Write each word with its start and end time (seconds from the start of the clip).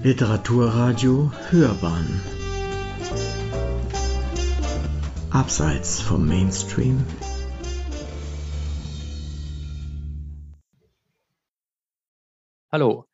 Literaturradio 0.00 1.32
Hörbahn 1.50 2.22
Abseits 5.30 6.00
vom 6.00 6.24
Mainstream 6.24 7.04
Hallo, 12.70 13.06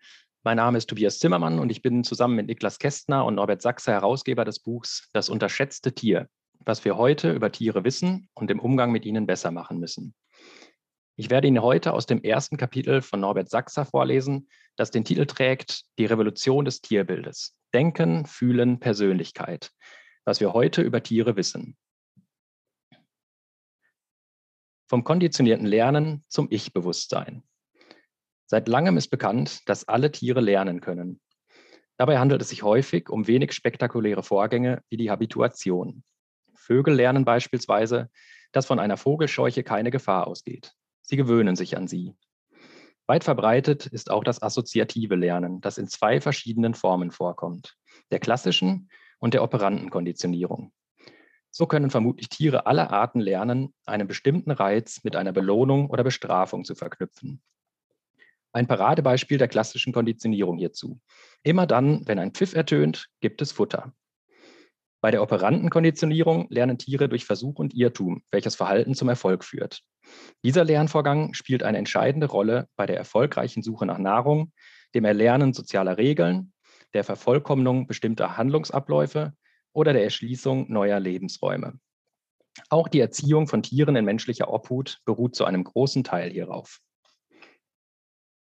mein 0.43 0.59
Name 0.59 0.77
ist 0.77 0.91
Tobias 0.91 1.19
Zimmermann 1.19 1.59
und 1.59 1.71
ich 1.71 1.81
bin 1.81 2.05
zusammen 2.05 2.37
mit 2.37 2.49
Niklas 2.49 2.79
Kästner 2.79 3.25
und 3.25 3.37
Norbert 3.37 3.63
Sachse 3.63 3.91
Herausgeber 3.91 4.45
des 4.45 4.61
Buchs 4.61 5.09
Das 5.15 5.31
unterschätzte 5.31 5.95
Tier, 5.95 6.29
was 6.67 6.85
wir 6.85 6.99
heute 6.99 7.33
über 7.33 7.51
Tiere 7.51 7.85
wissen 7.85 8.29
und 8.35 8.51
im 8.51 8.61
Umgang 8.61 8.93
mit 8.93 9.07
ihnen 9.07 9.27
besser 9.27 9.51
machen 9.51 9.79
müssen. 9.79 10.15
Ich 11.17 11.31
werde 11.31 11.47
Ihnen 11.47 11.63
heute 11.63 11.93
aus 11.93 12.07
dem 12.07 12.23
ersten 12.23 12.57
Kapitel 12.57 13.01
von 13.01 13.21
Norbert 13.21 13.49
Sachser 13.49 13.85
vorlesen, 13.85 14.49
das 14.77 14.91
den 14.91 15.05
Titel 15.05 15.27
trägt 15.27 15.85
Die 15.99 16.07
Revolution 16.07 16.65
des 16.65 16.81
Tierbildes. 16.81 17.57
Denken, 17.73 18.27
Fühlen, 18.27 18.81
Persönlichkeit. 18.81 19.71
Was 20.25 20.41
wir 20.41 20.53
heute 20.53 20.83
über 20.83 21.03
Tiere 21.03 21.37
wissen. 21.37 21.77
Vom 24.89 25.05
konditionierten 25.05 25.67
Lernen 25.67 26.25
zum 26.29 26.49
Ich-Bewusstsein. 26.51 27.43
Seit 28.47 28.69
langem 28.69 28.97
ist 28.97 29.09
bekannt, 29.09 29.61
dass 29.67 29.89
alle 29.89 30.13
Tiere 30.13 30.41
lernen 30.41 30.81
können. 30.81 31.21
Dabei 31.97 32.19
handelt 32.19 32.43
es 32.43 32.49
sich 32.49 32.63
häufig 32.63 33.09
um 33.09 33.27
wenig 33.27 33.53
spektakuläre 33.53 34.23
Vorgänge 34.23 34.83
wie 34.89 34.97
die 34.97 35.11
Habituation. 35.11 36.05
Vögel 36.55 36.95
lernen 36.95 37.25
beispielsweise, 37.25 38.11
dass 38.53 38.67
von 38.67 38.79
einer 38.79 38.97
Vogelscheuche 38.97 39.63
keine 39.63 39.91
Gefahr 39.91 40.27
ausgeht. 40.27 40.73
Sie 41.03 41.17
gewöhnen 41.17 41.57
sich 41.57 41.77
an 41.77 41.89
sie. 41.89 42.15
Weit 43.07 43.25
verbreitet 43.25 43.87
ist 43.87 44.11
auch 44.11 44.25
das 44.25 44.43
assoziative 44.43 45.15
Lernen, 45.15 45.61
das 45.61 45.77
in 45.77 45.89
zwei 45.89 46.21
verschiedenen 46.21 46.75
Formen 46.75 47.11
vorkommt, 47.11 47.77
der 48.11 48.19
klassischen 48.19 48.89
und 49.19 49.35
der 49.35 49.43
operanten 49.43 49.91
Konditionierung. 49.91 50.73
So 51.51 51.67
können 51.67 51.91
vermutlich 51.91 52.29
Tiere 52.31 52.67
aller 52.67 52.91
Arten 52.91 53.21
lernen, 53.21 53.75
einen 53.87 54.09
bestimmten 54.09 54.51
Reiz 54.51 55.05
mit 55.05 55.17
einer 55.17 55.33
Belohnung 55.33 55.89
oder 55.91 56.03
Bestrafung 56.03 56.65
zu 56.65 56.75
verknüpfen. 56.75 57.43
Ein 58.53 58.67
Paradebeispiel 58.67 59.37
der 59.39 59.49
klassischen 59.49 59.93
Konditionierung 59.93 60.59
hierzu. 60.59 61.01
Immer 61.43 61.67
dann, 61.67 62.07
wenn 62.09 62.19
ein 62.19 62.33
Pfiff 62.33 62.55
ertönt, 62.55 63.09
gibt 63.21 63.43
es 63.43 63.53
Futter. 63.53 63.93
Bei 65.05 65.11
der 65.11 65.21
operanten 65.21 65.69
Konditionierung 65.69 66.47
lernen 66.49 66.79
Tiere 66.79 67.11
durch 67.11 67.27
Versuch 67.27 67.59
und 67.59 67.75
Irrtum, 67.75 68.23
welches 68.31 68.55
Verhalten 68.55 68.95
zum 68.95 69.11
Erfolg 69.11 69.45
führt. 69.45 69.83
Dieser 70.43 70.65
Lernvorgang 70.65 71.35
spielt 71.35 71.63
eine 71.63 71.77
entscheidende 71.77 72.27
Rolle 72.27 72.71
bei 72.75 72.87
der 72.87 72.97
erfolgreichen 72.97 73.63
Suche 73.63 73.85
nach 73.85 73.99
Nahrung, 73.99 74.55
dem 74.95 75.05
Erlernen 75.05 75.53
sozialer 75.53 75.99
Regeln, 75.99 76.55
der 76.95 77.05
Vervollkommnung 77.05 77.87
bestimmter 77.87 78.39
Handlungsabläufe 78.39 79.35
oder 79.75 79.93
der 79.93 80.05
Erschließung 80.05 80.73
neuer 80.73 81.01
Lebensräume. 81.01 81.79
Auch 82.71 82.89
die 82.89 83.01
Erziehung 83.01 83.47
von 83.47 83.63
Tieren 83.63 83.97
in 83.97 84.07
menschlicher 84.07 84.51
Obhut 84.51 85.01
beruht 85.05 85.37
zu 85.37 85.45
einem 85.45 85.65
großen 85.65 86.03
Teil 86.03 86.31
hierauf. 86.31 86.81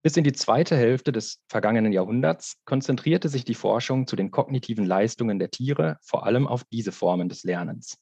Bis 0.05 0.19
in 0.19 0.25
die 0.25 0.35
zweite 0.35 0.77
Hälfte 0.77 1.13
des 1.13 1.41
vergangenen 1.49 1.91
Jahrhunderts 1.91 2.59
konzentrierte 2.67 3.31
sich 3.31 3.47
die 3.47 3.55
Forschung 3.55 4.07
zu 4.07 4.17
den 4.17 4.31
kognitiven 4.31 4.85
Leistungen 4.85 5.39
der 5.39 5.51
Tiere 5.51 5.97
vor 6.03 6.27
allem 6.27 6.47
auf 6.47 6.63
diese 6.65 6.93
Formen 6.93 7.31
des 7.31 7.43
Lernens. 7.43 7.97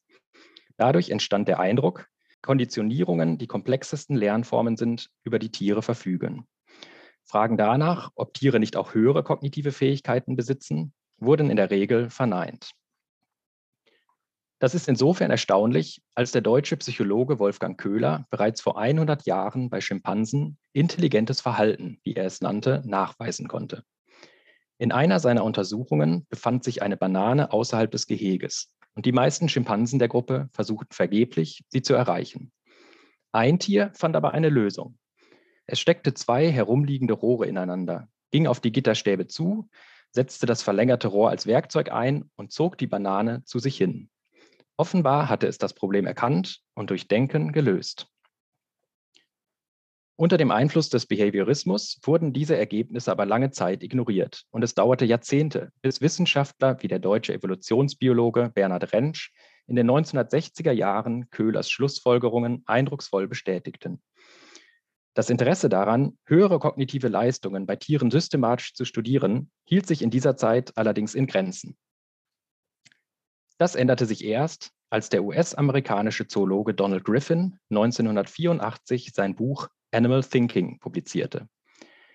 Dadurch 0.76 1.10
entstand 1.10 1.46
der 1.46 1.60
Eindruck, 1.60 2.08
Konditionierungen 2.40 3.38
die 3.38 3.46
komplexesten 3.46 4.16
Lernformen 4.16 4.76
sind, 4.76 5.10
über 5.22 5.38
die 5.38 5.52
Tiere 5.52 5.80
verfügen. 5.80 6.48
Fragen 7.22 7.56
danach, 7.56 8.10
ob 8.16 8.34
Tiere 8.34 8.58
nicht 8.58 8.76
auch 8.76 8.94
höhere 8.94 9.22
kognitive 9.22 9.70
Fähigkeiten 9.70 10.34
besitzen, 10.34 10.92
wurden 11.18 11.50
in 11.50 11.56
der 11.56 11.70
Regel 11.70 12.10
verneint. 12.10 12.72
Das 14.62 14.76
ist 14.76 14.86
insofern 14.86 15.32
erstaunlich, 15.32 16.02
als 16.14 16.30
der 16.30 16.40
deutsche 16.40 16.76
Psychologe 16.76 17.40
Wolfgang 17.40 17.76
Köhler 17.76 18.28
bereits 18.30 18.60
vor 18.60 18.78
100 18.78 19.26
Jahren 19.26 19.70
bei 19.70 19.80
Schimpansen 19.80 20.56
intelligentes 20.72 21.40
Verhalten, 21.40 21.98
wie 22.04 22.14
er 22.14 22.26
es 22.26 22.40
nannte, 22.42 22.80
nachweisen 22.86 23.48
konnte. 23.48 23.82
In 24.78 24.92
einer 24.92 25.18
seiner 25.18 25.42
Untersuchungen 25.42 26.28
befand 26.30 26.62
sich 26.62 26.80
eine 26.80 26.96
Banane 26.96 27.50
außerhalb 27.50 27.90
des 27.90 28.06
Geheges 28.06 28.72
und 28.94 29.04
die 29.04 29.10
meisten 29.10 29.48
Schimpansen 29.48 29.98
der 29.98 30.06
Gruppe 30.06 30.48
versuchten 30.52 30.94
vergeblich, 30.94 31.64
sie 31.66 31.82
zu 31.82 31.94
erreichen. 31.94 32.52
Ein 33.32 33.58
Tier 33.58 33.90
fand 33.94 34.14
aber 34.14 34.32
eine 34.32 34.48
Lösung. 34.48 34.96
Es 35.66 35.80
steckte 35.80 36.14
zwei 36.14 36.52
herumliegende 36.52 37.14
Rohre 37.14 37.48
ineinander, 37.48 38.06
ging 38.30 38.46
auf 38.46 38.60
die 38.60 38.70
Gitterstäbe 38.70 39.26
zu, 39.26 39.68
setzte 40.12 40.46
das 40.46 40.62
verlängerte 40.62 41.08
Rohr 41.08 41.30
als 41.30 41.48
Werkzeug 41.48 41.90
ein 41.90 42.30
und 42.36 42.52
zog 42.52 42.78
die 42.78 42.86
Banane 42.86 43.42
zu 43.44 43.58
sich 43.58 43.76
hin. 43.76 44.08
Offenbar 44.76 45.28
hatte 45.28 45.46
es 45.46 45.58
das 45.58 45.74
Problem 45.74 46.06
erkannt 46.06 46.60
und 46.74 46.90
durch 46.90 47.08
Denken 47.08 47.52
gelöst. 47.52 48.08
Unter 50.16 50.36
dem 50.36 50.50
Einfluss 50.50 50.88
des 50.88 51.06
Behaviorismus 51.06 51.98
wurden 52.04 52.32
diese 52.32 52.56
Ergebnisse 52.56 53.10
aber 53.10 53.26
lange 53.26 53.50
Zeit 53.50 53.82
ignoriert 53.82 54.44
und 54.50 54.62
es 54.62 54.74
dauerte 54.74 55.04
Jahrzehnte, 55.04 55.72
bis 55.80 56.00
Wissenschaftler 56.00 56.82
wie 56.82 56.88
der 56.88 56.98
deutsche 56.98 57.34
Evolutionsbiologe 57.34 58.50
Bernhard 58.54 58.92
Rentsch 58.92 59.32
in 59.66 59.74
den 59.74 59.90
1960er 59.90 60.72
Jahren 60.72 61.28
Köhlers 61.30 61.70
Schlussfolgerungen 61.70 62.62
eindrucksvoll 62.66 63.26
bestätigten. 63.26 64.02
Das 65.14 65.28
Interesse 65.28 65.68
daran, 65.68 66.16
höhere 66.24 66.58
kognitive 66.58 67.08
Leistungen 67.08 67.66
bei 67.66 67.76
Tieren 67.76 68.10
systematisch 68.10 68.74
zu 68.74 68.84
studieren, 68.84 69.50
hielt 69.64 69.86
sich 69.86 70.02
in 70.02 70.10
dieser 70.10 70.36
Zeit 70.36 70.76
allerdings 70.76 71.14
in 71.14 71.26
Grenzen. 71.26 71.76
Das 73.58 73.74
änderte 73.74 74.06
sich 74.06 74.24
erst, 74.24 74.70
als 74.90 75.08
der 75.08 75.24
US-amerikanische 75.24 76.26
Zoologe 76.26 76.74
Donald 76.74 77.04
Griffin 77.04 77.58
1984 77.70 79.12
sein 79.14 79.34
Buch 79.34 79.68
Animal 79.90 80.22
Thinking 80.22 80.78
publizierte. 80.78 81.48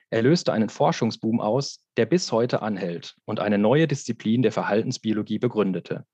Er 0.09 0.21
löste 0.21 0.53
einen 0.53 0.69
Forschungsboom 0.69 1.41
aus, 1.41 1.83
der 1.97 2.05
bis 2.05 2.31
heute 2.31 2.61
anhält 2.61 3.15
und 3.25 3.39
eine 3.39 3.57
neue 3.57 3.87
Disziplin 3.87 4.41
der 4.41 4.51
Verhaltensbiologie 4.51 5.39
begründete, 5.39 6.05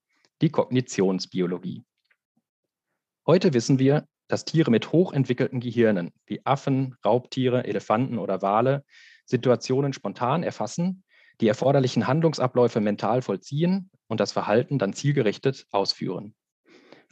die 0.42 0.50
Kognitionsbiologie. 0.50 1.84
Heute 3.26 3.54
wissen 3.54 3.78
wir, 3.78 4.06
dass 4.26 4.44
Tiere 4.44 4.70
mit 4.70 4.90
hochentwickelten 4.90 5.60
Gehirnen 5.60 6.12
wie 6.26 6.44
Affen, 6.44 6.96
Raubtiere, 7.04 7.64
Elefanten 7.64 8.18
oder 8.18 8.42
Wale 8.42 8.84
Situationen 9.26 9.92
spontan 9.92 10.42
erfassen 10.42 11.03
die 11.40 11.48
erforderlichen 11.48 12.06
Handlungsabläufe 12.06 12.80
mental 12.80 13.22
vollziehen 13.22 13.90
und 14.06 14.20
das 14.20 14.32
Verhalten 14.32 14.78
dann 14.78 14.92
zielgerichtet 14.92 15.66
ausführen. 15.70 16.34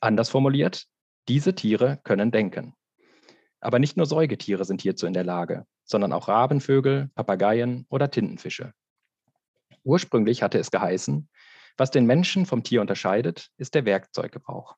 Anders 0.01 0.31
formuliert, 0.31 0.87
diese 1.29 1.55
Tiere 1.55 2.01
können 2.05 2.31
denken. 2.31 2.75
Aber 3.61 3.79
nicht 3.79 3.97
nur 3.97 4.07
Säugetiere 4.07 4.65
sind 4.65 4.83
hierzu 4.83 5.07
in 5.07 5.13
der 5.13 5.25
Lage, 5.25 5.67
sondern 5.85 6.13
auch 6.13 6.29
Rabenvögel, 6.29 7.11
Papageien 7.15 7.87
oder 7.89 8.11
Tintenfische. 8.11 8.73
Ursprünglich 9.85 10.43
hatte 10.43 10.59
es 10.59 10.71
geheißen, 10.71 11.29
was 11.77 11.91
den 11.91 12.07
Menschen 12.07 12.47
vom 12.47 12.63
Tier 12.63 12.81
unterscheidet, 12.81 13.51
ist 13.57 13.75
der 13.75 13.85
Werkzeuggebrauch. 13.85 14.77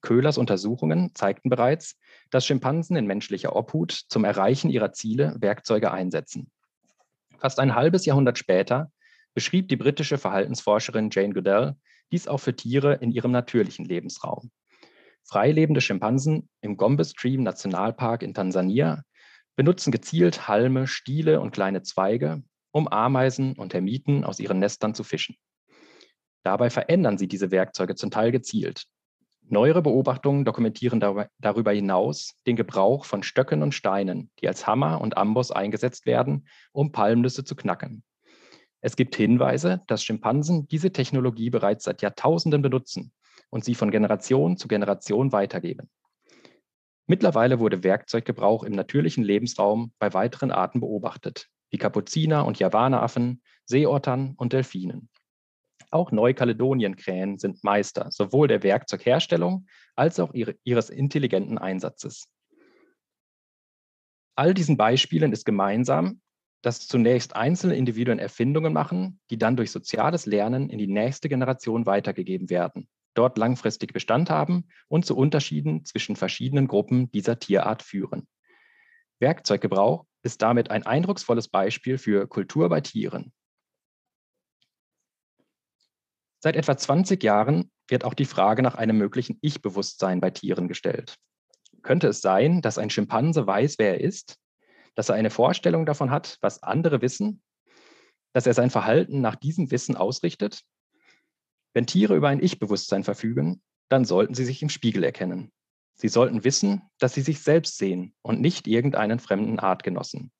Köhlers 0.00 0.38
Untersuchungen 0.38 1.14
zeigten 1.14 1.50
bereits, 1.50 1.98
dass 2.30 2.46
Schimpansen 2.46 2.96
in 2.96 3.06
menschlicher 3.06 3.54
Obhut 3.54 3.92
zum 3.92 4.24
Erreichen 4.24 4.70
ihrer 4.70 4.92
Ziele 4.92 5.36
Werkzeuge 5.40 5.90
einsetzen. 5.90 6.50
Fast 7.40 7.58
ein 7.58 7.74
halbes 7.74 8.04
Jahrhundert 8.04 8.38
später 8.38 8.92
beschrieb 9.34 9.68
die 9.68 9.76
britische 9.76 10.18
Verhaltensforscherin 10.18 11.08
Jane 11.10 11.32
Goodell 11.32 11.74
dies 12.12 12.28
auch 12.28 12.38
für 12.38 12.54
Tiere 12.54 12.94
in 12.94 13.10
ihrem 13.10 13.30
natürlichen 13.30 13.84
Lebensraum. 13.84 14.50
Freilebende 15.24 15.80
Schimpansen 15.80 16.48
im 16.60 16.76
Gombe 16.76 17.04
Stream 17.04 17.42
Nationalpark 17.42 18.22
in 18.22 18.34
Tansania 18.34 19.02
benutzen 19.56 19.90
gezielt 19.90 20.48
Halme, 20.48 20.86
Stiele 20.86 21.40
und 21.40 21.52
kleine 21.52 21.82
Zweige, 21.82 22.42
um 22.72 22.88
Ameisen 22.88 23.54
und 23.54 23.70
Termiten 23.70 24.24
aus 24.24 24.38
ihren 24.38 24.58
Nestern 24.58 24.94
zu 24.94 25.04
fischen. 25.04 25.36
Dabei 26.42 26.70
verändern 26.70 27.18
sie 27.18 27.28
diese 27.28 27.50
Werkzeuge 27.50 27.94
zum 27.94 28.10
Teil 28.10 28.32
gezielt, 28.32 28.84
Neuere 29.52 29.82
Beobachtungen 29.82 30.44
dokumentieren 30.44 31.00
darüber 31.00 31.72
hinaus 31.72 32.36
den 32.46 32.54
Gebrauch 32.54 33.04
von 33.04 33.24
Stöcken 33.24 33.64
und 33.64 33.74
Steinen, 33.74 34.30
die 34.40 34.46
als 34.46 34.68
Hammer 34.68 35.00
und 35.00 35.16
Amboss 35.16 35.50
eingesetzt 35.50 36.06
werden, 36.06 36.46
um 36.70 36.92
Palmnüsse 36.92 37.42
zu 37.42 37.56
knacken. 37.56 38.04
Es 38.80 38.94
gibt 38.94 39.16
Hinweise, 39.16 39.82
dass 39.88 40.04
Schimpansen 40.04 40.68
diese 40.68 40.92
Technologie 40.92 41.50
bereits 41.50 41.82
seit 41.82 42.00
Jahrtausenden 42.00 42.62
benutzen 42.62 43.12
und 43.50 43.64
sie 43.64 43.74
von 43.74 43.90
Generation 43.90 44.56
zu 44.56 44.68
Generation 44.68 45.32
weitergeben. 45.32 45.90
Mittlerweile 47.08 47.58
wurde 47.58 47.82
Werkzeuggebrauch 47.82 48.62
im 48.62 48.72
natürlichen 48.72 49.24
Lebensraum 49.24 49.92
bei 49.98 50.14
weiteren 50.14 50.52
Arten 50.52 50.78
beobachtet, 50.78 51.48
wie 51.70 51.78
Kapuziner 51.78 52.46
und 52.46 52.60
Javaneraffen, 52.60 53.42
Seeottern 53.64 54.34
und 54.36 54.52
Delfinen. 54.52 55.10
Auch 55.90 56.12
Neukaledonienkrähen 56.12 57.38
sind 57.38 57.64
Meister 57.64 58.10
sowohl 58.10 58.46
der 58.48 58.62
Werkzeugherstellung 58.62 59.66
als 59.96 60.20
auch 60.20 60.32
ihre, 60.32 60.54
ihres 60.62 60.88
intelligenten 60.88 61.58
Einsatzes. 61.58 62.28
All 64.36 64.54
diesen 64.54 64.76
Beispielen 64.76 65.32
ist 65.32 65.44
gemeinsam, 65.44 66.20
dass 66.62 66.86
zunächst 66.86 67.36
einzelne 67.36 67.74
Individuen 67.74 68.18
Erfindungen 68.18 68.72
machen, 68.72 69.20
die 69.30 69.38
dann 69.38 69.56
durch 69.56 69.70
soziales 69.70 70.26
Lernen 70.26 70.70
in 70.70 70.78
die 70.78 70.86
nächste 70.86 71.28
Generation 71.28 71.86
weitergegeben 71.86 72.50
werden, 72.50 72.88
dort 73.14 73.38
langfristig 73.38 73.92
Bestand 73.92 74.30
haben 74.30 74.68
und 74.88 75.06
zu 75.06 75.16
Unterschieden 75.16 75.84
zwischen 75.84 76.16
verschiedenen 76.16 76.68
Gruppen 76.68 77.10
dieser 77.10 77.38
Tierart 77.38 77.82
führen. 77.82 78.28
Werkzeuggebrauch 79.18 80.06
ist 80.22 80.42
damit 80.42 80.70
ein 80.70 80.84
eindrucksvolles 80.84 81.48
Beispiel 81.48 81.98
für 81.98 82.26
Kultur 82.28 82.68
bei 82.68 82.80
Tieren. 82.80 83.32
Seit 86.42 86.56
etwa 86.56 86.76
20 86.76 87.22
Jahren 87.22 87.70
wird 87.86 88.04
auch 88.04 88.14
die 88.14 88.24
Frage 88.24 88.62
nach 88.62 88.74
einem 88.74 88.96
möglichen 88.96 89.38
Ich-Bewusstsein 89.42 90.20
bei 90.20 90.30
Tieren 90.30 90.68
gestellt. 90.68 91.16
Könnte 91.82 92.08
es 92.08 92.22
sein, 92.22 92.62
dass 92.62 92.78
ein 92.78 92.88
Schimpanse 92.88 93.46
weiß, 93.46 93.78
wer 93.78 93.94
er 93.94 94.00
ist, 94.00 94.38
dass 94.94 95.10
er 95.10 95.16
eine 95.16 95.30
Vorstellung 95.30 95.84
davon 95.84 96.10
hat, 96.10 96.38
was 96.40 96.62
andere 96.62 97.02
wissen, 97.02 97.42
dass 98.32 98.46
er 98.46 98.54
sein 98.54 98.70
Verhalten 98.70 99.20
nach 99.20 99.36
diesem 99.36 99.70
Wissen 99.70 99.96
ausrichtet? 99.96 100.62
Wenn 101.74 101.86
Tiere 101.86 102.16
über 102.16 102.28
ein 102.28 102.42
Ich-Bewusstsein 102.42 103.04
verfügen, 103.04 103.62
dann 103.90 104.04
sollten 104.06 104.34
sie 104.34 104.44
sich 104.44 104.62
im 104.62 104.70
Spiegel 104.70 105.04
erkennen. 105.04 105.52
Sie 105.94 106.08
sollten 106.08 106.44
wissen, 106.44 106.82
dass 106.98 107.12
sie 107.12 107.20
sich 107.20 107.40
selbst 107.40 107.76
sehen 107.76 108.14
und 108.22 108.40
nicht 108.40 108.66
irgendeinen 108.66 109.18
fremden 109.18 109.58
Artgenossen. 109.58 110.32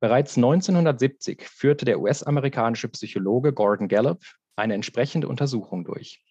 Bereits 0.00 0.36
1970 0.36 1.44
führte 1.48 1.84
der 1.84 2.00
US-amerikanische 2.00 2.88
Psychologe 2.88 3.52
Gordon 3.52 3.88
Gallup 3.88 4.22
eine 4.56 4.74
entsprechende 4.74 5.28
Untersuchung 5.28 5.84
durch. 5.84 6.22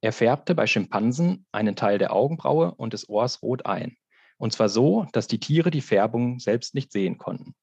Er 0.00 0.12
färbte 0.12 0.54
bei 0.54 0.66
Schimpansen 0.66 1.46
einen 1.52 1.76
Teil 1.76 1.98
der 1.98 2.12
Augenbraue 2.12 2.74
und 2.74 2.92
des 2.92 3.08
Ohrs 3.08 3.42
rot 3.42 3.66
ein. 3.66 3.96
Und 4.38 4.52
zwar 4.52 4.68
so, 4.68 5.06
dass 5.12 5.26
die 5.26 5.40
Tiere 5.40 5.70
die 5.70 5.80
Färbung 5.80 6.38
selbst 6.38 6.74
nicht 6.74 6.92
sehen 6.92 7.18
konnten. 7.18 7.54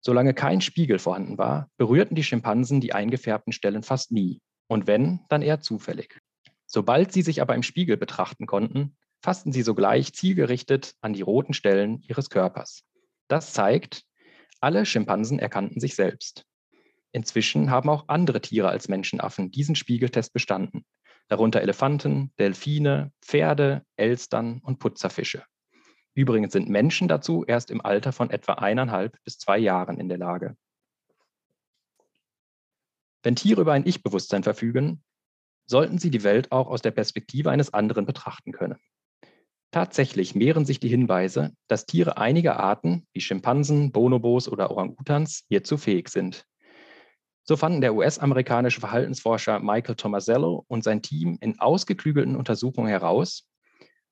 Solange 0.00 0.34
kein 0.34 0.60
Spiegel 0.60 0.98
vorhanden 0.98 1.38
war, 1.38 1.70
berührten 1.76 2.14
die 2.14 2.22
Schimpansen 2.22 2.80
die 2.80 2.92
eingefärbten 2.92 3.52
Stellen 3.52 3.82
fast 3.82 4.12
nie. 4.12 4.40
Und 4.68 4.86
wenn, 4.86 5.20
dann 5.28 5.42
eher 5.42 5.60
zufällig. 5.60 6.20
Sobald 6.66 7.12
sie 7.12 7.22
sich 7.22 7.40
aber 7.40 7.54
im 7.54 7.62
Spiegel 7.62 7.96
betrachten 7.96 8.46
konnten, 8.46 8.96
fassten 9.22 9.52
sie 9.52 9.62
sogleich 9.62 10.12
zielgerichtet 10.12 10.94
an 11.00 11.12
die 11.12 11.22
roten 11.22 11.54
Stellen 11.54 12.02
ihres 12.02 12.30
Körpers. 12.30 12.84
Das 13.28 13.52
zeigt, 13.52 14.04
alle 14.60 14.84
Schimpansen 14.86 15.38
erkannten 15.38 15.80
sich 15.80 15.94
selbst. 15.94 16.44
Inzwischen 17.12 17.70
haben 17.70 17.88
auch 17.88 18.04
andere 18.08 18.40
Tiere 18.40 18.68
als 18.68 18.88
Menschenaffen 18.88 19.50
diesen 19.50 19.74
Spiegeltest 19.74 20.32
bestanden, 20.32 20.84
darunter 21.28 21.62
Elefanten, 21.62 22.32
Delfine, 22.38 23.12
Pferde, 23.22 23.84
Elstern 23.96 24.60
und 24.62 24.78
Putzerfische. 24.78 25.44
Übrigens 26.14 26.52
sind 26.52 26.68
Menschen 26.68 27.08
dazu 27.08 27.44
erst 27.46 27.70
im 27.70 27.84
Alter 27.84 28.12
von 28.12 28.30
etwa 28.30 28.54
eineinhalb 28.54 29.16
bis 29.24 29.38
zwei 29.38 29.58
Jahren 29.58 30.00
in 30.00 30.08
der 30.08 30.18
Lage. 30.18 30.56
Wenn 33.22 33.36
Tiere 33.36 33.60
über 33.60 33.72
ein 33.72 33.86
Ich-Bewusstsein 33.86 34.42
verfügen, 34.42 35.02
sollten 35.66 35.98
sie 35.98 36.10
die 36.10 36.24
Welt 36.24 36.50
auch 36.50 36.66
aus 36.66 36.82
der 36.82 36.90
Perspektive 36.90 37.50
eines 37.50 37.72
anderen 37.74 38.06
betrachten 38.06 38.52
können. 38.52 38.78
Tatsächlich 39.70 40.34
mehren 40.34 40.64
sich 40.64 40.80
die 40.80 40.88
Hinweise, 40.88 41.52
dass 41.66 41.84
Tiere 41.84 42.16
einiger 42.16 42.58
Arten, 42.58 43.06
wie 43.12 43.20
Schimpansen, 43.20 43.92
Bonobos 43.92 44.48
oder 44.48 44.70
Orang-Utans, 44.70 45.44
hierzu 45.48 45.76
fähig 45.76 46.08
sind. 46.08 46.46
So 47.48 47.56
fanden 47.56 47.80
der 47.80 47.94
US-amerikanische 47.94 48.80
Verhaltensforscher 48.80 49.58
Michael 49.60 49.94
Tomasello 49.94 50.66
und 50.68 50.84
sein 50.84 51.00
Team 51.00 51.38
in 51.40 51.58
ausgeklügelten 51.58 52.36
Untersuchungen 52.36 52.90
heraus, 52.90 53.48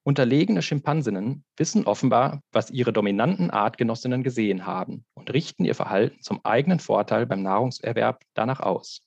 Unterlegene 0.05 0.63
Schimpansinnen 0.63 1.45
wissen 1.57 1.85
offenbar, 1.85 2.41
was 2.53 2.71
ihre 2.71 2.93
dominanten 2.93 3.51
Artgenossinnen 3.51 4.23
gesehen 4.23 4.65
haben 4.65 5.05
und 5.15 5.35
richten 5.35 5.65
ihr 5.65 5.75
Verhalten 5.75 6.23
zum 6.23 6.43
eigenen 6.45 6.79
Vorteil 6.79 7.27
beim 7.27 7.43
Nahrungserwerb 7.43 8.23
danach 8.33 8.61
aus. 8.61 9.03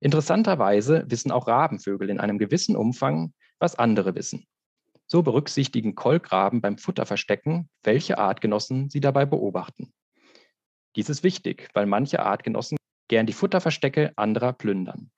Interessanterweise 0.00 1.04
wissen 1.08 1.30
auch 1.30 1.46
Rabenvögel 1.46 2.10
in 2.10 2.18
einem 2.18 2.38
gewissen 2.38 2.76
Umfang, 2.76 3.34
was 3.60 3.78
andere 3.78 4.14
wissen. 4.14 4.46
So 5.06 5.22
berücksichtigen 5.22 5.94
Kolkraben 5.94 6.62
beim 6.62 6.78
Futterverstecken, 6.78 7.68
welche 7.82 8.16
Artgenossen 8.16 8.88
sie 8.88 9.00
dabei 9.00 9.26
beobachten. 9.26 9.92
Dies 10.96 11.10
ist 11.10 11.22
wichtig, 11.22 11.68
weil 11.74 11.84
manche 11.84 12.20
Artgenossen 12.20 12.78
gern 13.08 13.26
die 13.26 13.32
Futterverstecke 13.32 14.12
anderer 14.16 14.52
plündern. 14.52 15.10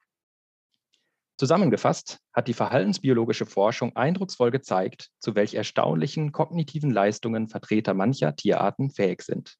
Zusammengefasst 1.38 2.18
hat 2.32 2.48
die 2.48 2.54
verhaltensbiologische 2.54 3.44
Forschung 3.44 3.94
eindrucksvoll 3.94 4.50
gezeigt, 4.50 5.10
zu 5.18 5.34
welch 5.34 5.54
erstaunlichen 5.54 6.32
kognitiven 6.32 6.90
Leistungen 6.90 7.48
Vertreter 7.48 7.92
mancher 7.92 8.34
Tierarten 8.34 8.90
fähig 8.90 9.22
sind. 9.22 9.56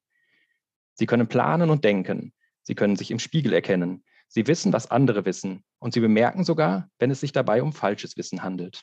Sie 0.95 1.05
können 1.05 1.29
planen 1.29 1.69
und 1.69 1.85
denken, 1.85 2.33
sie 2.63 2.75
können 2.75 2.97
sich 2.97 3.11
im 3.11 3.19
Spiegel 3.19 3.53
erkennen, 3.53 4.05
sie 4.29 4.47
wissen, 4.47 4.73
was 4.73 4.91
andere 4.91 5.27
wissen 5.27 5.65
und 5.79 5.93
sie 5.93 6.01
bemerken 6.01 6.45
sogar, 6.45 6.89
wenn 6.99 7.11
es 7.11 7.21
sich 7.21 7.33
dabei 7.33 7.63
um 7.63 7.75
falsches 7.75 8.17
Wissen 8.17 8.43
handelt. 8.43 8.83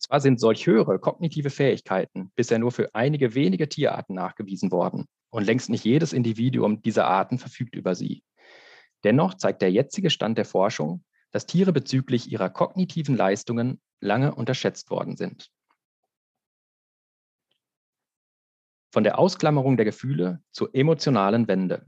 Zwar 0.00 0.20
sind 0.20 0.40
solch 0.40 0.66
höhere 0.66 0.98
kognitive 0.98 1.50
Fähigkeiten 1.50 2.32
bisher 2.34 2.58
nur 2.58 2.72
für 2.72 2.94
einige 2.94 3.34
wenige 3.34 3.68
Tierarten 3.68 4.14
nachgewiesen 4.14 4.72
worden 4.72 5.06
und 5.30 5.44
längst 5.44 5.70
nicht 5.70 5.84
jedes 5.84 6.12
Individuum 6.12 6.82
dieser 6.82 7.06
Arten 7.06 7.38
verfügt 7.38 7.76
über 7.76 7.94
sie. 7.94 8.22
Dennoch 9.04 9.34
zeigt 9.34 9.62
der 9.62 9.70
jetzige 9.70 10.10
Stand 10.10 10.38
der 10.38 10.44
Forschung, 10.44 11.04
dass 11.30 11.46
Tiere 11.46 11.72
bezüglich 11.72 12.30
ihrer 12.30 12.50
kognitiven 12.50 13.16
Leistungen 13.16 13.80
lange 14.00 14.34
unterschätzt 14.34 14.90
worden 14.90 15.16
sind. 15.16 15.50
Von 18.90 19.04
der 19.04 19.18
Ausklammerung 19.18 19.76
der 19.76 19.84
Gefühle 19.84 20.42
zur 20.50 20.74
emotionalen 20.74 21.46
Wende. 21.46 21.84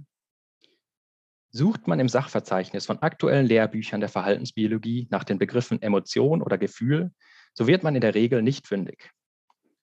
Sucht 1.50 1.88
man 1.88 1.98
im 1.98 2.08
Sachverzeichnis 2.08 2.86
von 2.86 2.98
aktuellen 3.00 3.46
Lehrbüchern 3.46 4.00
der 4.00 4.08
Verhaltensbiologie 4.08 5.08
nach 5.10 5.24
den 5.24 5.38
Begriffen 5.38 5.82
Emotion 5.82 6.42
oder 6.42 6.58
Gefühl, 6.58 7.12
so 7.54 7.66
wird 7.66 7.82
man 7.82 7.96
in 7.96 8.00
der 8.02 8.14
Regel 8.14 8.42
nicht 8.42 8.68
fündig. 8.68 9.10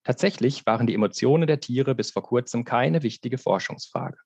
Tatsächlich 0.03 0.65
waren 0.65 0.88
die 0.88 0.94
Emotionen 0.94 1.47
der 1.47 1.59
Tiere 1.59 1.94
bis 1.94 2.12
vor 2.12 2.23
kurzem 2.23 2.63
keine 2.63 3.03
wichtige 3.03 3.38
Forschungsfrage. 3.38 4.18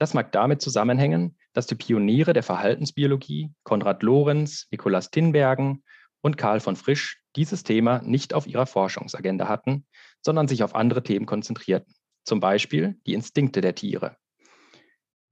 Das 0.00 0.14
mag 0.14 0.32
damit 0.32 0.62
zusammenhängen, 0.62 1.36
dass 1.52 1.66
die 1.66 1.74
Pioniere 1.74 2.32
der 2.32 2.42
Verhaltensbiologie, 2.42 3.52
Konrad 3.64 4.02
Lorenz, 4.02 4.66
Nikolaus 4.70 5.10
Tinbergen 5.10 5.84
und 6.22 6.38
Karl 6.38 6.60
von 6.60 6.74
Frisch, 6.74 7.20
dieses 7.36 7.64
Thema 7.64 8.00
nicht 8.00 8.32
auf 8.32 8.46
ihrer 8.46 8.64
Forschungsagenda 8.64 9.46
hatten, 9.46 9.86
sondern 10.22 10.48
sich 10.48 10.62
auf 10.62 10.74
andere 10.74 11.02
Themen 11.02 11.26
konzentrierten, 11.26 11.94
zum 12.24 12.40
Beispiel 12.40 12.98
die 13.06 13.12
Instinkte 13.12 13.60
der 13.60 13.74
Tiere. 13.74 14.16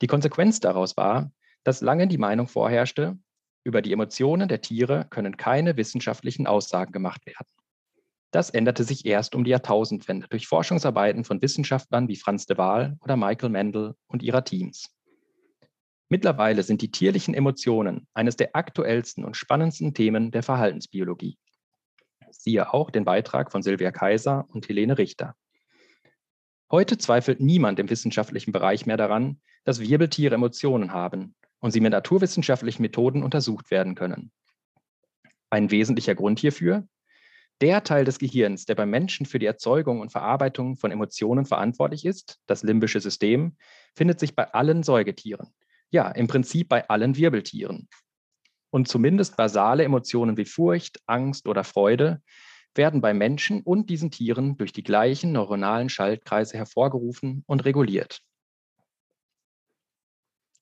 Die 0.03 0.07
Konsequenz 0.07 0.61
daraus 0.61 0.99
war, 0.99 1.33
dass 1.65 1.81
lange 1.81 2.07
die 2.07 2.19
Meinung 2.19 2.47
vorherrschte, 2.47 3.19
über 3.65 3.81
die 3.81 3.93
Emotionen 3.93 4.49
der 4.49 4.61
Tiere 4.61 5.07
können 5.09 5.39
keine 5.39 5.79
wissenschaftlichen 5.79 6.47
Aussagen 6.47 6.93
gemacht 6.93 7.25
werden. 7.25 7.58
Das 8.31 8.51
änderte 8.51 8.85
sich 8.85 9.07
erst 9.07 9.35
um 9.35 9.45
die 9.45 9.51
Jahrtausendwende 9.51 10.29
durch 10.29 10.47
Forschungsarbeiten 10.47 11.25
von 11.25 11.41
Wissenschaftlern 11.41 12.09
wie 12.09 12.17
Franz 12.17 12.45
de 12.45 12.59
Waal 12.59 12.99
oder 13.01 13.17
Michael 13.17 13.49
Mendel 13.49 13.95
und 14.07 14.23
ihrer 14.23 14.45
Teams. 14.45 14.91
Mittlerweile 16.11 16.63
sind 16.63 16.83
die 16.83 16.91
tierlichen 16.91 17.35
Emotionen 17.35 18.07
eines 18.15 18.37
der 18.37 18.55
aktuellsten 18.55 19.25
und 19.25 19.37
spannendsten 19.37 19.95
Themen 19.95 20.31
der 20.31 20.43
Verhaltensbiologie. 20.43 21.39
Siehe 22.31 22.73
auch 22.73 22.91
den 22.91 23.05
Beitrag 23.05 23.51
von 23.51 23.63
Silvia 23.63 23.91
Kaiser 23.91 24.47
und 24.51 24.69
Helene 24.69 24.99
Richter. 24.99 25.35
Heute 26.71 26.99
zweifelt 26.99 27.41
niemand 27.41 27.79
im 27.79 27.89
wissenschaftlichen 27.89 28.53
Bereich 28.53 28.85
mehr 28.85 28.99
daran, 28.99 29.41
dass 29.65 29.81
Wirbeltiere 29.81 30.35
Emotionen 30.35 30.93
haben 30.93 31.35
und 31.61 31.71
sie 31.71 31.81
mit 31.81 31.93
naturwissenschaftlichen 31.93 32.83
Methoden 32.83 33.23
untersucht 33.23 33.71
werden 33.71 33.95
können. 33.95 34.33
Ein 35.51 35.71
wesentlicher 35.71 36.15
Grund 36.15 36.39
hierfür, 36.39 36.87
der 37.61 37.83
Teil 37.83 38.05
des 38.05 38.19
Gehirns, 38.19 38.67
der 38.67 38.75
beim 38.75 38.91
Menschen 38.91 39.27
für 39.27 39.39
die 39.39 39.47
Erzeugung 39.47 40.01
und 40.01 40.13
Verarbeitung 40.13 40.77
von 40.77 40.91
Emotionen 40.91 41.45
verantwortlich 41.45 42.05
ist, 42.05 42.39
das 42.47 42.63
limbische 42.63 43.01
System, 43.01 43.57
findet 43.95 44.21
sich 44.21 44.37
bei 44.37 44.53
allen 44.53 44.83
Säugetieren. 44.83 45.49
Ja, 45.91 46.09
im 46.11 46.29
Prinzip 46.29 46.69
bei 46.69 46.89
allen 46.89 47.17
Wirbeltieren. 47.17 47.89
Und 48.71 48.89
zumindest 48.89 49.37
basale 49.37 49.85
Emotionen 49.85 50.37
wie 50.37 50.45
Furcht, 50.45 51.01
Angst 51.07 51.49
oder 51.49 51.65
Freude 51.65 52.23
werden 52.75 53.01
bei 53.01 53.15
Menschen 53.15 53.63
und 53.63 53.91
diesen 53.91 54.11
Tieren 54.11 54.57
durch 54.57 54.73
die 54.73 54.83
gleichen 54.83 55.33
neuronalen 55.33 55.89
Schaltkreise 55.89 56.57
hervorgerufen 56.57 57.43
und 57.47 57.65
reguliert. 57.65 58.21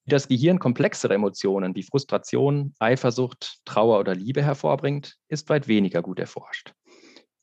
Wie 0.05 0.11
das 0.11 0.29
Gehirn 0.29 0.61
komplexere 0.61 1.15
Emotionen 1.15 1.75
wie 1.75 1.83
Frustration, 1.83 2.75
Eifersucht, 2.79 3.59
Trauer 3.65 3.99
oder 3.99 4.15
Liebe 4.15 4.41
hervorbringt, 4.41 5.17
ist 5.27 5.49
weit 5.49 5.67
weniger 5.67 6.01
gut 6.01 6.21
erforscht. 6.21 6.73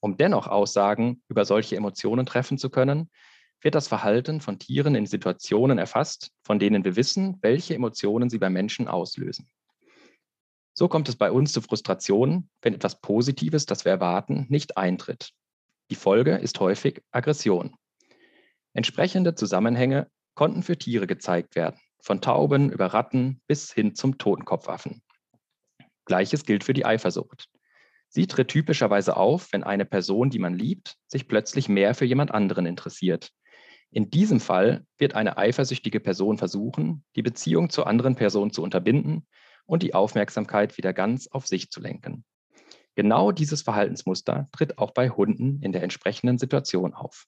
Um 0.04 0.18
dennoch 0.18 0.48
Aussagen 0.48 1.24
über 1.30 1.46
solche 1.46 1.78
Emotionen 1.78 2.26
treffen 2.26 2.58
zu 2.58 2.70
können, 2.70 3.10
wird 3.62 3.74
das 3.74 3.88
Verhalten 3.88 4.42
von 4.42 4.60
Tieren 4.60 4.96
in 4.96 5.06
Situationen 5.06 5.78
erfasst, 5.78 6.32
von 6.44 6.60
denen 6.60 6.84
wir 6.84 6.98
wissen, 6.98 7.38
welche 7.42 7.74
Emotionen 7.74 8.30
sie 8.30 8.38
bei 8.38 8.50
Menschen 8.50 8.90
auslösen. 8.90 9.48
So 10.74 10.90
kommt 10.90 11.08
es 11.08 11.16
bei 11.16 11.32
uns 11.32 11.54
zu 11.54 11.62
Frustrationen, 11.62 12.50
wenn 12.62 12.74
etwas 12.74 13.00
Positives, 13.00 13.66
das 13.66 13.86
wir 13.86 13.94
erwarten, 13.94 14.46
nicht 14.50 14.76
eintritt. 14.76 15.32
Die 15.90 15.96
Folge 15.96 16.36
ist 16.36 16.60
häufig 16.60 17.02
Aggression. 17.12 17.74
Entsprechende 18.74 19.36
Zusammenhänge 19.36 20.12
konnten 20.36 20.64
für 20.64 20.78
Tiere 20.78 21.08
gezeigt 21.08 21.56
werden, 21.56 21.80
von 22.02 22.20
Tauben 22.20 22.70
über 22.70 22.88
Ratten 22.88 23.42
bis 23.48 23.72
hin 23.72 23.96
zum 23.96 24.18
Totenkopfaffen. 24.18 25.02
Gleiches 26.04 26.44
gilt 26.44 26.66
für 26.66 26.74
die 26.74 26.84
Eifersucht. 26.84 27.48
Sie 28.16 28.28
tritt 28.28 28.50
typischerweise 28.50 29.18
auf, 29.18 29.52
wenn 29.54 29.64
eine 29.64 29.86
Person, 29.86 30.30
die 30.30 30.38
man 30.38 30.54
liebt, 30.54 30.98
sich 31.08 31.28
plötzlich 31.28 31.68
mehr 31.68 31.96
für 31.96 32.06
jemand 32.06 32.30
anderen 32.32 32.68
interessiert. 32.68 33.32
In 33.90 34.12
diesem 34.12 34.40
Fall 34.40 34.86
wird 35.00 35.16
eine 35.16 35.38
eifersüchtige 35.38 36.00
Person 36.00 36.38
versuchen, 36.38 37.04
die 37.16 37.24
Beziehung 37.24 37.72
zur 37.72 37.88
anderen 37.88 38.16
Person 38.16 38.52
zu 38.52 38.62
unterbinden 38.62 39.26
und 39.66 39.82
die 39.82 39.96
Aufmerksamkeit 39.96 40.78
wieder 40.78 40.94
ganz 40.94 41.26
auf 41.26 41.48
sich 41.48 41.72
zu 41.72 41.82
lenken. 41.82 42.24
Genau 42.94 43.32
dieses 43.32 43.64
Verhaltensmuster 43.64 44.48
tritt 44.52 44.78
auch 44.78 44.92
bei 44.92 45.10
Hunden 45.10 45.60
in 45.64 45.72
der 45.72 45.82
entsprechenden 45.82 46.38
Situation 46.38 46.94
auf. 46.94 47.26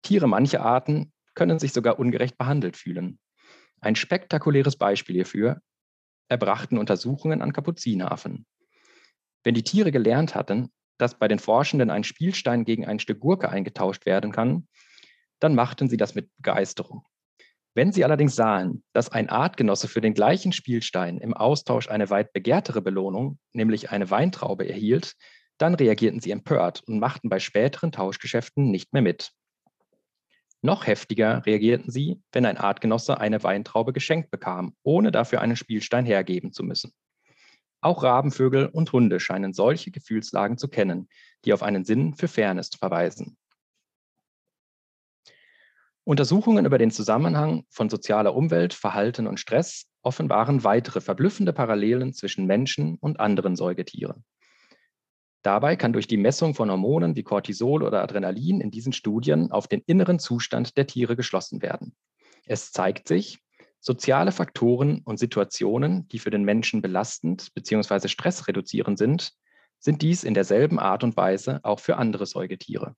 Tiere 0.00 0.28
mancher 0.28 0.62
Arten 0.62 1.12
können 1.34 1.58
sich 1.58 1.74
sogar 1.74 1.98
ungerecht 1.98 2.38
behandelt 2.38 2.78
fühlen. 2.78 3.18
Ein 3.82 3.96
spektakuläres 3.96 4.76
Beispiel 4.76 5.16
hierfür 5.16 5.60
erbrachten 6.28 6.78
Untersuchungen 6.78 7.42
an 7.42 7.52
Kapuzineraffen. 7.52 8.46
Wenn 9.44 9.54
die 9.54 9.64
Tiere 9.64 9.92
gelernt 9.92 10.34
hatten, 10.34 10.70
dass 10.98 11.18
bei 11.18 11.28
den 11.28 11.38
Forschenden 11.38 11.90
ein 11.90 12.04
Spielstein 12.04 12.64
gegen 12.64 12.86
ein 12.86 12.98
Stück 12.98 13.20
Gurke 13.20 13.48
eingetauscht 13.48 14.04
werden 14.04 14.32
kann, 14.32 14.66
dann 15.40 15.54
machten 15.54 15.88
sie 15.88 15.96
das 15.96 16.14
mit 16.14 16.30
Begeisterung. 16.36 17.04
Wenn 17.74 17.92
sie 17.92 18.04
allerdings 18.04 18.34
sahen, 18.34 18.82
dass 18.92 19.12
ein 19.12 19.28
Artgenosse 19.28 19.86
für 19.86 20.00
den 20.00 20.14
gleichen 20.14 20.50
Spielstein 20.52 21.18
im 21.18 21.32
Austausch 21.34 21.88
eine 21.88 22.10
weit 22.10 22.32
begehrtere 22.32 22.82
Belohnung, 22.82 23.38
nämlich 23.52 23.90
eine 23.90 24.10
Weintraube, 24.10 24.68
erhielt, 24.68 25.14
dann 25.58 25.74
reagierten 25.74 26.20
sie 26.20 26.32
empört 26.32 26.82
und 26.86 26.98
machten 26.98 27.28
bei 27.28 27.38
späteren 27.38 27.92
Tauschgeschäften 27.92 28.70
nicht 28.70 28.92
mehr 28.92 29.02
mit. 29.02 29.30
Noch 30.60 30.88
heftiger 30.88 31.46
reagierten 31.46 31.92
sie, 31.92 32.20
wenn 32.32 32.46
ein 32.46 32.56
Artgenosse 32.56 33.20
eine 33.20 33.44
Weintraube 33.44 33.92
geschenkt 33.92 34.32
bekam, 34.32 34.74
ohne 34.82 35.12
dafür 35.12 35.40
einen 35.40 35.54
Spielstein 35.54 36.04
hergeben 36.04 36.52
zu 36.52 36.64
müssen. 36.64 36.92
Auch 37.80 38.02
Rabenvögel 38.02 38.66
und 38.66 38.92
Hunde 38.92 39.20
scheinen 39.20 39.52
solche 39.52 39.90
Gefühlslagen 39.90 40.58
zu 40.58 40.68
kennen, 40.68 41.08
die 41.44 41.52
auf 41.52 41.62
einen 41.62 41.84
Sinn 41.84 42.14
für 42.14 42.28
Fairness 42.28 42.70
verweisen. 42.76 43.36
Untersuchungen 46.04 46.64
über 46.64 46.78
den 46.78 46.90
Zusammenhang 46.90 47.64
von 47.68 47.90
sozialer 47.90 48.34
Umwelt, 48.34 48.72
Verhalten 48.72 49.26
und 49.26 49.38
Stress 49.38 49.84
offenbaren 50.02 50.64
weitere 50.64 51.02
verblüffende 51.02 51.52
Parallelen 51.52 52.14
zwischen 52.14 52.46
Menschen 52.46 52.96
und 52.96 53.20
anderen 53.20 53.56
Säugetieren. 53.56 54.24
Dabei 55.42 55.76
kann 55.76 55.92
durch 55.92 56.06
die 56.06 56.16
Messung 56.16 56.54
von 56.54 56.70
Hormonen 56.70 57.14
wie 57.14 57.22
Cortisol 57.22 57.82
oder 57.82 58.02
Adrenalin 58.02 58.60
in 58.60 58.70
diesen 58.70 58.92
Studien 58.92 59.52
auf 59.52 59.68
den 59.68 59.82
inneren 59.86 60.18
Zustand 60.18 60.76
der 60.76 60.86
Tiere 60.86 61.14
geschlossen 61.14 61.62
werden. 61.62 61.94
Es 62.44 62.72
zeigt 62.72 63.06
sich, 63.06 63.38
soziale 63.80 64.32
Faktoren 64.32 65.02
und 65.04 65.18
Situationen, 65.18 66.08
die 66.08 66.18
für 66.18 66.30
den 66.30 66.44
Menschen 66.44 66.82
belastend 66.82 67.54
bzw. 67.54 68.08
stressreduzierend 68.08 68.98
sind, 68.98 69.32
sind 69.78 70.02
dies 70.02 70.24
in 70.24 70.34
derselben 70.34 70.78
Art 70.78 71.04
und 71.04 71.16
Weise 71.16 71.60
auch 71.62 71.80
für 71.80 71.96
andere 71.96 72.26
Säugetiere. 72.26 72.94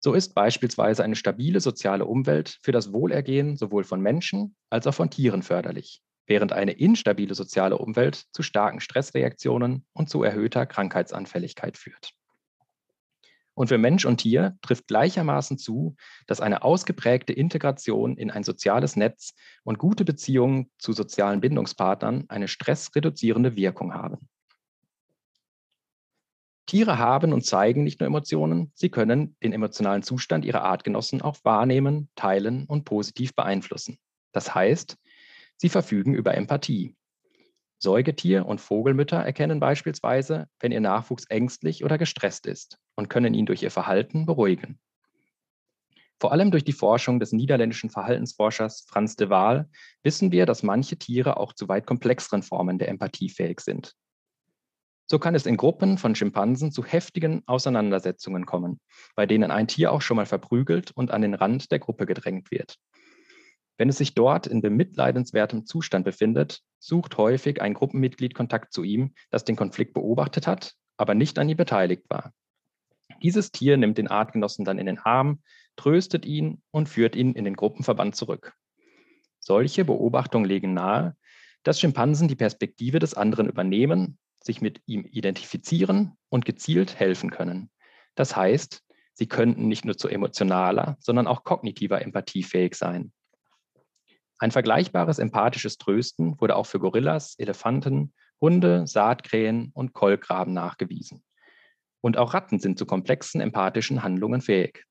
So 0.00 0.12
ist 0.12 0.34
beispielsweise 0.34 1.02
eine 1.02 1.16
stabile 1.16 1.60
soziale 1.60 2.04
Umwelt 2.04 2.58
für 2.62 2.72
das 2.72 2.92
Wohlergehen 2.92 3.56
sowohl 3.56 3.84
von 3.84 4.00
Menschen 4.00 4.54
als 4.68 4.86
auch 4.86 4.94
von 4.94 5.10
Tieren 5.10 5.42
förderlich, 5.42 6.02
während 6.26 6.52
eine 6.52 6.72
instabile 6.72 7.34
soziale 7.34 7.78
Umwelt 7.78 8.26
zu 8.32 8.42
starken 8.42 8.80
Stressreaktionen 8.80 9.86
und 9.94 10.10
zu 10.10 10.22
erhöhter 10.22 10.66
Krankheitsanfälligkeit 10.66 11.78
führt. 11.78 12.10
Und 13.54 13.68
für 13.68 13.78
Mensch 13.78 14.04
und 14.04 14.18
Tier 14.18 14.58
trifft 14.62 14.88
gleichermaßen 14.88 15.58
zu, 15.58 15.94
dass 16.26 16.40
eine 16.40 16.62
ausgeprägte 16.62 17.32
Integration 17.32 18.16
in 18.16 18.30
ein 18.30 18.42
soziales 18.42 18.96
Netz 18.96 19.34
und 19.62 19.78
gute 19.78 20.04
Beziehungen 20.04 20.70
zu 20.78 20.92
sozialen 20.92 21.40
Bindungspartnern 21.40 22.24
eine 22.28 22.48
stressreduzierende 22.48 23.54
Wirkung 23.56 23.94
haben. 23.94 24.28
Tiere 26.66 26.98
haben 26.98 27.32
und 27.32 27.44
zeigen 27.44 27.84
nicht 27.84 28.00
nur 28.00 28.06
Emotionen, 28.06 28.72
sie 28.74 28.88
können 28.88 29.36
den 29.42 29.52
emotionalen 29.52 30.02
Zustand 30.02 30.44
ihrer 30.44 30.62
Artgenossen 30.62 31.20
auch 31.22 31.36
wahrnehmen, 31.44 32.08
teilen 32.16 32.64
und 32.64 32.84
positiv 32.84 33.34
beeinflussen. 33.34 33.98
Das 34.32 34.54
heißt, 34.54 34.96
sie 35.56 35.68
verfügen 35.68 36.14
über 36.14 36.34
Empathie. 36.34 36.96
Säugetier- 37.78 38.46
und 38.46 38.62
Vogelmütter 38.62 39.18
erkennen 39.18 39.60
beispielsweise, 39.60 40.48
wenn 40.58 40.72
ihr 40.72 40.80
Nachwuchs 40.80 41.26
ängstlich 41.26 41.84
oder 41.84 41.98
gestresst 41.98 42.46
ist 42.46 42.78
und 42.96 43.08
können 43.08 43.34
ihn 43.34 43.46
durch 43.46 43.62
ihr 43.62 43.70
Verhalten 43.70 44.26
beruhigen. 44.26 44.78
Vor 46.20 46.32
allem 46.32 46.50
durch 46.50 46.64
die 46.64 46.72
Forschung 46.72 47.20
des 47.20 47.32
niederländischen 47.32 47.90
Verhaltensforschers 47.90 48.86
Frans 48.88 49.16
de 49.16 49.28
Waal 49.28 49.68
wissen 50.02 50.32
wir, 50.32 50.46
dass 50.46 50.62
manche 50.62 50.96
Tiere 50.96 51.36
auch 51.36 51.52
zu 51.52 51.68
weit 51.68 51.86
komplexeren 51.86 52.42
Formen 52.42 52.78
der 52.78 52.88
Empathie 52.88 53.28
fähig 53.28 53.60
sind. 53.60 53.94
So 55.06 55.18
kann 55.18 55.34
es 55.34 55.44
in 55.44 55.58
Gruppen 55.58 55.98
von 55.98 56.14
Schimpansen 56.14 56.72
zu 56.72 56.82
heftigen 56.84 57.42
Auseinandersetzungen 57.46 58.46
kommen, 58.46 58.80
bei 59.14 59.26
denen 59.26 59.50
ein 59.50 59.68
Tier 59.68 59.92
auch 59.92 60.00
schon 60.00 60.16
mal 60.16 60.24
verprügelt 60.24 60.92
und 60.92 61.10
an 61.10 61.20
den 61.20 61.34
Rand 61.34 61.70
der 61.70 61.78
Gruppe 61.78 62.06
gedrängt 62.06 62.50
wird. 62.50 62.78
Wenn 63.76 63.88
es 63.88 63.98
sich 63.98 64.14
dort 64.14 64.46
in 64.46 64.62
bemitleidenswertem 64.62 65.66
Zustand 65.66 66.04
befindet, 66.04 66.60
sucht 66.78 67.18
häufig 67.18 67.60
ein 67.60 67.74
Gruppenmitglied 67.74 68.34
Kontakt 68.34 68.72
zu 68.72 68.82
ihm, 68.82 69.14
das 69.30 69.44
den 69.44 69.56
Konflikt 69.56 69.94
beobachtet 69.94 70.46
hat, 70.46 70.74
aber 70.96 71.14
nicht 71.14 71.38
an 71.38 71.48
ihm 71.48 71.56
beteiligt 71.56 72.04
war. 72.08 72.32
Dieses 73.24 73.50
Tier 73.50 73.76
nimmt 73.76 73.98
den 73.98 74.06
Artgenossen 74.08 74.64
dann 74.64 74.78
in 74.78 74.86
den 74.86 74.98
Arm, 74.98 75.40
tröstet 75.74 76.26
ihn 76.26 76.62
und 76.70 76.88
führt 76.88 77.16
ihn 77.16 77.32
in 77.32 77.44
den 77.44 77.56
Gruppenverband 77.56 78.14
zurück. 78.14 78.54
Solche 79.40 79.84
Beobachtungen 79.84 80.44
legen 80.44 80.74
nahe, 80.74 81.16
dass 81.64 81.80
Schimpansen 81.80 82.28
die 82.28 82.36
Perspektive 82.36 82.98
des 82.98 83.14
anderen 83.14 83.48
übernehmen 83.48 84.18
sich 84.44 84.60
mit 84.60 84.82
ihm 84.86 85.06
identifizieren 85.06 86.18
und 86.28 86.44
gezielt 86.44 86.98
helfen 86.98 87.30
können. 87.30 87.70
Das 88.14 88.36
heißt, 88.36 88.82
sie 89.14 89.26
könnten 89.26 89.68
nicht 89.68 89.84
nur 89.84 89.96
zu 89.96 90.08
emotionaler, 90.08 90.96
sondern 91.00 91.26
auch 91.26 91.44
kognitiver 91.44 92.02
Empathie 92.02 92.42
fähig 92.42 92.74
sein. 92.74 93.12
Ein 94.38 94.50
vergleichbares 94.50 95.18
empathisches 95.18 95.78
Trösten 95.78 96.38
wurde 96.40 96.56
auch 96.56 96.66
für 96.66 96.78
Gorillas, 96.78 97.36
Elefanten, 97.38 98.12
Hunde, 98.40 98.86
Saatkrähen 98.86 99.70
und 99.72 99.94
Kolkraben 99.94 100.52
nachgewiesen. 100.52 101.24
Und 102.04 102.18
auch 102.18 102.34
Ratten 102.34 102.58
sind 102.58 102.78
zu 102.78 102.84
komplexen 102.84 103.40
empathischen 103.40 104.02
Handlungen 104.02 104.42
fähig 104.42 104.84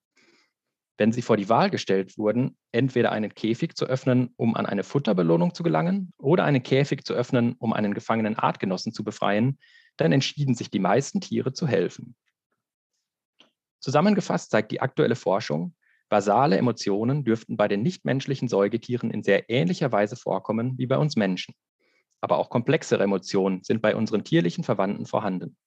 wenn 0.98 1.12
sie 1.12 1.22
vor 1.22 1.38
die 1.38 1.50
Wahl 1.50 1.70
gestellt 1.70 2.18
wurden, 2.18 2.56
entweder 2.72 3.12
einen 3.12 3.34
Käfig 3.34 3.76
zu 3.76 3.86
öffnen, 3.86 4.34
um 4.38 4.56
an 4.56 4.66
eine 4.66 4.84
Futterbelohnung 4.84 5.54
zu 5.54 5.64
gelangen, 5.64 6.14
oder 6.18 6.44
einen 6.44 6.62
Käfig 6.62 7.04
zu 7.04 7.14
öffnen, 7.14 7.56
um 7.60 7.74
einen 7.74 7.94
gefangenen 7.94 8.38
Artgenossen 8.38 8.94
zu 8.94 9.04
befreien, 9.04 9.60
dann 9.98 10.12
entschieden 10.12 10.56
sich 10.56 10.70
die 10.70 10.80
meisten 10.80 11.20
Tiere 11.20 11.54
zu 11.54 11.68
helfen. 11.68 12.16
Zusammengefasst 13.80 14.52
zeigt 14.52 14.72
die 14.72 14.82
aktuelle 14.82 15.16
Forschung, 15.16 15.76
basale 16.10 16.58
Emotionen 16.58 17.24
dürften 17.24 17.58
bei 17.58 17.68
den 17.68 17.82
nichtmenschlichen 17.82 18.48
Säugetieren 18.48 19.10
in 19.10 19.24
sehr 19.24 19.50
ähnlicher 19.50 19.92
Weise 19.92 20.16
vorkommen 20.16 20.78
wie 20.78 20.86
bei 20.86 20.98
uns 20.98 21.16
Menschen. 21.16 21.56
Aber 22.22 22.38
auch 22.38 22.50
komplexere 22.50 23.04
Emotionen 23.04 23.64
sind 23.64 23.82
bei 23.82 23.96
unseren 23.96 24.24
tierlichen 24.24 24.64
Verwandten 24.64 25.06
vorhanden. 25.06 25.58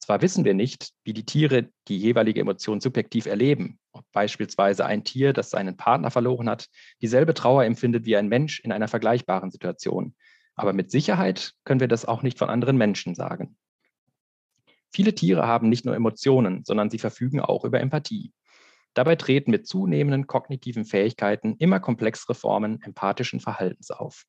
Zwar 0.00 0.22
wissen 0.22 0.44
wir 0.44 0.54
nicht, 0.54 0.92
wie 1.04 1.12
die 1.12 1.26
Tiere 1.26 1.68
die 1.86 1.98
jeweilige 1.98 2.40
Emotion 2.40 2.80
subjektiv 2.80 3.26
erleben, 3.26 3.78
ob 3.92 4.04
beispielsweise 4.12 4.86
ein 4.86 5.04
Tier, 5.04 5.32
das 5.32 5.50
seinen 5.50 5.76
Partner 5.76 6.10
verloren 6.10 6.48
hat, 6.48 6.68
dieselbe 7.02 7.34
Trauer 7.34 7.64
empfindet 7.64 8.06
wie 8.06 8.16
ein 8.16 8.28
Mensch 8.28 8.60
in 8.60 8.72
einer 8.72 8.88
vergleichbaren 8.88 9.50
Situation. 9.50 10.14
Aber 10.54 10.72
mit 10.72 10.90
Sicherheit 10.90 11.52
können 11.64 11.80
wir 11.80 11.88
das 11.88 12.06
auch 12.06 12.22
nicht 12.22 12.38
von 12.38 12.48
anderen 12.48 12.76
Menschen 12.76 13.14
sagen. 13.14 13.56
Viele 14.92 15.14
Tiere 15.14 15.46
haben 15.46 15.68
nicht 15.68 15.84
nur 15.84 15.94
Emotionen, 15.94 16.64
sondern 16.64 16.90
sie 16.90 16.98
verfügen 16.98 17.40
auch 17.40 17.64
über 17.64 17.80
Empathie. 17.80 18.32
Dabei 18.94 19.14
treten 19.16 19.52
mit 19.52 19.66
zunehmenden 19.66 20.26
kognitiven 20.26 20.84
Fähigkeiten 20.84 21.56
immer 21.58 21.78
komplexere 21.78 22.34
Formen 22.34 22.82
empathischen 22.82 23.38
Verhaltens 23.38 23.90
auf. 23.90 24.24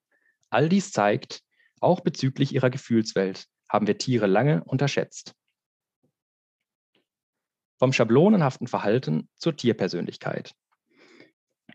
All 0.49 0.69
dies 0.69 0.91
zeigt, 0.91 1.41
auch 1.79 2.01
bezüglich 2.01 2.53
ihrer 2.53 2.69
Gefühlswelt 2.69 3.47
haben 3.67 3.87
wir 3.87 3.97
Tiere 3.97 4.27
lange 4.27 4.63
unterschätzt. 4.65 5.33
Vom 7.81 7.93
schablonenhaften 7.93 8.67
Verhalten 8.67 9.27
zur 9.37 9.55
Tierpersönlichkeit. 9.55 10.53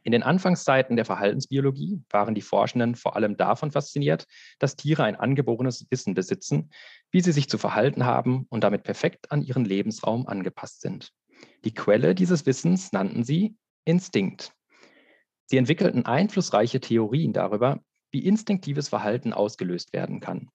In 0.04 0.12
den 0.12 0.22
Anfangszeiten 0.22 0.94
der 0.94 1.04
Verhaltensbiologie 1.04 2.00
waren 2.10 2.36
die 2.36 2.42
Forschenden 2.42 2.94
vor 2.94 3.16
allem 3.16 3.36
davon 3.36 3.72
fasziniert, 3.72 4.25
dass 4.60 4.76
Tiere 4.76 5.02
ein 5.02 5.16
angeborenes 5.16 5.84
Wissen 5.90 6.14
besitzen, 6.14 6.70
wie 7.10 7.22
sie 7.22 7.32
sich 7.32 7.48
zu 7.48 7.58
verhalten 7.58 8.06
haben 8.06 8.46
und 8.50 8.62
damit 8.62 8.84
perfekt 8.84 9.32
an 9.32 9.42
ihren 9.42 9.64
Lebensraum 9.64 10.28
angepasst 10.28 10.80
sind. 10.80 11.10
Die 11.64 11.75
Quelle 11.75 12.14
dieses 12.14 12.46
Wissens 12.46 12.92
nannten 12.92 13.25
sie 13.25 13.56
Instinkt. 13.84 14.52
Sie 15.46 15.56
entwickelten 15.56 16.06
einflussreiche 16.06 16.78
Theorien 16.78 17.32
darüber, 17.32 17.80
wie 18.12 18.25
instinktives 18.25 18.88
Verhalten 18.88 19.32
ausgelöst 19.32 19.92
werden 19.92 20.20
kann. 20.20 20.50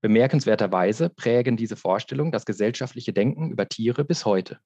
Bemerkenswerterweise 0.00 1.10
prägen 1.10 1.56
diese 1.56 1.76
Vorstellungen 1.76 2.30
das 2.30 2.46
gesellschaftliche 2.46 3.12
Denken 3.12 3.50
über 3.50 3.68
Tiere 3.68 4.04
bis 4.04 4.24
heute. 4.24 4.60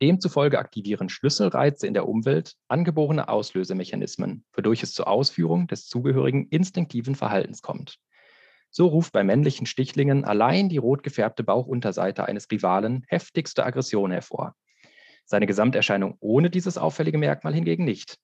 Demzufolge 0.00 0.58
aktivieren 0.58 1.08
Schlüsselreize 1.08 1.86
in 1.86 1.94
der 1.94 2.08
Umwelt 2.08 2.54
angeborene 2.68 3.28
Auslösemechanismen, 3.28 4.44
wodurch 4.52 4.82
es 4.82 4.92
zur 4.92 5.08
Ausführung 5.08 5.66
des 5.66 5.86
zugehörigen 5.86 6.46
instinktiven 6.48 7.14
Verhaltens 7.14 7.60
kommt. 7.60 7.98
So 8.70 8.86
ruft 8.86 9.12
bei 9.12 9.24
männlichen 9.24 9.66
Stichlingen 9.66 10.24
allein 10.24 10.68
die 10.68 10.78
rot 10.78 11.02
gefärbte 11.02 11.42
Bauchunterseite 11.42 12.24
eines 12.26 12.48
Rivalen 12.50 13.04
heftigste 13.08 13.64
Aggression 13.64 14.12
hervor. 14.12 14.54
Seine 15.24 15.46
Gesamterscheinung 15.46 16.16
ohne 16.20 16.50
dieses 16.50 16.78
auffällige 16.78 17.18
Merkmal 17.18 17.54
hingegen 17.54 17.84
nicht. 17.84 18.16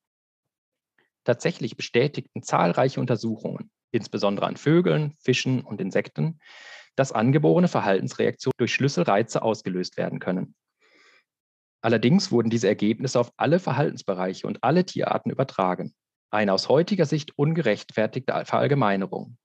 Tatsächlich 1.25 1.77
bestätigten 1.77 2.43
zahlreiche 2.43 3.01
Untersuchungen, 3.01 3.71
insbesondere 3.91 4.47
an 4.47 4.57
Vögeln, 4.57 5.15
Fischen 5.19 5.63
und 5.63 5.81
Insekten, 5.81 6.41
dass 6.97 7.13
angeborene 7.13 7.69
Verhaltensreaktionen 7.69 8.57
durch 8.59 8.75
Schlüsselreize 8.75 9.43
ausgelöst 9.43 9.97
werden 9.97 10.19
können. 10.19 10.55
Allerdings 11.83 12.33
wurden 12.33 12.51
diese 12.51 12.69
Ergebnisse 12.69 13.21
auf 13.21 13.33
alle 13.37 13.61
Verhaltensbereiche 13.61 14.47
und 14.47 14.65
alle 14.65 14.85
Tierarten 14.85 15.31
übertragen. 15.31 15.95
Eine 16.31 16.53
aus 16.53 16.69
heutiger 16.69 17.07
Sicht 17.07 17.39
ungerechtfertigte 17.39 18.45
Verallgemeinerung. 18.45 19.39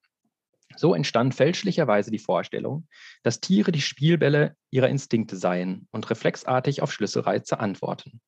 So 0.78 0.96
entstand 0.96 1.36
fälschlicherweise 1.36 2.12
die 2.12 2.20
Vorstellung, 2.20 2.88
dass 3.24 3.42
Tiere 3.42 3.72
die 3.72 3.82
Spielbälle 3.82 4.56
ihrer 4.72 4.90
Instinkte 4.90 5.36
seien 5.36 5.88
und 5.92 6.10
reflexartig 6.10 6.82
auf 6.82 6.92
Schlüsselreize 6.92 7.60
antworten. 7.60 8.22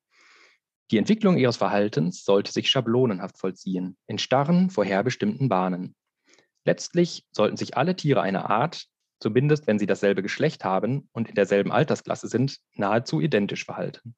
Die 0.90 0.98
Entwicklung 0.98 1.38
ihres 1.38 1.56
Verhaltens 1.56 2.24
sollte 2.24 2.52
sich 2.52 2.70
schablonenhaft 2.70 3.38
vollziehen, 3.38 3.96
in 4.06 4.18
starren, 4.18 4.70
vorherbestimmten 4.70 5.48
Bahnen. 5.48 5.94
Letztlich 6.64 7.24
sollten 7.32 7.56
sich 7.56 7.76
alle 7.76 7.96
Tiere 7.96 8.22
einer 8.22 8.50
Art, 8.50 8.86
zumindest 9.20 9.66
wenn 9.66 9.78
sie 9.78 9.86
dasselbe 9.86 10.22
Geschlecht 10.22 10.64
haben 10.64 11.08
und 11.12 11.28
in 11.28 11.34
derselben 11.34 11.72
Altersklasse 11.72 12.28
sind, 12.28 12.58
nahezu 12.74 13.20
identisch 13.20 13.64
verhalten. 13.64 14.14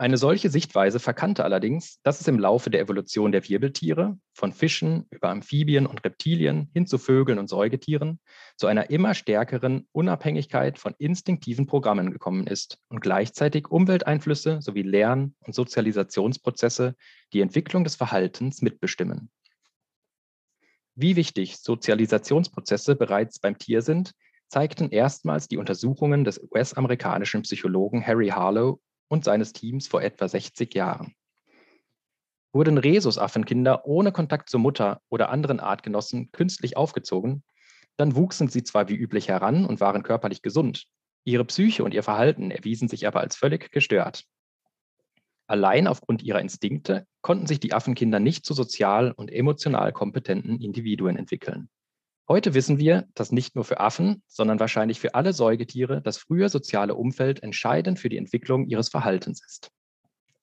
Eine 0.00 0.16
solche 0.16 0.48
Sichtweise 0.48 1.00
verkannte 1.00 1.42
allerdings, 1.42 2.00
dass 2.04 2.20
es 2.20 2.28
im 2.28 2.38
Laufe 2.38 2.70
der 2.70 2.80
Evolution 2.80 3.32
der 3.32 3.48
Wirbeltiere, 3.48 4.16
von 4.32 4.52
Fischen 4.52 5.06
über 5.10 5.28
Amphibien 5.28 5.86
und 5.86 6.04
Reptilien 6.04 6.70
hin 6.72 6.86
zu 6.86 6.98
Vögeln 6.98 7.40
und 7.40 7.48
Säugetieren, 7.48 8.20
zu 8.56 8.68
einer 8.68 8.90
immer 8.90 9.14
stärkeren 9.14 9.88
Unabhängigkeit 9.90 10.78
von 10.78 10.94
instinktiven 10.98 11.66
Programmen 11.66 12.12
gekommen 12.12 12.46
ist 12.46 12.78
und 12.88 13.00
gleichzeitig 13.00 13.72
Umwelteinflüsse 13.72 14.62
sowie 14.62 14.82
Lern- 14.82 15.34
und 15.40 15.56
Sozialisationsprozesse 15.56 16.94
die 17.32 17.40
Entwicklung 17.40 17.82
des 17.82 17.96
Verhaltens 17.96 18.62
mitbestimmen. 18.62 19.30
Wie 21.00 21.14
wichtig 21.14 21.58
Sozialisationsprozesse 21.58 22.96
bereits 22.96 23.38
beim 23.38 23.56
Tier 23.56 23.82
sind, 23.82 24.14
zeigten 24.48 24.90
erstmals 24.90 25.46
die 25.46 25.56
Untersuchungen 25.56 26.24
des 26.24 26.42
US-amerikanischen 26.42 27.42
Psychologen 27.42 28.04
Harry 28.04 28.30
Harlow 28.30 28.80
und 29.06 29.22
seines 29.22 29.52
Teams 29.52 29.86
vor 29.86 30.02
etwa 30.02 30.26
60 30.26 30.74
Jahren. 30.74 31.14
Wurden 32.52 32.78
Rhesusaffenkinder 32.78 33.86
ohne 33.86 34.10
Kontakt 34.10 34.50
zur 34.50 34.58
Mutter 34.58 35.00
oder 35.08 35.28
anderen 35.28 35.60
Artgenossen 35.60 36.32
künstlich 36.32 36.76
aufgezogen, 36.76 37.44
dann 37.96 38.16
wuchsen 38.16 38.48
sie 38.48 38.64
zwar 38.64 38.88
wie 38.88 38.96
üblich 38.96 39.28
heran 39.28 39.66
und 39.66 39.78
waren 39.78 40.02
körperlich 40.02 40.42
gesund, 40.42 40.86
ihre 41.22 41.44
Psyche 41.44 41.84
und 41.84 41.94
ihr 41.94 42.02
Verhalten 42.02 42.50
erwiesen 42.50 42.88
sich 42.88 43.06
aber 43.06 43.20
als 43.20 43.36
völlig 43.36 43.70
gestört. 43.70 44.24
Allein 45.48 45.86
aufgrund 45.86 46.22
ihrer 46.22 46.40
Instinkte 46.40 47.06
konnten 47.22 47.46
sich 47.46 47.58
die 47.58 47.72
Affenkinder 47.72 48.20
nicht 48.20 48.44
zu 48.44 48.52
sozial 48.52 49.12
und 49.12 49.32
emotional 49.32 49.92
kompetenten 49.92 50.60
Individuen 50.60 51.16
entwickeln. 51.16 51.70
Heute 52.28 52.52
wissen 52.52 52.78
wir, 52.78 53.08
dass 53.14 53.32
nicht 53.32 53.54
nur 53.54 53.64
für 53.64 53.80
Affen, 53.80 54.22
sondern 54.26 54.60
wahrscheinlich 54.60 55.00
für 55.00 55.14
alle 55.14 55.32
Säugetiere 55.32 56.02
das 56.02 56.18
frühe 56.18 56.50
soziale 56.50 56.94
Umfeld 56.94 57.42
entscheidend 57.42 57.98
für 57.98 58.10
die 58.10 58.18
Entwicklung 58.18 58.66
ihres 58.66 58.90
Verhaltens 58.90 59.42
ist. 59.42 59.70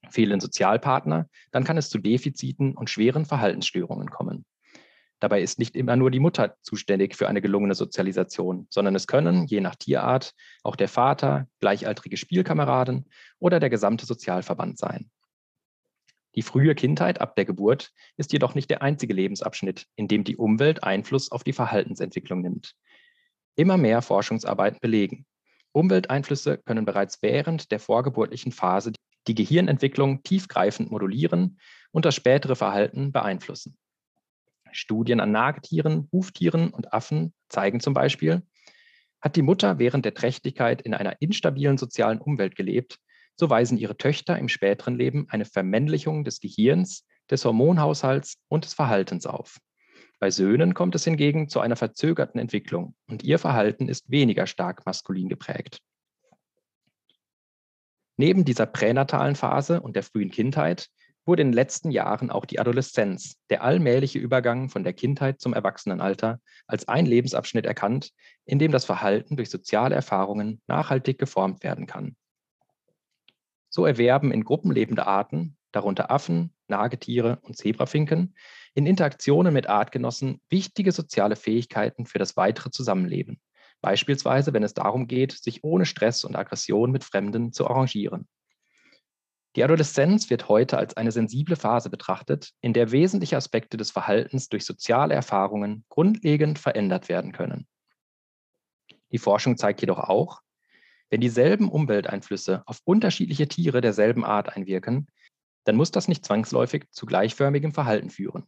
Fehlen 0.09 0.39
Sozialpartner, 0.39 1.29
dann 1.51 1.63
kann 1.63 1.77
es 1.77 1.89
zu 1.91 1.99
Defiziten 1.99 2.75
und 2.75 2.89
schweren 2.89 3.25
Verhaltensstörungen 3.25 4.09
kommen. 4.09 4.43
Dabei 5.25 5.41
ist 5.41 5.57
nicht 5.57 5.75
immer 5.75 5.95
nur 5.95 6.11
die 6.11 6.19
Mutter 6.19 6.55
zuständig 6.61 7.15
für 7.15 7.27
eine 7.27 7.41
gelungene 7.41 7.73
Sozialisation, 7.73 8.67
sondern 8.69 8.93
es 8.93 9.07
können, 9.07 9.47
je 9.47 9.59
nach 9.59 9.73
Tierart, 9.73 10.35
auch 10.61 10.75
der 10.75 10.87
Vater, 10.87 11.47
gleichaltrige 11.59 12.15
Spielkameraden 12.15 13.09
oder 13.39 13.59
der 13.59 13.71
gesamte 13.71 14.05
Sozialverband 14.05 14.77
sein. 14.77 15.09
Die 16.35 16.43
frühe 16.43 16.75
Kindheit 16.75 17.21
ab 17.21 17.35
der 17.35 17.45
Geburt 17.45 17.91
ist 18.17 18.33
jedoch 18.33 18.53
nicht 18.53 18.69
der 18.69 18.83
einzige 18.83 19.15
Lebensabschnitt, 19.15 19.87
in 19.95 20.07
dem 20.07 20.25
die 20.25 20.37
Umwelt 20.37 20.83
Einfluss 20.83 21.31
auf 21.31 21.43
die 21.43 21.53
Verhaltensentwicklung 21.53 22.41
nimmt. 22.41 22.75
Immer 23.55 23.77
mehr 23.77 24.03
Forschungsarbeiten 24.03 24.77
belegen, 24.79 25.25
Umwelteinflüsse 25.71 26.59
können 26.59 26.85
bereits 26.85 27.23
während 27.23 27.71
der 27.71 27.79
vorgeburtlichen 27.79 28.51
Phase 28.51 28.93
die 29.27 29.33
Gehirnentwicklung 29.33 30.21
tiefgreifend 30.21 30.91
modulieren 30.91 31.59
und 31.89 32.05
das 32.05 32.13
spätere 32.13 32.55
Verhalten 32.55 33.11
beeinflussen. 33.11 33.75
Studien 34.75 35.19
an 35.19 35.31
Nagetieren, 35.31 36.09
Huftieren 36.11 36.69
und 36.69 36.93
Affen 36.93 37.33
zeigen 37.49 37.79
zum 37.79 37.93
Beispiel, 37.93 38.43
hat 39.21 39.35
die 39.35 39.41
Mutter 39.41 39.79
während 39.79 40.05
der 40.05 40.13
Trächtigkeit 40.13 40.81
in 40.81 40.93
einer 40.93 41.21
instabilen 41.21 41.77
sozialen 41.77 42.19
Umwelt 42.19 42.55
gelebt, 42.55 42.99
so 43.35 43.49
weisen 43.49 43.77
ihre 43.77 43.97
Töchter 43.97 44.37
im 44.37 44.49
späteren 44.49 44.95
Leben 44.95 45.27
eine 45.29 45.45
Vermännlichung 45.45 46.23
des 46.23 46.39
Gehirns, 46.39 47.05
des 47.29 47.43
Hormonhaushalts 47.43 48.37
und 48.47 48.65
des 48.65 48.73
Verhaltens 48.73 49.25
auf. 49.25 49.57
Bei 50.19 50.31
Söhnen 50.31 50.73
kommt 50.73 50.95
es 50.95 51.03
hingegen 51.03 51.49
zu 51.49 51.59
einer 51.59 51.75
verzögerten 51.75 52.39
Entwicklung 52.39 52.95
und 53.07 53.23
ihr 53.23 53.39
Verhalten 53.39 53.89
ist 53.89 54.09
weniger 54.09 54.47
stark 54.47 54.85
maskulin 54.85 55.27
geprägt. 55.27 55.79
Neben 58.17 58.45
dieser 58.45 58.65
pränatalen 58.65 59.35
Phase 59.35 59.81
und 59.81 59.95
der 59.95 60.03
frühen 60.03 60.31
Kindheit 60.31 60.89
wurde 61.25 61.41
in 61.41 61.49
den 61.49 61.53
letzten 61.53 61.91
Jahren 61.91 62.29
auch 62.29 62.45
die 62.45 62.59
Adoleszenz, 62.59 63.37
der 63.49 63.63
allmähliche 63.63 64.19
Übergang 64.19 64.69
von 64.69 64.83
der 64.83 64.93
Kindheit 64.93 65.41
zum 65.41 65.53
Erwachsenenalter, 65.53 66.39
als 66.67 66.87
ein 66.87 67.05
Lebensabschnitt 67.05 67.65
erkannt, 67.65 68.11
in 68.45 68.59
dem 68.59 68.71
das 68.71 68.85
Verhalten 68.85 69.35
durch 69.35 69.49
soziale 69.49 69.95
Erfahrungen 69.95 70.61
nachhaltig 70.67 71.17
geformt 71.17 71.63
werden 71.63 71.87
kann. 71.87 72.15
So 73.69 73.85
erwerben 73.85 74.31
in 74.31 74.43
Gruppen 74.43 74.71
lebende 74.71 75.07
Arten, 75.07 75.57
darunter 75.71 76.11
Affen, 76.11 76.53
Nagetiere 76.67 77.39
und 77.41 77.57
Zebrafinken, 77.57 78.35
in 78.73 78.85
Interaktionen 78.85 79.53
mit 79.53 79.67
Artgenossen 79.67 80.41
wichtige 80.49 80.91
soziale 80.91 81.35
Fähigkeiten 81.35 82.05
für 82.05 82.19
das 82.19 82.37
weitere 82.37 82.71
Zusammenleben. 82.71 83.39
Beispielsweise, 83.81 84.53
wenn 84.53 84.63
es 84.63 84.73
darum 84.73 85.07
geht, 85.07 85.31
sich 85.31 85.63
ohne 85.63 85.85
Stress 85.85 86.23
und 86.23 86.35
Aggression 86.35 86.91
mit 86.91 87.03
Fremden 87.03 87.51
zu 87.51 87.67
arrangieren. 87.67 88.27
Die 89.55 89.63
Adoleszenz 89.63 90.29
wird 90.29 90.49
heute 90.49 90.77
als 90.77 90.97
eine 90.97 91.11
sensible 91.11 91.55
Phase 91.55 91.89
betrachtet, 91.89 92.51
in 92.59 92.73
der 92.73 92.91
wesentliche 92.91 93.37
Aspekte 93.37 93.77
des 93.77 93.89
Verhaltens 93.89 94.49
durch 94.49 94.65
soziale 94.65 95.13
Erfahrungen 95.13 95.85
grundlegend 95.87 96.59
verändert 96.59 97.07
werden 97.07 97.31
können. 97.31 97.65
Die 99.11 99.17
Forschung 99.17 99.55
zeigt 99.55 99.79
jedoch 99.79 99.99
auch, 99.99 100.41
wenn 101.09 101.21
dieselben 101.21 101.69
Umwelteinflüsse 101.69 102.63
auf 102.65 102.81
unterschiedliche 102.83 103.47
Tiere 103.47 103.79
derselben 103.79 104.25
Art 104.25 104.55
einwirken, 104.55 105.07
dann 105.63 105.77
muss 105.77 105.91
das 105.91 106.09
nicht 106.09 106.25
zwangsläufig 106.25 106.89
zu 106.91 107.05
gleichförmigem 107.05 107.71
Verhalten 107.71 108.09
führen. 108.09 108.47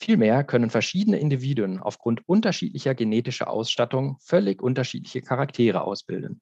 Vielmehr 0.00 0.42
können 0.42 0.70
verschiedene 0.70 1.18
Individuen 1.18 1.78
aufgrund 1.78 2.26
unterschiedlicher 2.26 2.94
genetischer 2.94 3.48
Ausstattung 3.48 4.16
völlig 4.20 4.62
unterschiedliche 4.62 5.20
Charaktere 5.20 5.82
ausbilden. 5.82 6.40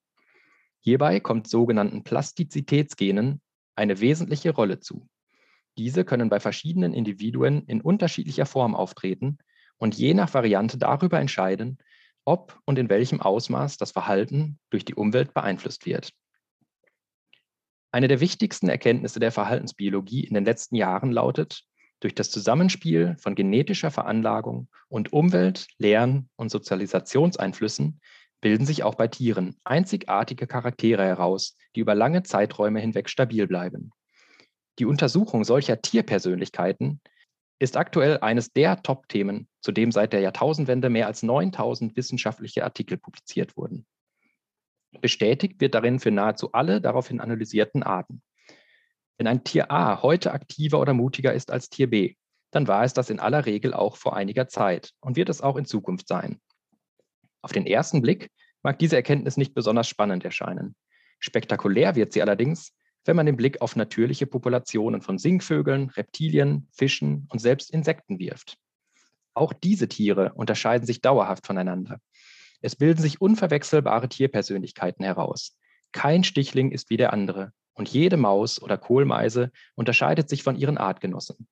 Hierbei 0.81 1.21
kommt 1.21 1.49
sogenannten 1.49 2.03
Plastizitätsgenen 2.03 3.41
eine 3.77 4.01
wesentliche 4.01 4.51
Rolle 4.51 4.81
zu. 4.81 5.09
Diese 5.79 6.05
können 6.05 6.29
bei 6.29 6.41
verschiedenen 6.41 6.93
Individuen 6.93 7.65
in 7.67 7.81
unterschiedlicher 7.81 8.47
Form 8.47 8.75
auftreten 8.75 9.39
und 9.77 9.95
je 9.95 10.15
nach 10.15 10.35
Variante 10.35 10.79
darüber 10.79 11.21
entscheiden, 11.21 11.79
ob 12.25 12.59
und 12.65 12.79
in 12.79 12.89
welchem 12.89 13.21
Ausmaß 13.21 13.77
das 13.77 13.93
Verhalten 13.93 14.59
durch 14.71 14.85
die 14.85 14.95
Umwelt 14.95 15.33
beeinflusst 15.33 15.87
wird. 15.87 16.13
Eine 17.93 18.09
der 18.09 18.21
wichtigsten 18.21 18.69
Erkenntnisse 18.69 19.21
der 19.21 19.33
Verhaltensbiologie 19.33 20.25
in 20.25 20.35
den 20.35 20.45
letzten 20.45 20.77
Jahren 20.77 21.11
lautet, 21.11 21.65
durch 22.01 22.15
das 22.15 22.31
Zusammenspiel 22.31 23.17
von 23.19 23.35
genetischer 23.35 23.91
Veranlagung 23.91 24.69
und 24.89 25.13
Umwelt-, 25.13 25.67
Lern- 25.79 26.29
und 26.37 26.51
Sozialisationseinflüssen 26.51 28.01
bilden 28.41 28.67
sich 28.67 28.83
auch 28.83 28.95
bei 28.95 29.09
Tieren 29.09 29.57
einzigartige 29.65 30.47
Charaktere 30.47 31.05
heraus, 31.05 31.57
die 31.77 31.81
über 31.81 31.95
lange 31.95 32.23
Zeiträume 32.23 32.81
hinweg 32.81 33.09
stabil 33.09 33.47
bleiben. 33.47 33.93
Die 34.79 34.87
Untersuchung 34.87 35.45
solcher 35.45 35.83
Tierpersönlichkeiten 35.83 37.01
ist 37.59 37.77
aktuell 37.77 38.19
eines 38.21 38.53
der 38.53 38.83
Top-Themen, 38.83 39.47
zu 39.61 39.73
dem 39.73 39.93
seit 39.93 40.15
der 40.15 40.21
Jahrtausendwende 40.21 40.89
mehr 40.89 41.07
als 41.07 41.23
9000 41.23 41.97
wissenschaftliche 41.97 42.65
Artikel 42.65 42.97
publiziert 42.97 43.57
wurden. 43.57 43.87
Bestätigt 45.01 45.61
wird 45.61 45.75
darin 45.75 46.01
für 46.01 46.11
nahezu 46.11 46.53
alle 46.53 46.81
daraufhin 46.81 47.21
analysierten 47.21 47.83
Arten. 47.83 48.23
Wenn 49.19 49.27
ein 49.27 49.45
Tier 49.45 49.71
A 49.71 50.03
heute 50.03 50.33
aktiver 50.33 50.81
oder 50.81 50.95
mutiger 50.95 51.35
ist 51.35 51.51
als 51.51 51.69
Tier 51.69 51.91
B, 51.91 52.15
dann 52.51 52.67
war 52.67 52.83
es 52.83 52.95
das 52.95 53.11
in 53.11 53.21
aller 53.21 53.45
Regel 53.45 53.75
auch 53.75 53.97
vor 53.97 54.17
einiger 54.17 54.49
Zeit 54.49 54.93
und 55.01 55.17
wird 55.17 55.29
es 55.29 55.43
auch 55.43 55.57
in 55.57 55.67
Zukunft 55.67 56.09
sein. 56.09 56.41
Auf 57.43 57.53
den 57.53 57.67
ersten 57.67 58.03
Blick 58.03 58.31
mag 58.63 58.79
diese 58.79 58.97
Erkenntnis 58.97 59.37
nicht 59.37 59.55
besonders 59.55 59.89
spannend 59.89 60.25
erscheinen. 60.25 60.75
Spektakulär 61.19 61.95
wird 61.97 62.13
sie 62.13 62.23
allerdings, 62.23 62.73
wenn 63.05 63.17
man 63.17 63.27
den 63.27 63.37
Blick 63.37 63.61
auf 63.63 63.77
natürliche 63.77 64.27
Populationen 64.27 65.01
von 65.01 65.19
Singvögeln, 65.19 65.91
Reptilien, 65.91 66.69
Fischen 66.73 67.27
und 67.31 67.39
selbst 67.39 67.71
Insekten 67.71 68.19
wirft. 68.19 68.59
Auch 69.35 69.53
diese 69.53 69.89
Tiere 69.89 70.33
unterscheiden 70.35 70.87
sich 70.87 71.01
dauerhaft 71.01 71.47
voneinander. 71.47 72.01
Es 72.61 72.77
bilden 72.77 73.01
sich 73.01 73.21
unverwechselbare 73.21 74.09
Tierpersönlichkeiten 74.09 75.05
heraus. 75.05 75.57
Kein 75.93 76.25
Stichling 76.25 76.73
ist 76.73 76.91
wie 76.91 76.99
der 76.99 77.13
andere 77.13 77.53
und 77.75 77.89
jede 77.89 78.19
Maus 78.19 78.61
oder 78.61 78.77
Kohlmeise 78.77 79.51
unterscheidet 79.75 80.29
sich 80.29 80.43
von 80.43 80.57
ihren 80.57 80.77
Artgenossen. 80.77 81.49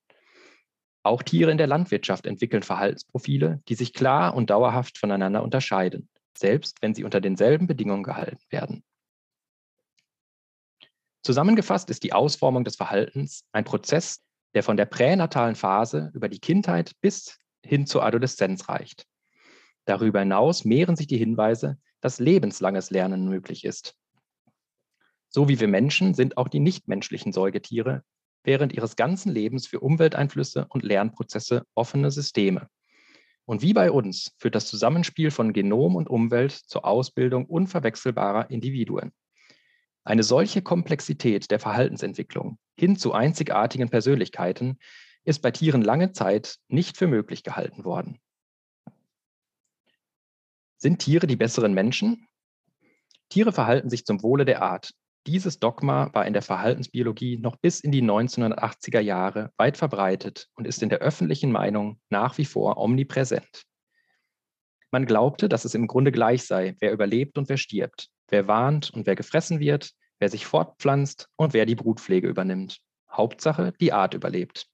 Auch 1.08 1.22
Tiere 1.22 1.50
in 1.50 1.56
der 1.56 1.66
Landwirtschaft 1.66 2.26
entwickeln 2.26 2.62
Verhaltensprofile, 2.62 3.62
die 3.66 3.74
sich 3.76 3.94
klar 3.94 4.34
und 4.34 4.50
dauerhaft 4.50 4.98
voneinander 4.98 5.42
unterscheiden, 5.42 6.10
selbst 6.36 6.82
wenn 6.82 6.94
sie 6.94 7.02
unter 7.02 7.22
denselben 7.22 7.66
Bedingungen 7.66 8.02
gehalten 8.02 8.44
werden. 8.50 8.84
Zusammengefasst 11.22 11.88
ist 11.88 12.02
die 12.02 12.12
Ausformung 12.12 12.62
des 12.62 12.76
Verhaltens 12.76 13.42
ein 13.52 13.64
Prozess, 13.64 14.22
der 14.52 14.62
von 14.62 14.76
der 14.76 14.84
pränatalen 14.84 15.54
Phase 15.54 16.10
über 16.12 16.28
die 16.28 16.40
Kindheit 16.40 16.92
bis 17.00 17.38
hin 17.64 17.86
zur 17.86 18.04
Adoleszenz 18.04 18.68
reicht. 18.68 19.06
Darüber 19.86 20.18
hinaus 20.18 20.66
mehren 20.66 20.94
sich 20.94 21.06
die 21.06 21.16
Hinweise, 21.16 21.78
dass 22.02 22.18
lebenslanges 22.18 22.90
Lernen 22.90 23.26
möglich 23.30 23.64
ist. 23.64 23.96
So 25.30 25.48
wie 25.48 25.58
wir 25.58 25.68
Menschen 25.68 26.12
sind 26.12 26.36
auch 26.36 26.48
die 26.48 26.60
nichtmenschlichen 26.60 27.32
Säugetiere 27.32 28.04
während 28.48 28.72
ihres 28.72 28.96
ganzen 28.96 29.30
Lebens 29.30 29.66
für 29.66 29.80
Umwelteinflüsse 29.80 30.64
und 30.70 30.82
Lernprozesse 30.82 31.66
offene 31.74 32.10
Systeme. 32.10 32.70
Und 33.44 33.60
wie 33.60 33.74
bei 33.74 33.92
uns 33.92 34.34
führt 34.38 34.54
das 34.54 34.66
Zusammenspiel 34.66 35.30
von 35.30 35.52
Genom 35.52 35.96
und 35.96 36.08
Umwelt 36.08 36.52
zur 36.52 36.86
Ausbildung 36.86 37.44
unverwechselbarer 37.44 38.50
Individuen. 38.50 39.12
Eine 40.02 40.22
solche 40.22 40.62
Komplexität 40.62 41.50
der 41.50 41.60
Verhaltensentwicklung 41.60 42.58
hin 42.74 42.96
zu 42.96 43.12
einzigartigen 43.12 43.90
Persönlichkeiten 43.90 44.78
ist 45.24 45.42
bei 45.42 45.50
Tieren 45.50 45.82
lange 45.82 46.12
Zeit 46.12 46.56
nicht 46.68 46.96
für 46.96 47.06
möglich 47.06 47.42
gehalten 47.42 47.84
worden. 47.84 48.18
Sind 50.78 51.00
Tiere 51.00 51.26
die 51.26 51.36
besseren 51.36 51.74
Menschen? 51.74 52.26
Tiere 53.28 53.52
verhalten 53.52 53.90
sich 53.90 54.06
zum 54.06 54.22
Wohle 54.22 54.46
der 54.46 54.62
Art. 54.62 54.94
Dieses 55.28 55.58
Dogma 55.58 56.08
war 56.14 56.24
in 56.24 56.32
der 56.32 56.40
Verhaltensbiologie 56.40 57.36
noch 57.36 57.56
bis 57.56 57.80
in 57.80 57.92
die 57.92 58.00
1980er 58.00 59.00
Jahre 59.00 59.52
weit 59.58 59.76
verbreitet 59.76 60.48
und 60.54 60.66
ist 60.66 60.82
in 60.82 60.88
der 60.88 61.00
öffentlichen 61.00 61.52
Meinung 61.52 62.00
nach 62.08 62.38
wie 62.38 62.46
vor 62.46 62.78
omnipräsent. 62.78 63.64
Man 64.90 65.04
glaubte, 65.04 65.50
dass 65.50 65.66
es 65.66 65.74
im 65.74 65.86
Grunde 65.86 66.12
gleich 66.12 66.46
sei, 66.46 66.76
wer 66.80 66.92
überlebt 66.92 67.36
und 67.36 67.50
wer 67.50 67.58
stirbt, 67.58 68.08
wer 68.28 68.48
warnt 68.48 68.90
und 68.94 69.06
wer 69.06 69.16
gefressen 69.16 69.60
wird, 69.60 69.90
wer 70.18 70.30
sich 70.30 70.46
fortpflanzt 70.46 71.28
und 71.36 71.52
wer 71.52 71.66
die 71.66 71.74
Brutpflege 71.74 72.26
übernimmt. 72.26 72.78
Hauptsache, 73.12 73.74
die 73.82 73.92
Art 73.92 74.14
überlebt. 74.14 74.66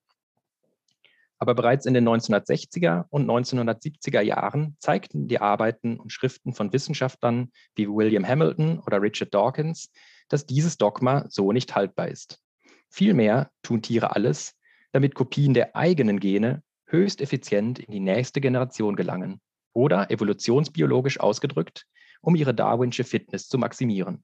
Aber 1.40 1.56
bereits 1.56 1.84
in 1.84 1.94
den 1.94 2.08
1960er 2.08 3.06
und 3.10 3.28
1970er 3.28 4.20
Jahren 4.20 4.76
zeigten 4.78 5.26
die 5.26 5.40
Arbeiten 5.40 5.98
und 5.98 6.12
Schriften 6.12 6.54
von 6.54 6.72
Wissenschaftlern 6.72 7.50
wie 7.74 7.88
William 7.88 8.24
Hamilton 8.24 8.78
oder 8.78 9.02
Richard 9.02 9.34
Dawkins, 9.34 9.90
dass 10.28 10.46
dieses 10.46 10.78
Dogma 10.78 11.26
so 11.28 11.52
nicht 11.52 11.74
haltbar 11.74 12.08
ist. 12.08 12.40
Vielmehr 12.88 13.50
tun 13.62 13.82
Tiere 13.82 14.14
alles, 14.14 14.54
damit 14.92 15.14
Kopien 15.14 15.54
der 15.54 15.74
eigenen 15.74 16.20
Gene 16.20 16.62
höchst 16.86 17.20
effizient 17.20 17.78
in 17.78 17.92
die 17.92 18.00
nächste 18.00 18.40
Generation 18.40 18.96
gelangen 18.96 19.40
oder 19.72 20.10
evolutionsbiologisch 20.10 21.18
ausgedrückt, 21.18 21.86
um 22.20 22.36
ihre 22.36 22.54
darwinsche 22.54 23.04
Fitness 23.04 23.48
zu 23.48 23.58
maximieren. 23.58 24.22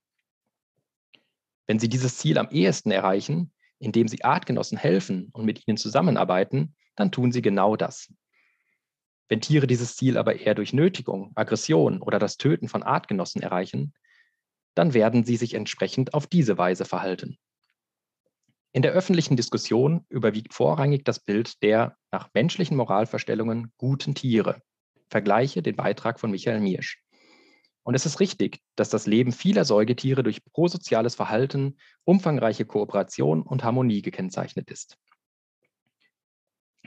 Wenn 1.67 1.79
sie 1.79 1.89
dieses 1.89 2.17
Ziel 2.19 2.39
am 2.39 2.49
ehesten 2.51 2.91
erreichen, 2.91 3.53
indem 3.79 4.09
sie 4.09 4.25
Artgenossen 4.25 4.79
helfen 4.79 5.31
und 5.33 5.45
mit 5.45 5.67
ihnen 5.67 5.77
zusammenarbeiten, 5.77 6.75
dann 6.97 7.11
tun 7.11 7.33
sie 7.33 7.43
genau 7.43 7.77
das. 7.77 8.13
Wenn 9.29 9.41
Tiere 9.41 9.67
dieses 9.67 9.97
Ziel 9.97 10.19
aber 10.19 10.41
eher 10.41 10.55
durch 10.55 10.73
Nötigung, 10.73 11.33
Aggression 11.35 12.03
oder 12.03 12.19
das 12.19 12.37
Töten 12.37 12.69
von 12.69 12.83
Artgenossen 12.83 13.43
erreichen, 13.43 13.95
dann 14.75 14.95
werden 14.95 15.25
sie 15.25 15.37
sich 15.37 15.55
entsprechend 15.55 16.15
auf 16.15 16.27
diese 16.27 16.59
Weise 16.59 16.85
verhalten. 16.85 17.39
In 18.73 18.83
der 18.83 18.93
öffentlichen 18.93 19.37
Diskussion 19.37 20.05
überwiegt 20.09 20.55
vorrangig 20.55 21.05
das 21.05 21.19
Bild 21.19 21.63
der 21.63 21.97
nach 22.13 22.31
menschlichen 22.35 22.77
Moralverstellungen 22.77 23.73
guten 23.79 24.15
Tiere. 24.15 24.63
Vergleiche 25.09 25.61
den 25.61 25.75
Beitrag 25.75 26.21
von 26.21 26.31
Michael 26.31 26.61
Miersch. 26.61 27.03
Und 27.83 27.95
es 27.95 28.07
ist 28.07 28.21
richtig, 28.21 28.61
dass 28.77 28.91
das 28.91 29.07
Leben 29.07 29.33
vieler 29.33 29.65
Säugetiere 29.65 30.23
durch 30.23 30.45
prosoziales 30.45 31.17
Verhalten, 31.17 31.79
umfangreiche 32.05 32.65
Kooperation 32.65 33.43
und 33.43 33.65
Harmonie 33.65 34.03
gekennzeichnet 34.03 34.71
ist. 34.71 34.97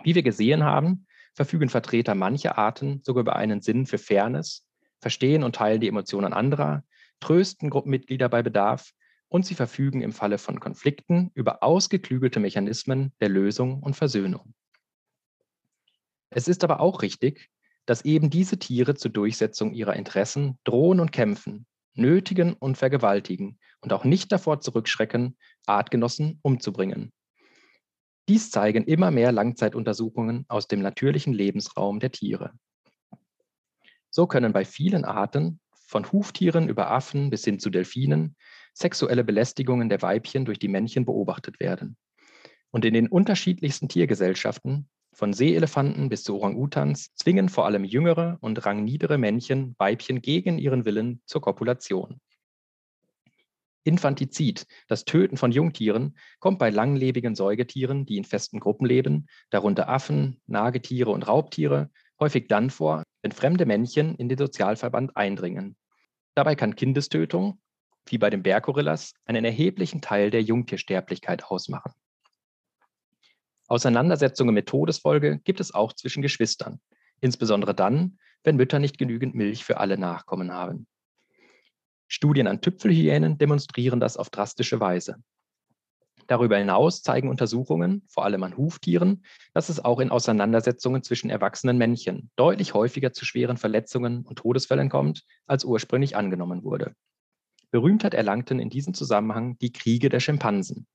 Wie 0.04 0.15
wir 0.15 0.24
gesehen 0.24 0.63
haben, 0.63 1.06
verfügen 1.34 1.69
Vertreter 1.69 2.15
mancher 2.15 2.58
Arten 2.58 3.02
sogar 3.04 3.22
über 3.22 3.36
einen 3.36 3.62
Sinn 3.62 3.86
für 3.86 3.98
Fairness, 3.98 4.65
verstehen 5.02 5.43
und 5.43 5.56
teilen 5.56 5.82
die 5.82 5.88
Emotionen 5.88 6.32
anderer, 6.32 6.84
trösten 7.23 7.69
Gruppenmitglieder 7.69 8.27
bei 8.27 8.43
Bedarf 8.43 8.91
und 9.29 9.45
sie 9.45 9.55
verfügen 9.55 10.01
im 10.01 10.12
Falle 10.12 10.38
von 10.38 10.59
Konflikten 10.59 11.31
über 11.33 11.63
ausgeklügelte 11.63 12.41
Mechanismen 12.41 13.13
der 13.21 13.29
Lösung 13.29 13.81
und 13.81 13.95
Versöhnung. 13.95 14.53
Es 16.29 16.49
ist 16.49 16.65
aber 16.65 16.81
auch 16.81 17.01
richtig, 17.01 17.49
dass 17.86 18.03
eben 18.03 18.29
diese 18.29 18.59
Tiere 18.59 18.95
zur 18.95 19.12
Durchsetzung 19.12 19.73
ihrer 19.73 19.95
Interessen 19.95 20.59
drohen 20.65 20.99
und 20.99 21.13
kämpfen, 21.13 21.65
nötigen 21.93 22.53
und 22.53 22.77
vergewaltigen 22.77 23.57
und 23.79 23.93
auch 23.93 24.03
nicht 24.03 24.31
davor 24.31 24.59
zurückschrecken, 24.59 25.38
Artgenossen 25.65 26.39
umzubringen. 26.41 27.13
Dies 28.27 28.51
zeigen 28.51 28.83
immer 28.83 29.12
mehr 29.12 29.31
Langzeituntersuchungen 29.31 30.45
aus 30.49 30.67
dem 30.67 30.81
natürlichen 30.81 31.33
Lebensraum 31.33 32.01
der 32.01 32.12
Tiere. 32.12 32.51
So 34.09 34.27
können 34.27 34.51
bei 34.51 34.65
vielen 34.65 35.05
Arten 35.05 35.59
von 35.93 36.12
Huftieren 36.12 36.69
über 36.69 36.89
Affen 36.89 37.29
bis 37.29 37.45
hin 37.45 37.60
zu 37.60 37.69
Delfinen, 37.69 38.36
sexuelle 38.73 39.23
Belästigungen 39.23 39.89
der 39.89 40.01
Weibchen 40.01 40.43
durch 40.43 40.58
die 40.58 40.67
Männchen 40.67 41.06
beobachtet 41.06 41.60
werden. 41.60 41.97
Und 42.71 42.84
in 42.84 42.95
den 42.95 43.08
unterschiedlichsten 43.08 43.89
Tiergesellschaften, 43.89 44.89
von 45.13 45.34
Seeelefanten 45.34 46.10
bis 46.10 46.23
zu 46.23 46.36
Orang-Utans, 46.36 47.13
zwingen 47.13 47.47
vor 47.47 47.67
allem 47.67 47.84
jüngere 47.84 48.39
und 48.41 48.65
rangniedere 48.65 49.19
Männchen 49.19 49.75
Weibchen 49.77 50.23
gegen 50.23 50.58
ihren 50.58 50.84
Willen 50.86 51.21
zur 51.27 51.41
Kopulation. 51.41 52.19
Infantizid, 53.84 54.65
das 54.88 55.06
Töten 55.06 55.38
von 55.38 55.51
Jungtieren, 55.51 56.17
kommt 56.39 56.58
bei 56.58 56.71
langlebigen 56.71 57.36
Säugetieren, 57.36 58.08
die 58.08 58.17
in 58.17 58.23
festen 58.23 58.60
Gruppen 58.60 58.88
leben, 58.88 59.27
darunter 59.51 59.89
Affen, 59.89 60.41
Nagetiere 60.47 61.12
und 61.12 61.27
Raubtiere, 61.27 61.91
häufig 62.19 62.47
dann 62.47 62.71
vor, 62.71 63.03
wenn 63.21 63.32
fremde 63.32 63.67
Männchen 63.67 64.15
in 64.15 64.27
den 64.27 64.39
Sozialverband 64.39 65.15
eindringen. 65.15 65.75
Dabei 66.36 66.56
kann 66.56 66.76
Kindestötung, 66.76 67.60
wie 68.08 68.17
bei 68.17 68.30
den 68.30 68.43
Berggorillas, 68.43 69.13
einen 69.26 69.46
erheblichen 69.46 70.02
Teil 70.02 70.30
der 70.30 70.41
Jungtiersterblichkeit 70.41 71.46
ausmachen. 71.46 71.93
Auseinandersetzungen 73.67 74.54
mit 74.54 74.67
Todesfolge 74.67 75.39
gibt 75.39 75.60
es 75.60 75.74
auch 75.74 75.93
zwischen 75.93 76.22
Geschwistern, 76.22 76.80
insbesondere 77.22 77.74
dann, 77.74 78.19
wenn 78.43 78.58
Mütter 78.58 78.80
nicht 78.80 78.98
genügend 78.98 79.36
Milch 79.36 79.63
für 79.63 79.78
alle 79.78 79.98
Nachkommen 79.98 80.52
haben. 80.52 80.88
Studien 82.08 82.48
an 82.48 82.62
Tüpfelhyänen 82.62 83.38
demonstrieren 83.38 84.00
das 84.00 84.17
auf 84.17 84.30
drastische 84.30 84.80
Weise. 84.80 85.24
Darüber 86.27 86.57
hinaus 86.57 87.01
zeigen 87.01 87.29
Untersuchungen, 87.29 88.03
vor 88.07 88.25
allem 88.25 88.43
an 88.43 88.57
Huftieren, 88.57 89.23
dass 89.53 89.69
es 89.69 89.83
auch 89.83 89.99
in 89.99 90.09
Auseinandersetzungen 90.09 91.03
zwischen 91.03 91.29
erwachsenen 91.29 91.77
Männchen 91.77 92.29
deutlich 92.36 92.73
häufiger 92.73 93.12
zu 93.13 93.25
schweren 93.25 93.57
Verletzungen 93.57 94.25
und 94.25 94.38
Todesfällen 94.38 94.89
kommt, 94.89 95.23
als 95.45 95.65
ursprünglich 95.65 96.15
angenommen 96.15 96.63
wurde. 96.63 96.93
Berühmtheit 97.71 98.13
erlangten 98.13 98.59
in 98.59 98.69
diesem 98.69 98.93
Zusammenhang 98.93 99.57
die 99.57 99.71
Kriege 99.71 100.09
der 100.09 100.19
Schimpansen. 100.19 100.86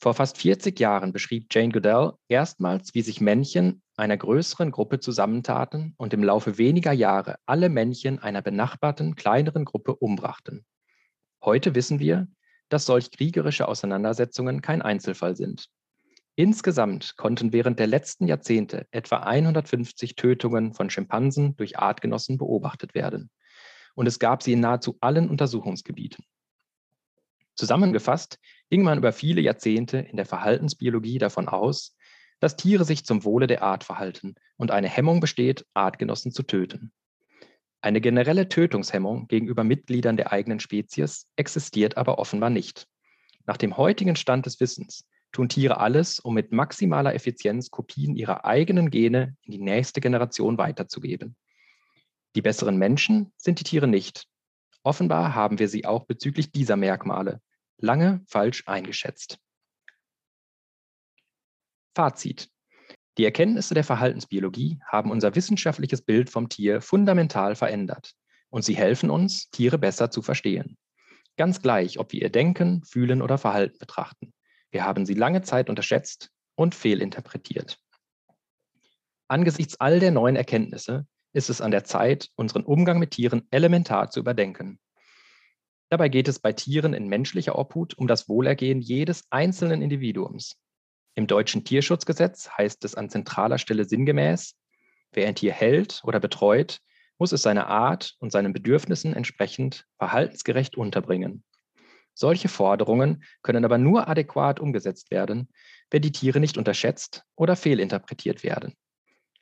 Vor 0.00 0.14
fast 0.14 0.38
40 0.38 0.78
Jahren 0.78 1.12
beschrieb 1.12 1.46
Jane 1.50 1.72
Goodell 1.72 2.12
erstmals, 2.28 2.94
wie 2.94 3.02
sich 3.02 3.20
Männchen 3.20 3.82
einer 3.96 4.16
größeren 4.16 4.70
Gruppe 4.70 5.00
zusammentaten 5.00 5.94
und 5.96 6.14
im 6.14 6.22
Laufe 6.22 6.56
weniger 6.56 6.92
Jahre 6.92 7.36
alle 7.46 7.68
Männchen 7.68 8.20
einer 8.20 8.42
benachbarten 8.42 9.16
kleineren 9.16 9.64
Gruppe 9.64 9.96
umbrachten. 9.96 10.64
Heute 11.42 11.74
wissen 11.74 11.98
wir, 11.98 12.28
dass 12.68 12.86
solch 12.86 13.10
kriegerische 13.10 13.68
Auseinandersetzungen 13.68 14.62
kein 14.62 14.82
Einzelfall 14.82 15.36
sind. 15.36 15.68
Insgesamt 16.34 17.16
konnten 17.16 17.52
während 17.52 17.78
der 17.80 17.88
letzten 17.88 18.28
Jahrzehnte 18.28 18.86
etwa 18.92 19.16
150 19.16 20.14
Tötungen 20.14 20.72
von 20.72 20.88
Schimpansen 20.88 21.56
durch 21.56 21.78
Artgenossen 21.78 22.38
beobachtet 22.38 22.94
werden. 22.94 23.30
Und 23.96 24.06
es 24.06 24.20
gab 24.20 24.44
sie 24.44 24.52
in 24.52 24.60
nahezu 24.60 24.96
allen 25.00 25.28
Untersuchungsgebieten. 25.28 26.24
Zusammengefasst 27.56 28.38
ging 28.70 28.84
man 28.84 28.98
über 28.98 29.12
viele 29.12 29.40
Jahrzehnte 29.40 29.98
in 29.98 30.16
der 30.16 30.26
Verhaltensbiologie 30.26 31.18
davon 31.18 31.48
aus, 31.48 31.96
dass 32.38 32.54
Tiere 32.54 32.84
sich 32.84 33.04
zum 33.04 33.24
Wohle 33.24 33.48
der 33.48 33.62
Art 33.62 33.82
verhalten 33.82 34.36
und 34.56 34.70
eine 34.70 34.88
Hemmung 34.88 35.18
besteht, 35.18 35.66
Artgenossen 35.74 36.30
zu 36.30 36.44
töten. 36.44 36.92
Eine 37.80 38.00
generelle 38.00 38.48
Tötungshemmung 38.48 39.28
gegenüber 39.28 39.62
Mitgliedern 39.62 40.16
der 40.16 40.32
eigenen 40.32 40.58
Spezies 40.58 41.28
existiert 41.36 41.96
aber 41.96 42.18
offenbar 42.18 42.50
nicht. 42.50 42.88
Nach 43.46 43.56
dem 43.56 43.76
heutigen 43.76 44.16
Stand 44.16 44.46
des 44.46 44.58
Wissens 44.60 45.06
tun 45.32 45.48
Tiere 45.48 45.78
alles, 45.78 46.18
um 46.18 46.34
mit 46.34 46.52
maximaler 46.52 47.14
Effizienz 47.14 47.70
Kopien 47.70 48.16
ihrer 48.16 48.44
eigenen 48.44 48.90
Gene 48.90 49.36
in 49.42 49.52
die 49.52 49.58
nächste 49.58 50.00
Generation 50.00 50.58
weiterzugeben. 50.58 51.36
Die 52.34 52.42
besseren 52.42 52.76
Menschen 52.76 53.32
sind 53.36 53.60
die 53.60 53.64
Tiere 53.64 53.86
nicht. 53.86 54.26
Offenbar 54.82 55.34
haben 55.34 55.58
wir 55.58 55.68
sie 55.68 55.86
auch 55.86 56.04
bezüglich 56.04 56.50
dieser 56.50 56.76
Merkmale 56.76 57.40
lange 57.78 58.22
falsch 58.26 58.64
eingeschätzt. 58.66 59.38
Fazit. 61.94 62.50
Die 63.18 63.24
Erkenntnisse 63.24 63.74
der 63.74 63.82
Verhaltensbiologie 63.82 64.78
haben 64.86 65.10
unser 65.10 65.34
wissenschaftliches 65.34 66.02
Bild 66.02 66.30
vom 66.30 66.48
Tier 66.48 66.80
fundamental 66.80 67.56
verändert 67.56 68.12
und 68.48 68.64
sie 68.64 68.76
helfen 68.76 69.10
uns, 69.10 69.50
Tiere 69.50 69.76
besser 69.76 70.12
zu 70.12 70.22
verstehen. 70.22 70.78
Ganz 71.36 71.60
gleich, 71.60 71.98
ob 71.98 72.12
wir 72.12 72.22
ihr 72.22 72.30
Denken, 72.30 72.84
Fühlen 72.84 73.20
oder 73.20 73.36
Verhalten 73.36 73.76
betrachten. 73.78 74.32
Wir 74.70 74.84
haben 74.84 75.04
sie 75.04 75.14
lange 75.14 75.42
Zeit 75.42 75.68
unterschätzt 75.68 76.30
und 76.54 76.76
fehlinterpretiert. 76.76 77.78
Angesichts 79.26 79.80
all 79.80 79.98
der 79.98 80.12
neuen 80.12 80.36
Erkenntnisse 80.36 81.06
ist 81.32 81.50
es 81.50 81.60
an 81.60 81.72
der 81.72 81.82
Zeit, 81.82 82.28
unseren 82.36 82.64
Umgang 82.64 83.00
mit 83.00 83.10
Tieren 83.10 83.48
elementar 83.50 84.10
zu 84.10 84.20
überdenken. 84.20 84.78
Dabei 85.90 86.08
geht 86.08 86.28
es 86.28 86.38
bei 86.38 86.52
Tieren 86.52 86.94
in 86.94 87.08
menschlicher 87.08 87.58
Obhut 87.58 87.94
um 87.98 88.06
das 88.06 88.28
Wohlergehen 88.28 88.80
jedes 88.80 89.24
einzelnen 89.30 89.82
Individuums. 89.82 90.56
Im 91.18 91.26
deutschen 91.26 91.64
Tierschutzgesetz 91.64 92.48
heißt 92.56 92.84
es 92.84 92.94
an 92.94 93.10
zentraler 93.10 93.58
Stelle 93.58 93.84
sinngemäß, 93.84 94.54
wer 95.10 95.26
ein 95.26 95.34
Tier 95.34 95.52
hält 95.52 96.00
oder 96.04 96.20
betreut, 96.20 96.78
muss 97.18 97.32
es 97.32 97.42
seiner 97.42 97.66
Art 97.66 98.14
und 98.20 98.30
seinen 98.30 98.52
Bedürfnissen 98.52 99.14
entsprechend 99.14 99.84
verhaltensgerecht 99.98 100.76
unterbringen. 100.76 101.42
Solche 102.14 102.48
Forderungen 102.48 103.24
können 103.42 103.64
aber 103.64 103.78
nur 103.78 104.06
adäquat 104.06 104.60
umgesetzt 104.60 105.10
werden, 105.10 105.48
wenn 105.90 106.02
die 106.02 106.12
Tiere 106.12 106.38
nicht 106.38 106.56
unterschätzt 106.56 107.24
oder 107.34 107.56
fehlinterpretiert 107.56 108.44
werden. 108.44 108.74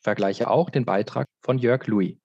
Vergleiche 0.00 0.48
auch 0.48 0.70
den 0.70 0.86
Beitrag 0.86 1.26
von 1.42 1.58
Jörg 1.58 1.86
Louis. 1.88 2.16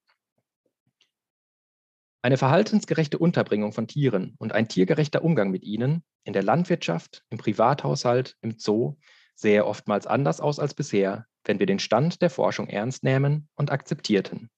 Eine 2.21 2.37
verhaltensgerechte 2.37 3.17
Unterbringung 3.17 3.73
von 3.73 3.89
Tieren 3.89 4.33
und 4.37 4.53
ein 4.53 4.69
tiergerechter 4.69 5.25
Umgang 5.25 5.51
mit 5.51 5.65
ihnen 5.65 6.05
in 6.23 6.31
der 6.31 6.43
Landwirtschaft, 6.43 7.25
im 7.29 7.37
Privathaushalt, 7.37 8.37
im 8.39 8.57
Zoo 8.57 8.95
sähe 9.41 9.65
oftmals 9.65 10.05
anders 10.05 10.39
aus 10.39 10.59
als 10.59 10.75
bisher, 10.75 11.25
wenn 11.43 11.59
wir 11.59 11.65
den 11.65 11.79
Stand 11.79 12.21
der 12.21 12.29
Forschung 12.29 12.67
ernst 12.67 13.03
nehmen 13.03 13.49
und 13.55 13.71
akzeptierten. 13.71 14.51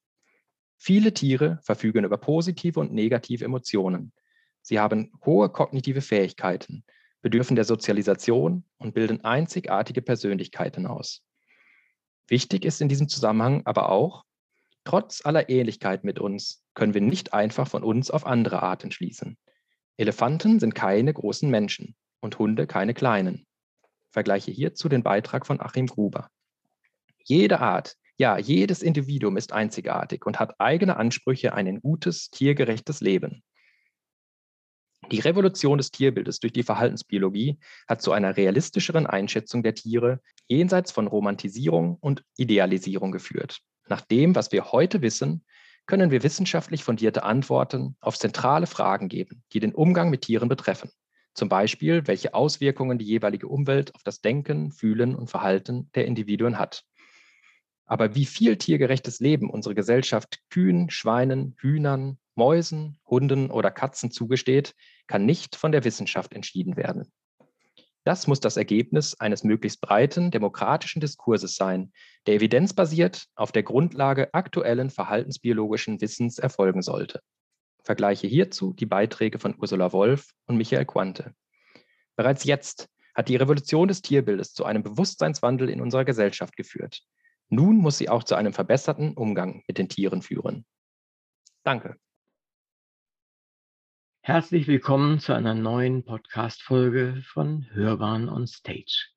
Viele 0.77 1.13
Tiere 1.13 1.59
verfügen 1.63 2.03
über 2.03 2.17
positive 2.17 2.79
und 2.79 2.93
negative 2.93 3.45
Emotionen. 3.45 4.11
Sie 4.61 4.79
haben 4.79 5.13
hohe 5.25 5.47
kognitive 5.49 6.01
Fähigkeiten, 6.01 6.83
bedürfen 7.21 7.55
der 7.55 7.63
Sozialisation 7.63 8.65
und 8.77 8.93
bilden 8.93 9.23
einzigartige 9.23 10.01
Persönlichkeiten 10.01 10.85
aus. 10.85 11.23
Wichtig 12.27 12.65
ist 12.65 12.81
in 12.81 12.89
diesem 12.89 13.07
Zusammenhang 13.07 13.61
aber 13.65 13.89
auch, 13.89 14.25
trotz 14.83 15.25
aller 15.25 15.49
Ähnlichkeit 15.49 16.03
mit 16.03 16.19
uns 16.19 16.61
können 16.73 16.93
wir 16.93 17.01
nicht 17.01 17.33
einfach 17.33 17.69
von 17.69 17.83
uns 17.83 18.11
auf 18.11 18.25
andere 18.25 18.61
Arten 18.61 18.91
schließen. 18.91 19.37
Elefanten 19.95 20.59
sind 20.59 20.75
keine 20.75 21.13
großen 21.13 21.49
Menschen 21.49 21.95
und 22.19 22.37
Hunde 22.39 22.67
keine 22.67 22.93
kleinen. 22.93 23.45
Vergleiche 24.13 24.51
hierzu 24.51 24.87
den 24.87 25.03
Beitrag 25.03 25.45
von 25.45 25.59
Achim 25.59 25.87
Gruber. 25.87 26.29
Jede 27.25 27.59
Art, 27.59 27.95
ja, 28.17 28.37
jedes 28.37 28.83
Individuum 28.83 29.37
ist 29.37 29.51
einzigartig 29.51 30.25
und 30.25 30.39
hat 30.39 30.59
eigene 30.59 30.97
Ansprüche 30.97 31.53
an 31.53 31.67
ein 31.67 31.81
gutes, 31.81 32.29
tiergerechtes 32.29 33.01
Leben. 33.01 33.43
Die 35.11 35.19
Revolution 35.19 35.79
des 35.79 35.91
Tierbildes 35.91 36.39
durch 36.39 36.53
die 36.53 36.63
Verhaltensbiologie 36.63 37.59
hat 37.87 38.01
zu 38.01 38.13
einer 38.13 38.37
realistischeren 38.37 39.07
Einschätzung 39.07 39.63
der 39.63 39.75
Tiere 39.75 40.21
jenseits 40.47 40.91
von 40.91 41.07
Romantisierung 41.07 41.97
und 41.99 42.23
Idealisierung 42.37 43.11
geführt. 43.11 43.59
Nach 43.89 44.01
dem, 44.01 44.35
was 44.35 44.51
wir 44.51 44.71
heute 44.71 45.01
wissen, 45.01 45.43
können 45.87 46.11
wir 46.11 46.23
wissenschaftlich 46.23 46.83
fundierte 46.83 47.23
Antworten 47.23 47.97
auf 47.99 48.17
zentrale 48.17 48.67
Fragen 48.67 49.09
geben, 49.09 49.43
die 49.51 49.59
den 49.59 49.75
Umgang 49.75 50.09
mit 50.09 50.21
Tieren 50.21 50.47
betreffen. 50.47 50.89
Zum 51.33 51.49
Beispiel, 51.49 52.05
welche 52.07 52.33
Auswirkungen 52.33 52.97
die 52.97 53.05
jeweilige 53.05 53.47
Umwelt 53.47 53.95
auf 53.95 54.03
das 54.03 54.21
Denken, 54.21 54.71
Fühlen 54.71 55.15
und 55.15 55.29
Verhalten 55.29 55.89
der 55.95 56.05
Individuen 56.05 56.59
hat. 56.59 56.83
Aber 57.85 58.15
wie 58.15 58.25
viel 58.25 58.57
tiergerechtes 58.57 59.19
Leben 59.19 59.49
unsere 59.49 59.75
Gesellschaft 59.75 60.39
Kühen, 60.49 60.89
Schweinen, 60.89 61.55
Hühnern, 61.59 62.17
Mäusen, 62.35 62.97
Hunden 63.05 63.51
oder 63.51 63.71
Katzen 63.71 64.11
zugesteht, 64.11 64.73
kann 65.07 65.25
nicht 65.25 65.55
von 65.55 65.71
der 65.71 65.83
Wissenschaft 65.83 66.33
entschieden 66.33 66.77
werden. 66.77 67.11
Das 68.05 68.27
muss 68.27 68.39
das 68.39 68.57
Ergebnis 68.57 69.19
eines 69.19 69.43
möglichst 69.43 69.79
breiten 69.79 70.29
demokratischen 70.29 70.99
Diskurses 70.99 71.55
sein, 71.55 71.93
der 72.27 72.35
evidenzbasiert 72.35 73.27
auf 73.35 73.51
der 73.51 73.63
Grundlage 73.63 74.33
aktuellen 74.33 74.89
verhaltensbiologischen 74.89 76.01
Wissens 76.01 76.37
erfolgen 76.37 76.81
sollte. 76.81 77.21
Vergleiche 77.83 78.27
hierzu 78.27 78.73
die 78.73 78.85
Beiträge 78.85 79.39
von 79.39 79.55
Ursula 79.59 79.91
Wolf 79.91 80.33
und 80.45 80.57
Michael 80.57 80.85
Quante. 80.85 81.35
Bereits 82.15 82.45
jetzt 82.45 82.89
hat 83.13 83.29
die 83.29 83.35
Revolution 83.35 83.87
des 83.87 84.01
Tierbildes 84.01 84.53
zu 84.53 84.65
einem 84.65 84.83
Bewusstseinswandel 84.83 85.69
in 85.69 85.81
unserer 85.81 86.05
Gesellschaft 86.05 86.55
geführt. 86.55 87.01
Nun 87.49 87.77
muss 87.77 87.97
sie 87.97 88.09
auch 88.09 88.23
zu 88.23 88.35
einem 88.35 88.53
verbesserten 88.53 89.13
Umgang 89.13 89.63
mit 89.67 89.77
den 89.77 89.89
Tieren 89.89 90.21
führen. 90.21 90.65
Danke. 91.63 91.97
Herzlich 94.21 94.67
willkommen 94.67 95.19
zu 95.19 95.33
einer 95.33 95.53
neuen 95.53 96.05
Podcast-Folge 96.05 97.21
von 97.25 97.67
Hörbahn 97.71 98.29
on 98.29 98.47
Stage. 98.47 99.09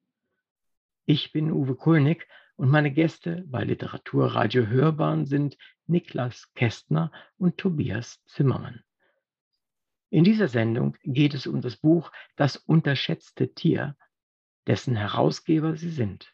Ich 1.05 1.31
bin 1.31 1.53
Uwe 1.53 1.77
Kulnig 1.77 2.27
und 2.57 2.69
meine 2.69 2.91
Gäste 2.91 3.45
bei 3.47 3.63
Literaturradio 3.63 4.67
Hörbahn 4.67 5.25
sind 5.25 5.57
Niklas 5.87 6.53
Kästner 6.55 7.13
und 7.39 7.59
Tobias 7.59 8.23
Zimmermann. 8.27 8.83
In 10.11 10.25
dieser 10.25 10.49
Sendung 10.49 10.97
geht 11.03 11.35
es 11.35 11.47
um 11.47 11.61
das 11.61 11.77
Buch 11.77 12.13
Das 12.37 12.57
unterschätzte 12.57 13.55
Tier, 13.55 13.97
dessen 14.67 14.97
Herausgeber 14.97 15.77
sie 15.77 15.91
sind. 15.91 16.33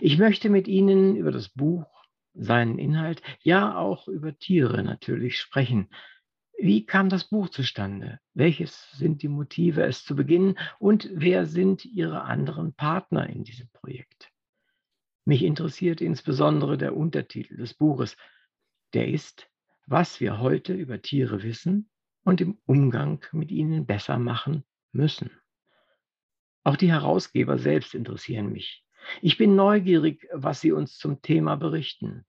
Ich 0.00 0.18
möchte 0.18 0.50
mit 0.50 0.68
Ihnen 0.68 1.16
über 1.16 1.30
das 1.30 1.48
Buch, 1.48 1.86
seinen 2.34 2.78
Inhalt, 2.78 3.22
ja 3.40 3.76
auch 3.76 4.08
über 4.08 4.36
Tiere 4.38 4.82
natürlich 4.82 5.38
sprechen. 5.38 5.90
Wie 6.58 6.84
kam 6.84 7.08
das 7.08 7.24
Buch 7.24 7.48
zustande? 7.48 8.20
Welches 8.34 8.90
sind 8.92 9.22
die 9.22 9.28
Motive, 9.28 9.82
es 9.84 10.04
zu 10.04 10.14
beginnen? 10.14 10.58
Und 10.78 11.08
wer 11.12 11.46
sind 11.46 11.84
Ihre 11.84 12.22
anderen 12.22 12.74
Partner 12.74 13.28
in 13.28 13.44
diesem 13.44 13.68
Projekt? 13.70 14.30
Mich 15.24 15.42
interessiert 15.42 16.00
insbesondere 16.00 16.76
der 16.76 16.96
Untertitel 16.96 17.56
des 17.56 17.74
Buches, 17.74 18.16
der 18.94 19.08
ist, 19.08 19.48
was 19.86 20.20
wir 20.20 20.38
heute 20.38 20.74
über 20.74 21.02
Tiere 21.02 21.42
wissen 21.42 21.90
und 22.24 22.40
im 22.40 22.58
Umgang 22.66 23.24
mit 23.32 23.50
ihnen 23.50 23.86
besser 23.86 24.18
machen 24.18 24.64
müssen. 24.92 25.30
Auch 26.62 26.76
die 26.76 26.90
Herausgeber 26.90 27.58
selbst 27.58 27.94
interessieren 27.94 28.52
mich. 28.52 28.84
Ich 29.22 29.38
bin 29.38 29.56
neugierig, 29.56 30.28
was 30.32 30.60
sie 30.60 30.72
uns 30.72 30.98
zum 30.98 31.22
Thema 31.22 31.56
berichten. 31.56 32.26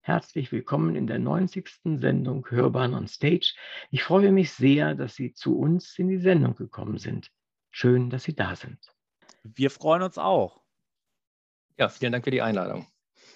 Herzlich 0.00 0.50
willkommen 0.52 0.96
in 0.96 1.06
der 1.06 1.18
90. 1.18 1.68
Sendung 2.00 2.48
Hörbahn 2.48 2.94
on 2.94 3.06
Stage. 3.06 3.54
Ich 3.90 4.02
freue 4.02 4.32
mich 4.32 4.52
sehr, 4.52 4.94
dass 4.94 5.16
Sie 5.16 5.34
zu 5.34 5.58
uns 5.58 5.98
in 5.98 6.08
die 6.08 6.16
Sendung 6.16 6.54
gekommen 6.54 6.96
sind. 6.96 7.30
Schön, 7.70 8.08
dass 8.08 8.24
Sie 8.24 8.34
da 8.34 8.56
sind. 8.56 8.78
Wir 9.44 9.70
freuen 9.70 10.02
uns 10.02 10.16
auch. 10.16 10.62
Ja, 11.76 11.90
vielen 11.90 12.12
Dank 12.12 12.24
für 12.24 12.30
die 12.30 12.40
Einladung. 12.40 12.86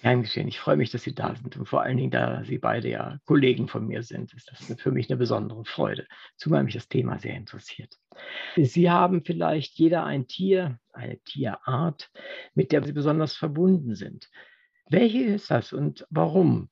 Gern. 0.03 0.21
Ich 0.21 0.59
freue 0.59 0.75
mich, 0.75 0.91
dass 0.91 1.03
Sie 1.03 1.15
da 1.15 1.33
sind. 1.33 1.55
Und 1.55 1.65
vor 1.65 1.81
allen 1.81 1.95
Dingen, 1.95 2.11
da 2.11 2.43
Sie 2.43 2.57
beide 2.57 2.89
ja 2.89 3.19
Kollegen 3.25 3.69
von 3.69 3.87
mir 3.87 4.03
sind, 4.03 4.33
ist 4.33 4.51
das 4.51 4.81
für 4.81 4.91
mich 4.91 5.09
eine 5.09 5.17
besondere 5.17 5.63
Freude, 5.63 6.05
zumal 6.35 6.65
mich 6.65 6.73
das 6.73 6.89
Thema 6.89 7.19
sehr 7.19 7.35
interessiert. 7.35 7.97
Sie 8.57 8.91
haben 8.91 9.23
vielleicht 9.23 9.79
jeder 9.79 10.03
ein 10.03 10.27
Tier, 10.27 10.77
eine 10.91 11.19
Tierart, 11.19 12.11
mit 12.53 12.73
der 12.73 12.83
Sie 12.83 12.91
besonders 12.91 13.37
verbunden 13.37 13.95
sind. 13.95 14.29
Welche 14.89 15.23
ist 15.23 15.49
das 15.49 15.71
und 15.71 16.05
warum? 16.09 16.67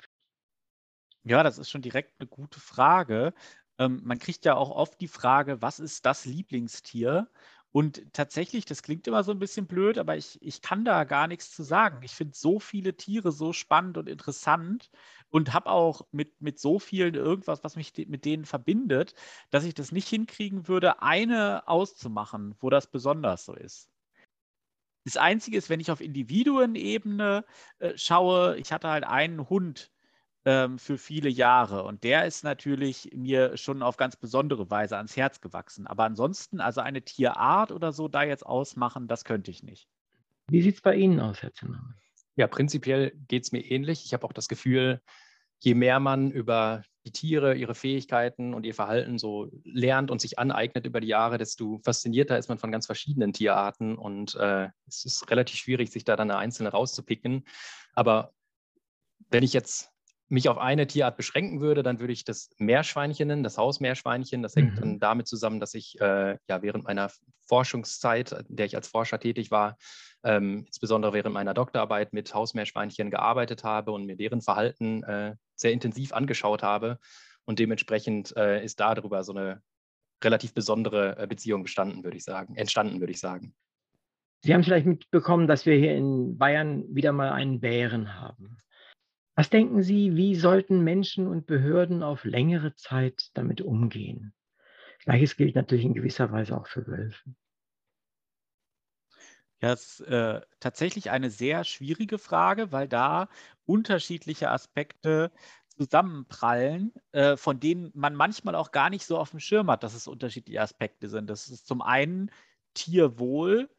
Ja, 1.24 1.41
das 1.41 1.58
ist 1.58 1.70
schon 1.70 1.82
direkt 1.82 2.20
eine 2.20 2.28
gute 2.28 2.60
Frage. 2.60 3.34
Ähm, 3.78 4.02
man 4.04 4.20
kriegt 4.20 4.44
ja 4.44 4.56
auch 4.56 4.72
oft 4.72 5.00
die 5.00 5.08
Frage, 5.08 5.62
was 5.62 5.80
ist 5.80 6.06
das 6.06 6.26
Lieblingstier? 6.26 7.30
Und 7.74 8.04
tatsächlich, 8.14 8.66
das 8.66 8.84
klingt 8.84 9.08
immer 9.08 9.24
so 9.24 9.32
ein 9.32 9.40
bisschen 9.40 9.66
blöd, 9.66 9.98
aber 9.98 10.18
ich, 10.18 10.42
ich 10.42 10.62
kann 10.62 10.84
da 10.84 11.06
gar 11.06 11.28
nichts 11.28 11.52
zu 11.52 11.64
sagen. 11.64 12.04
Ich 12.04 12.12
finde 12.12 12.36
so 12.36 12.60
viele 12.60 12.98
Tiere 12.98 13.32
so 13.32 13.54
spannend 13.54 13.98
und 13.98 14.10
interessant 14.10 14.90
und 15.30 15.54
habe 15.54 15.70
auch 15.70 16.06
mit, 16.12 16.42
mit 16.42 16.60
so 16.60 16.80
vielen 16.80 17.16
irgendwas, 17.16 17.64
was 17.64 17.78
mich 17.78 17.94
mit 18.08 18.26
denen 18.26 18.44
verbindet, 18.46 19.16
dass 19.52 19.64
ich 19.64 19.74
das 19.74 19.94
nicht 19.94 20.10
hinkriegen 20.10 20.68
würde, 20.68 21.02
eine 21.02 21.68
auszumachen, 21.68 22.56
wo 22.60 22.70
das 22.70 22.92
besonders 22.92 23.46
so 23.46 23.54
ist. 23.54 23.90
Das 25.06 25.18
Einzige 25.18 25.58
ist, 25.58 25.70
wenn 25.70 25.80
ich 25.80 25.92
auf 25.92 26.02
Individuenebene 26.02 27.46
äh, 27.80 27.98
schaue, 27.98 28.58
ich 28.58 28.72
hatte 28.72 28.90
halt 28.90 29.06
einen 29.06 29.50
Hund, 29.50 29.92
ähm, 30.45 30.80
für 30.80 30.97
viele 30.97 31.30
Jahre. 31.30 31.84
Und 31.84 32.04
der 32.04 32.25
ist 32.25 32.43
natürlich 32.43 33.12
mir 33.13 33.58
schon 33.58 33.84
auf 33.84 33.97
ganz 33.97 34.15
besondere 34.15 34.69
Weise 34.69 34.97
ans 34.97 35.15
Herz 35.15 35.41
gewachsen. 35.41 35.88
Aber 35.88 36.04
ansonsten, 36.06 36.60
also 36.60 36.82
eine 36.82 37.01
Tierart 37.04 37.71
oder 37.71 37.91
so 37.91 38.08
da 38.08 38.23
jetzt 38.23 38.45
ausmachen, 38.45 39.08
das 39.08 39.23
könnte 39.23 39.51
ich 39.51 39.63
nicht. 39.63 39.88
Wie 40.47 40.62
sieht 40.62 40.75
es 40.75 40.82
bei 40.82 40.95
Ihnen 40.95 41.19
aus, 41.19 41.41
Herr 41.41 41.54
Zimmermann? 41.54 41.95
Ja, 42.36 42.47
prinzipiell 42.47 43.12
geht 43.27 43.43
es 43.43 43.51
mir 43.51 43.60
ähnlich. 43.60 44.06
Ich 44.06 44.13
habe 44.13 44.25
auch 44.25 44.34
das 44.34 44.47
Gefühl, 44.47 45.01
je 45.60 45.75
mehr 45.75 45.99
man 45.99 46.32
über 46.32 46.84
die 47.06 47.12
Tiere, 47.12 47.56
ihre 47.56 47.75
Fähigkeiten 47.75 48.54
und 48.54 48.65
ihr 48.65 48.75
Verhalten 48.75 49.17
so 49.17 49.49
lernt 49.63 50.12
und 50.12 50.21
sich 50.21 50.38
aneignet 50.38 50.86
über 50.86 51.01
die 51.01 51.08
Jahre, 51.08 51.38
desto 51.38 51.80
faszinierter 51.84 52.38
ist 52.38 52.47
man 52.47 52.60
von 52.60 52.71
ganz 52.71 52.86
verschiedenen 52.86 53.34
Tierarten. 53.34 53.97
Und 53.97 54.36
äh, 54.36 54.69
es 54.88 55.06
ist 55.06 55.30
relativ 55.30 55.58
schwierig, 55.58 55.91
sich 55.91 56.04
da 56.04 56.15
dann 56.15 56.30
eine 56.30 56.39
einzelne 56.39 56.69
rauszupicken. 56.69 57.45
Aber 57.93 58.34
wenn 59.30 59.43
ich 59.43 59.54
jetzt 59.54 59.91
mich 60.32 60.48
auf 60.48 60.58
eine 60.58 60.88
Tierart 60.88 61.17
beschränken 61.17 61.60
würde, 61.60 61.84
dann 61.84 62.00
würde 62.00 62.13
ich 62.13 62.24
das 62.24 62.50
Meerschweinchen 62.58 63.28
nennen, 63.28 63.44
das 63.44 63.58
Hausmeerschweinchen. 63.58 64.41
Das 64.41 64.56
hängt 64.56 64.76
mhm. 64.76 64.80
dann 64.80 65.00
damit 65.00 65.28
zusammen, 65.28 65.60
dass 65.60 65.74
ich 65.74 66.00
äh, 66.00 66.38
ja 66.48 66.62
während 66.62 66.86
meiner 66.86 67.12
Forschungszeit, 67.48 68.32
in 68.48 68.56
der 68.56 68.65
ich 68.65 68.76
als 68.76 68.88
Forscher 68.88 69.20
tätig 69.20 69.52
war, 69.52 69.78
ähm, 70.24 70.63
insbesondere 70.67 71.13
während 71.13 71.34
meiner 71.34 71.54
Doktorarbeit 71.54 72.13
mit 72.13 72.34
Hausmeerschweinchen 72.34 73.12
gearbeitet 73.12 73.65
habe 73.65 73.91
und 73.91 74.06
mir 74.06 74.15
deren 74.15 74.41
Verhalten 74.41 75.04
äh, 75.04 75.36
sehr 75.56 75.74
intensiv 75.74 76.13
angeschaut 76.13 76.63
habe. 76.63 76.98
Und 77.44 77.60
dementsprechend 77.60 78.36
äh, 78.38 78.63
ist 78.63 78.80
darüber 78.80 79.26
so 79.26 79.34
eine 79.34 79.62
relativ 80.24 80.54
besondere 80.54 81.17
äh, 81.17 81.28
Beziehung 81.28 81.63
bestanden, 81.63 82.06
würde 82.06 82.15
ich 82.15 82.24
sagen, 82.24 82.56
entstanden, 82.56 83.02
würde 83.02 83.12
ich 83.12 83.20
sagen. 83.20 83.54
Sie 84.44 84.54
haben 84.54 84.63
vielleicht 84.63 84.86
mitbekommen, 84.86 85.48
dass 85.48 85.65
wir 85.65 85.76
hier 85.76 85.96
in 85.96 86.38
Bayern 86.38 86.86
wieder 86.96 87.12
mal 87.12 87.32
einen 87.32 87.60
Bären 87.60 88.20
haben. 88.20 88.58
Was 89.36 89.50
denken 89.50 89.82
Sie, 89.82 90.15
wie 90.15 90.36
sollten 90.36 90.84
Menschen 90.84 91.28
und 91.28 91.46
Behörden 91.46 92.04
auf 92.04 92.26
längere 92.26 92.76
Zeit 92.76 93.32
damit 93.34 93.62
umgehen? 93.62 94.34
Gleiches 95.00 95.38
gilt 95.38 95.56
natürlich 95.56 95.86
in 95.86 95.94
gewisser 95.94 96.32
Weise 96.32 96.58
auch 96.58 96.67
für 96.67 96.86
Wölfe. 96.86 97.34
Ja, 99.62 99.74
es 99.74 100.00
ist 100.00 100.08
äh, 100.08 100.41
tatsächlich 100.60 101.12
eine 101.12 101.30
sehr 101.30 101.63
schwierige 101.63 102.17
Frage, 102.17 102.72
weil 102.72 102.88
da 102.88 103.30
unterschiedliche 103.65 104.50
Aspekte 104.50 105.32
zusammenprallen, 105.78 106.94
äh, 107.12 107.38
von 107.38 107.60
denen 107.60 107.91
man 107.94 108.15
manchmal 108.15 108.56
auch 108.56 108.72
gar 108.72 108.89
nicht 108.89 109.06
so 109.06 109.17
auf 109.17 109.32
dem 109.32 109.39
Schirm 109.39 109.70
hat, 109.70 109.84
dass 109.84 109.94
es 109.94 110.08
unterschiedliche 110.08 110.62
Aspekte 110.62 111.10
sind. 111.10 111.30
Das 111.30 111.48
ist 111.48 111.67
zum 111.67 111.82
einen 111.82 112.32
Tierwohl 112.74 113.70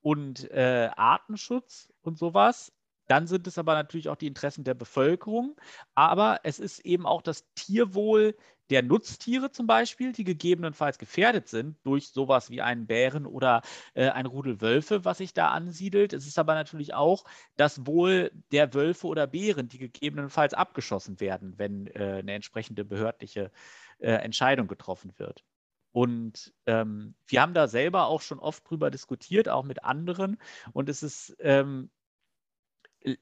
und 0.00 0.48
äh, 0.50 0.90
Artenschutz 0.96 1.92
und 2.02 2.18
sowas. 2.18 2.72
Dann 3.08 3.26
sind 3.26 3.46
es 3.46 3.58
aber 3.58 3.74
natürlich 3.74 4.08
auch 4.08 4.16
die 4.16 4.26
Interessen 4.26 4.64
der 4.64 4.74
Bevölkerung. 4.74 5.56
Aber 5.94 6.40
es 6.44 6.58
ist 6.58 6.80
eben 6.80 7.06
auch 7.06 7.22
das 7.22 7.44
Tierwohl 7.54 8.34
der 8.70 8.82
Nutztiere 8.82 9.50
zum 9.50 9.66
Beispiel, 9.66 10.12
die 10.12 10.24
gegebenenfalls 10.24 10.98
gefährdet 10.98 11.46
sind 11.48 11.76
durch 11.84 12.08
sowas 12.08 12.48
wie 12.48 12.62
einen 12.62 12.86
Bären 12.86 13.26
oder 13.26 13.60
äh, 13.92 14.08
ein 14.08 14.24
Rudel 14.24 14.62
Wölfe, 14.62 15.04
was 15.04 15.18
sich 15.18 15.34
da 15.34 15.48
ansiedelt. 15.48 16.14
Es 16.14 16.26
ist 16.26 16.38
aber 16.38 16.54
natürlich 16.54 16.94
auch 16.94 17.24
das 17.56 17.86
Wohl 17.86 18.32
der 18.50 18.72
Wölfe 18.72 19.08
oder 19.08 19.26
Bären, 19.26 19.68
die 19.68 19.78
gegebenenfalls 19.78 20.54
abgeschossen 20.54 21.20
werden, 21.20 21.58
wenn 21.58 21.86
äh, 21.88 22.20
eine 22.20 22.32
entsprechende 22.32 22.84
behördliche 22.84 23.50
äh, 23.98 24.12
Entscheidung 24.12 24.68
getroffen 24.68 25.12
wird. 25.18 25.44
Und 25.92 26.54
ähm, 26.64 27.14
wir 27.26 27.42
haben 27.42 27.52
da 27.52 27.68
selber 27.68 28.06
auch 28.06 28.22
schon 28.22 28.38
oft 28.38 28.68
drüber 28.68 28.90
diskutiert, 28.90 29.50
auch 29.50 29.64
mit 29.64 29.84
anderen. 29.84 30.38
Und 30.72 30.88
es 30.88 31.02
ist 31.02 31.36
ähm, 31.40 31.90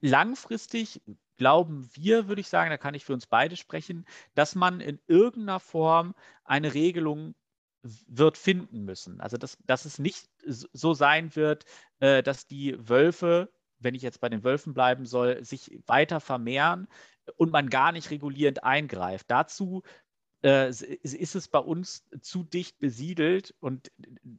langfristig 0.01 1.03
glauben 1.37 1.89
wir, 1.95 2.29
würde 2.29 2.41
ich 2.41 2.49
sagen, 2.49 2.71
da 2.71 2.77
kann 2.77 2.95
ich 2.95 3.05
für 3.05 3.15
uns 3.15 3.27
beide 3.27 3.57
sprechen, 3.57 4.05
dass 4.35 4.55
man 4.55 4.81
in 4.81 5.01
irgendeiner 5.07 5.61
Form 5.61 6.15
eine 6.45 6.75
Regelung 6.75 7.35
wird 7.83 8.37
finden 8.37 8.85
müssen. 8.85 9.21
Also 9.21 9.37
dass, 9.37 9.57
dass 9.65 9.87
es 9.87 9.99
nicht 9.99 10.29
so 10.45 10.93
sein 10.93 11.35
wird, 11.35 11.65
äh, 12.01 12.23
dass 12.23 12.47
die 12.47 12.77
Wölfe, 12.89 13.51
wenn 13.79 13.95
ich 13.95 14.03
jetzt 14.03 14.21
bei 14.21 14.29
den 14.29 14.45
Wölfen 14.45 14.75
bleiben 14.75 15.07
soll, 15.07 15.43
sich 15.43 15.81
weiter 15.87 16.21
vermehren 16.21 16.89
und 17.37 17.53
man 17.53 17.71
gar 17.71 17.93
nicht 17.93 18.11
regulierend 18.11 18.63
eingreift. 18.63 19.31
Dazu 19.31 19.83
äh, 20.43 20.69
ist 20.69 21.35
es 21.35 21.49
bei 21.49 21.59
uns 21.59 22.07
zu 22.21 22.45
dicht 22.45 22.79
besiedelt 22.79 23.55
und 23.61 23.91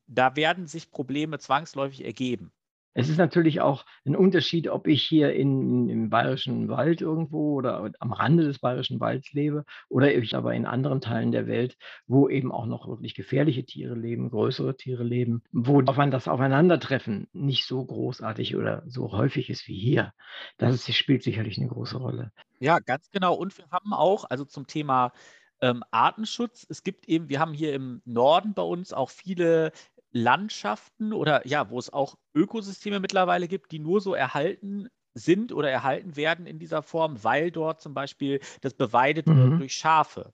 da 0.07 0.35
werden 0.35 0.67
sich 0.67 0.91
Probleme 0.91 1.39
zwangsläufig 1.39 2.05
ergeben. 2.05 2.51
Es 2.93 3.09
ist 3.09 3.17
natürlich 3.17 3.61
auch 3.61 3.85
ein 4.05 4.15
Unterschied, 4.15 4.67
ob 4.67 4.87
ich 4.87 5.03
hier 5.03 5.33
in, 5.33 5.89
im 5.89 6.09
bayerischen 6.09 6.67
Wald 6.67 7.01
irgendwo 7.01 7.53
oder 7.53 7.91
am 7.99 8.11
Rande 8.11 8.43
des 8.43 8.59
bayerischen 8.59 8.99
Walds 8.99 9.31
lebe 9.31 9.65
oder 9.89 10.13
ich 10.13 10.35
aber 10.35 10.53
in 10.53 10.65
anderen 10.65 10.99
Teilen 10.99 11.31
der 11.31 11.47
Welt, 11.47 11.77
wo 12.07 12.27
eben 12.27 12.51
auch 12.51 12.65
noch 12.65 12.87
wirklich 12.87 13.15
gefährliche 13.15 13.65
Tiere 13.65 13.95
leben, 13.95 14.29
größere 14.29 14.75
Tiere 14.75 15.03
leben, 15.03 15.41
wo 15.51 15.81
das 15.81 16.27
Aufeinandertreffen 16.27 17.27
nicht 17.31 17.65
so 17.65 17.83
großartig 17.85 18.55
oder 18.55 18.83
so 18.87 19.11
häufig 19.11 19.49
ist 19.49 19.67
wie 19.67 19.79
hier. 19.79 20.13
Das 20.57 20.75
ist, 20.75 20.93
spielt 20.95 21.23
sicherlich 21.23 21.57
eine 21.57 21.67
große 21.67 21.97
Rolle. 21.97 22.31
Ja, 22.59 22.79
ganz 22.79 23.09
genau. 23.09 23.33
Und 23.33 23.57
wir 23.57 23.65
haben 23.71 23.93
auch, 23.93 24.25
also 24.29 24.45
zum 24.45 24.67
Thema 24.67 25.13
ähm, 25.61 25.83
Artenschutz. 25.91 26.65
Es 26.69 26.83
gibt 26.83 27.07
eben, 27.07 27.29
wir 27.29 27.39
haben 27.39 27.53
hier 27.53 27.73
im 27.73 28.01
Norden 28.05 28.53
bei 28.53 28.63
uns 28.63 28.93
auch 28.93 29.09
viele 29.09 29.71
Landschaften 30.11 31.13
oder 31.13 31.45
ja, 31.47 31.69
wo 31.69 31.79
es 31.79 31.91
auch 31.91 32.17
Ökosysteme 32.33 32.99
mittlerweile 32.99 33.47
gibt, 33.47 33.71
die 33.71 33.79
nur 33.79 34.01
so 34.01 34.13
erhalten 34.13 34.89
sind 35.13 35.51
oder 35.51 35.69
erhalten 35.69 36.15
werden 36.15 36.45
in 36.45 36.59
dieser 36.59 36.83
Form, 36.83 37.23
weil 37.23 37.51
dort 37.51 37.81
zum 37.81 37.93
Beispiel 37.93 38.39
das 38.61 38.73
beweidet 38.73 39.27
mhm. 39.27 39.37
wird 39.37 39.59
durch 39.61 39.73
Schafe. 39.73 40.33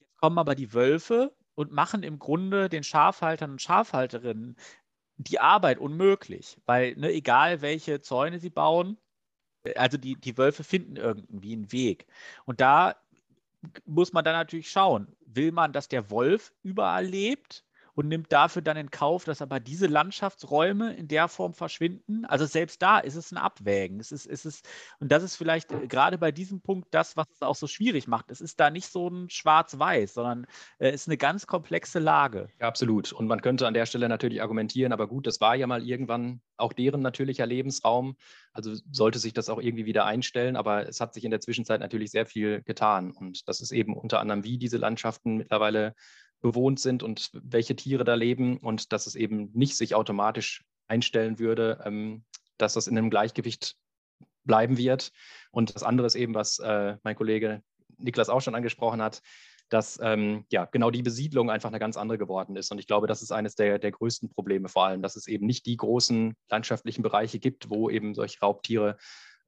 Jetzt 0.00 0.16
kommen 0.16 0.38
aber 0.38 0.54
die 0.54 0.72
Wölfe 0.72 1.34
und 1.54 1.72
machen 1.72 2.02
im 2.02 2.18
Grunde 2.18 2.68
den 2.68 2.82
Schafhaltern 2.82 3.52
und 3.52 3.62
Schafhalterinnen 3.62 4.56
die 5.16 5.40
Arbeit 5.40 5.78
unmöglich, 5.78 6.58
weil 6.66 6.96
ne, 6.96 7.12
egal 7.12 7.60
welche 7.62 8.00
Zäune 8.00 8.38
sie 8.38 8.50
bauen, 8.50 8.98
also 9.76 9.96
die, 9.96 10.16
die 10.16 10.36
Wölfe 10.38 10.64
finden 10.64 10.96
irgendwie 10.96 11.52
einen 11.52 11.70
Weg. 11.70 12.06
Und 12.44 12.60
da 12.60 12.96
muss 13.84 14.12
man 14.12 14.24
dann 14.24 14.34
natürlich 14.34 14.70
schauen, 14.70 15.14
will 15.24 15.52
man, 15.52 15.72
dass 15.72 15.88
der 15.88 16.10
Wolf 16.10 16.52
überall 16.62 17.06
lebt 17.06 17.64
und 17.94 18.08
nimmt 18.08 18.32
dafür 18.32 18.62
dann 18.62 18.76
in 18.76 18.90
Kauf, 18.90 19.24
dass 19.24 19.42
aber 19.42 19.60
diese 19.60 19.86
Landschaftsräume 19.86 20.94
in 20.94 21.08
der 21.08 21.28
Form 21.28 21.52
verschwinden. 21.52 22.24
Also 22.24 22.46
selbst 22.46 22.80
da 22.80 22.98
ist 22.98 23.16
es 23.16 23.32
ein 23.32 23.36
Abwägen. 23.36 24.00
Es 24.00 24.12
ist, 24.12 24.26
es 24.26 24.46
ist, 24.46 24.68
und 24.98 25.12
das 25.12 25.22
ist 25.22 25.36
vielleicht 25.36 25.72
äh, 25.72 25.86
gerade 25.86 26.16
bei 26.16 26.32
diesem 26.32 26.62
Punkt 26.62 26.88
das, 26.92 27.16
was 27.16 27.28
es 27.30 27.42
auch 27.42 27.54
so 27.54 27.66
schwierig 27.66 28.08
macht. 28.08 28.30
Es 28.30 28.40
ist 28.40 28.60
da 28.60 28.70
nicht 28.70 28.90
so 28.90 29.08
ein 29.08 29.28
Schwarz-Weiß, 29.28 30.14
sondern 30.14 30.46
es 30.78 30.90
äh, 30.90 30.94
ist 30.94 31.08
eine 31.08 31.18
ganz 31.18 31.46
komplexe 31.46 31.98
Lage. 31.98 32.48
Ja, 32.60 32.68
absolut. 32.68 33.12
Und 33.12 33.26
man 33.26 33.42
könnte 33.42 33.66
an 33.66 33.74
der 33.74 33.86
Stelle 33.86 34.08
natürlich 34.08 34.40
argumentieren, 34.40 34.92
aber 34.92 35.06
gut, 35.06 35.26
das 35.26 35.40
war 35.40 35.54
ja 35.54 35.66
mal 35.66 35.86
irgendwann 35.86 36.40
auch 36.56 36.72
deren 36.72 37.02
natürlicher 37.02 37.46
Lebensraum. 37.46 38.16
Also 38.52 38.74
sollte 38.90 39.18
sich 39.18 39.34
das 39.34 39.50
auch 39.50 39.60
irgendwie 39.60 39.86
wieder 39.86 40.06
einstellen, 40.06 40.56
aber 40.56 40.88
es 40.88 41.00
hat 41.00 41.12
sich 41.12 41.24
in 41.24 41.30
der 41.30 41.40
Zwischenzeit 41.40 41.80
natürlich 41.80 42.10
sehr 42.10 42.26
viel 42.26 42.62
getan. 42.62 43.12
Und 43.12 43.48
das 43.48 43.60
ist 43.60 43.72
eben 43.72 43.96
unter 43.96 44.20
anderem, 44.20 44.44
wie 44.44 44.58
diese 44.58 44.78
Landschaften 44.78 45.36
mittlerweile 45.36 45.94
bewohnt 46.42 46.80
sind 46.80 47.02
und 47.02 47.30
welche 47.32 47.74
Tiere 47.76 48.04
da 48.04 48.14
leben 48.14 48.58
und 48.58 48.92
dass 48.92 49.06
es 49.06 49.14
eben 49.14 49.50
nicht 49.54 49.76
sich 49.76 49.94
automatisch 49.94 50.64
einstellen 50.88 51.38
würde, 51.38 51.80
ähm, 51.84 52.24
dass 52.58 52.74
das 52.74 52.86
in 52.86 52.98
einem 52.98 53.10
Gleichgewicht 53.10 53.76
bleiben 54.44 54.76
wird. 54.76 55.12
Und 55.50 55.74
das 55.74 55.82
andere 55.82 56.06
ist 56.06 56.16
eben, 56.16 56.34
was 56.34 56.58
äh, 56.58 56.96
mein 57.02 57.16
Kollege 57.16 57.62
Niklas 57.96 58.28
auch 58.28 58.40
schon 58.40 58.54
angesprochen 58.54 59.00
hat, 59.00 59.22
dass 59.68 59.98
ähm, 60.02 60.44
ja 60.50 60.66
genau 60.66 60.90
die 60.90 61.02
Besiedlung 61.02 61.50
einfach 61.50 61.70
eine 61.70 61.78
ganz 61.78 61.96
andere 61.96 62.18
geworden 62.18 62.56
ist. 62.56 62.70
Und 62.70 62.78
ich 62.78 62.86
glaube, 62.86 63.06
das 63.06 63.22
ist 63.22 63.32
eines 63.32 63.54
der, 63.54 63.78
der 63.78 63.92
größten 63.92 64.28
Probleme 64.28 64.68
vor 64.68 64.86
allem, 64.86 65.00
dass 65.00 65.16
es 65.16 65.26
eben 65.28 65.46
nicht 65.46 65.64
die 65.66 65.76
großen 65.76 66.34
landschaftlichen 66.50 67.02
Bereiche 67.02 67.38
gibt, 67.38 67.70
wo 67.70 67.88
eben 67.88 68.14
solche 68.14 68.40
Raubtiere 68.40 68.98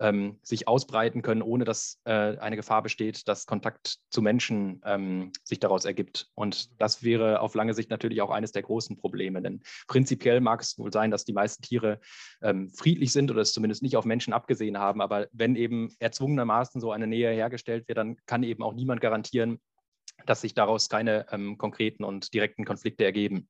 ähm, 0.00 0.38
sich 0.42 0.66
ausbreiten 0.66 1.22
können, 1.22 1.42
ohne 1.42 1.64
dass 1.64 2.00
äh, 2.04 2.36
eine 2.38 2.56
Gefahr 2.56 2.82
besteht, 2.82 3.28
dass 3.28 3.46
Kontakt 3.46 3.98
zu 4.10 4.22
Menschen 4.22 4.80
ähm, 4.84 5.32
sich 5.44 5.60
daraus 5.60 5.84
ergibt. 5.84 6.30
Und 6.34 6.80
das 6.80 7.02
wäre 7.02 7.40
auf 7.40 7.54
lange 7.54 7.74
Sicht 7.74 7.90
natürlich 7.90 8.20
auch 8.20 8.30
eines 8.30 8.52
der 8.52 8.62
großen 8.62 8.96
Probleme. 8.96 9.40
Denn 9.40 9.62
prinzipiell 9.86 10.40
mag 10.40 10.62
es 10.62 10.78
wohl 10.78 10.92
sein, 10.92 11.10
dass 11.10 11.24
die 11.24 11.32
meisten 11.32 11.62
Tiere 11.62 12.00
ähm, 12.42 12.70
friedlich 12.70 13.12
sind 13.12 13.30
oder 13.30 13.42
es 13.42 13.52
zumindest 13.52 13.82
nicht 13.82 13.96
auf 13.96 14.04
Menschen 14.04 14.32
abgesehen 14.32 14.78
haben. 14.78 15.00
Aber 15.00 15.28
wenn 15.32 15.56
eben 15.56 15.94
erzwungenermaßen 15.98 16.80
so 16.80 16.90
eine 16.90 17.06
Nähe 17.06 17.30
hergestellt 17.30 17.86
wird, 17.88 17.98
dann 17.98 18.16
kann 18.26 18.42
eben 18.42 18.62
auch 18.62 18.74
niemand 18.74 19.00
garantieren, 19.00 19.60
dass 20.26 20.40
sich 20.40 20.54
daraus 20.54 20.88
keine 20.88 21.26
ähm, 21.30 21.58
konkreten 21.58 22.04
und 22.04 22.34
direkten 22.34 22.64
Konflikte 22.64 23.04
ergeben. 23.04 23.48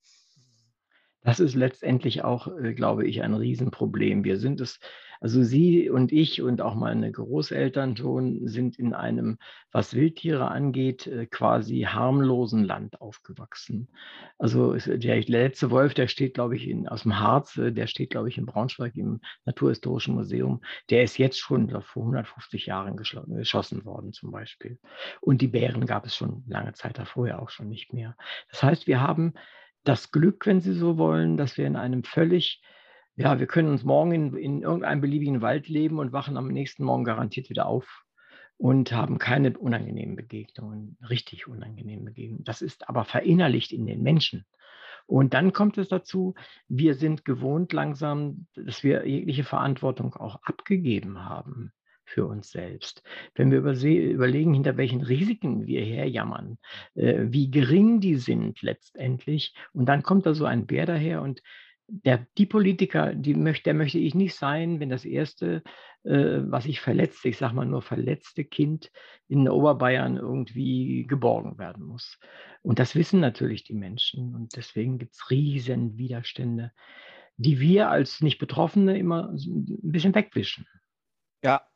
Das 1.25 1.41
ist 1.41 1.55
letztendlich 1.55 2.23
auch, 2.23 2.49
äh, 2.59 2.75
glaube 2.75 3.07
ich, 3.07 3.23
ein 3.23 3.33
Riesenproblem. 3.33 4.25
Wir 4.25 4.37
sind 4.37 4.61
es, 4.61 4.79
also 5.23 5.43
Sie 5.43 5.89
und 5.89 6.13
ich 6.13 6.43
und 6.43 6.61
auch 6.61 6.75
meine 6.75 7.11
Großeltern 7.11 7.97
schon 7.97 8.47
sind 8.47 8.79
in 8.79 8.93
einem, 8.93 9.39
was 9.73 9.95
Wildtiere 9.95 10.49
angeht, 10.51 11.07
äh, 11.07 11.25
quasi 11.25 11.87
harmlosen 11.89 12.63
Land 12.63 13.01
aufgewachsen. 13.01 13.89
Also 14.37 14.75
der 14.77 15.23
letzte 15.23 15.71
Wolf, 15.71 15.95
der 15.95 16.09
steht, 16.09 16.35
glaube 16.35 16.57
ich, 16.57 16.69
in, 16.69 16.89
aus 16.89 17.05
dem 17.05 17.19
Harz, 17.19 17.57
äh, 17.57 17.73
der 17.73 17.87
steht, 17.87 18.11
glaube 18.11 18.29
ich, 18.29 18.37
in 18.37 18.45
Braunschweig 18.45 18.95
im 18.95 19.23
Naturhistorischen 19.47 20.15
Museum. 20.15 20.61
Der 20.91 21.05
ist 21.05 21.17
jetzt 21.17 21.39
schon 21.39 21.71
vor 21.71 22.03
150 22.03 22.67
Jahren 22.67 22.99
geschossen 22.99 23.87
worden 23.87 24.13
zum 24.13 24.31
Beispiel. 24.31 24.79
Und 25.23 25.41
die 25.41 25.49
Bären 25.49 25.87
gab 25.87 26.05
es 26.05 26.15
schon 26.15 26.45
lange 26.47 26.75
Zeit 26.75 26.99
davor 26.99 27.29
ja 27.29 27.39
auch 27.39 27.49
schon 27.49 27.71
nicht 27.71 27.95
mehr. 27.95 28.15
Das 28.51 28.63
heißt, 28.63 28.87
wir 28.87 29.01
haben 29.01 29.33
das 29.85 30.11
Glück, 30.11 30.47
wenn 30.47 30.61
Sie 30.61 30.73
so 30.73 30.99
wollen, 30.99 31.37
dass 31.37 31.57
wir 31.57 31.67
in 31.67 31.77
einem 31.77 32.05
völlig, 32.05 32.63
ja, 33.17 33.39
wir 33.39 33.47
können 33.47 33.69
uns 33.69 33.85
morgen 33.85 34.13
in, 34.13 34.37
in 34.37 34.63
irgendeinem 34.63 35.01
beliebigen 35.01 35.41
Wald 35.43 35.69
leben 35.69 35.99
und 35.99 36.13
wachen 36.13 36.37
am 36.37 36.49
nächsten 36.49 36.85
Morgen 36.85 37.05
garantiert 37.05 37.51
wieder 37.51 37.67
auf 37.67 38.05
und 38.57 38.93
haben 38.93 39.19
keine 39.19 39.57
unangenehmen 39.59 40.17
Begegnungen, 40.17 40.97
richtig 41.09 41.47
unangenehmen 41.47 42.05
Begegnungen. 42.05 42.45
Das 42.45 42.63
ist 42.63 42.89
aber 42.89 43.05
verinnerlicht 43.05 43.73
in 43.73 43.87
den 43.87 44.03
Menschen. 44.03 44.47
Und 45.07 45.35
dann 45.35 45.53
kommt 45.53 45.77
es 45.77 45.89
dazu, 45.89 46.35
wir 46.67 46.95
sind 46.95 47.27
gewohnt 47.27 47.73
langsam, 47.75 48.47
dass 48.55 48.83
wir 48.83 49.07
jegliche 49.07 49.45
Verantwortung 49.45 50.15
auch 50.15 50.41
abgegeben 50.43 51.25
haben 51.25 51.73
für 52.05 52.27
uns 52.27 52.51
selbst. 52.51 53.03
Wenn 53.35 53.51
wir 53.51 53.59
überlegen, 53.59 54.55
hinter 54.55 54.77
welchen 54.77 55.03
Risiken 55.03 55.67
wir 55.67 55.83
herjammern, 55.83 56.59
äh, 56.95 57.25
wie 57.29 57.51
gering 57.51 58.01
die 58.01 58.17
sind 58.17 58.63
letztendlich, 58.63 59.55
und 59.73 59.87
dann 59.87 60.03
kommt 60.03 60.27
da 60.27 60.35
so 60.35 60.45
ein 60.45 60.67
Bär 60.67 60.87
daher 60.87 61.23
und 61.23 61.43
der, 61.87 62.27
die 62.39 62.47
Politiker, 62.47 63.15
die 63.15 63.35
möchte, 63.35 63.65
der 63.65 63.75
möchte 63.75 63.99
ich 63.99 64.15
nicht 64.15 64.35
sein, 64.35 64.81
wenn 64.81 64.89
das 64.89 65.05
erste, 65.05 65.63
äh, 66.05 66.41
was 66.45 66.67
ich 66.67 66.81
verletze, 66.81 67.29
ich 67.29 67.37
sage 67.37 67.55
mal 67.55 67.67
nur 67.67 67.83
verletzte 67.83 68.45
Kind 68.45 68.91
in 69.29 69.49
Oberbayern 69.49 70.17
irgendwie 70.17 71.07
geborgen 71.07 71.59
werden 71.59 71.85
muss. 71.85 72.19
Und 72.63 72.79
das 72.79 72.95
wissen 72.95 73.21
natürlich 73.21 73.65
die 73.65 73.75
Menschen 73.75 74.35
und 74.35 74.57
deswegen 74.57 74.99
gibt 74.99 75.15
es 75.15 75.31
riesen 75.31 75.99
Widerstände, 75.99 76.73
die 77.37 77.61
wir 77.61 77.91
als 77.91 78.21
Nicht-Betroffene 78.21 78.99
immer 78.99 79.31
ein 79.31 79.81
bisschen 79.83 80.15
wegwischen. 80.15 80.67
Ja, 81.43 81.67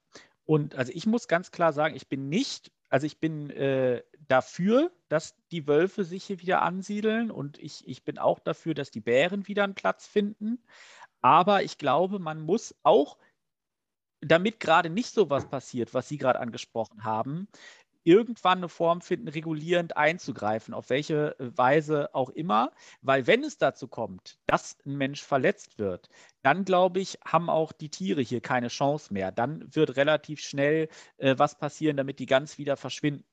und 0.49 0.77
also 0.77 0.93
ich 0.95 1.05
muss 1.05 1.29
ganz 1.29 1.51
klar 1.51 1.75
sagen, 1.75 1.95
ich 1.95 2.09
bin 2.09 2.31
nicht, 2.31 2.73
also 2.89 3.05
ich 3.05 3.21
bin 3.21 3.51
äh, 3.51 4.03
dafür, 4.29 4.91
dass 5.11 5.37
die 5.51 5.67
Wölfe 5.67 6.05
sich 6.05 6.25
hier 6.25 6.41
wieder 6.41 6.63
ansiedeln 6.63 7.31
und 7.31 7.59
ich, 7.59 7.87
ich 7.87 8.03
bin 8.03 8.17
auch 8.17 8.39
dafür, 8.39 8.73
dass 8.73 8.91
die 8.91 9.03
Bären 9.03 9.47
wieder 9.47 9.65
einen 9.65 9.75
Platz 9.75 10.07
finden. 10.07 10.65
Aber 11.21 11.65
ich 11.65 11.77
glaube, 11.77 12.19
man 12.19 12.41
muss 12.41 12.75
auch, 12.83 13.19
damit 14.23 14.59
gerade 14.59 14.89
nicht 14.89 15.13
so 15.13 15.29
was 15.29 15.51
passiert, 15.51 15.93
was 15.93 16.09
Sie 16.09 16.17
gerade 16.17 16.41
angesprochen 16.41 17.05
haben, 17.05 17.49
irgendwann 18.09 18.59
eine 18.59 18.71
Form 18.71 19.03
finden, 19.03 19.29
regulierend 19.29 19.97
einzugreifen, 19.99 20.73
auf 20.73 20.89
welche 20.89 21.37
Weise 21.39 22.15
auch 22.15 22.31
immer. 22.31 22.73
Weil 23.03 23.27
wenn 23.27 23.45
es 23.45 23.59
dazu 23.59 23.87
kommt, 23.87 24.39
dass 24.47 24.79
ein 24.87 24.97
Mensch 24.97 25.23
verletzt 25.23 25.79
wird, 25.79 26.09
dann 26.43 26.65
glaube 26.65 27.01
ich, 27.01 27.19
haben 27.27 27.51
auch 27.51 27.71
die 27.71 27.91
Tiere 27.91 28.23
hier 28.23 28.41
keine 28.41 28.69
Chance 28.69 29.13
mehr. 29.13 29.31
Dann 29.31 29.63
wird 29.75 29.97
relativ 29.97 30.41
schnell 30.41 30.89
äh, 31.19 31.35
was 31.37 31.59
passieren, 31.59 31.99
damit 31.99 32.19
die 32.19 32.27
ganz 32.27 32.57
wieder 32.57 32.79
verschwinden. 32.79 33.25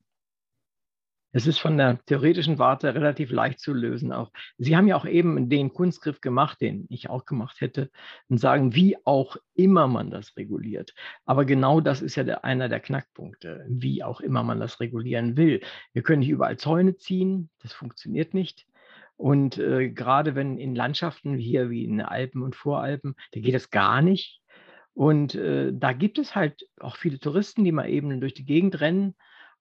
Es 1.35 1.47
ist 1.47 1.59
von 1.59 1.75
der 1.75 1.99
theoretischen 2.05 2.59
Warte 2.59 2.95
relativ 2.95 3.29
leicht 3.29 3.59
zu 3.59 3.73
lösen. 3.73 4.13
Auch 4.13 4.31
Sie 4.57 4.77
haben 4.77 4.87
ja 4.87 4.95
auch 4.95 5.05
eben 5.05 5.49
den 5.49 5.73
Kunstgriff 5.73 6.21
gemacht, 6.21 6.61
den 6.61 6.85
ich 6.89 7.09
auch 7.09 7.25
gemacht 7.25 7.59
hätte, 7.59 7.91
und 8.29 8.37
sagen, 8.37 8.73
wie 8.73 8.95
auch 9.05 9.35
immer 9.53 9.89
man 9.89 10.11
das 10.11 10.37
reguliert. 10.37 10.93
Aber 11.25 11.43
genau 11.43 11.81
das 11.81 12.01
ist 12.01 12.15
ja 12.15 12.23
der, 12.23 12.45
einer 12.45 12.69
der 12.69 12.79
Knackpunkte, 12.79 13.65
wie 13.67 14.01
auch 14.01 14.21
immer 14.21 14.43
man 14.43 14.61
das 14.61 14.79
regulieren 14.79 15.35
will. 15.35 15.59
Wir 15.91 16.03
können 16.03 16.21
nicht 16.21 16.29
überall 16.29 16.55
Zäune 16.55 16.95
ziehen, 16.95 17.49
das 17.59 17.73
funktioniert 17.73 18.33
nicht. 18.33 18.65
Und 19.17 19.57
äh, 19.57 19.89
gerade 19.89 20.35
wenn 20.35 20.57
in 20.57 20.73
Landschaften 20.73 21.37
hier 21.37 21.69
wie 21.69 21.83
in 21.83 21.99
Alpen 21.99 22.43
und 22.43 22.55
Voralpen, 22.55 23.13
da 23.33 23.41
geht 23.41 23.55
das 23.55 23.71
gar 23.71 24.01
nicht. 24.01 24.39
Und 24.93 25.35
äh, 25.35 25.73
da 25.73 25.91
gibt 25.91 26.17
es 26.17 26.33
halt 26.33 26.65
auch 26.79 26.95
viele 26.95 27.19
Touristen, 27.19 27.65
die 27.65 27.73
mal 27.73 27.89
eben 27.89 28.21
durch 28.21 28.35
die 28.35 28.45
Gegend 28.45 28.79
rennen 28.79 29.15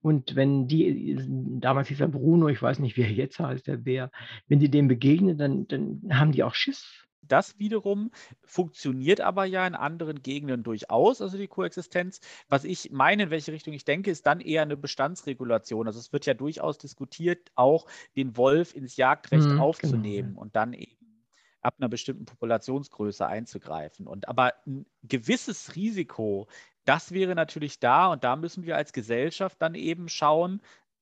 und 0.05 0.37
wenn 0.37 0.69
die, 0.69 1.17
damals 1.61 1.89
hieß 1.89 2.01
er 2.01 2.09
Bruno, 2.09 2.49
ich 2.49 2.61
weiß 2.61 2.79
nicht, 2.79 2.99
wie 2.99 3.05
er 3.05 3.11
jetzt 3.11 3.39
heißt, 3.39 3.67
der 3.67 3.79
Bär, 3.79 4.11
wenn 4.49 4.59
die 4.59 4.71
dem 4.71 4.87
begegnen, 4.87 5.39
dann, 5.39 5.67
dann 5.67 6.03
haben 6.11 6.33
die 6.33 6.43
auch 6.43 6.55
Schiss. 6.55 7.07
Das 7.23 7.59
wiederum 7.59 8.11
funktioniert 8.43 9.23
aber 9.23 9.47
ja 9.47 9.67
in 9.67 9.75
anderen 9.75 10.23
Gegenden 10.23 10.63
durchaus, 10.63 11.23
also 11.23 11.39
die 11.39 11.47
Koexistenz. 11.47 12.21
Was 12.51 12.65
ich 12.65 12.91
meine, 12.93 13.23
in 13.23 13.31
welche 13.31 13.53
Richtung 13.53 13.73
ich 13.73 13.87
denke, 13.87 14.11
ist 14.11 14.27
dann 14.27 14.41
eher 14.41 14.61
eine 14.61 14.77
Bestandsregulation. 14.77 15.87
Also 15.87 16.01
es 16.01 16.13
wird 16.13 16.27
ja 16.27 16.35
durchaus 16.35 16.77
diskutiert, 16.77 17.51
auch 17.55 17.87
den 18.15 18.37
Wolf 18.37 18.77
ins 18.77 18.99
Jagdrecht 18.99 19.49
mhm, 19.49 19.59
aufzunehmen 19.59 20.33
genau. 20.33 20.43
und 20.43 20.55
dann 20.55 20.75
eben 20.75 20.99
ab 21.63 21.77
einer 21.79 21.89
bestimmten 21.89 22.27
Populationsgröße 22.27 23.27
einzugreifen. 23.27 24.07
Und 24.07 24.29
aber 24.29 24.53
ein 24.67 24.85
gewisses 25.03 25.77
Risiko 25.77 26.47
das 26.85 27.13
wäre 27.13 27.35
natürlich 27.35 27.79
da 27.79 28.13
und 28.13 28.25
da 28.25 28.37
müssen 28.37 28.65
wir 28.65 28.77
als 28.77 28.93
Gesellschaft 28.93 29.61
dann 29.61 29.75
eben 29.75 30.09
schauen, 30.09 30.61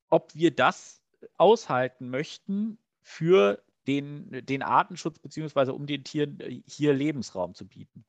ob 0.09 0.35
wir 0.35 0.51
das 0.51 1.03
aushalten 1.37 2.11
möchten 2.11 2.79
für 3.01 3.63
den, 3.87 4.45
den 4.45 4.63
Artenschutz, 4.63 5.19
beziehungsweise 5.19 5.73
um 5.73 5.87
den 5.87 6.05
Tieren 6.05 6.39
äh, 6.41 6.63
hier 6.67 6.93
Lebensraum 6.93 7.55
zu 7.55 7.67
bieten. 7.67 8.05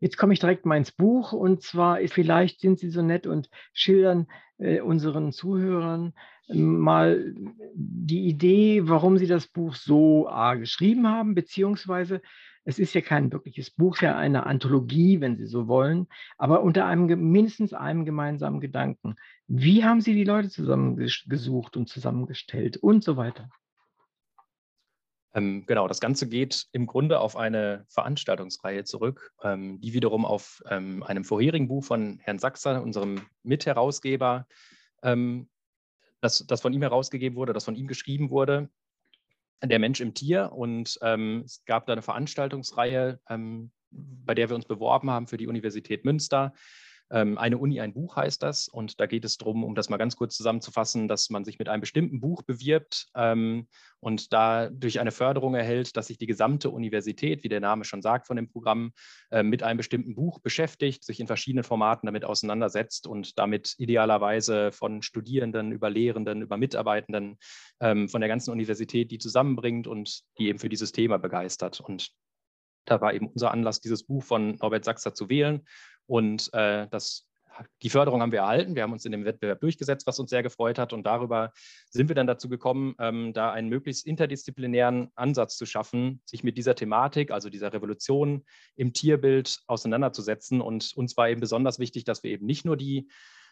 Jetzt 0.00 0.18
komme 0.18 0.32
ich 0.32 0.40
direkt 0.40 0.66
mal 0.66 0.76
ins 0.76 0.90
Buch 0.90 1.32
und 1.32 1.62
zwar 1.62 1.98
vielleicht 2.08 2.60
sind 2.60 2.80
Sie 2.80 2.90
so 2.90 3.02
nett 3.02 3.26
und 3.26 3.48
schildern 3.72 4.26
äh, 4.58 4.80
unseren 4.80 5.32
Zuhörern 5.32 6.12
mal 6.48 7.34
die 7.74 8.26
Idee, 8.26 8.88
warum 8.88 9.16
Sie 9.16 9.28
das 9.28 9.46
Buch 9.46 9.74
so 9.74 10.28
A 10.28 10.56
geschrieben 10.56 11.06
haben, 11.06 11.34
beziehungsweise 11.34 12.20
es 12.64 12.78
ist 12.78 12.94
ja 12.94 13.00
kein 13.00 13.32
wirkliches 13.32 13.70
Buch, 13.70 13.98
ja 14.00 14.16
eine 14.16 14.46
Anthologie, 14.46 15.20
wenn 15.20 15.36
Sie 15.36 15.46
so 15.46 15.68
wollen, 15.68 16.06
aber 16.38 16.62
unter 16.62 16.86
einem 16.86 17.06
mindestens 17.30 17.72
einem 17.72 18.04
gemeinsamen 18.04 18.60
Gedanken. 18.60 19.16
Wie 19.48 19.84
haben 19.84 20.00
Sie 20.00 20.14
die 20.14 20.24
Leute 20.24 20.48
zusammengesucht 20.48 21.76
und 21.76 21.88
zusammengestellt 21.88 22.76
und 22.76 23.02
so 23.02 23.16
weiter? 23.16 23.48
Ähm, 25.34 25.64
genau, 25.66 25.88
das 25.88 26.00
Ganze 26.00 26.28
geht 26.28 26.66
im 26.72 26.86
Grunde 26.86 27.18
auf 27.20 27.36
eine 27.36 27.86
Veranstaltungsreihe 27.88 28.84
zurück, 28.84 29.32
ähm, 29.42 29.80
die 29.80 29.94
wiederum 29.94 30.26
auf 30.26 30.62
ähm, 30.68 31.02
einem 31.02 31.24
vorherigen 31.24 31.68
Buch 31.68 31.84
von 31.84 32.18
Herrn 32.22 32.38
Sachser, 32.38 32.82
unserem 32.82 33.22
Mitherausgeber, 33.42 34.46
ähm, 35.02 35.48
das, 36.20 36.46
das 36.46 36.60
von 36.60 36.72
ihm 36.72 36.82
herausgegeben 36.82 37.36
wurde, 37.36 37.54
das 37.54 37.64
von 37.64 37.74
ihm 37.74 37.88
geschrieben 37.88 38.30
wurde, 38.30 38.68
der 39.70 39.78
Mensch 39.78 40.00
im 40.00 40.14
Tier. 40.14 40.52
Und 40.52 40.98
ähm, 41.02 41.42
es 41.44 41.64
gab 41.64 41.86
da 41.86 41.92
eine 41.92 42.02
Veranstaltungsreihe, 42.02 43.20
ähm, 43.28 43.70
bei 43.90 44.34
der 44.34 44.48
wir 44.48 44.56
uns 44.56 44.66
beworben 44.66 45.10
haben 45.10 45.26
für 45.26 45.36
die 45.36 45.46
Universität 45.46 46.04
Münster. 46.04 46.52
Ähm, 47.12 47.36
eine 47.36 47.58
Uni, 47.58 47.80
ein 47.80 47.92
Buch 47.92 48.16
heißt 48.16 48.42
das. 48.42 48.68
Und 48.68 48.98
da 48.98 49.06
geht 49.06 49.24
es 49.24 49.36
darum, 49.36 49.64
um 49.64 49.74
das 49.74 49.90
mal 49.90 49.98
ganz 49.98 50.16
kurz 50.16 50.34
zusammenzufassen, 50.36 51.08
dass 51.08 51.28
man 51.30 51.44
sich 51.44 51.58
mit 51.58 51.68
einem 51.68 51.82
bestimmten 51.82 52.20
Buch 52.20 52.42
bewirbt 52.42 53.08
ähm, 53.14 53.68
und 54.00 54.32
dadurch 54.32 54.98
eine 54.98 55.12
Förderung 55.12 55.54
erhält, 55.54 55.96
dass 55.96 56.06
sich 56.06 56.18
die 56.18 56.26
gesamte 56.26 56.70
Universität, 56.70 57.44
wie 57.44 57.48
der 57.48 57.60
Name 57.60 57.84
schon 57.84 58.02
sagt 58.02 58.26
von 58.26 58.36
dem 58.36 58.48
Programm, 58.48 58.92
äh, 59.30 59.42
mit 59.42 59.62
einem 59.62 59.76
bestimmten 59.76 60.14
Buch 60.14 60.40
beschäftigt, 60.40 61.04
sich 61.04 61.20
in 61.20 61.26
verschiedenen 61.26 61.64
Formaten 61.64 62.06
damit 62.06 62.24
auseinandersetzt 62.24 63.06
und 63.06 63.38
damit 63.38 63.74
idealerweise 63.76 64.72
von 64.72 65.02
Studierenden 65.02 65.70
über 65.70 65.90
Lehrenden, 65.90 66.40
über 66.40 66.56
Mitarbeitenden 66.56 67.36
ähm, 67.80 68.08
von 68.08 68.22
der 68.22 68.28
ganzen 68.28 68.50
Universität 68.50 69.10
die 69.10 69.18
zusammenbringt 69.18 69.86
und 69.86 70.22
die 70.38 70.48
eben 70.48 70.58
für 70.58 70.70
dieses 70.70 70.92
Thema 70.92 71.18
begeistert. 71.18 71.80
Und 71.80 72.10
da 72.84 73.00
war 73.00 73.14
eben 73.14 73.28
unser 73.28 73.50
Anlass, 73.50 73.80
dieses 73.80 74.04
Buch 74.04 74.22
von 74.22 74.56
Norbert 74.56 74.84
Sachser 74.84 75.14
zu 75.14 75.28
wählen. 75.28 75.66
Und 76.06 76.52
äh, 76.52 76.88
das, 76.90 77.28
die 77.82 77.90
Förderung 77.90 78.20
haben 78.20 78.32
wir 78.32 78.40
erhalten. 78.40 78.74
Wir 78.74 78.82
haben 78.82 78.92
uns 78.92 79.04
in 79.04 79.12
dem 79.12 79.24
Wettbewerb 79.24 79.60
durchgesetzt, 79.60 80.06
was 80.06 80.18
uns 80.18 80.30
sehr 80.30 80.42
gefreut 80.42 80.78
hat. 80.78 80.92
Und 80.92 81.04
darüber 81.04 81.52
sind 81.90 82.08
wir 82.08 82.14
dann 82.14 82.26
dazu 82.26 82.48
gekommen, 82.48 82.94
ähm, 82.98 83.32
da 83.32 83.52
einen 83.52 83.68
möglichst 83.68 84.06
interdisziplinären 84.06 85.10
Ansatz 85.14 85.56
zu 85.56 85.66
schaffen, 85.66 86.20
sich 86.24 86.42
mit 86.42 86.58
dieser 86.58 86.74
Thematik, 86.74 87.30
also 87.30 87.50
dieser 87.50 87.72
Revolution 87.72 88.44
im 88.76 88.92
Tierbild 88.92 89.60
auseinanderzusetzen. 89.66 90.60
Und 90.60 90.92
uns 90.96 91.16
war 91.16 91.28
eben 91.28 91.40
besonders 91.40 91.78
wichtig, 91.78 92.04
dass 92.04 92.22
wir 92.22 92.30
eben 92.30 92.46
nicht 92.46 92.64
nur 92.64 92.76
die 92.76 93.08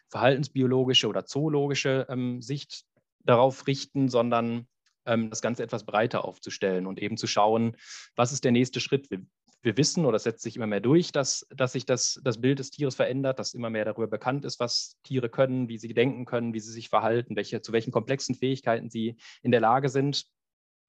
verhaltensbiologische 0.09 1.09
oder 1.09 1.25
zoologische 1.25 2.07
ähm, 2.09 2.43
Sicht 2.43 2.85
darauf 3.25 3.67
richten, 3.67 4.09
sondern 4.09 4.67
das 5.05 5.43
Ganze 5.43 5.63
etwas 5.63 5.85
breiter 5.85 6.25
aufzustellen 6.25 6.87
und 6.87 7.01
eben 7.01 7.17
zu 7.17 7.27
schauen, 7.27 7.77
was 8.17 8.33
ist 8.33 8.45
der 8.45 8.53
nächste 8.53 8.81
Schritt. 8.81 9.11
Wir, 9.11 9.21
wir 9.63 9.77
wissen 9.77 10.07
oder 10.07 10.17
es 10.17 10.23
setzt 10.23 10.43
sich 10.43 10.57
immer 10.57 10.67
mehr 10.67 10.81
durch, 10.81 11.13
dass, 11.13 11.47
dass 11.55 11.73
sich 11.73 11.85
das, 11.85 12.21
das 12.25 12.41
Bild 12.41 12.59
des 12.59 12.71
Tieres 12.71 12.95
verändert, 12.95 13.39
dass 13.39 13.55
immer 13.55 13.71
mehr 13.71 13.85
darüber 13.85 14.07
bekannt 14.07 14.45
ist, 14.45 14.59
was 14.59 14.97
Tiere 15.03 15.29
können, 15.29 15.69
wie 15.69 15.79
sie 15.79 15.93
denken 15.93 16.25
können, 16.25 16.55
wie 16.55 16.61
sie 16.61 16.73
sich 16.73 16.89
verhalten, 16.89 17.37
welche, 17.37 17.61
zu 17.61 17.73
welchen 17.73 17.93
komplexen 17.93 18.35
Fähigkeiten 18.35 18.89
sie 18.89 19.17
in 19.43 19.51
der 19.51 19.61
Lage 19.61 19.89
sind. 19.89 20.27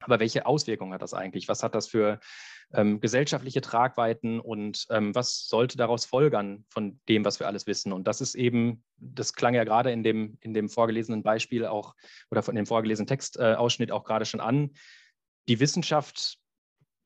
Aber 0.01 0.19
welche 0.19 0.45
Auswirkungen 0.45 0.93
hat 0.93 1.01
das 1.01 1.13
eigentlich? 1.13 1.47
Was 1.47 1.63
hat 1.63 1.75
das 1.75 1.87
für 1.87 2.19
ähm, 2.73 2.99
gesellschaftliche 2.99 3.61
Tragweiten 3.61 4.39
und 4.39 4.85
ähm, 4.89 5.13
was 5.13 5.47
sollte 5.47 5.77
daraus 5.77 6.05
folgern 6.05 6.65
von 6.69 6.99
dem, 7.07 7.25
was 7.25 7.39
wir 7.39 7.47
alles 7.47 7.67
wissen? 7.67 7.91
Und 7.93 8.07
das 8.07 8.21
ist 8.21 8.35
eben, 8.35 8.83
das 8.97 9.33
klang 9.33 9.53
ja 9.53 9.63
gerade 9.63 9.91
in 9.91 10.03
dem, 10.03 10.37
in 10.41 10.53
dem 10.53 10.69
vorgelesenen 10.69 11.23
Beispiel 11.23 11.65
auch 11.65 11.95
oder 12.29 12.43
von 12.43 12.55
dem 12.55 12.65
vorgelesenen 12.65 13.07
Textausschnitt 13.07 13.89
äh, 13.89 13.93
auch 13.93 14.03
gerade 14.03 14.25
schon 14.25 14.39
an. 14.39 14.71
Die 15.47 15.59
Wissenschaft 15.59 16.37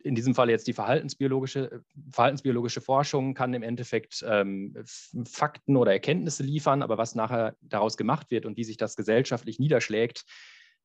in 0.05 0.13
diesem 0.13 0.35
Fall 0.35 0.51
jetzt 0.51 0.67
die 0.67 0.73
verhaltensbiologische, 0.73 1.81
verhaltensbiologische 2.11 2.79
Forschung 2.79 3.33
kann 3.33 3.55
im 3.55 3.63
Endeffekt 3.63 4.23
ähm, 4.27 4.75
Fakten 5.27 5.75
oder 5.75 5.93
Erkenntnisse 5.93 6.43
liefern, 6.43 6.83
aber 6.83 6.99
was 6.99 7.15
nachher 7.15 7.55
daraus 7.61 7.97
gemacht 7.97 8.29
wird 8.29 8.45
und 8.45 8.55
wie 8.55 8.63
sich 8.63 8.77
das 8.77 8.95
gesellschaftlich 8.95 9.57
niederschlägt, 9.57 10.23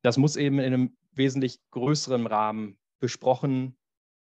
das 0.01 0.17
muss 0.17 0.35
eben 0.35 0.59
in 0.59 0.65
einem 0.65 0.97
wesentlich 1.13 1.59
größeren 1.71 2.27
Rahmen 2.27 2.77
besprochen 2.99 3.77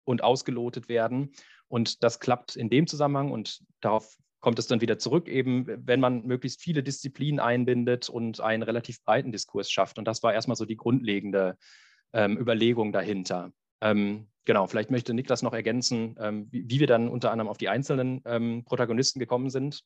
und 0.03 0.23
ausgelotet 0.23 0.87
werden. 0.89 1.31
Und 1.67 2.03
das 2.03 2.19
klappt 2.19 2.55
in 2.55 2.69
dem 2.69 2.87
Zusammenhang 2.87 3.31
und 3.31 3.63
darauf 3.81 4.17
kommt 4.39 4.59
es 4.59 4.67
dann 4.67 4.81
wieder 4.81 4.99
zurück, 4.99 5.27
eben 5.27 5.65
wenn 5.87 5.99
man 5.99 6.23
möglichst 6.23 6.61
viele 6.61 6.83
Disziplinen 6.83 7.39
einbindet 7.39 8.09
und 8.09 8.41
einen 8.41 8.61
relativ 8.61 9.03
breiten 9.03 9.31
Diskurs 9.31 9.71
schafft. 9.71 9.97
Und 9.97 10.05
das 10.05 10.21
war 10.21 10.33
erstmal 10.33 10.55
so 10.55 10.65
die 10.65 10.77
grundlegende 10.77 11.57
ähm, 12.13 12.37
Überlegung 12.37 12.91
dahinter. 12.91 13.51
Ähm, 13.81 14.27
genau, 14.45 14.67
vielleicht 14.67 14.91
möchte 14.91 15.15
Niklas 15.15 15.41
noch 15.41 15.53
ergänzen, 15.53 16.15
ähm, 16.19 16.47
wie, 16.51 16.69
wie, 16.69 16.79
wir 16.79 16.87
dann 16.87 17.09
unter 17.09 17.31
anderem 17.31 17.49
auf 17.49 17.57
die 17.57 17.69
einzelnen 17.69 18.21
ähm, 18.25 18.63
Protagonisten 18.65 19.19
gekommen 19.19 19.49
sind. 19.49 19.83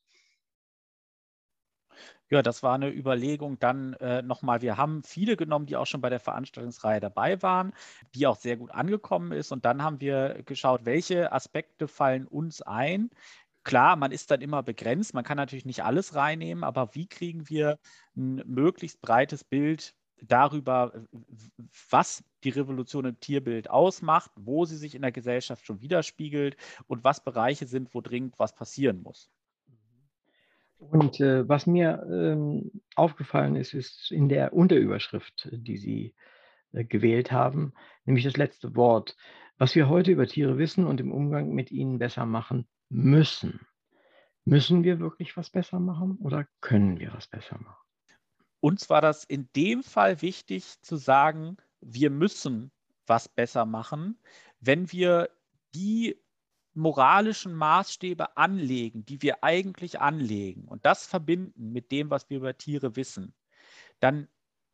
Ja, 2.32 2.42
das 2.42 2.62
war 2.62 2.74
eine 2.74 2.90
Überlegung. 2.92 3.58
Dann 3.58 3.94
äh, 3.94 4.22
nochmal, 4.22 4.62
wir 4.62 4.76
haben 4.76 5.02
viele 5.02 5.36
genommen, 5.36 5.66
die 5.66 5.76
auch 5.76 5.86
schon 5.86 6.00
bei 6.00 6.10
der 6.10 6.20
Veranstaltungsreihe 6.20 7.00
dabei 7.00 7.42
waren, 7.42 7.72
die 8.14 8.26
auch 8.26 8.36
sehr 8.36 8.56
gut 8.56 8.70
angekommen 8.70 9.32
ist. 9.32 9.50
Und 9.50 9.64
dann 9.64 9.82
haben 9.82 10.00
wir 10.00 10.42
geschaut, 10.44 10.84
welche 10.84 11.32
Aspekte 11.32 11.88
fallen 11.88 12.26
uns 12.28 12.62
ein. 12.62 13.10
Klar, 13.64 13.96
man 13.96 14.12
ist 14.12 14.30
dann 14.30 14.40
immer 14.40 14.62
begrenzt, 14.62 15.12
man 15.14 15.24
kann 15.24 15.36
natürlich 15.36 15.66
nicht 15.66 15.84
alles 15.84 16.14
reinnehmen, 16.14 16.64
aber 16.64 16.94
wie 16.94 17.06
kriegen 17.08 17.48
wir 17.50 17.78
ein 18.16 18.36
möglichst 18.46 19.00
breites 19.02 19.44
Bild 19.44 19.94
darüber, 20.22 20.92
was 21.90 22.24
die 22.44 22.50
Revolution 22.50 23.04
im 23.06 23.20
Tierbild 23.20 23.68
ausmacht, 23.70 24.30
wo 24.36 24.64
sie 24.64 24.76
sich 24.76 24.94
in 24.94 25.02
der 25.02 25.12
Gesellschaft 25.12 25.66
schon 25.66 25.80
widerspiegelt 25.82 26.56
und 26.86 27.04
was 27.04 27.22
Bereiche 27.24 27.66
sind, 27.66 27.94
wo 27.94 28.00
dringend 28.00 28.38
was 28.38 28.54
passieren 28.54 29.02
muss. 29.02 29.30
Und 30.80 31.20
äh, 31.20 31.46
was 31.46 31.66
mir 31.66 32.02
ähm, 32.10 32.82
aufgefallen 32.96 33.54
ist, 33.54 33.74
ist 33.74 34.10
in 34.10 34.28
der 34.28 34.54
Unterüberschrift, 34.54 35.48
die 35.52 35.76
Sie 35.76 36.14
äh, 36.72 36.84
gewählt 36.84 37.30
haben, 37.30 37.74
nämlich 38.06 38.24
das 38.24 38.38
letzte 38.38 38.74
Wort, 38.74 39.16
was 39.58 39.74
wir 39.74 39.90
heute 39.90 40.10
über 40.10 40.26
Tiere 40.26 40.56
wissen 40.56 40.86
und 40.86 40.98
im 40.98 41.12
Umgang 41.12 41.50
mit 41.50 41.70
ihnen 41.70 41.98
besser 41.98 42.24
machen 42.24 42.66
müssen. 42.88 43.60
Müssen 44.46 44.82
wir 44.82 45.00
wirklich 45.00 45.36
was 45.36 45.50
besser 45.50 45.80
machen 45.80 46.16
oder 46.16 46.46
können 46.62 46.98
wir 46.98 47.12
was 47.12 47.26
besser 47.26 47.58
machen? 47.58 47.76
Uns 48.60 48.88
war 48.88 49.02
das 49.02 49.24
in 49.24 49.50
dem 49.54 49.82
Fall 49.82 50.22
wichtig 50.22 50.80
zu 50.80 50.96
sagen, 50.96 51.58
wir 51.82 52.08
müssen 52.08 52.72
was 53.06 53.28
besser 53.28 53.66
machen, 53.66 54.18
wenn 54.60 54.90
wir 54.92 55.28
die 55.74 56.16
moralischen 56.80 57.54
Maßstäbe 57.54 58.36
anlegen, 58.36 59.04
die 59.04 59.22
wir 59.22 59.44
eigentlich 59.44 60.00
anlegen 60.00 60.64
und 60.64 60.84
das 60.84 61.06
verbinden 61.06 61.72
mit 61.72 61.92
dem, 61.92 62.10
was 62.10 62.28
wir 62.30 62.38
über 62.38 62.56
Tiere 62.56 62.96
wissen, 62.96 63.34
dann 64.00 64.28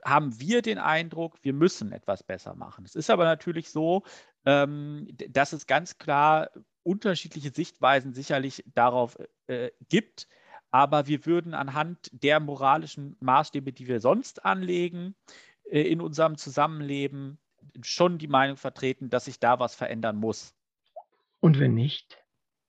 haben 0.04 0.38
wir 0.40 0.62
den 0.62 0.78
Eindruck, 0.78 1.38
wir 1.42 1.52
müssen 1.52 1.92
etwas 1.92 2.22
besser 2.22 2.54
machen. 2.54 2.84
Es 2.84 2.94
ist 2.94 3.10
aber 3.10 3.24
natürlich 3.24 3.70
so, 3.70 4.04
ähm, 4.44 5.08
dass 5.30 5.52
es 5.52 5.66
ganz 5.66 5.98
klar 5.98 6.50
unterschiedliche 6.82 7.50
Sichtweisen 7.50 8.14
sicherlich 8.14 8.62
darauf 8.74 9.18
äh, 9.48 9.70
gibt, 9.88 10.28
aber 10.70 11.06
wir 11.06 11.26
würden 11.26 11.54
anhand 11.54 12.10
der 12.12 12.38
moralischen 12.38 13.16
Maßstäbe, 13.20 13.72
die 13.72 13.88
wir 13.88 14.00
sonst 14.00 14.44
anlegen, 14.44 15.16
äh, 15.64 15.82
in 15.82 16.00
unserem 16.00 16.36
Zusammenleben 16.36 17.38
schon 17.82 18.18
die 18.18 18.28
Meinung 18.28 18.56
vertreten, 18.56 19.10
dass 19.10 19.24
sich 19.24 19.40
da 19.40 19.58
was 19.58 19.74
verändern 19.74 20.16
muss. 20.16 20.55
Und 21.46 21.60
wenn 21.60 21.74
nicht? 21.74 22.18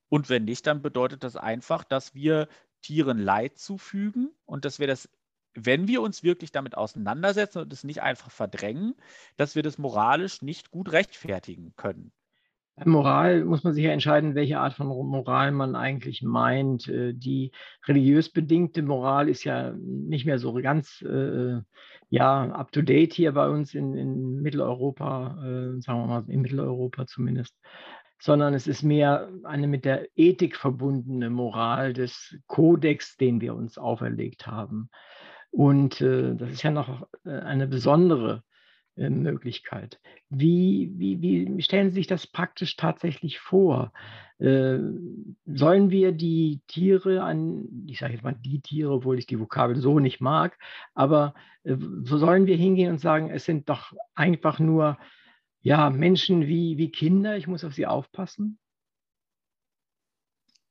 Und 0.07 0.29
wenn 0.29 0.45
nicht, 0.45 0.67
dann 0.67 0.83
bedeutet 0.83 1.23
das 1.23 1.35
einfach, 1.35 1.83
dass 1.83 2.13
wir 2.13 2.47
Tieren 2.83 3.17
Leid 3.17 3.57
zufügen 3.57 4.29
und 4.45 4.65
dass 4.65 4.77
wir 4.77 4.85
das, 4.85 5.09
wenn 5.55 5.87
wir 5.87 6.03
uns 6.03 6.21
wirklich 6.21 6.51
damit 6.51 6.77
auseinandersetzen 6.77 7.57
und 7.57 7.73
es 7.73 7.83
nicht 7.83 8.03
einfach 8.03 8.29
verdrängen, 8.29 8.93
dass 9.35 9.55
wir 9.55 9.63
das 9.63 9.79
moralisch 9.79 10.43
nicht 10.43 10.69
gut 10.69 10.91
rechtfertigen 10.91 11.73
können. 11.75 12.11
Moral 12.85 13.43
muss 13.45 13.63
man 13.63 13.73
sich 13.73 13.83
ja 13.83 13.91
entscheiden, 13.91 14.35
welche 14.35 14.59
Art 14.59 14.73
von 14.73 14.85
Moral 14.85 15.51
man 15.51 15.75
eigentlich 15.75 16.21
meint. 16.21 16.87
Äh, 16.87 17.13
die 17.13 17.51
religiös 17.87 18.29
bedingte 18.31 18.83
Moral 18.83 19.27
ist 19.27 19.43
ja 19.43 19.73
nicht 19.73 20.27
mehr 20.27 20.37
so 20.37 20.53
ganz 20.53 21.01
äh, 21.01 21.59
ja, 22.09 22.43
up 22.51 22.71
to 22.71 22.83
date 22.83 23.13
hier 23.13 23.31
bei 23.31 23.49
uns 23.49 23.73
in, 23.73 23.95
in 23.95 24.41
Mitteleuropa, 24.41 25.37
äh, 25.43 25.81
sagen 25.81 26.01
wir 26.01 26.05
mal 26.05 26.23
in 26.27 26.41
Mitteleuropa 26.41 27.07
zumindest, 27.07 27.57
sondern 28.19 28.53
es 28.53 28.67
ist 28.67 28.83
mehr 28.83 29.29
eine 29.43 29.67
mit 29.67 29.85
der 29.85 30.07
Ethik 30.15 30.55
verbundene 30.55 31.29
Moral 31.29 31.93
des 31.93 32.37
Kodex, 32.47 33.17
den 33.17 33.41
wir 33.41 33.55
uns 33.55 33.77
auferlegt 33.77 34.47
haben. 34.47 34.89
Und 35.51 36.01
äh, 36.01 36.35
das 36.35 36.51
ist 36.51 36.63
ja 36.63 36.71
noch 36.71 37.07
äh, 37.25 37.29
eine 37.29 37.67
besondere 37.67 38.43
äh, 38.95 39.09
Möglichkeit. 39.09 39.99
Wie, 40.29 40.91
wie, 40.95 41.21
wie 41.21 41.61
stellen 41.61 41.89
Sie 41.89 41.95
sich 41.95 42.07
das 42.07 42.27
praktisch 42.27 42.75
tatsächlich 42.75 43.39
vor? 43.39 43.93
Äh, 44.39 44.79
sollen 45.45 45.89
wir 45.89 46.11
die 46.11 46.61
Tiere 46.67 47.23
an, 47.23 47.85
ich 47.87 47.99
sage 47.99 48.13
jetzt 48.13 48.23
mal 48.23 48.33
die 48.33 48.59
Tiere, 48.59 48.91
obwohl 48.91 49.19
ich 49.19 49.25
die 49.25 49.39
Vokabel 49.39 49.77
so 49.77 49.99
nicht 49.99 50.19
mag, 50.19 50.57
aber 50.95 51.33
äh, 51.63 51.75
so 52.03 52.17
sollen 52.17 52.45
wir 52.45 52.55
hingehen 52.55 52.91
und 52.91 52.99
sagen, 52.99 53.29
es 53.29 53.45
sind 53.45 53.69
doch 53.69 53.93
einfach 54.15 54.59
nur 54.59 54.97
ja, 55.67 55.89
Menschen 55.89 56.47
wie, 56.47 56.77
wie 56.77 56.89
Kinder, 56.91 57.35
ich 57.35 57.45
muss 57.45 57.65
auf 57.65 57.73
sie 57.73 57.85
aufpassen? 57.85 58.57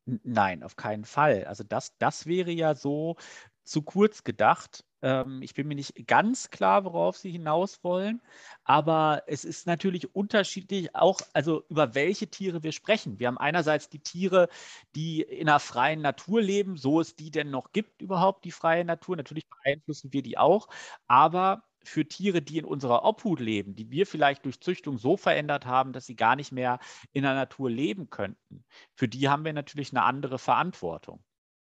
Nein, 0.06 0.62
auf 0.62 0.76
keinen 0.76 1.04
Fall. 1.04 1.44
Also 1.44 1.64
das, 1.64 1.96
das 1.98 2.26
wäre 2.26 2.50
ja 2.52 2.74
so 2.74 3.16
zu 3.64 3.82
kurz 3.82 4.22
gedacht. 4.24 4.84
Ähm, 5.02 5.42
ich 5.42 5.54
bin 5.54 5.66
mir 5.68 5.74
nicht 5.74 6.06
ganz 6.06 6.48
klar, 6.50 6.84
worauf 6.84 7.16
Sie 7.18 7.30
hinaus 7.30 7.82
wollen, 7.84 8.22
aber 8.64 9.24
es 9.26 9.44
ist 9.44 9.66
natürlich 9.66 10.14
unterschiedlich, 10.14 10.94
auch 10.94 11.20
also 11.34 11.64
über 11.68 11.94
welche 11.94 12.28
Tiere 12.28 12.62
wir 12.62 12.72
sprechen. 12.72 13.18
Wir 13.18 13.26
haben 13.26 13.38
einerseits 13.38 13.88
die 13.90 13.98
Tiere, 14.00 14.48
die 14.94 15.22
in 15.22 15.46
der 15.46 15.58
freien 15.58 16.00
Natur 16.00 16.40
leben, 16.40 16.76
so 16.76 17.00
es 17.00 17.16
die 17.16 17.30
denn 17.32 17.50
noch 17.50 17.72
gibt 17.72 18.00
überhaupt, 18.00 18.44
die 18.44 18.52
freie 18.52 18.84
Natur. 18.84 19.16
Natürlich 19.16 19.44
beeinflussen 19.48 20.12
wir 20.12 20.22
die 20.22 20.38
auch, 20.38 20.68
aber 21.08 21.64
für 21.88 22.06
Tiere, 22.06 22.42
die 22.42 22.58
in 22.58 22.64
unserer 22.64 23.04
Obhut 23.04 23.40
leben, 23.40 23.74
die 23.74 23.90
wir 23.90 24.06
vielleicht 24.06 24.44
durch 24.44 24.60
Züchtung 24.60 24.98
so 24.98 25.16
verändert 25.16 25.66
haben, 25.66 25.92
dass 25.92 26.06
sie 26.06 26.16
gar 26.16 26.36
nicht 26.36 26.52
mehr 26.52 26.78
in 27.12 27.22
der 27.22 27.34
Natur 27.34 27.70
leben 27.70 28.10
könnten, 28.10 28.64
für 28.94 29.08
die 29.08 29.28
haben 29.28 29.44
wir 29.44 29.52
natürlich 29.52 29.90
eine 29.92 30.02
andere 30.02 30.38
Verantwortung. 30.38 31.22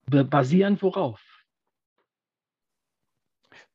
Basierend 0.06 0.82
worauf? 0.82 1.38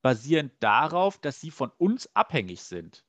basierend 0.01 0.51
darauf, 0.59 1.17
dass 1.17 1.39
sie 1.39 1.49
von 1.49 1.71
uns 1.77 2.13
abhängig 2.15 2.61
sind. 2.61 3.03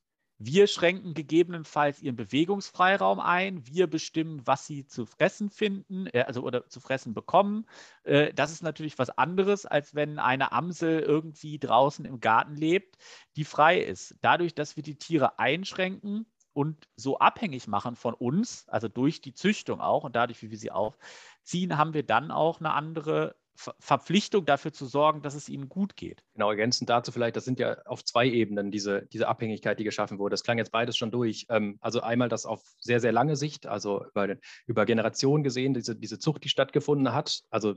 Wir 0.46 0.66
schränken 0.66 1.14
gegebenenfalls 1.14 2.02
ihren 2.02 2.16
Bewegungsfreiraum 2.16 3.18
ein. 3.18 3.66
Wir 3.66 3.86
bestimmen, 3.86 4.46
was 4.46 4.66
sie 4.66 4.86
zu 4.86 5.06
fressen 5.06 5.48
finden, 5.48 6.06
äh, 6.08 6.20
also 6.26 6.42
oder 6.42 6.68
zu 6.68 6.80
fressen 6.80 7.14
bekommen. 7.14 7.66
Äh, 8.02 8.34
das 8.34 8.52
ist 8.52 8.62
natürlich 8.62 8.98
was 8.98 9.08
anderes, 9.08 9.64
als 9.64 9.94
wenn 9.94 10.18
eine 10.18 10.52
Amsel 10.52 11.00
irgendwie 11.00 11.58
draußen 11.58 12.04
im 12.04 12.20
Garten 12.20 12.56
lebt, 12.56 12.98
die 13.36 13.44
frei 13.44 13.80
ist. 13.80 14.16
Dadurch, 14.20 14.54
dass 14.54 14.76
wir 14.76 14.82
die 14.82 14.98
Tiere 14.98 15.38
einschränken 15.38 16.26
und 16.52 16.88
so 16.94 17.18
abhängig 17.18 17.66
machen 17.66 17.96
von 17.96 18.12
uns, 18.12 18.68
also 18.68 18.88
durch 18.88 19.22
die 19.22 19.32
Züchtung 19.32 19.80
auch 19.80 20.04
und 20.04 20.14
dadurch, 20.14 20.42
wie 20.42 20.50
wir 20.50 20.58
sie 20.58 20.70
aufziehen, 20.70 21.78
haben 21.78 21.94
wir 21.94 22.02
dann 22.02 22.30
auch 22.30 22.60
eine 22.60 22.74
andere 22.74 23.34
Verpflichtung 23.56 24.44
dafür 24.44 24.72
zu 24.72 24.86
sorgen, 24.86 25.22
dass 25.22 25.34
es 25.34 25.48
ihnen 25.48 25.68
gut 25.68 25.96
geht. 25.96 26.24
Genau, 26.32 26.50
ergänzend 26.50 26.90
dazu 26.90 27.12
vielleicht, 27.12 27.36
das 27.36 27.44
sind 27.44 27.60
ja 27.60 27.76
auf 27.84 28.04
zwei 28.04 28.26
Ebenen 28.26 28.70
diese, 28.70 29.06
diese 29.06 29.28
Abhängigkeit, 29.28 29.78
die 29.78 29.84
geschaffen 29.84 30.18
wurde. 30.18 30.34
Das 30.34 30.42
klang 30.42 30.58
jetzt 30.58 30.72
beides 30.72 30.96
schon 30.96 31.12
durch. 31.12 31.46
Ähm, 31.48 31.78
also 31.80 32.00
einmal 32.00 32.28
das 32.28 32.46
auf 32.46 32.62
sehr, 32.80 33.00
sehr 33.00 33.12
lange 33.12 33.36
Sicht, 33.36 33.66
also 33.66 34.04
über, 34.06 34.36
über 34.66 34.86
Generationen 34.86 35.44
gesehen, 35.44 35.72
diese, 35.74 35.94
diese 35.94 36.18
Zucht, 36.18 36.42
die 36.44 36.48
stattgefunden 36.48 37.14
hat. 37.14 37.42
Also 37.50 37.74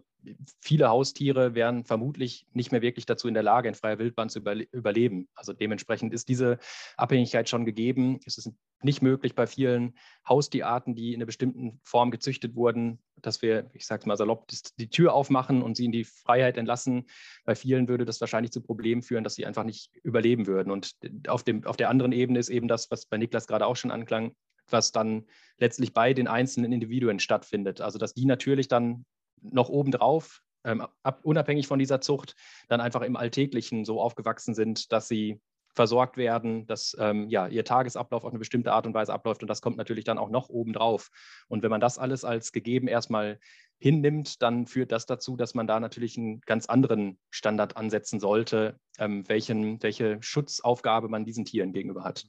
viele 0.60 0.90
Haustiere 0.90 1.54
wären 1.54 1.86
vermutlich 1.86 2.48
nicht 2.54 2.72
mehr 2.72 2.82
wirklich 2.82 3.06
dazu 3.06 3.28
in 3.28 3.36
der 3.36 3.44
Lage, 3.44 3.70
in 3.70 3.76
freier 3.76 4.00
Wildbahn 4.00 4.30
zu 4.30 4.40
überle 4.40 4.68
überleben. 4.72 5.28
Also 5.36 5.54
dementsprechend 5.54 6.14
ist 6.14 6.28
diese 6.28 6.58
Abhängigkeit 6.98 7.48
schon 7.50 7.66
gegeben. 7.66 8.20
Es 8.26 8.38
ist 8.38 8.52
nicht 8.84 9.02
möglich 9.02 9.34
bei 9.36 9.48
vielen 9.48 9.96
Haustierarten, 10.28 10.96
die 10.96 11.14
in 11.14 11.20
einer 11.20 11.26
bestimmten 11.26 11.80
Form 11.84 12.12
gezüchtet 12.12 12.56
wurden, 12.56 13.00
dass 13.16 13.42
wir, 13.42 13.70
ich 13.74 13.86
sage 13.86 14.08
mal 14.08 14.18
salopp, 14.18 14.48
die 14.78 14.90
Tür 14.90 15.14
aufmachen 15.14 15.62
und 15.62 15.76
sie 15.76 15.86
in 15.86 15.92
die 15.92 16.04
Freiheit 16.04 16.58
entlassen. 16.58 17.06
Bei 17.44 17.56
vielen 17.56 17.88
würde 17.88 18.06
das 18.06 18.22
wahrscheinlich 18.22 18.52
zu 18.52 18.62
Problemen 18.62 19.02
führen, 19.02 19.24
dass 19.24 19.36
sie 19.36 19.46
einfach 19.46 19.64
nicht 19.64 19.92
überleben 20.04 20.46
würden. 20.46 20.72
Und 20.72 20.96
auf, 21.28 21.44
dem, 21.44 21.66
auf 21.66 21.78
der 21.78 21.90
anderen 21.90 22.12
Ebene 22.12 22.40
ist 22.40 22.50
eben 22.50 22.68
das, 22.68 22.92
was 22.92 23.06
bei 23.06 23.18
Niklas 23.18 23.48
gerade 23.48 23.66
auch 23.66 23.76
schon 23.76 23.92
anklang, 23.92 24.36
was 24.70 24.92
dann 24.92 25.26
letztlich 25.58 25.94
bei 25.94 26.14
den 26.14 26.28
einzelnen 26.28 26.72
Individuen 26.72 27.20
stattfindet. 27.20 27.82
Also 27.82 27.98
dass 27.98 28.14
die 28.14 28.26
natürlich 28.26 28.68
dann 28.68 29.06
noch 29.42 29.70
obendrauf, 29.70 30.42
ähm, 30.64 30.86
ab, 31.04 31.20
unabhängig 31.24 31.68
von 31.68 31.80
dieser 31.80 32.02
Zucht, 32.02 32.36
dann 32.68 32.82
einfach 32.82 33.02
im 33.02 33.16
Alltäglichen 33.16 33.86
so 33.86 34.02
aufgewachsen 34.02 34.54
sind, 34.54 34.92
dass 34.92 35.08
sie 35.08 35.40
versorgt 35.78 36.18
werden, 36.18 36.66
dass 36.66 36.98
ähm, 37.00 37.30
ja, 37.30 37.48
ihr 37.48 37.64
Tagesablauf 37.64 38.26
auf 38.26 38.32
eine 38.32 38.40
bestimmte 38.40 38.74
Art 38.74 38.86
und 38.88 38.96
Weise 38.96 39.14
abläuft 39.14 39.42
und 39.44 39.48
das 39.48 39.62
kommt 39.62 39.78
natürlich 39.78 40.04
dann 40.04 40.18
auch 40.18 40.30
noch 40.30 40.50
obendrauf. 40.50 41.10
Und 41.48 41.64
wenn 41.64 41.70
man 41.70 41.80
das 41.80 42.00
alles 42.00 42.26
als 42.26 42.52
gegeben 42.52 42.88
erstmal 42.88 43.40
hinnimmt, 43.78 44.42
dann 44.42 44.66
führt 44.66 44.92
das 44.92 45.06
dazu, 45.06 45.38
dass 45.38 45.54
man 45.54 45.68
da 45.68 45.80
natürlich 45.80 46.18
einen 46.18 46.42
ganz 46.42 46.66
anderen 46.66 47.20
Standard 47.30 47.78
ansetzen 47.78 48.20
sollte, 48.20 48.80
ähm, 48.98 49.30
welchen, 49.30 49.82
welche 49.84 50.18
Schutzaufgabe 50.20 51.10
man 51.10 51.26
diesen 51.26 51.46
Tieren 51.46 51.74
gegenüber 51.74 52.04
hat. 52.04 52.26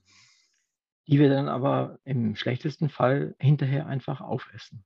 Die 1.07 1.19
wir 1.19 1.31
dann 1.31 1.49
aber 1.49 1.99
im 2.05 2.37
schlechtesten 2.37 2.91
Fall 2.91 3.35
hinterher 3.39 3.87
einfach 3.87 4.21
aufessen. 4.21 4.85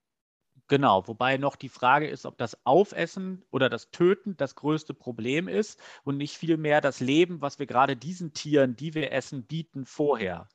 Genau, 0.72 1.06
wobei 1.06 1.36
noch 1.36 1.56
die 1.56 1.68
Frage 1.68 2.08
ist, 2.08 2.24
ob 2.24 2.38
das 2.38 2.64
Aufessen 2.64 3.44
oder 3.50 3.68
das 3.68 3.90
Töten 3.90 4.38
das 4.38 4.54
größte 4.54 4.94
Problem 4.94 5.46
ist 5.46 5.78
und 6.02 6.16
nicht 6.16 6.38
vielmehr 6.38 6.80
das 6.80 7.00
Leben, 7.00 7.42
was 7.42 7.58
wir 7.58 7.66
gerade 7.66 7.94
diesen 7.94 8.32
Tieren, 8.32 8.74
die 8.74 8.94
wir 8.94 9.12
essen, 9.12 9.44
bieten 9.44 9.84
vorher. 9.84 10.48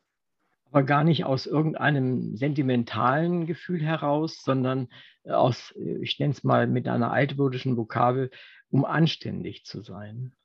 Aber 0.72 0.82
gar 0.82 1.04
nicht 1.04 1.26
aus 1.26 1.46
irgendeinem 1.46 2.36
sentimentalen 2.36 3.46
Gefühl 3.46 3.80
heraus, 3.84 4.42
sondern 4.42 4.90
aus, 5.24 5.72
ich 5.76 6.18
nenne 6.18 6.34
es 6.34 6.44
mal 6.44 6.66
mit 6.66 6.88
einer 6.88 7.12
altmodischen 7.12 7.78
Vokabel, 7.78 8.32
um 8.72 8.86
anständig 8.86 9.66
zu 9.66 9.84
sein. 9.84 10.36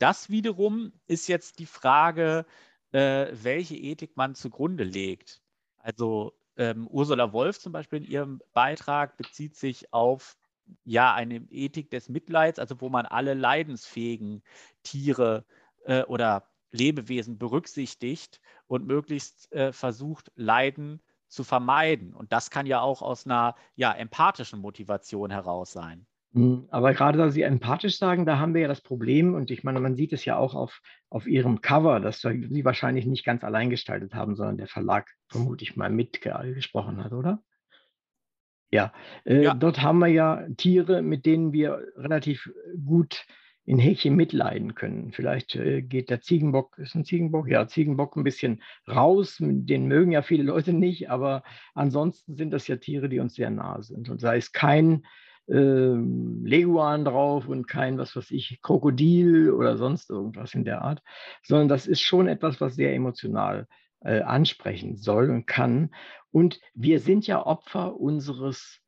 Das 0.00 0.28
wiederum 0.28 0.90
ist 1.06 1.28
jetzt 1.28 1.60
die 1.60 1.66
Frage, 1.66 2.46
äh, 2.90 3.28
welche 3.30 3.76
Ethik 3.76 4.16
man 4.16 4.34
zugrunde 4.34 4.82
legt. 4.82 5.40
Also 5.76 6.37
ähm, 6.58 6.86
Ursula 6.88 7.32
Wolf 7.32 7.58
zum 7.60 7.72
Beispiel 7.72 8.04
in 8.04 8.10
ihrem 8.10 8.42
Beitrag 8.52 9.16
bezieht 9.16 9.56
sich 9.56 9.92
auf 9.92 10.36
ja 10.84 11.14
eine 11.14 11.36
Ethik 11.50 11.90
des 11.90 12.08
Mitleids, 12.08 12.58
also 12.58 12.80
wo 12.80 12.90
man 12.90 13.06
alle 13.06 13.34
leidensfähigen 13.34 14.42
Tiere 14.82 15.46
äh, 15.84 16.02
oder 16.02 16.48
Lebewesen 16.70 17.38
berücksichtigt 17.38 18.40
und 18.66 18.86
möglichst 18.86 19.50
äh, 19.52 19.72
versucht, 19.72 20.30
Leiden 20.34 21.00
zu 21.28 21.44
vermeiden. 21.44 22.14
Und 22.14 22.32
das 22.32 22.50
kann 22.50 22.66
ja 22.66 22.80
auch 22.80 23.00
aus 23.00 23.24
einer 23.24 23.54
ja, 23.74 23.92
empathischen 23.92 24.60
Motivation 24.60 25.30
heraus 25.30 25.72
sein. 25.72 26.06
Hm, 26.38 26.68
aber 26.70 26.94
gerade 26.94 27.18
da 27.18 27.30
Sie 27.30 27.42
empathisch 27.42 27.98
sagen, 27.98 28.24
da 28.24 28.38
haben 28.38 28.54
wir 28.54 28.60
ja 28.62 28.68
das 28.68 28.80
Problem, 28.80 29.34
und 29.34 29.50
ich 29.50 29.64
meine, 29.64 29.80
man 29.80 29.96
sieht 29.96 30.12
es 30.12 30.24
ja 30.24 30.36
auch 30.36 30.54
auf, 30.54 30.80
auf 31.10 31.26
Ihrem 31.26 31.60
Cover, 31.60 31.98
dass 31.98 32.20
Sie 32.20 32.64
wahrscheinlich 32.64 33.06
nicht 33.06 33.24
ganz 33.24 33.42
allein 33.42 33.70
gestaltet 33.70 34.14
haben, 34.14 34.36
sondern 34.36 34.56
der 34.56 34.68
Verlag 34.68 35.10
vermute 35.26 35.64
ich 35.64 35.74
mal 35.74 35.90
mitgesprochen 35.90 37.02
hat, 37.02 37.12
oder? 37.12 37.42
Ja, 38.70 38.92
äh, 39.24 39.44
ja. 39.44 39.54
dort 39.54 39.82
haben 39.82 39.98
wir 39.98 40.08
ja 40.08 40.46
Tiere, 40.56 41.02
mit 41.02 41.26
denen 41.26 41.52
wir 41.52 41.82
relativ 41.96 42.52
gut 42.84 43.26
in 43.64 43.78
Häkchen 43.78 44.14
mitleiden 44.14 44.76
können. 44.76 45.10
Vielleicht 45.10 45.56
äh, 45.56 45.82
geht 45.82 46.08
der 46.08 46.20
Ziegenbock, 46.20 46.78
ist 46.78 46.94
ein 46.94 47.04
Ziegenbock? 47.04 47.48
Ja, 47.48 47.66
Ziegenbock 47.66 48.16
ein 48.16 48.24
bisschen 48.24 48.62
raus. 48.86 49.38
Den 49.40 49.86
mögen 49.86 50.12
ja 50.12 50.22
viele 50.22 50.42
Leute 50.44 50.72
nicht, 50.72 51.10
aber 51.10 51.42
ansonsten 51.74 52.36
sind 52.36 52.52
das 52.52 52.68
ja 52.68 52.76
Tiere, 52.76 53.08
die 53.08 53.18
uns 53.18 53.34
sehr 53.34 53.50
nah 53.50 53.82
sind. 53.82 54.08
Und 54.08 54.22
da 54.22 54.34
ist 54.34 54.52
kein 54.52 55.02
äh, 55.48 55.94
Leguan 56.44 57.04
drauf 57.04 57.48
und 57.48 57.66
kein, 57.66 57.98
was 57.98 58.14
weiß 58.14 58.30
ich, 58.30 58.60
Krokodil 58.62 59.50
oder 59.50 59.76
sonst 59.76 60.10
irgendwas 60.10 60.54
in 60.54 60.64
der 60.64 60.82
Art, 60.82 61.02
sondern 61.42 61.68
das 61.68 61.86
ist 61.86 62.00
schon 62.00 62.28
etwas, 62.28 62.60
was 62.60 62.74
sehr 62.74 62.94
emotional 62.94 63.66
äh, 64.00 64.20
ansprechen 64.20 64.96
soll 64.96 65.30
und 65.30 65.46
kann. 65.46 65.90
Und 66.30 66.60
wir 66.74 67.00
sind 67.00 67.26
ja 67.26 67.44
Opfer 67.44 67.98
unseres 67.98 68.80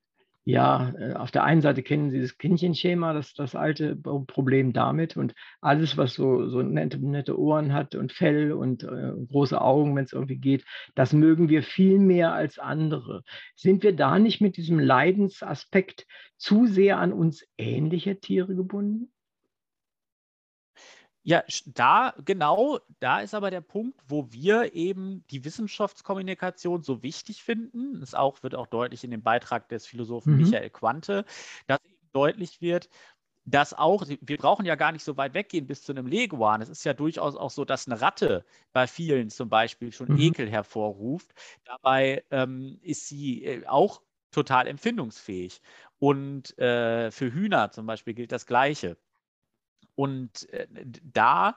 ja, 0.50 0.92
äh, 0.98 1.14
auf 1.14 1.30
der 1.30 1.44
einen 1.44 1.60
Seite 1.60 1.82
kennen 1.82 2.10
Sie 2.10 2.20
das 2.20 2.36
Kindchenschema, 2.36 3.12
das, 3.12 3.34
das 3.34 3.54
alte 3.54 3.96
Problem 3.96 4.72
damit 4.72 5.16
und 5.16 5.34
alles, 5.60 5.96
was 5.96 6.14
so, 6.14 6.48
so 6.48 6.62
nette, 6.62 6.98
nette 6.98 7.38
Ohren 7.38 7.72
hat 7.72 7.94
und 7.94 8.12
Fell 8.12 8.52
und 8.52 8.82
äh, 8.82 9.12
große 9.30 9.60
Augen, 9.60 9.94
wenn 9.96 10.04
es 10.04 10.12
irgendwie 10.12 10.38
geht, 10.38 10.64
das 10.94 11.12
mögen 11.12 11.48
wir 11.48 11.62
viel 11.62 11.98
mehr 11.98 12.32
als 12.32 12.58
andere. 12.58 13.22
Sind 13.54 13.82
wir 13.82 13.94
da 13.94 14.18
nicht 14.18 14.40
mit 14.40 14.56
diesem 14.56 14.78
Leidensaspekt 14.78 16.06
zu 16.36 16.66
sehr 16.66 16.98
an 16.98 17.12
uns 17.12 17.46
ähnliche 17.56 18.18
Tiere 18.18 18.54
gebunden? 18.54 19.12
Ja, 21.30 21.44
da, 21.64 22.12
genau, 22.24 22.80
da 22.98 23.20
ist 23.20 23.34
aber 23.34 23.52
der 23.52 23.60
Punkt, 23.60 24.00
wo 24.08 24.32
wir 24.32 24.74
eben 24.74 25.24
die 25.30 25.44
Wissenschaftskommunikation 25.44 26.82
so 26.82 27.04
wichtig 27.04 27.44
finden. 27.44 28.02
Es 28.02 28.16
auch, 28.16 28.42
wird 28.42 28.56
auch 28.56 28.66
deutlich 28.66 29.04
in 29.04 29.12
dem 29.12 29.22
Beitrag 29.22 29.68
des 29.68 29.86
Philosophen 29.86 30.32
mhm. 30.32 30.42
Michael 30.42 30.70
Quante, 30.70 31.24
dass 31.68 31.78
deutlich 32.12 32.60
wird, 32.60 32.88
dass 33.44 33.72
auch, 33.74 34.04
wir 34.08 34.38
brauchen 34.38 34.66
ja 34.66 34.74
gar 34.74 34.90
nicht 34.90 35.04
so 35.04 35.16
weit 35.16 35.32
weggehen 35.34 35.68
bis 35.68 35.84
zu 35.84 35.92
einem 35.92 36.08
Leguan. 36.08 36.62
Es 36.62 36.68
ist 36.68 36.82
ja 36.82 36.94
durchaus 36.94 37.36
auch 37.36 37.50
so, 37.50 37.64
dass 37.64 37.86
eine 37.86 38.00
Ratte 38.00 38.44
bei 38.72 38.88
vielen 38.88 39.30
zum 39.30 39.48
Beispiel 39.48 39.92
schon 39.92 40.08
mhm. 40.08 40.18
Ekel 40.18 40.50
hervorruft. 40.50 41.32
Dabei 41.64 42.24
ähm, 42.32 42.80
ist 42.82 43.06
sie 43.06 43.44
äh, 43.44 43.66
auch 43.68 44.02
total 44.32 44.66
empfindungsfähig. 44.66 45.60
Und 46.00 46.58
äh, 46.58 47.12
für 47.12 47.32
Hühner 47.32 47.70
zum 47.70 47.86
Beispiel 47.86 48.14
gilt 48.14 48.32
das 48.32 48.46
Gleiche. 48.46 48.96
Und 50.00 50.48
äh, 50.48 50.66
da 51.02 51.56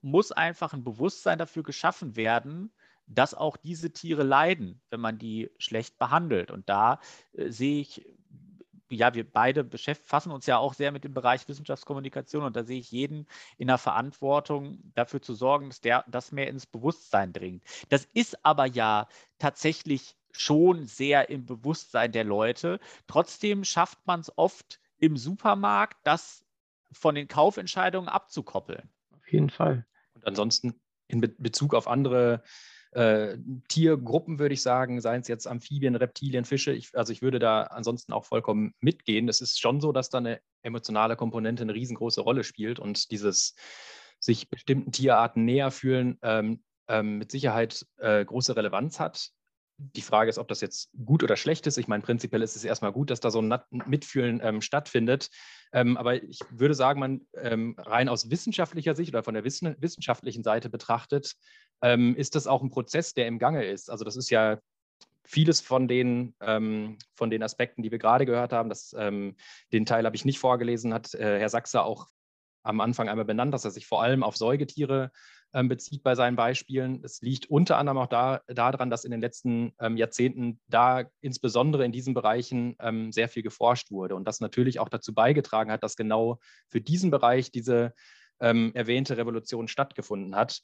muss 0.00 0.32
einfach 0.32 0.72
ein 0.72 0.84
Bewusstsein 0.84 1.38
dafür 1.38 1.62
geschaffen 1.62 2.16
werden, 2.16 2.72
dass 3.06 3.34
auch 3.34 3.58
diese 3.58 3.92
Tiere 3.92 4.22
leiden, 4.22 4.80
wenn 4.88 5.00
man 5.00 5.18
die 5.18 5.50
schlecht 5.58 5.98
behandelt. 5.98 6.50
Und 6.50 6.70
da 6.70 6.98
äh, 7.34 7.50
sehe 7.50 7.82
ich, 7.82 8.06
ja, 8.88 9.12
wir 9.12 9.30
beide 9.30 9.64
befassen 9.64 10.32
uns 10.32 10.46
ja 10.46 10.56
auch 10.56 10.72
sehr 10.72 10.92
mit 10.92 11.04
dem 11.04 11.12
Bereich 11.12 11.46
Wissenschaftskommunikation 11.46 12.42
und 12.42 12.56
da 12.56 12.64
sehe 12.64 12.80
ich 12.80 12.90
jeden 12.90 13.26
in 13.58 13.66
der 13.66 13.76
Verantwortung, 13.76 14.78
dafür 14.94 15.20
zu 15.20 15.34
sorgen, 15.34 15.68
dass 15.68 15.82
der 15.82 16.06
das 16.08 16.32
mehr 16.32 16.48
ins 16.48 16.64
Bewusstsein 16.64 17.34
dringt. 17.34 17.64
Das 17.90 18.06
ist 18.14 18.46
aber 18.46 18.64
ja 18.64 19.08
tatsächlich 19.38 20.16
schon 20.32 20.86
sehr 20.86 21.28
im 21.28 21.44
Bewusstsein 21.44 22.12
der 22.12 22.24
Leute. 22.24 22.80
Trotzdem 23.06 23.62
schafft 23.62 24.06
man 24.06 24.20
es 24.20 24.32
oft 24.38 24.80
im 24.98 25.18
Supermarkt, 25.18 25.98
dass 26.06 26.46
von 26.92 27.14
den 27.14 27.28
Kaufentscheidungen 27.28 28.08
abzukoppeln. 28.08 28.88
Auf 29.14 29.30
jeden 29.30 29.50
Fall. 29.50 29.86
Und 30.14 30.26
ansonsten 30.26 30.80
in 31.08 31.20
Be 31.20 31.28
Bezug 31.28 31.74
auf 31.74 31.88
andere 31.88 32.42
äh, 32.92 33.36
Tiergruppen 33.68 34.38
würde 34.38 34.54
ich 34.54 34.62
sagen, 34.62 35.00
seien 35.00 35.20
es 35.20 35.28
jetzt 35.28 35.46
Amphibien, 35.46 35.94
Reptilien, 35.94 36.44
Fische. 36.44 36.72
Ich, 36.72 36.96
also 36.96 37.12
ich 37.12 37.22
würde 37.22 37.38
da 37.38 37.62
ansonsten 37.62 38.12
auch 38.12 38.24
vollkommen 38.24 38.74
mitgehen. 38.80 39.28
Es 39.28 39.40
ist 39.40 39.60
schon 39.60 39.80
so, 39.80 39.92
dass 39.92 40.10
da 40.10 40.18
eine 40.18 40.40
emotionale 40.62 41.16
Komponente 41.16 41.62
eine 41.62 41.74
riesengroße 41.74 42.20
Rolle 42.20 42.44
spielt 42.44 42.80
und 42.80 43.10
dieses 43.10 43.54
sich 44.18 44.50
bestimmten 44.50 44.92
Tierarten 44.92 45.44
näher 45.44 45.70
fühlen 45.70 46.18
ähm, 46.22 46.62
ähm, 46.88 47.18
mit 47.18 47.30
Sicherheit 47.30 47.86
äh, 47.98 48.24
große 48.24 48.56
Relevanz 48.56 48.98
hat. 48.98 49.30
Die 49.82 50.02
Frage 50.02 50.28
ist, 50.28 50.38
ob 50.38 50.48
das 50.48 50.60
jetzt 50.60 50.90
gut 51.04 51.22
oder 51.22 51.36
schlecht 51.36 51.66
ist. 51.66 51.78
Ich 51.78 51.88
meine, 51.88 52.02
prinzipiell 52.02 52.42
ist 52.42 52.54
es 52.54 52.64
erstmal 52.64 52.92
gut, 52.92 53.10
dass 53.10 53.20
da 53.20 53.30
so 53.30 53.40
ein 53.40 53.58
Mitfühlen 53.86 54.40
ähm, 54.42 54.60
stattfindet. 54.60 55.30
Ähm, 55.72 55.96
aber 55.96 56.22
ich 56.22 56.40
würde 56.50 56.74
sagen, 56.74 57.00
man 57.00 57.26
ähm, 57.34 57.74
rein 57.78 58.08
aus 58.08 58.30
wissenschaftlicher 58.30 58.94
Sicht 58.94 59.14
oder 59.14 59.22
von 59.22 59.34
der 59.34 59.44
wissen, 59.44 59.74
wissenschaftlichen 59.78 60.42
Seite 60.42 60.68
betrachtet, 60.68 61.34
ähm, 61.82 62.14
ist 62.14 62.34
das 62.34 62.46
auch 62.46 62.62
ein 62.62 62.70
Prozess, 62.70 63.14
der 63.14 63.26
im 63.26 63.38
Gange 63.38 63.64
ist. 63.64 63.90
Also 63.90 64.04
das 64.04 64.16
ist 64.16 64.30
ja 64.30 64.58
vieles 65.24 65.60
von 65.60 65.88
den, 65.88 66.34
ähm, 66.40 66.98
von 67.14 67.30
den 67.30 67.42
Aspekten, 67.42 67.82
die 67.82 67.90
wir 67.90 67.98
gerade 67.98 68.26
gehört 68.26 68.52
haben. 68.52 68.68
Das, 68.68 68.94
ähm, 68.98 69.36
den 69.72 69.86
Teil 69.86 70.04
habe 70.04 70.16
ich 70.16 70.24
nicht 70.24 70.40
vorgelesen, 70.40 70.92
hat 70.92 71.14
äh, 71.14 71.38
Herr 71.38 71.48
Sachse 71.48 71.82
auch 71.82 72.08
am 72.62 72.80
Anfang 72.80 73.08
einmal 73.08 73.24
benannt, 73.24 73.54
dass 73.54 73.64
er 73.64 73.70
sich 73.70 73.86
vor 73.86 74.02
allem 74.02 74.22
auf 74.22 74.36
Säugetiere 74.36 75.10
bezieht 75.52 76.04
bei 76.04 76.14
seinen 76.14 76.36
Beispielen. 76.36 77.02
Es 77.02 77.22
liegt 77.22 77.50
unter 77.50 77.76
anderem 77.76 77.98
auch 77.98 78.06
da, 78.06 78.40
daran, 78.46 78.88
dass 78.88 79.04
in 79.04 79.10
den 79.10 79.20
letzten 79.20 79.72
ähm, 79.80 79.96
Jahrzehnten 79.96 80.60
da 80.68 81.04
insbesondere 81.20 81.84
in 81.84 81.92
diesen 81.92 82.14
Bereichen 82.14 82.76
ähm, 82.78 83.10
sehr 83.10 83.28
viel 83.28 83.42
geforscht 83.42 83.90
wurde 83.90 84.14
und 84.14 84.26
das 84.26 84.40
natürlich 84.40 84.78
auch 84.78 84.88
dazu 84.88 85.12
beigetragen 85.12 85.72
hat, 85.72 85.82
dass 85.82 85.96
genau 85.96 86.38
für 86.68 86.80
diesen 86.80 87.10
Bereich 87.10 87.50
diese 87.50 87.94
ähm, 88.40 88.72
erwähnte 88.74 89.16
Revolution 89.16 89.66
stattgefunden 89.66 90.36
hat. 90.36 90.60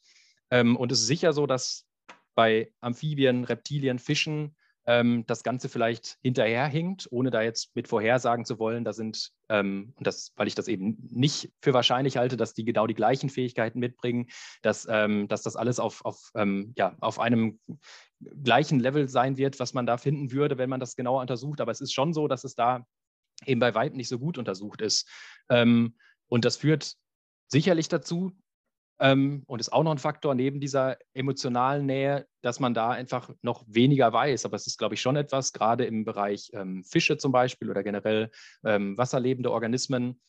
Ähm, 0.51 0.77
und 0.77 0.93
es 0.93 1.01
ist 1.01 1.07
sicher 1.07 1.33
so, 1.33 1.47
dass 1.47 1.85
bei 2.35 2.73
Amphibien, 2.81 3.45
Reptilien, 3.45 3.99
Fischen 3.99 4.55
ähm, 4.55 4.57
das 4.89 5.43
Ganze 5.43 5.69
vielleicht 5.69 6.17
hinterherhinkt, 6.23 7.09
ohne 7.11 7.31
da 7.31 7.43
jetzt 7.43 7.75
mit 7.75 7.89
vorhersagen 7.89 8.45
zu 8.45 8.61
wollen, 8.61 8.85
da 8.85 8.93
sind, 8.93 9.33
ähm, 9.49 9.93
und 9.97 10.07
das, 10.07 10.33
weil 10.37 10.47
ich 10.47 10.55
das 10.55 10.69
eben 10.69 10.97
nicht 11.11 11.53
für 11.61 11.75
wahrscheinlich 11.75 12.17
halte, 12.19 12.37
dass 12.37 12.55
die 12.55 12.65
genau 12.65 12.87
die 12.87 12.95
gleichen 12.95 13.29
Fähigkeiten 13.29 13.81
mitbringen, 13.81 14.29
dass, 14.63 14.87
ähm, 14.89 15.27
dass 15.27 15.43
das 15.43 15.57
alles 15.57 15.81
auf, 15.81 16.05
auf, 16.05 16.31
ähm, 16.37 16.73
ja, 16.77 16.95
auf 17.01 17.19
einem 17.19 17.59
gleichen 18.21 18.79
Level 18.79 19.09
sein 19.09 19.37
wird, 19.37 19.59
was 19.59 19.75
man 19.75 19.87
da 19.87 19.97
finden 19.97 20.31
würde, 20.31 20.57
wenn 20.57 20.71
man 20.71 20.79
das 20.79 20.95
genauer 20.95 21.21
untersucht. 21.21 21.61
Aber 21.61 21.73
es 21.73 21.81
ist 21.81 21.93
schon 21.93 22.13
so, 22.13 22.29
dass 22.29 22.45
es 22.45 22.55
da 22.55 22.87
eben 23.45 23.59
bei 23.59 23.75
weitem 23.75 23.97
nicht 23.97 24.09
so 24.09 24.21
gut 24.21 24.39
untersucht 24.39 24.81
ist. 24.83 25.09
Ähm, 25.49 25.97
und 26.29 26.45
das 26.45 26.59
führt 26.59 26.95
sicherlich 27.49 27.89
dazu, 27.89 28.37
ähm, 28.99 29.43
und 29.47 29.61
ist 29.61 29.73
auch 29.73 29.83
noch 29.83 29.91
ein 29.91 29.99
Faktor 29.99 30.35
neben 30.35 30.61
dieser 30.61 30.97
emotionalen 31.15 31.87
Nähe, 31.87 32.27
dass 32.43 32.61
man 32.61 32.75
da 32.75 32.91
einfach 32.91 33.31
noch 33.43 33.65
weniger 33.67 34.13
weiß. 34.13 34.45
Aber 34.45 34.57
es 34.57 34.67
ist, 34.67 34.79
glaube 34.79 34.95
ich, 34.95 35.01
schon 35.01 35.17
etwas, 35.17 35.53
gerade 35.53 35.85
im 35.85 36.05
Bereich 36.05 36.51
ähm, 36.55 36.83
Fische 36.85 37.19
zum 37.19 37.33
Beispiel 37.33 37.71
oder 37.71 37.83
generell 37.83 38.31
ähm, 38.65 38.97
wasserlebende 38.97 39.51
Organismen, 39.51 40.21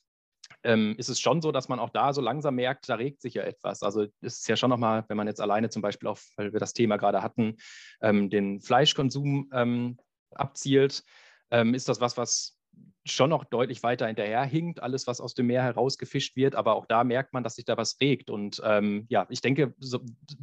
ähm, 0.63 0.95
ist 0.97 1.09
es 1.09 1.19
schon 1.19 1.41
so, 1.41 1.51
dass 1.51 1.69
man 1.69 1.79
auch 1.79 1.89
da 1.89 2.13
so 2.13 2.21
langsam 2.21 2.55
merkt, 2.55 2.89
da 2.89 2.95
regt 2.95 3.21
sich 3.21 3.35
ja 3.35 3.43
etwas. 3.43 3.83
Also 3.83 4.03
es 4.21 4.39
ist 4.39 4.47
ja 4.49 4.55
schon 4.55 4.69
nochmal, 4.69 5.05
wenn 5.07 5.17
man 5.17 5.27
jetzt 5.27 5.41
alleine 5.41 5.69
zum 5.69 5.81
Beispiel 5.81 6.07
auf, 6.07 6.25
weil 6.35 6.53
wir 6.53 6.59
das 6.59 6.73
Thema 6.73 6.97
gerade 6.97 7.21
hatten, 7.21 7.57
ähm, 8.01 8.29
den 8.29 8.61
Fleischkonsum 8.61 9.49
ähm, 9.53 9.97
abzielt, 10.31 11.03
ist 11.49 11.87
das 11.87 12.01
was, 12.01 12.17
was 12.17 12.56
schon 13.05 13.29
noch 13.29 13.43
deutlich 13.45 13.83
weiter 13.83 14.07
hinterherhinkt, 14.07 14.81
alles, 14.81 15.07
was 15.07 15.21
aus 15.21 15.33
dem 15.33 15.47
Meer 15.47 15.63
herausgefischt 15.63 16.35
wird. 16.35 16.55
Aber 16.55 16.75
auch 16.75 16.85
da 16.85 17.03
merkt 17.03 17.33
man, 17.33 17.43
dass 17.43 17.55
sich 17.55 17.65
da 17.65 17.77
was 17.77 17.97
regt. 18.01 18.29
Und 18.29 18.61
ähm, 18.63 19.05
ja, 19.09 19.25
ich 19.29 19.41
denke, 19.41 19.73
so, 19.79 19.99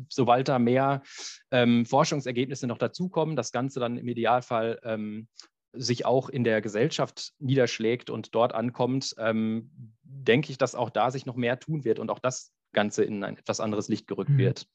sobald 0.08 0.48
da 0.48 0.58
mehr 0.58 1.02
ähm, 1.50 1.84
Forschungsergebnisse 1.86 2.66
noch 2.66 2.78
dazukommen, 2.78 3.36
das 3.36 3.52
Ganze 3.52 3.80
dann 3.80 3.98
im 3.98 4.08
Idealfall 4.08 4.80
ähm, 4.82 5.28
sich 5.72 6.06
auch 6.06 6.28
in 6.28 6.44
der 6.44 6.60
Gesellschaft 6.60 7.32
niederschlägt 7.38 8.08
und 8.08 8.34
dort 8.34 8.54
ankommt, 8.54 9.14
ähm, 9.18 9.70
denke 10.02 10.50
ich, 10.50 10.58
dass 10.58 10.74
auch 10.74 10.90
da 10.90 11.10
sich 11.10 11.26
noch 11.26 11.36
mehr 11.36 11.58
tun 11.58 11.84
wird 11.84 11.98
und 11.98 12.10
auch 12.10 12.20
das 12.20 12.52
Ganze 12.72 13.04
in 13.04 13.24
ein 13.24 13.36
etwas 13.36 13.60
anderes 13.60 13.88
Licht 13.88 14.06
gerückt 14.06 14.30
mhm. 14.30 14.38
wird. 14.38 14.66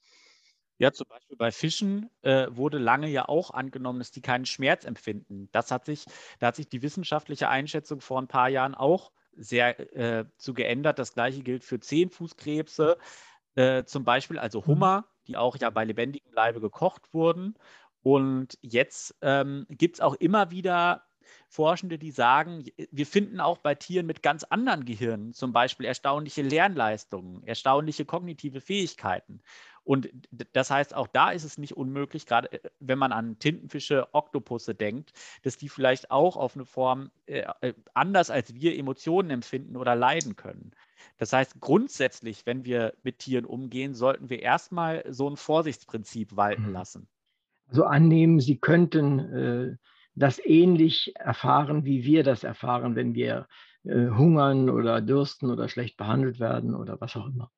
Ja, 0.80 0.94
zum 0.94 1.08
Beispiel 1.10 1.36
bei 1.36 1.52
Fischen 1.52 2.10
äh, 2.22 2.48
wurde 2.50 2.78
lange 2.78 3.10
ja 3.10 3.28
auch 3.28 3.52
angenommen, 3.52 4.00
dass 4.00 4.12
die 4.12 4.22
keinen 4.22 4.46
Schmerz 4.46 4.86
empfinden. 4.86 5.50
Das 5.52 5.72
hat 5.72 5.86
sich, 5.86 6.06
da 6.40 6.48
hat 6.48 6.56
sich 6.56 6.70
die 6.70 6.82
wissenschaftliche 6.82 7.50
Einschätzung 7.50 8.00
vor 8.00 8.22
ein 8.22 8.30
paar 8.30 8.48
Jahren 8.48 8.76
auch 8.76 9.12
sehr 9.36 9.78
äh, 9.96 10.26
zu 10.38 10.54
geändert. 10.54 10.98
Das 10.98 11.14
gleiche 11.14 11.42
gilt 11.44 11.66
für 11.66 11.82
Zehnfußkrebse, 11.82 12.98
äh, 13.56 13.84
zum 13.84 14.06
Beispiel, 14.06 14.40
also 14.40 14.62
mhm. 14.62 14.66
Hummer, 14.68 15.06
die 15.28 15.36
auch 15.36 15.58
ja 15.58 15.70
bei 15.70 15.84
lebendigem 15.84 16.32
Leibe 16.34 16.62
gekocht 16.62 17.14
wurden. 17.14 17.56
Und 18.02 18.58
jetzt 18.62 19.16
ähm, 19.22 19.66
gibt 19.70 19.96
es 19.96 20.02
auch 20.02 20.16
immer 20.16 20.50
wieder 20.52 21.04
Forschende, 21.50 21.98
die 22.00 22.12
sagen, 22.12 22.64
wir 22.92 23.06
finden 23.06 23.40
auch 23.40 23.58
bei 23.60 23.76
Tieren 23.76 24.06
mit 24.06 24.24
ganz 24.24 24.44
anderen 24.46 24.86
Gehirnen 24.86 25.34
zum 25.34 25.52
Beispiel 25.52 25.86
erstaunliche 25.86 26.42
Lernleistungen, 26.42 27.44
erstaunliche 27.44 28.06
kognitive 28.06 28.62
Fähigkeiten. 28.62 29.42
Und 29.84 30.10
das 30.54 30.72
heißt, 30.72 30.96
auch 30.96 31.08
da 31.08 31.32
ist 31.32 31.44
es 31.44 31.58
nicht 31.58 31.76
unmöglich, 31.76 32.26
gerade 32.26 32.52
äh, 32.52 32.70
wenn 32.80 33.00
man 33.00 33.12
an 33.12 33.40
Tintenfische, 33.40 34.08
Oktopusse 34.14 34.76
denkt, 34.76 35.12
dass 35.44 35.58
die 35.58 35.70
vielleicht 35.70 36.12
auch 36.12 36.38
auf 36.38 36.56
eine 36.56 36.66
Form 36.66 37.12
äh, 37.26 37.46
äh, 37.62 37.74
anders 37.94 38.30
als 38.30 38.54
wir 38.54 38.78
Emotionen 38.78 39.30
empfinden 39.30 39.76
oder 39.76 39.96
leiden 39.96 40.36
können. 40.36 40.72
Das 41.18 41.34
heißt, 41.34 41.60
grundsätzlich, 41.60 42.46
wenn 42.46 42.66
wir 42.66 42.94
mit 43.04 43.20
Tieren 43.20 43.46
umgehen, 43.46 43.94
sollten 43.94 44.30
wir 44.30 44.42
erstmal 44.42 45.04
so 45.10 45.30
ein 45.30 45.38
Vorsichtsprinzip 45.38 46.36
walten 46.36 46.68
mhm. 46.68 46.74
lassen. 46.74 47.08
Also 47.68 47.84
annehmen, 47.84 48.40
sie 48.40 48.58
könnten 48.58 49.20
äh, 49.20 49.76
das 50.16 50.40
ähnlich 50.44 51.14
erfahren, 51.16 51.86
wie 51.86 52.04
wir 52.04 52.24
das 52.24 52.44
erfahren, 52.44 52.96
wenn 52.96 53.14
wir 53.14 53.48
äh, 53.84 54.10
hungern 54.10 54.70
oder 54.70 55.02
dürsten 55.02 55.50
oder 55.50 55.70
schlecht 55.70 55.98
behandelt 55.98 56.40
werden 56.40 56.76
oder 56.76 57.00
was 57.00 57.16
auch 57.16 57.28
immer. 57.28 57.52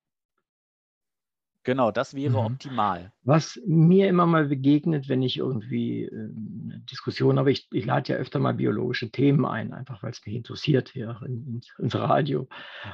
Genau, 1.64 1.92
das 1.92 2.16
wäre 2.16 2.40
mhm. 2.40 2.54
optimal. 2.54 3.12
Was 3.24 3.62
mir 3.68 4.10
immer 4.10 4.26
mal 4.26 4.48
begegnet, 4.48 5.10
wenn 5.10 5.22
ich 5.22 5.38
irgendwie 5.38 6.06
äh, 6.06 6.10
eine 6.12 6.80
Diskussion 6.90 7.38
habe, 7.38 7.52
ich, 7.52 7.68
ich 7.72 7.86
lade 7.86 8.14
ja 8.14 8.20
öfter 8.20 8.40
mal 8.40 8.56
biologische 8.56 9.12
Themen 9.12 9.46
ein, 9.46 9.72
einfach 9.72 10.02
weil 10.02 10.12
es 10.12 10.26
mich 10.26 10.36
interessiert 10.36 10.90
hier 10.90 11.20
in, 11.26 11.62
ins 11.78 11.96
Radio. 11.96 12.48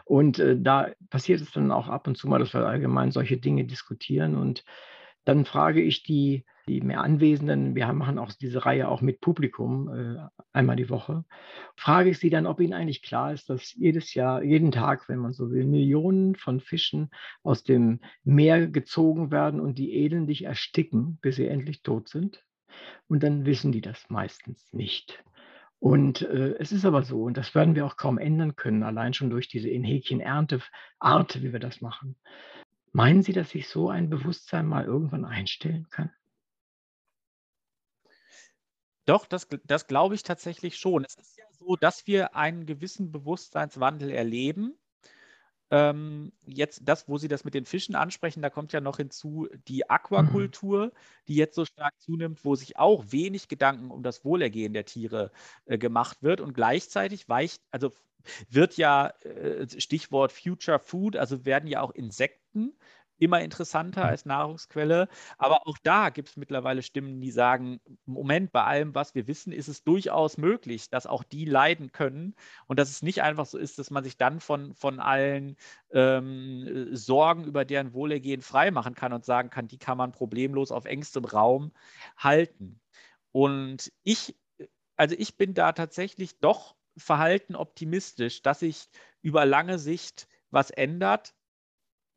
Und 0.04 0.40
äh, 0.40 0.60
da 0.60 0.90
passiert 1.10 1.42
es 1.42 1.52
dann 1.52 1.72
auch 1.72 1.88
ab 1.88 2.08
und 2.08 2.18
zu 2.18 2.28
mal, 2.28 2.40
dass 2.40 2.54
wir 2.54 2.66
allgemein 2.66 3.12
solche 3.12 3.38
Dinge 3.38 3.66
diskutieren. 3.66 4.36
Und 4.36 4.66
dann 5.24 5.46
frage 5.46 5.82
ich 5.82 6.04
die 6.04 6.44
die 6.68 6.82
mehr 6.82 7.02
Anwesenden, 7.02 7.76
wir 7.76 7.92
machen 7.94 8.20
auch 8.20 8.32
diese 8.34 8.66
Reihe 8.66 8.90
auch 8.90 9.02
mit 9.02 9.22
Publikum 9.22 9.90
äh, 9.90 10.37
einmal 10.54 10.76
die 10.76 10.90
Woche, 10.90 11.26
frage 11.76 12.10
ich 12.10 12.20
sie 12.20 12.30
dann, 12.30 12.46
ob 12.48 12.60
ihnen 12.60 12.74
eigentlich 12.74 13.02
klar 13.02 13.34
ist, 13.34 13.50
dass 13.50 13.74
jedes 13.74 14.14
Jahr, 14.14 14.44
jeden 14.44 14.72
Tag, 14.72 15.08
wenn 15.10 15.20
man 15.20 15.34
so 15.34 15.52
will, 15.52 15.66
Millionen 15.66 16.36
von 16.36 16.60
Fischen 16.60 17.10
aus 17.44 17.64
dem 17.64 18.00
Meer 18.24 18.68
gezogen 18.68 19.32
werden 19.32 19.60
und 19.60 19.78
die 19.78 19.94
elendig 19.94 20.46
ersticken, 20.46 21.18
bis 21.22 21.36
sie 21.36 21.48
endlich 21.48 21.84
tot 21.84 22.10
sind. 22.10 22.44
Und 23.08 23.24
dann 23.24 23.46
wissen 23.46 23.72
die 23.72 23.82
das 23.82 24.10
meistens 24.10 24.74
nicht. 24.74 25.24
Und 25.80 26.24
äh, 26.24 26.56
es 26.58 26.72
ist 26.72 26.86
aber 26.86 27.04
so, 27.04 27.24
und 27.24 27.38
das 27.38 27.54
werden 27.54 27.76
wir 27.76 27.86
auch 27.86 27.98
kaum 27.98 28.18
ändern 28.18 28.56
können, 28.56 28.84
allein 28.84 29.14
schon 29.14 29.30
durch 29.30 29.48
diese 29.48 29.70
in 29.70 29.84
Häkchen 29.84 30.20
Ernteart, 30.20 31.42
wie 31.42 31.54
wir 31.54 31.60
das 31.60 31.82
machen. 31.82 32.16
Meinen 32.94 33.22
Sie, 33.22 33.34
dass 33.34 33.52
sich 33.52 33.68
so 33.68 33.90
ein 33.90 34.10
Bewusstsein 34.10 34.66
mal 34.66 34.86
irgendwann 34.86 35.24
einstellen 35.24 35.88
kann? 35.92 36.10
Doch, 39.08 39.26
das, 39.26 39.48
das 39.64 39.88
glaube 39.88 40.16
ich 40.16 40.24
tatsächlich 40.24 40.78
schon. 40.78 41.06
Es 41.06 41.16
ist 41.16 41.38
ja 41.38 41.46
so, 41.54 41.78
dass 41.78 42.06
wir 42.08 42.36
einen 42.36 42.66
gewissen 42.66 43.10
Bewusstseinswandel 43.10 44.12
erleben. 44.12 44.78
Ähm, 45.72 46.34
jetzt 46.46 46.82
das, 46.84 47.08
wo 47.08 47.18
Sie 47.18 47.30
das 47.30 47.46
mit 47.46 47.54
den 47.54 47.66
Fischen 47.66 47.96
ansprechen, 47.96 48.42
da 48.42 48.50
kommt 48.50 48.74
ja 48.74 48.82
noch 48.82 48.98
hinzu 48.98 49.48
die 49.70 49.78
mhm. 49.78 49.84
Aquakultur, 49.88 50.92
die 51.30 51.36
jetzt 51.36 51.56
so 51.56 51.64
stark 51.64 51.94
zunimmt, 52.00 52.44
wo 52.44 52.56
sich 52.56 52.78
auch 52.78 53.06
wenig 53.08 53.48
Gedanken 53.48 53.92
um 53.92 54.04
das 54.04 54.26
Wohlergehen 54.26 54.74
der 54.74 54.86
Tiere 54.86 55.32
äh, 55.66 55.78
gemacht 55.78 56.22
wird 56.22 56.42
und 56.42 56.54
gleichzeitig 56.54 57.30
weicht, 57.30 57.62
also 57.72 57.94
wird 58.50 58.76
ja 58.76 59.08
äh, 59.24 59.68
Stichwort 59.80 60.34
Future 60.34 60.80
Food, 60.80 61.16
also 61.16 61.46
werden 61.46 61.68
ja 61.68 61.82
auch 61.82 61.92
Insekten 61.92 62.74
immer 63.20 63.42
interessanter 63.42 64.04
mhm. 64.04 64.10
als 64.10 64.26
Nahrungsquelle. 64.26 65.08
Aber 65.38 65.68
auch 65.68 65.78
da 65.84 66.10
gibt 66.10 66.30
es 66.30 66.38
mittlerweile 66.38 66.84
Stimmen, 66.84 67.20
die 67.20 67.32
sagen, 67.32 67.80
Moment, 68.06 68.52
bei 68.52 68.64
allem, 68.64 68.96
was 68.96 69.16
wir 69.16 69.28
wissen, 69.28 69.52
ist 69.52 69.68
es 69.68 69.84
durchaus 69.84 70.38
möglich, 70.38 70.90
dass 70.90 71.08
auch 71.08 71.24
die 71.24 71.46
leiden 71.46 71.92
können 71.92 72.36
und 72.68 72.80
dass 72.80 72.90
es 72.90 73.02
nicht 73.02 73.22
einfach 73.22 73.46
so 73.46 73.58
ist, 73.58 73.80
dass 73.80 73.92
man 73.92 74.04
sich 74.04 74.18
dann 74.18 74.40
von, 74.40 74.74
von 74.76 75.00
allen 75.00 75.56
ähm, 75.92 76.90
Sorgen 76.96 77.46
über 77.46 77.66
deren 77.66 77.94
Wohlergehen 77.94 78.42
freimachen 78.42 78.96
kann 78.96 79.14
und 79.14 79.26
sagen 79.26 79.50
kann, 79.50 79.68
die 79.68 79.80
kann 79.80 79.98
man 79.98 80.12
problemlos 80.12 80.72
auf 80.72 80.86
engstem 80.86 81.26
Raum 81.26 81.72
halten. 82.18 82.80
Und 83.32 83.92
ich, 84.04 84.36
also 84.96 85.16
ich 85.18 85.38
bin 85.38 85.54
da 85.54 85.72
tatsächlich 85.74 86.40
doch 86.40 86.76
verhalten 86.98 87.56
optimistisch, 87.56 88.42
dass 88.42 88.60
sich 88.60 88.90
über 89.22 89.46
lange 89.46 89.80
Sicht 89.80 90.28
was 90.50 90.72
ändert 90.72 91.36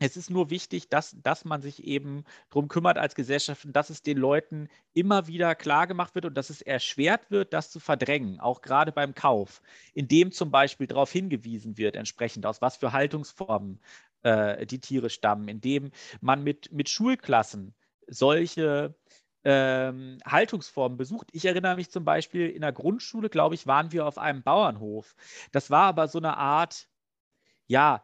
es 0.01 0.17
ist 0.17 0.31
nur 0.31 0.49
wichtig, 0.49 0.89
dass, 0.89 1.15
dass 1.23 1.45
man 1.45 1.61
sich 1.61 1.85
eben 1.85 2.25
darum 2.49 2.69
kümmert 2.69 2.97
als 2.97 3.15
Gesellschaft, 3.15 3.67
dass 3.71 3.91
es 3.91 4.03
den 4.03 4.17
Leuten 4.17 4.69
immer 4.95 5.27
wieder 5.27 5.55
klar 5.55 5.87
gemacht 5.87 6.15
wird 6.15 6.25
und 6.25 6.35
dass 6.35 6.49
es 6.49 6.63
erschwert 6.63 7.31
wird, 7.31 7.53
das 7.53 7.71
zu 7.71 7.81
verdrängen, 7.81 8.41
auch 8.41 8.63
gerade 8.63 8.93
beim 8.93 9.15
Kauf, 9.15 9.61
indem 9.93 10.33
zum 10.33 10.51
Beispiel 10.51 10.87
darauf 10.87 11.13
hingewiesen 11.13 11.77
wird, 11.77 11.97
entsprechend 11.97 12.47
aus 12.47 12.63
was 12.63 12.79
für 12.79 12.93
Haltungsformen 12.93 13.79
äh, 14.23 14.65
die 14.67 14.81
Tiere 14.81 15.11
stammen, 15.11 15.49
indem 15.49 15.91
man 16.23 16.43
mit, 16.43 16.73
mit 16.73 16.89
Schulklassen 16.89 17.75
solche 18.07 18.95
ähm, 19.45 20.19
Haltungsformen 20.25 20.97
besucht. 20.97 21.29
Ich 21.33 21.45
erinnere 21.45 21.77
mich 21.77 21.91
zum 21.91 22.07
Beispiel 22.07 22.49
in 22.49 22.63
der 22.63 22.73
Grundschule, 22.73 23.29
glaube 23.29 23.55
ich, 23.55 23.67
waren 23.67 23.93
wir 23.93 24.07
auf 24.07 24.17
einem 24.17 24.43
Bauernhof. 24.43 25.15
Das 25.53 25.71
war 25.71 25.85
aber 25.85 26.09
so 26.09 26.19
eine 26.19 26.39
Art, 26.39 26.89
ja, 27.67 28.03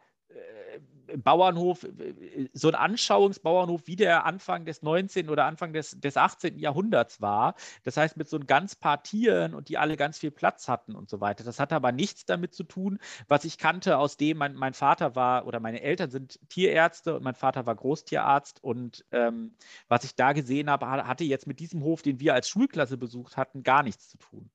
Bauernhof, 1.15 1.83
äh, 1.83 2.49
so 2.53 2.67
ein 2.67 2.75
Anschauungsbauernhof, 2.75 3.81
wie 3.85 3.95
der 3.95 4.25
Anfang 4.25 4.65
des 4.65 4.81
19. 4.81 5.29
oder 5.29 5.45
Anfang 5.45 5.73
des, 5.73 5.99
des 5.99 6.17
18. 6.17 6.59
Jahrhunderts 6.59 7.21
war. 7.21 7.55
Das 7.83 7.97
heißt, 7.97 8.17
mit 8.17 8.29
so 8.29 8.37
ein 8.37 8.47
ganz 8.47 8.75
paar 8.75 9.03
Tieren 9.03 9.53
und 9.53 9.69
die 9.69 9.77
alle 9.77 9.97
ganz 9.97 10.19
viel 10.19 10.31
Platz 10.31 10.67
hatten 10.67 10.95
und 10.95 11.09
so 11.09 11.21
weiter. 11.21 11.43
Das 11.43 11.59
hat 11.59 11.73
aber 11.73 11.91
nichts 11.91 12.25
damit 12.25 12.53
zu 12.53 12.63
tun, 12.63 12.99
was 13.27 13.45
ich 13.45 13.57
kannte, 13.57 13.97
aus 13.97 14.17
dem 14.17 14.37
mein, 14.37 14.55
mein 14.55 14.73
Vater 14.73 15.15
war 15.15 15.47
oder 15.47 15.59
meine 15.59 15.81
Eltern 15.81 16.09
sind 16.09 16.39
Tierärzte 16.49 17.15
und 17.15 17.23
mein 17.23 17.35
Vater 17.35 17.65
war 17.65 17.75
Großtierarzt. 17.75 18.63
Und 18.63 19.05
ähm, 19.11 19.55
was 19.87 20.03
ich 20.03 20.15
da 20.15 20.33
gesehen 20.33 20.69
habe, 20.69 20.87
hatte 20.87 21.23
jetzt 21.23 21.47
mit 21.47 21.59
diesem 21.59 21.83
Hof, 21.83 22.01
den 22.01 22.19
wir 22.19 22.33
als 22.33 22.49
Schulklasse 22.49 22.97
besucht 22.97 23.37
hatten, 23.37 23.63
gar 23.63 23.83
nichts 23.83 24.09
zu 24.09 24.17
tun. 24.17 24.49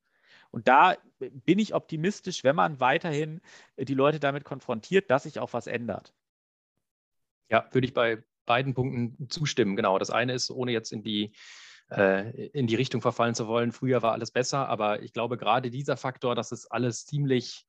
Und 0.52 0.68
da 0.68 0.96
bin 1.18 1.58
ich 1.58 1.74
optimistisch, 1.74 2.44
wenn 2.44 2.54
man 2.54 2.78
weiterhin 2.78 3.40
die 3.78 3.94
Leute 3.94 4.20
damit 4.20 4.44
konfrontiert, 4.44 5.10
dass 5.10 5.24
sich 5.24 5.40
auch 5.40 5.54
was 5.54 5.66
ändert. 5.66 6.12
Ja, 7.52 7.68
würde 7.70 7.86
ich 7.86 7.92
bei 7.92 8.24
beiden 8.46 8.74
Punkten 8.74 9.28
zustimmen. 9.28 9.76
Genau. 9.76 9.98
Das 9.98 10.10
eine 10.10 10.32
ist, 10.32 10.50
ohne 10.50 10.72
jetzt 10.72 10.90
in 10.90 11.02
die 11.02 11.32
äh, 11.90 12.46
in 12.48 12.66
die 12.66 12.76
Richtung 12.76 13.02
verfallen 13.02 13.34
zu 13.34 13.46
wollen, 13.46 13.72
früher 13.72 14.02
war 14.02 14.12
alles 14.12 14.30
besser, 14.30 14.68
aber 14.68 15.02
ich 15.02 15.12
glaube 15.12 15.36
gerade 15.36 15.70
dieser 15.70 15.98
Faktor, 15.98 16.34
dass 16.34 16.50
es 16.50 16.66
alles 16.70 17.04
ziemlich 17.04 17.66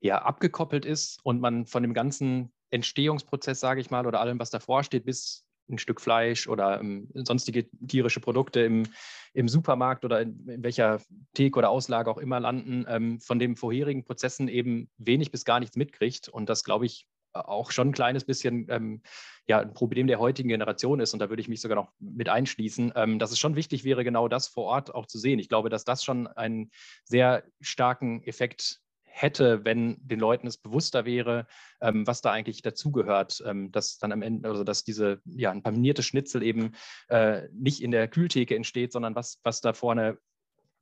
ja, 0.00 0.22
abgekoppelt 0.22 0.84
ist 0.84 1.20
und 1.24 1.40
man 1.40 1.66
von 1.66 1.82
dem 1.82 1.94
ganzen 1.94 2.52
Entstehungsprozess, 2.70 3.58
sage 3.58 3.80
ich 3.80 3.90
mal, 3.90 4.06
oder 4.06 4.20
allem, 4.20 4.38
was 4.38 4.50
davor 4.50 4.84
steht, 4.84 5.06
bis 5.06 5.46
ein 5.70 5.78
Stück 5.78 6.00
Fleisch 6.00 6.46
oder 6.46 6.78
ähm, 6.78 7.08
sonstige 7.14 7.68
tierische 7.86 8.20
Produkte 8.20 8.60
im, 8.60 8.84
im 9.32 9.48
Supermarkt 9.48 10.04
oder 10.04 10.20
in, 10.20 10.46
in 10.48 10.62
welcher 10.62 11.00
Theke 11.34 11.58
oder 11.58 11.70
Auslage 11.70 12.10
auch 12.10 12.18
immer 12.18 12.40
landen, 12.40 12.84
ähm, 12.88 13.20
von 13.20 13.38
den 13.38 13.56
vorherigen 13.56 14.04
Prozessen 14.04 14.48
eben 14.48 14.90
wenig 14.98 15.30
bis 15.30 15.44
gar 15.44 15.60
nichts 15.60 15.76
mitkriegt. 15.76 16.28
Und 16.28 16.48
das, 16.48 16.64
glaube 16.64 16.86
ich, 16.86 17.06
auch 17.46 17.70
schon 17.70 17.88
ein 17.88 17.92
kleines 17.92 18.24
bisschen 18.24 18.66
ähm, 18.68 19.02
ja, 19.46 19.60
ein 19.60 19.72
Problem 19.72 20.06
der 20.06 20.18
heutigen 20.18 20.50
Generation 20.50 21.00
ist, 21.00 21.14
und 21.14 21.20
da 21.20 21.30
würde 21.30 21.40
ich 21.40 21.48
mich 21.48 21.60
sogar 21.60 21.76
noch 21.76 21.92
mit 21.98 22.28
einschließen, 22.28 22.92
ähm, 22.96 23.18
dass 23.18 23.32
es 23.32 23.38
schon 23.38 23.56
wichtig 23.56 23.84
wäre, 23.84 24.04
genau 24.04 24.28
das 24.28 24.48
vor 24.48 24.64
Ort 24.64 24.94
auch 24.94 25.06
zu 25.06 25.18
sehen. 25.18 25.38
Ich 25.38 25.48
glaube, 25.48 25.70
dass 25.70 25.84
das 25.84 26.04
schon 26.04 26.26
einen 26.26 26.70
sehr 27.04 27.44
starken 27.60 28.22
Effekt 28.24 28.80
hätte, 29.04 29.64
wenn 29.64 29.96
den 30.00 30.20
Leuten 30.20 30.46
es 30.46 30.58
bewusster 30.58 31.04
wäre, 31.04 31.46
ähm, 31.80 32.06
was 32.06 32.20
da 32.20 32.30
eigentlich 32.30 32.62
dazugehört, 32.62 33.42
ähm, 33.44 33.72
dass 33.72 33.98
dann 33.98 34.12
am 34.12 34.22
Ende, 34.22 34.48
also 34.48 34.64
dass 34.64 34.84
diese, 34.84 35.20
ja, 35.24 35.50
ein 35.50 35.62
paminiertes 35.62 36.06
Schnitzel 36.06 36.42
eben 36.42 36.72
äh, 37.08 37.48
nicht 37.52 37.82
in 37.82 37.90
der 37.90 38.06
Kühltheke 38.06 38.54
entsteht, 38.54 38.92
sondern 38.92 39.14
was, 39.14 39.40
was 39.42 39.60
da 39.60 39.72
vorne 39.72 40.18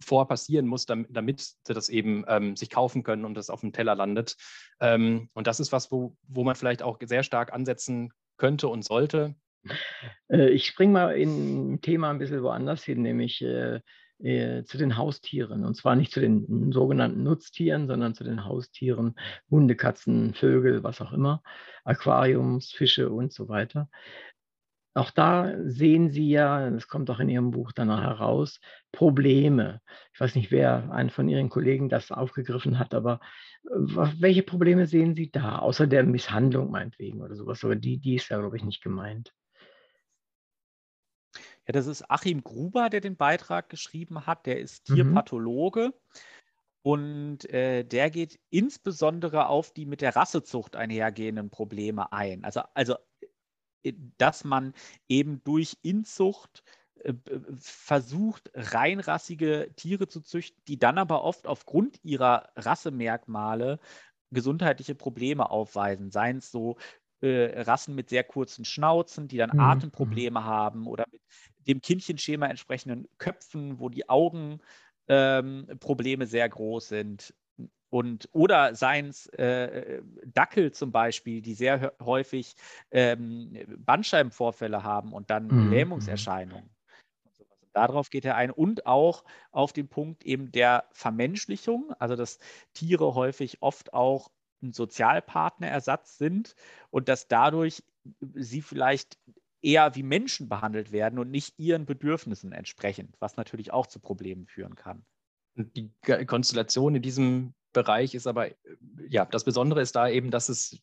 vor 0.01 0.29
passieren 0.29 0.67
muss, 0.67 0.87
damit, 0.87 1.41
sie 1.41 1.75
das 1.75 1.89
eben 1.89 2.25
ähm, 2.29 2.57
sich 2.57 2.71
kaufen 2.71 3.03
können 3.03 3.25
und 3.25 3.35
das 3.35 3.51
auf 3.51 3.61
dem 3.61 3.73
Teller 3.73 3.95
landet. 3.95 4.37
Ähm, 4.81 5.31
und 5.35 5.47
das 5.47 5.61
ist 5.61 5.73
was, 5.73 5.91
wo, 5.91 6.17
wo 6.29 6.45
man 6.45 6.55
vielleicht 6.55 6.83
auch 6.83 6.99
sehr 7.03 7.23
stark 7.23 7.53
ansetzen 7.53 8.13
könnte 8.37 8.69
und 8.69 8.85
sollte. 8.85 9.35
Äh, 10.29 10.51
ich 10.51 10.67
springe 10.67 10.93
mal 10.93 11.11
in 11.17 11.75
ein 11.75 11.81
Thema 11.81 12.11
ein 12.11 12.19
bisschen 12.19 12.43
woanders 12.43 12.85
hin, 12.85 13.03
nämlich 13.03 13.43
äh, 13.43 13.81
äh, 14.19 14.65
zu 14.65 14.79
den 14.79 14.97
Haustieren. 14.97 15.65
Und 15.65 15.75
zwar 15.75 15.97
nicht 15.97 16.13
zu 16.13 16.21
den 16.21 16.73
sogenannten 16.73 17.23
Nutztieren, 17.23 17.87
sondern 17.87 18.15
zu 18.15 18.25
den 18.25 18.45
Haustieren, 18.45 19.15
Hunde, 19.51 19.77
Katzen, 19.77 20.35
Vögel, 20.35 20.83
was 20.83 21.01
auch 21.01 21.13
immer, 21.13 21.43
Aquariums, 21.85 22.73
Fische 22.73 23.11
und 23.11 23.33
so 23.33 23.49
weiter. 23.49 23.89
Auch 24.97 25.11
da 25.11 25.53
sehen 25.63 26.11
Sie 26.11 26.31
ja, 26.31 26.71
das 26.71 26.89
kommt 26.89 27.11
auch 27.11 27.21
in 27.21 27.29
Ihrem 27.29 27.51
Buch 27.51 27.73
danach 27.73 28.03
heraus, 28.03 28.61
Probleme. 28.93 29.83
Ich 30.15 30.21
weiß 30.21 30.35
nicht, 30.37 30.51
wer 30.51 30.91
einen 30.91 31.11
von 31.11 31.29
Ihren 31.29 31.51
Kollegen 31.51 31.91
das 31.91 32.11
aufgegriffen 32.11 32.79
hat, 32.79 32.95
aber 32.95 33.21
äh, 33.65 33.75
welche 34.19 34.43
Probleme 34.43 34.87
sehen 34.87 35.15
Sie 35.15 35.31
da, 35.31 35.59
außer 35.59 35.87
der 35.87 36.05
Misshandlung 36.05 36.71
meinetwegen 36.71 37.21
oder 37.21 37.35
sowas? 37.35 37.63
Aber 37.63 37.77
die, 37.77 37.99
die 37.99 38.15
ist 38.15 38.31
ja, 38.31 38.39
glaube 38.39 38.57
ich, 38.57 38.65
nicht 38.65 38.83
gemeint. 38.83 39.35
Ja, 41.67 41.73
das 41.73 41.87
ist 41.87 42.11
Achim 42.11 42.43
Gruber, 42.43 42.89
der 42.89 43.03
den 43.03 43.17
Beitrag 43.17 43.69
geschrieben 43.69 44.25
hat. 44.25 44.47
Der 44.47 44.59
ist 44.61 44.89
mhm. 44.89 44.95
Tierpathologe. 44.95 45.89
Mhm. 45.89 45.93
Und 46.81 47.51
äh, 47.53 47.85
der 47.85 48.09
geht 48.09 48.39
insbesondere 48.49 49.49
auf 49.49 49.75
die 49.75 49.85
mit 49.85 50.01
der 50.01 50.17
Rassezucht 50.17 50.75
einhergehenden 50.75 51.51
Probleme 51.51 52.13
ein. 52.13 52.45
Also, 52.45 52.63
also 52.73 52.95
dass 54.19 54.45
man 54.45 54.75
eben 55.09 55.43
durch 55.45 55.79
Inzucht 55.83 56.63
äh, 57.05 57.15
versucht, 57.59 58.51
reinrassige 58.55 59.71
Tiere 59.77 60.09
zu 60.09 60.21
züchten, 60.21 60.61
die 60.69 60.79
dann 60.79 60.99
aber 60.99 61.23
oft 61.23 61.47
aufgrund 61.47 61.99
ihrer 62.03 62.51
Rassemerkmale 62.57 63.79
gesundheitliche 64.31 64.95
Probleme 64.95 65.51
aufweisen, 65.51 66.11
seien 66.11 66.39
es 66.39 66.51
so 66.51 66.77
äh, 67.21 67.63
Rassen 67.63 67.95
mit 67.95 68.11
sehr 68.11 68.25
kurzen 68.25 68.65
Schnauzen, 68.65 69.29
die 69.29 69.37
dann 69.37 69.51
mhm. 69.53 69.61
Atemprobleme 69.61 70.45
haben 70.45 70.87
oder 70.87 71.05
mit 71.11 71.23
dem 71.67 71.81
Kindchenschema 71.81 72.47
entsprechenden 72.47 73.09
Köpfen, 73.19 73.79
wo 73.79 73.89
die 73.89 74.09
Augenprobleme 74.09 76.25
ähm, 76.25 76.29
sehr 76.29 76.49
groß 76.49 76.89
sind. 76.89 77.35
Und, 77.89 78.29
oder 78.33 78.75
seien 78.75 79.09
es 79.09 79.27
äh, 79.29 80.03
Dackel 80.27 80.73
zum 80.73 80.93
Beispiel, 80.93 81.41
die 81.41 81.55
sehr 81.55 81.93
häufig 82.03 82.57
ähm, 82.91 83.57
Bandscheibenvorfälle 83.79 84.83
haben 84.83 85.13
und 85.13 85.31
dann 85.31 85.47
mhm. 85.47 85.71
Lähmungserscheinungen. 85.71 86.69
Darauf 87.73 88.09
geht 88.09 88.25
er 88.25 88.37
ein 88.37 88.51
und 88.51 88.87
auch 88.87 89.23
auf 89.53 89.73
den 89.73 89.89
Punkt 89.89 90.25
eben 90.25 90.51
der 90.51 90.89
Vermenschlichung, 90.93 91.93
also 91.99 92.17
dass 92.17 92.39
Tiere 92.73 93.15
häufig 93.15 93.59
oft 93.61 93.93
auch 93.93 94.31
ein 94.63 94.73
Sozialpartnerersatz 94.73 96.17
sind 96.17 96.55
und 96.91 97.09
dass 97.09 97.29
dadurch 97.29 97.83
sie 98.35 98.63
vielleicht 98.63 99.19
eher 99.61 99.95
wie 99.95 100.03
Menschen 100.03 100.49
behandelt 100.49 100.93
werden 100.93 101.19
und 101.19 101.31
nicht 101.31 101.59
ihren 101.59 101.87
Bedürfnissen 101.87 102.53
entsprechend, 102.53 103.17
was 103.21 103.37
natürlich 103.37 103.73
auch 103.73 103.87
zu 103.87 104.01
Problemen 104.01 104.47
führen 104.47 104.75
kann. 104.75 105.05
Die 105.57 105.91
Konstellation 106.27 106.95
in 106.95 107.03
diesem 107.03 107.55
Bereich 107.77 108.15
ist 108.15 108.27
aber, 108.27 108.49
ja, 109.11 109.27
das 109.27 109.45
Besondere 109.45 109.83
ist 109.83 109.95
da 109.97 110.09
eben, 110.09 110.31
dass 110.31 110.49
es, 110.49 110.79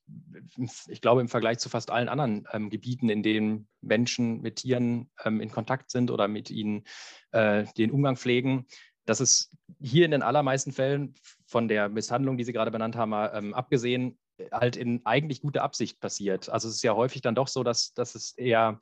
ich 0.88 1.02
glaube, 1.02 1.22
im 1.22 1.28
Vergleich 1.28 1.58
zu 1.58 1.68
fast 1.68 1.90
allen 1.90 2.08
anderen 2.08 2.48
ähm, 2.52 2.70
Gebieten, 2.70 3.10
in 3.10 3.24
denen 3.24 3.68
Menschen 3.82 4.42
mit 4.42 4.58
Tieren 4.58 5.10
ähm, 5.26 5.42
in 5.42 5.50
Kontakt 5.50 5.90
sind 5.90 6.12
oder 6.12 6.28
mit 6.28 6.52
ihnen 6.52 6.84
äh, 7.32 7.66
den 7.78 7.90
Umgang 7.90 8.16
pflegen, 8.16 8.68
dass 9.06 9.20
es 9.20 9.50
hier 9.82 10.06
in 10.06 10.12
den 10.12 10.22
allermeisten 10.22 10.72
Fällen 10.72 11.16
von 11.48 11.68
der 11.68 11.90
Misshandlung, 11.90 12.38
die 12.38 12.44
Sie 12.44 12.54
gerade 12.54 12.70
benannt 12.70 12.96
haben, 12.96 13.14
ähm, 13.34 13.56
abgesehen, 13.56 14.20
halt 14.52 14.76
in 14.76 15.02
eigentlich 15.04 15.42
guter 15.42 15.64
Absicht 15.64 16.00
passiert. 16.00 16.50
Also 16.50 16.68
es 16.68 16.76
ist 16.76 16.84
ja 16.84 16.96
häufig 16.96 17.22
dann 17.22 17.36
doch 17.36 17.48
so, 17.48 17.64
dass, 17.64 17.94
dass 17.94 18.14
es 18.14 18.34
eher, 18.38 18.80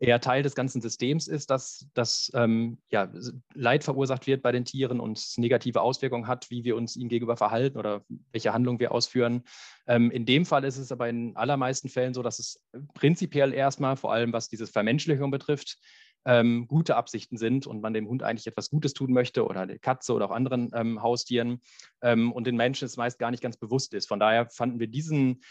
eher 0.00 0.20
Teil 0.20 0.42
des 0.42 0.54
ganzen 0.54 0.80
Systems 0.80 1.28
ist, 1.28 1.50
dass, 1.50 1.86
dass 1.94 2.30
ähm, 2.34 2.78
ja, 2.90 3.10
Leid 3.54 3.84
verursacht 3.84 4.26
wird 4.26 4.42
bei 4.42 4.52
den 4.52 4.64
Tieren 4.64 5.00
und 5.00 5.22
negative 5.36 5.80
Auswirkungen 5.80 6.26
hat, 6.26 6.50
wie 6.50 6.64
wir 6.64 6.76
uns 6.76 6.96
ihnen 6.96 7.08
gegenüber 7.08 7.36
verhalten 7.36 7.78
oder 7.78 8.04
welche 8.32 8.52
Handlungen 8.52 8.80
wir 8.80 8.92
ausführen. 8.92 9.44
Ähm, 9.86 10.10
in 10.10 10.26
dem 10.26 10.46
Fall 10.46 10.64
ist 10.64 10.78
es 10.78 10.92
aber 10.92 11.08
in 11.08 11.36
allermeisten 11.36 11.88
Fällen 11.88 12.14
so, 12.14 12.22
dass 12.22 12.38
es 12.38 12.60
prinzipiell 12.94 13.54
erstmal, 13.54 13.96
vor 13.96 14.12
allem 14.12 14.32
was 14.32 14.48
diese 14.48 14.66
Vermenschlichung 14.66 15.30
betrifft, 15.30 15.78
ähm, 16.26 16.66
gute 16.66 16.96
Absichten 16.96 17.36
sind 17.36 17.66
und 17.66 17.80
man 17.80 17.94
dem 17.94 18.08
Hund 18.08 18.22
eigentlich 18.22 18.46
etwas 18.46 18.70
Gutes 18.70 18.94
tun 18.94 19.12
möchte 19.12 19.46
oder 19.46 19.66
der 19.66 19.78
Katze 19.78 20.14
oder 20.14 20.26
auch 20.26 20.30
anderen 20.30 20.70
ähm, 20.74 21.02
Haustieren 21.02 21.60
ähm, 22.02 22.32
und 22.32 22.46
den 22.46 22.56
Menschen 22.56 22.86
es 22.86 22.96
meist 22.96 23.18
gar 23.18 23.30
nicht 23.30 23.42
ganz 23.42 23.56
bewusst 23.56 23.94
ist. 23.94 24.08
Von 24.08 24.20
daher 24.20 24.48
fanden 24.48 24.80
wir 24.80 24.86
diesen 24.86 25.42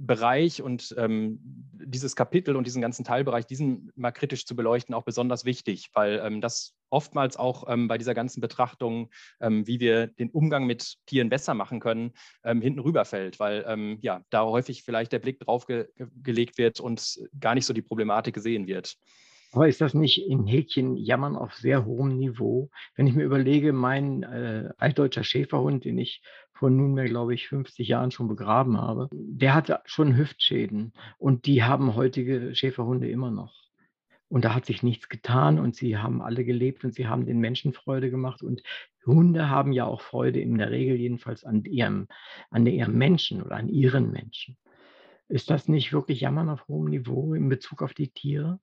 Bereich 0.00 0.62
und 0.62 0.94
ähm, 0.96 1.40
dieses 1.72 2.14
Kapitel 2.14 2.54
und 2.54 2.66
diesen 2.66 2.80
ganzen 2.80 3.04
Teilbereich, 3.04 3.46
diesen 3.46 3.90
mal 3.96 4.12
kritisch 4.12 4.46
zu 4.46 4.54
beleuchten, 4.54 4.94
auch 4.94 5.02
besonders 5.02 5.44
wichtig, 5.44 5.90
weil 5.92 6.20
ähm, 6.24 6.40
das 6.40 6.76
oftmals 6.88 7.36
auch 7.36 7.68
ähm, 7.68 7.88
bei 7.88 7.98
dieser 7.98 8.14
ganzen 8.14 8.40
Betrachtung, 8.40 9.10
ähm, 9.40 9.66
wie 9.66 9.80
wir 9.80 10.06
den 10.06 10.30
Umgang 10.30 10.66
mit 10.66 10.98
Tieren 11.06 11.30
besser 11.30 11.54
machen 11.54 11.80
können, 11.80 12.12
ähm, 12.44 12.62
hinten 12.62 12.78
rüberfällt, 12.78 13.40
weil 13.40 13.64
ähm, 13.66 13.98
ja, 14.00 14.22
da 14.30 14.44
häufig 14.44 14.84
vielleicht 14.84 15.10
der 15.10 15.18
Blick 15.18 15.40
drauf 15.40 15.66
ge 15.66 15.88
gelegt 16.22 16.58
wird 16.58 16.78
und 16.78 17.18
gar 17.40 17.56
nicht 17.56 17.66
so 17.66 17.72
die 17.72 17.82
Problematik 17.82 18.34
gesehen 18.34 18.68
wird. 18.68 18.96
Aber 19.52 19.66
ist 19.66 19.80
das 19.80 19.94
nicht 19.94 20.28
in 20.28 20.46
Häkchen 20.46 20.96
Jammern 20.96 21.34
auf 21.34 21.54
sehr 21.54 21.86
hohem 21.86 22.18
Niveau? 22.18 22.70
Wenn 22.96 23.06
ich 23.06 23.14
mir 23.14 23.24
überlege, 23.24 23.72
mein 23.72 24.22
äh, 24.22 24.70
altdeutscher 24.76 25.24
Schäferhund, 25.24 25.84
den 25.84 25.96
ich 25.98 26.22
vor 26.58 26.70
nunmehr, 26.70 27.04
glaube 27.04 27.34
ich, 27.34 27.48
50 27.48 27.86
Jahren 27.86 28.10
schon 28.10 28.26
begraben 28.26 28.80
habe, 28.80 29.08
der 29.12 29.54
hatte 29.54 29.80
schon 29.84 30.16
Hüftschäden 30.16 30.92
und 31.16 31.46
die 31.46 31.62
haben 31.62 31.94
heutige 31.94 32.54
Schäferhunde 32.54 33.08
immer 33.08 33.30
noch. 33.30 33.54
Und 34.28 34.44
da 34.44 34.54
hat 34.54 34.66
sich 34.66 34.82
nichts 34.82 35.08
getan 35.08 35.58
und 35.60 35.76
sie 35.76 35.96
haben 35.96 36.20
alle 36.20 36.44
gelebt 36.44 36.84
und 36.84 36.94
sie 36.94 37.06
haben 37.06 37.26
den 37.26 37.38
Menschen 37.38 37.72
Freude 37.72 38.10
gemacht. 38.10 38.42
Und 38.42 38.62
Hunde 39.06 39.48
haben 39.48 39.72
ja 39.72 39.84
auch 39.84 40.02
Freude, 40.02 40.40
in 40.40 40.58
der 40.58 40.70
Regel 40.70 40.96
jedenfalls 40.96 41.44
an 41.44 41.64
ihrem, 41.64 42.08
an 42.50 42.66
ihrem 42.66 42.98
Menschen 42.98 43.40
oder 43.40 43.56
an 43.56 43.68
ihren 43.68 44.10
Menschen. 44.10 44.58
Ist 45.28 45.50
das 45.50 45.68
nicht 45.68 45.92
wirklich 45.92 46.20
Jammern 46.20 46.48
auf 46.48 46.66
hohem 46.66 46.90
Niveau 46.90 47.34
in 47.34 47.48
Bezug 47.48 47.82
auf 47.82 47.94
die 47.94 48.08
Tiere? 48.08 48.58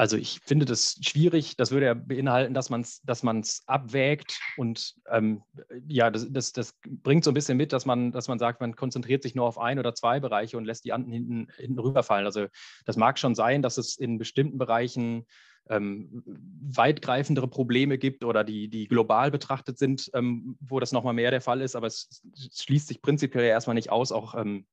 Also 0.00 0.16
ich 0.16 0.40
finde 0.42 0.64
das 0.64 0.98
schwierig. 1.02 1.58
Das 1.58 1.72
würde 1.72 1.84
ja 1.84 1.92
beinhalten, 1.92 2.54
dass 2.54 2.70
man 2.70 2.80
es 2.80 3.02
dass 3.02 3.22
man's 3.22 3.64
abwägt 3.66 4.40
und 4.56 4.94
ähm, 5.10 5.42
ja, 5.88 6.10
das, 6.10 6.26
das, 6.32 6.54
das, 6.54 6.74
bringt 6.86 7.22
so 7.22 7.30
ein 7.30 7.34
bisschen 7.34 7.58
mit, 7.58 7.74
dass 7.74 7.84
man, 7.84 8.10
dass 8.10 8.26
man 8.26 8.38
sagt, 8.38 8.62
man 8.62 8.74
konzentriert 8.74 9.22
sich 9.22 9.34
nur 9.34 9.44
auf 9.44 9.58
ein 9.58 9.78
oder 9.78 9.94
zwei 9.94 10.18
Bereiche 10.18 10.56
und 10.56 10.64
lässt 10.64 10.86
die 10.86 10.94
anderen 10.94 11.12
hinten, 11.12 11.48
hinten 11.54 11.78
rüberfallen. 11.78 12.24
Also 12.24 12.46
das 12.86 12.96
mag 12.96 13.18
schon 13.18 13.34
sein, 13.34 13.60
dass 13.60 13.76
es 13.76 13.98
in 13.98 14.16
bestimmten 14.16 14.56
Bereichen 14.56 15.26
ähm, 15.68 16.22
weitgreifendere 16.24 17.48
Probleme 17.48 17.98
gibt 17.98 18.24
oder 18.24 18.42
die, 18.42 18.68
die 18.68 18.88
global 18.88 19.30
betrachtet 19.30 19.76
sind, 19.76 20.10
ähm, 20.14 20.56
wo 20.60 20.80
das 20.80 20.92
nochmal 20.92 21.12
mehr 21.12 21.30
der 21.30 21.42
Fall 21.42 21.60
ist, 21.60 21.76
aber 21.76 21.88
es, 21.88 22.22
es 22.34 22.62
schließt 22.62 22.88
sich 22.88 23.02
prinzipiell 23.02 23.44
erstmal 23.44 23.74
nicht 23.74 23.90
aus, 23.90 24.12
auch 24.12 24.34
ähm, 24.34 24.64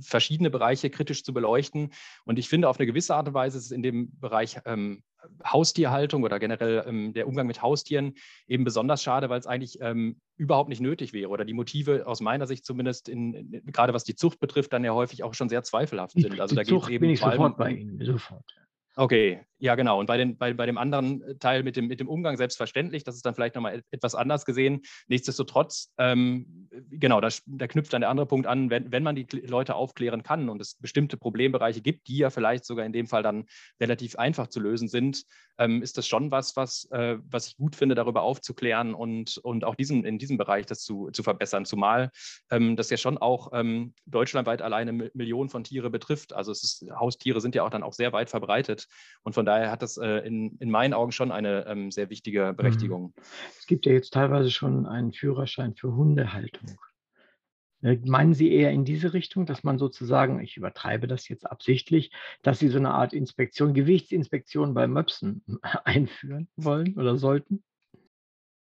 verschiedene 0.00 0.50
Bereiche 0.50 0.90
kritisch 0.90 1.24
zu 1.24 1.32
beleuchten. 1.32 1.92
Und 2.24 2.38
ich 2.38 2.48
finde, 2.48 2.68
auf 2.68 2.78
eine 2.78 2.86
gewisse 2.86 3.14
Art 3.14 3.28
und 3.28 3.34
Weise 3.34 3.58
ist 3.58 3.66
es 3.66 3.70
in 3.70 3.82
dem 3.82 4.18
Bereich 4.18 4.58
ähm, 4.64 5.02
Haustierhaltung 5.44 6.22
oder 6.22 6.38
generell 6.38 6.84
ähm, 6.86 7.12
der 7.12 7.26
Umgang 7.26 7.46
mit 7.46 7.62
Haustieren 7.62 8.14
eben 8.46 8.64
besonders 8.64 9.02
schade, 9.02 9.28
weil 9.28 9.40
es 9.40 9.46
eigentlich 9.46 9.78
ähm, 9.80 10.20
überhaupt 10.36 10.68
nicht 10.68 10.80
nötig 10.80 11.12
wäre 11.12 11.30
oder 11.30 11.44
die 11.44 11.54
Motive 11.54 12.06
aus 12.06 12.20
meiner 12.20 12.46
Sicht 12.46 12.64
zumindest, 12.64 13.08
in, 13.08 13.34
in, 13.34 13.62
gerade 13.66 13.92
was 13.92 14.04
die 14.04 14.14
Zucht 14.14 14.40
betrifft, 14.40 14.72
dann 14.72 14.84
ja 14.84 14.94
häufig 14.94 15.22
auch 15.22 15.34
schon 15.34 15.48
sehr 15.48 15.62
zweifelhaft 15.62 16.12
sind. 16.12 16.40
Also 16.40 16.54
die 16.54 16.56
da 16.56 16.62
geht 16.62 16.82
es 16.82 16.88
eben 16.88 17.00
bin 17.00 17.10
ich 17.10 17.20
sofort 17.20 17.56
bei 17.56 17.70
Ihnen, 17.72 18.04
sofort. 18.04 18.44
Okay, 18.98 19.44
Ja, 19.58 19.74
genau. 19.74 19.98
Und 19.98 20.06
bei, 20.06 20.18
den, 20.18 20.36
bei, 20.36 20.52
bei 20.52 20.66
dem 20.66 20.76
anderen 20.76 21.22
äh, 21.22 21.36
Teil 21.36 21.62
mit 21.62 21.76
dem, 21.76 21.86
mit 21.86 21.98
dem 21.98 22.08
Umgang 22.08 22.36
selbstverständlich, 22.36 23.04
das 23.04 23.16
ist 23.16 23.24
dann 23.24 23.34
vielleicht 23.34 23.54
nochmal 23.54 23.82
etwas 23.90 24.14
anders 24.14 24.44
gesehen. 24.44 24.82
Nichtsdestotrotz, 25.08 25.94
ähm, 25.96 26.68
genau, 26.90 27.22
da, 27.22 27.28
da, 27.46 27.66
knüpft 27.66 27.92
dann 27.94 28.02
der 28.02 28.10
andere 28.10 28.26
Punkt 28.26 28.46
an, 28.46 28.68
wenn, 28.68 28.92
wenn 28.92 29.02
man 29.02 29.16
die 29.16 29.26
Leute 29.46 29.74
aufklären 29.74 30.22
kann 30.22 30.50
und 30.50 30.60
es 30.60 30.74
bestimmte 30.74 31.16
Problembereiche 31.16 31.80
gibt, 31.80 32.08
die 32.08 32.18
ja 32.18 32.28
vielleicht 32.28 32.66
sogar 32.66 32.84
in 32.84 32.92
dem 32.92 33.06
Fall 33.06 33.22
dann 33.22 33.46
relativ 33.80 34.16
einfach 34.16 34.48
zu 34.48 34.60
lösen 34.60 34.88
sind, 34.88 35.24
ähm, 35.56 35.82
ist 35.82 35.96
das 35.96 36.06
schon 36.06 36.30
was, 36.30 36.54
was, 36.56 36.86
äh, 36.90 37.16
was 37.30 37.48
ich 37.48 37.56
gut 37.56 37.76
finde, 37.76 37.94
darüber 37.94 38.22
aufzuklären 38.22 38.92
und, 38.92 39.38
und 39.38 39.64
auch 39.64 39.74
diesen, 39.74 40.04
in 40.04 40.18
diesem 40.18 40.36
Bereich 40.36 40.66
das 40.66 40.80
zu, 40.80 41.08
zu 41.12 41.22
verbessern. 41.22 41.64
Zumal 41.64 42.10
ähm, 42.50 42.76
das 42.76 42.90
ja 42.90 42.98
schon 42.98 43.16
auch 43.16 43.52
ähm, 43.54 43.94
deutschlandweit 44.04 44.60
alleine 44.60 44.92
Millionen 44.92 45.48
von 45.48 45.64
Tiere 45.64 45.88
betrifft. 45.88 46.34
Also 46.34 46.52
ist, 46.52 46.84
Haustiere 46.94 47.40
sind 47.40 47.54
ja 47.54 47.62
auch 47.62 47.70
dann 47.70 47.82
auch 47.82 47.94
sehr 47.94 48.12
weit 48.12 48.28
verbreitet 48.28 48.86
und 49.22 49.32
von 49.32 49.45
daher 49.46 49.70
hat 49.70 49.82
das 49.82 49.96
äh, 49.96 50.26
in, 50.26 50.56
in 50.58 50.70
meinen 50.70 50.92
Augen 50.92 51.12
schon 51.12 51.32
eine 51.32 51.66
ähm, 51.66 51.90
sehr 51.90 52.10
wichtige 52.10 52.52
mhm. 52.52 52.56
Berechtigung. 52.56 53.14
Es 53.58 53.66
gibt 53.66 53.86
ja 53.86 53.92
jetzt 53.92 54.12
teilweise 54.12 54.50
schon 54.50 54.86
einen 54.86 55.12
Führerschein 55.12 55.74
für 55.74 55.94
Hundehaltung. 55.94 56.76
Äh, 57.82 57.98
meinen 58.04 58.34
Sie 58.34 58.52
eher 58.52 58.72
in 58.72 58.84
diese 58.84 59.12
Richtung, 59.12 59.46
dass 59.46 59.64
man 59.64 59.78
sozusagen, 59.78 60.40
ich 60.40 60.56
übertreibe 60.56 61.06
das 61.06 61.28
jetzt 61.28 61.46
absichtlich, 61.48 62.10
dass 62.42 62.58
Sie 62.58 62.68
so 62.68 62.78
eine 62.78 62.92
Art 62.92 63.12
Inspektion, 63.12 63.74
Gewichtsinspektion 63.74 64.74
bei 64.74 64.86
Möpsen 64.86 65.44
einführen 65.84 66.48
wollen 66.56 66.98
oder 66.98 67.16
sollten? 67.16 67.62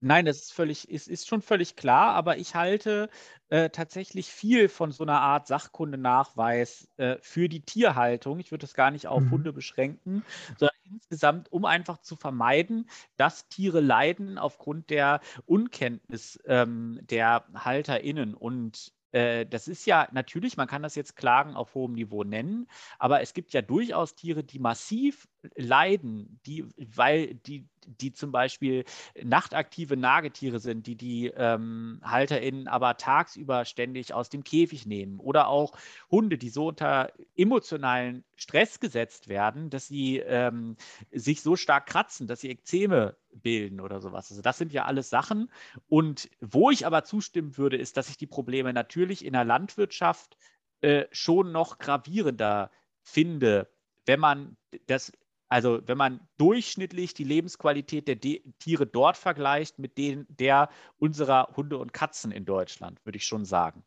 Nein, 0.05 0.25
das 0.25 0.37
ist 0.39 0.53
völlig, 0.53 0.89
ist, 0.89 1.07
ist 1.07 1.29
schon 1.29 1.41
völlig 1.41 1.77
klar, 1.77 2.13
aber 2.13 2.37
ich 2.37 2.55
halte 2.55 3.09
äh, 3.47 3.69
tatsächlich 3.69 4.27
viel 4.27 4.67
von 4.67 4.91
so 4.91 5.03
einer 5.03 5.21
Art 5.21 5.47
Sachkundenachweis 5.47 6.89
äh, 6.97 7.15
für 7.21 7.47
die 7.47 7.61
Tierhaltung. 7.61 8.39
Ich 8.39 8.51
würde 8.51 8.65
es 8.65 8.73
gar 8.73 8.91
nicht 8.91 9.07
auf 9.07 9.21
mhm. 9.21 9.31
Hunde 9.31 9.53
beschränken, 9.53 10.25
sondern 10.57 10.75
insgesamt, 10.83 11.49
um 11.53 11.63
einfach 11.63 11.99
zu 11.99 12.17
vermeiden, 12.17 12.89
dass 13.15 13.47
Tiere 13.47 13.79
leiden 13.79 14.37
aufgrund 14.37 14.89
der 14.89 15.21
Unkenntnis 15.45 16.37
ähm, 16.47 16.99
der 17.03 17.45
HalterInnen. 17.53 18.33
Und 18.33 18.91
äh, 19.13 19.45
das 19.45 19.69
ist 19.69 19.85
ja 19.85 20.09
natürlich, 20.11 20.57
man 20.57 20.67
kann 20.67 20.83
das 20.83 20.95
jetzt 20.95 21.15
Klagen 21.15 21.55
auf 21.55 21.75
hohem 21.75 21.93
Niveau 21.93 22.25
nennen, 22.25 22.67
aber 22.99 23.21
es 23.21 23.33
gibt 23.33 23.53
ja 23.53 23.61
durchaus 23.61 24.15
Tiere, 24.15 24.43
die 24.43 24.59
massiv 24.59 25.29
leiden, 25.55 26.39
die, 26.45 26.65
weil 26.77 27.35
die, 27.35 27.67
die 27.85 28.13
zum 28.13 28.31
Beispiel 28.31 28.85
nachtaktive 29.21 29.97
Nagetiere 29.97 30.59
sind, 30.59 30.87
die 30.87 30.95
die 30.95 31.27
ähm, 31.35 31.99
HalterInnen 32.03 32.67
aber 32.67 32.97
tagsüber 32.97 33.65
ständig 33.65 34.13
aus 34.13 34.29
dem 34.29 34.43
Käfig 34.43 34.85
nehmen. 34.85 35.19
Oder 35.19 35.47
auch 35.47 35.73
Hunde, 36.09 36.37
die 36.37 36.49
so 36.49 36.67
unter 36.67 37.11
emotionalen 37.35 38.23
Stress 38.35 38.79
gesetzt 38.79 39.27
werden, 39.27 39.69
dass 39.69 39.87
sie 39.87 40.19
ähm, 40.19 40.77
sich 41.11 41.41
so 41.41 41.55
stark 41.55 41.87
kratzen, 41.87 42.27
dass 42.27 42.41
sie 42.41 42.49
Ekzeme 42.49 43.17
bilden 43.33 43.79
oder 43.79 43.99
sowas. 43.99 44.29
Also 44.31 44.41
das 44.41 44.57
sind 44.57 44.71
ja 44.71 44.85
alles 44.85 45.09
Sachen. 45.09 45.51
Und 45.89 46.29
wo 46.39 46.71
ich 46.71 46.85
aber 46.85 47.03
zustimmen 47.03 47.57
würde, 47.57 47.77
ist, 47.77 47.97
dass 47.97 48.09
ich 48.09 48.17
die 48.17 48.27
Probleme 48.27 48.73
natürlich 48.73 49.25
in 49.25 49.33
der 49.33 49.45
Landwirtschaft 49.45 50.37
äh, 50.81 51.05
schon 51.11 51.51
noch 51.51 51.79
gravierender 51.79 52.71
finde, 53.01 53.69
wenn 54.05 54.19
man 54.19 54.57
das 54.87 55.11
also 55.53 55.79
wenn 55.85 55.99
man 55.99 56.19
durchschnittlich 56.37 57.13
die 57.13 57.23
Lebensqualität 57.23 58.07
der 58.07 58.15
De 58.15 58.41
Tiere 58.57 58.87
dort 58.87 59.17
vergleicht 59.17 59.77
mit 59.77 59.99
denen 59.99 60.25
der 60.27 60.69
unserer 60.97 61.49
Hunde 61.55 61.77
und 61.77 61.93
Katzen 61.93 62.31
in 62.31 62.43
Deutschland, 62.43 62.99
würde 63.05 63.17
ich 63.17 63.27
schon 63.27 63.45
sagen. 63.45 63.83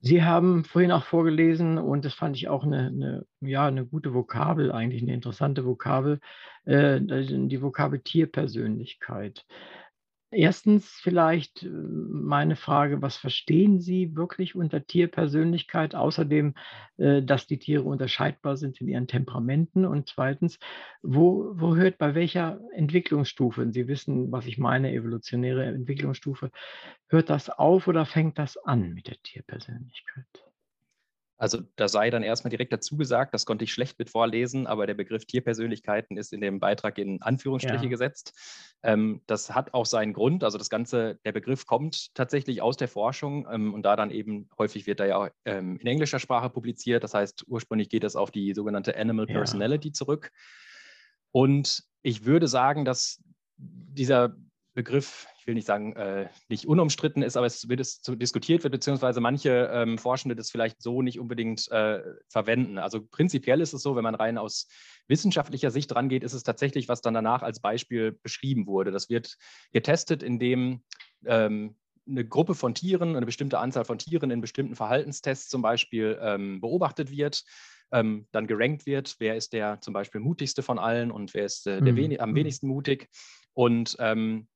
Sie 0.00 0.22
haben 0.22 0.64
vorhin 0.64 0.92
auch 0.92 1.04
vorgelesen, 1.04 1.78
und 1.78 2.04
das 2.04 2.12
fand 2.12 2.36
ich 2.36 2.48
auch 2.48 2.64
eine, 2.64 2.88
eine 2.88 3.26
ja, 3.40 3.66
eine 3.66 3.86
gute 3.86 4.12
Vokabel, 4.12 4.70
eigentlich 4.70 5.00
eine 5.00 5.14
interessante 5.14 5.64
Vokabel, 5.64 6.20
äh, 6.66 7.00
die 7.00 7.62
Vokabel 7.62 8.00
Tierpersönlichkeit. 8.00 9.46
Erstens 10.30 10.90
vielleicht 10.90 11.62
äh, 11.62 11.68
meine 11.68 12.54
Frage, 12.54 13.00
was 13.00 13.16
verstehen 13.16 13.80
Sie 13.80 14.14
wirklich 14.14 14.54
unter 14.54 14.86
Tierpersönlichkeit? 14.86 15.94
Außerdem, 15.94 16.54
äh, 16.98 17.22
dass 17.22 17.46
die 17.46 17.58
Tiere 17.58 17.84
unterscheidbar 17.84 18.56
sind 18.58 18.80
in 18.80 18.88
ihren 18.88 19.06
Temperamenten. 19.06 19.86
Und 19.86 20.08
zweitens, 20.08 20.58
wo, 21.02 21.52
wo 21.54 21.76
hört 21.76 21.96
bei 21.96 22.14
welcher 22.14 22.60
Entwicklungsstufe, 22.74 23.72
Sie 23.72 23.88
wissen, 23.88 24.30
was 24.30 24.46
ich 24.46 24.58
meine, 24.58 24.92
evolutionäre 24.92 25.64
Entwicklungsstufe, 25.64 26.50
hört 27.08 27.30
das 27.30 27.48
auf 27.48 27.88
oder 27.88 28.04
fängt 28.04 28.38
das 28.38 28.58
an 28.58 28.92
mit 28.92 29.08
der 29.08 29.16
Tierpersönlichkeit? 29.22 30.47
Also 31.38 31.60
da 31.76 31.86
sei 31.86 32.10
dann 32.10 32.24
erstmal 32.24 32.50
direkt 32.50 32.72
dazu 32.72 32.96
gesagt, 32.96 33.32
das 33.32 33.46
konnte 33.46 33.64
ich 33.64 33.72
schlecht 33.72 33.98
mit 33.98 34.10
vorlesen, 34.10 34.66
aber 34.66 34.86
der 34.88 34.94
Begriff 34.94 35.24
Tierpersönlichkeiten 35.24 36.16
ist 36.16 36.32
in 36.32 36.40
dem 36.40 36.58
Beitrag 36.58 36.98
in 36.98 37.22
Anführungsstriche 37.22 37.84
ja. 37.84 37.88
gesetzt. 37.88 38.36
Ähm, 38.82 39.22
das 39.26 39.54
hat 39.54 39.72
auch 39.72 39.86
seinen 39.86 40.12
Grund. 40.12 40.42
Also 40.42 40.58
das 40.58 40.68
Ganze, 40.68 41.20
der 41.24 41.32
Begriff 41.32 41.64
kommt 41.64 42.12
tatsächlich 42.14 42.60
aus 42.60 42.76
der 42.76 42.88
Forschung 42.88 43.46
ähm, 43.50 43.72
und 43.72 43.84
da 43.84 43.94
dann 43.94 44.10
eben 44.10 44.48
häufig 44.58 44.88
wird 44.88 44.98
er 44.98 45.06
ja 45.06 45.16
auch 45.16 45.28
ähm, 45.44 45.78
in 45.78 45.86
englischer 45.86 46.18
Sprache 46.18 46.50
publiziert. 46.50 47.04
Das 47.04 47.14
heißt, 47.14 47.44
ursprünglich 47.46 47.88
geht 47.88 48.02
es 48.02 48.16
auf 48.16 48.32
die 48.32 48.52
sogenannte 48.52 48.96
Animal 48.96 49.26
Personality 49.26 49.88
ja. 49.88 49.94
zurück. 49.94 50.32
Und 51.30 51.84
ich 52.02 52.24
würde 52.24 52.48
sagen, 52.48 52.84
dass 52.84 53.22
dieser 53.56 54.34
Begriff, 54.74 55.26
will 55.48 55.54
nicht 55.54 55.66
sagen, 55.66 55.96
äh, 55.96 56.28
nicht 56.48 56.66
unumstritten 56.66 57.22
ist, 57.22 57.36
aber 57.36 57.46
es 57.46 57.68
wird 57.68 57.80
es 57.80 58.00
diskutiert 58.02 58.62
wird, 58.62 58.72
beziehungsweise 58.72 59.20
manche 59.20 59.68
ähm, 59.72 59.98
Forschende 59.98 60.36
das 60.36 60.50
vielleicht 60.50 60.80
so 60.80 61.02
nicht 61.02 61.18
unbedingt 61.18 61.68
äh, 61.72 62.00
verwenden. 62.28 62.78
Also 62.78 63.04
prinzipiell 63.04 63.60
ist 63.60 63.72
es 63.72 63.82
so, 63.82 63.96
wenn 63.96 64.04
man 64.04 64.14
rein 64.14 64.38
aus 64.38 64.68
wissenschaftlicher 65.08 65.70
Sicht 65.70 65.92
rangeht, 65.96 66.22
ist 66.22 66.34
es 66.34 66.44
tatsächlich, 66.44 66.88
was 66.88 67.00
dann 67.00 67.14
danach 67.14 67.42
als 67.42 67.60
Beispiel 67.60 68.12
beschrieben 68.12 68.66
wurde. 68.66 68.92
Das 68.92 69.08
wird 69.08 69.36
getestet, 69.72 70.22
indem 70.22 70.82
ähm, 71.24 71.76
eine 72.06 72.24
Gruppe 72.24 72.54
von 72.54 72.74
Tieren, 72.74 73.16
eine 73.16 73.26
bestimmte 73.26 73.58
Anzahl 73.58 73.84
von 73.84 73.98
Tieren 73.98 74.30
in 74.30 74.40
bestimmten 74.40 74.76
Verhaltenstests 74.76 75.48
zum 75.48 75.62
Beispiel 75.62 76.18
ähm, 76.22 76.60
beobachtet 76.60 77.10
wird. 77.10 77.44
Ähm, 77.90 78.26
dann 78.32 78.46
gerankt 78.46 78.84
wird, 78.84 79.16
wer 79.18 79.34
ist 79.34 79.54
der 79.54 79.80
zum 79.80 79.94
Beispiel 79.94 80.20
mutigste 80.20 80.62
von 80.62 80.78
allen 80.78 81.10
und 81.10 81.32
wer 81.32 81.46
ist 81.46 81.66
äh, 81.66 81.80
der 81.80 81.92
mhm. 81.92 81.96
wenig, 81.96 82.20
am 82.20 82.30
mhm. 82.32 82.36
wenigsten 82.36 82.68
mutig. 82.68 83.08
Und 83.54 83.96
ähm, 83.98 84.46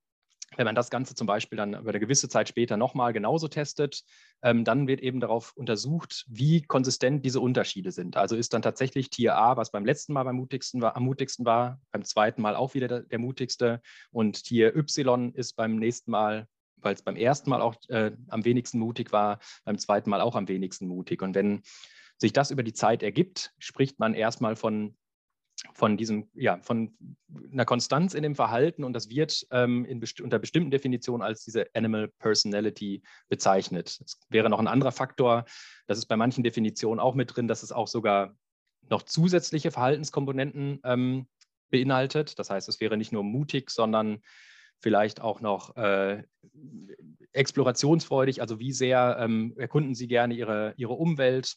wenn 0.56 0.66
man 0.66 0.74
das 0.74 0.90
Ganze 0.90 1.14
zum 1.14 1.26
Beispiel 1.26 1.56
dann 1.56 1.74
über 1.74 1.90
eine 1.90 2.00
gewisse 2.00 2.28
Zeit 2.28 2.48
später 2.48 2.76
nochmal 2.76 3.12
genauso 3.12 3.48
testet, 3.48 4.02
ähm, 4.42 4.64
dann 4.64 4.86
wird 4.86 5.00
eben 5.00 5.20
darauf 5.20 5.52
untersucht, 5.56 6.24
wie 6.28 6.62
konsistent 6.62 7.24
diese 7.24 7.40
Unterschiede 7.40 7.92
sind. 7.92 8.16
Also 8.16 8.36
ist 8.36 8.52
dann 8.52 8.62
tatsächlich 8.62 9.10
Tier 9.10 9.36
A, 9.36 9.56
was 9.56 9.70
beim 9.70 9.84
letzten 9.84 10.12
Mal 10.12 10.24
beim 10.24 10.36
mutigsten 10.36 10.80
war, 10.82 10.96
am 10.96 11.04
mutigsten 11.04 11.44
war, 11.46 11.80
beim 11.90 12.04
zweiten 12.04 12.42
Mal 12.42 12.56
auch 12.56 12.74
wieder 12.74 12.88
der, 12.88 13.00
der 13.00 13.18
mutigste 13.18 13.80
und 14.10 14.44
Tier 14.44 14.76
Y 14.76 15.32
ist 15.34 15.54
beim 15.54 15.76
nächsten 15.76 16.10
Mal, 16.10 16.46
weil 16.76 16.94
es 16.94 17.02
beim 17.02 17.16
ersten 17.16 17.50
Mal 17.50 17.62
auch 17.62 17.76
äh, 17.88 18.12
am 18.28 18.44
wenigsten 18.44 18.78
mutig 18.78 19.12
war, 19.12 19.38
beim 19.64 19.78
zweiten 19.78 20.10
Mal 20.10 20.20
auch 20.20 20.36
am 20.36 20.48
wenigsten 20.48 20.86
mutig. 20.86 21.22
Und 21.22 21.34
wenn 21.34 21.62
sich 22.18 22.32
das 22.32 22.50
über 22.50 22.62
die 22.62 22.72
Zeit 22.72 23.02
ergibt, 23.02 23.52
spricht 23.58 23.98
man 23.98 24.14
erstmal 24.14 24.56
von 24.56 24.96
von 25.74 25.96
diesem, 25.96 26.28
ja, 26.34 26.58
von 26.62 26.96
einer 27.52 27.64
Konstanz 27.64 28.14
in 28.14 28.22
dem 28.22 28.34
Verhalten 28.34 28.84
und 28.84 28.92
das 28.92 29.10
wird 29.10 29.46
ähm, 29.50 29.86
best 30.00 30.20
unter 30.20 30.38
bestimmten 30.38 30.70
Definitionen 30.70 31.22
als 31.22 31.44
diese 31.44 31.66
Animal 31.74 32.08
Personality 32.18 33.02
bezeichnet. 33.28 34.00
Es 34.04 34.20
wäre 34.28 34.50
noch 34.50 34.58
ein 34.58 34.66
anderer 34.66 34.92
Faktor, 34.92 35.44
das 35.86 35.98
ist 35.98 36.06
bei 36.06 36.16
manchen 36.16 36.44
Definitionen 36.44 37.00
auch 37.00 37.14
mit 37.14 37.34
drin, 37.34 37.48
dass 37.48 37.62
es 37.62 37.72
auch 37.72 37.88
sogar 37.88 38.34
noch 38.90 39.02
zusätzliche 39.02 39.70
Verhaltenskomponenten 39.70 40.80
ähm, 40.84 41.26
beinhaltet. 41.70 42.38
Das 42.38 42.50
heißt, 42.50 42.68
es 42.68 42.80
wäre 42.80 42.96
nicht 42.96 43.12
nur 43.12 43.22
mutig, 43.22 43.70
sondern 43.70 44.20
vielleicht 44.80 45.20
auch 45.20 45.40
noch 45.40 45.76
äh, 45.76 46.24
explorationsfreudig, 47.32 48.40
also 48.40 48.58
wie 48.58 48.72
sehr 48.72 49.16
ähm, 49.20 49.54
erkunden 49.56 49.94
Sie 49.94 50.08
gerne 50.08 50.34
Ihre, 50.34 50.74
Ihre 50.76 50.92
Umwelt, 50.92 51.56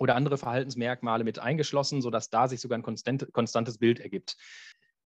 oder 0.00 0.16
andere 0.16 0.38
Verhaltensmerkmale 0.38 1.24
mit 1.24 1.38
eingeschlossen, 1.38 2.00
sodass 2.00 2.30
da 2.30 2.48
sich 2.48 2.60
sogar 2.60 2.78
ein 2.78 2.82
konstant, 2.82 3.32
konstantes 3.32 3.78
Bild 3.78 4.00
ergibt. 4.00 4.36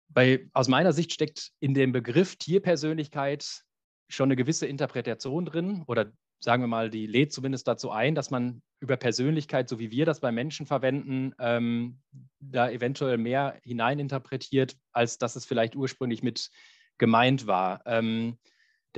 Bei, 0.08 0.48
aus 0.54 0.66
meiner 0.66 0.92
Sicht 0.92 1.12
steckt 1.12 1.52
in 1.60 1.74
dem 1.74 1.92
Begriff 1.92 2.36
Tierpersönlichkeit 2.36 3.62
schon 4.08 4.28
eine 4.28 4.36
gewisse 4.36 4.66
Interpretation 4.66 5.44
drin 5.44 5.84
oder 5.86 6.10
sagen 6.40 6.62
wir 6.62 6.68
mal, 6.68 6.88
die 6.88 7.06
lädt 7.06 7.32
zumindest 7.32 7.68
dazu 7.68 7.90
ein, 7.90 8.14
dass 8.14 8.30
man 8.30 8.62
über 8.80 8.96
Persönlichkeit, 8.96 9.68
so 9.68 9.78
wie 9.78 9.90
wir 9.90 10.06
das 10.06 10.20
bei 10.20 10.32
Menschen 10.32 10.64
verwenden, 10.64 11.34
ähm, 11.38 12.00
da 12.40 12.70
eventuell 12.70 13.18
mehr 13.18 13.58
hineininterpretiert, 13.64 14.76
als 14.92 15.18
dass 15.18 15.36
es 15.36 15.44
vielleicht 15.44 15.76
ursprünglich 15.76 16.22
mit 16.22 16.50
gemeint 16.96 17.46
war. 17.46 17.82
Ähm, 17.84 18.38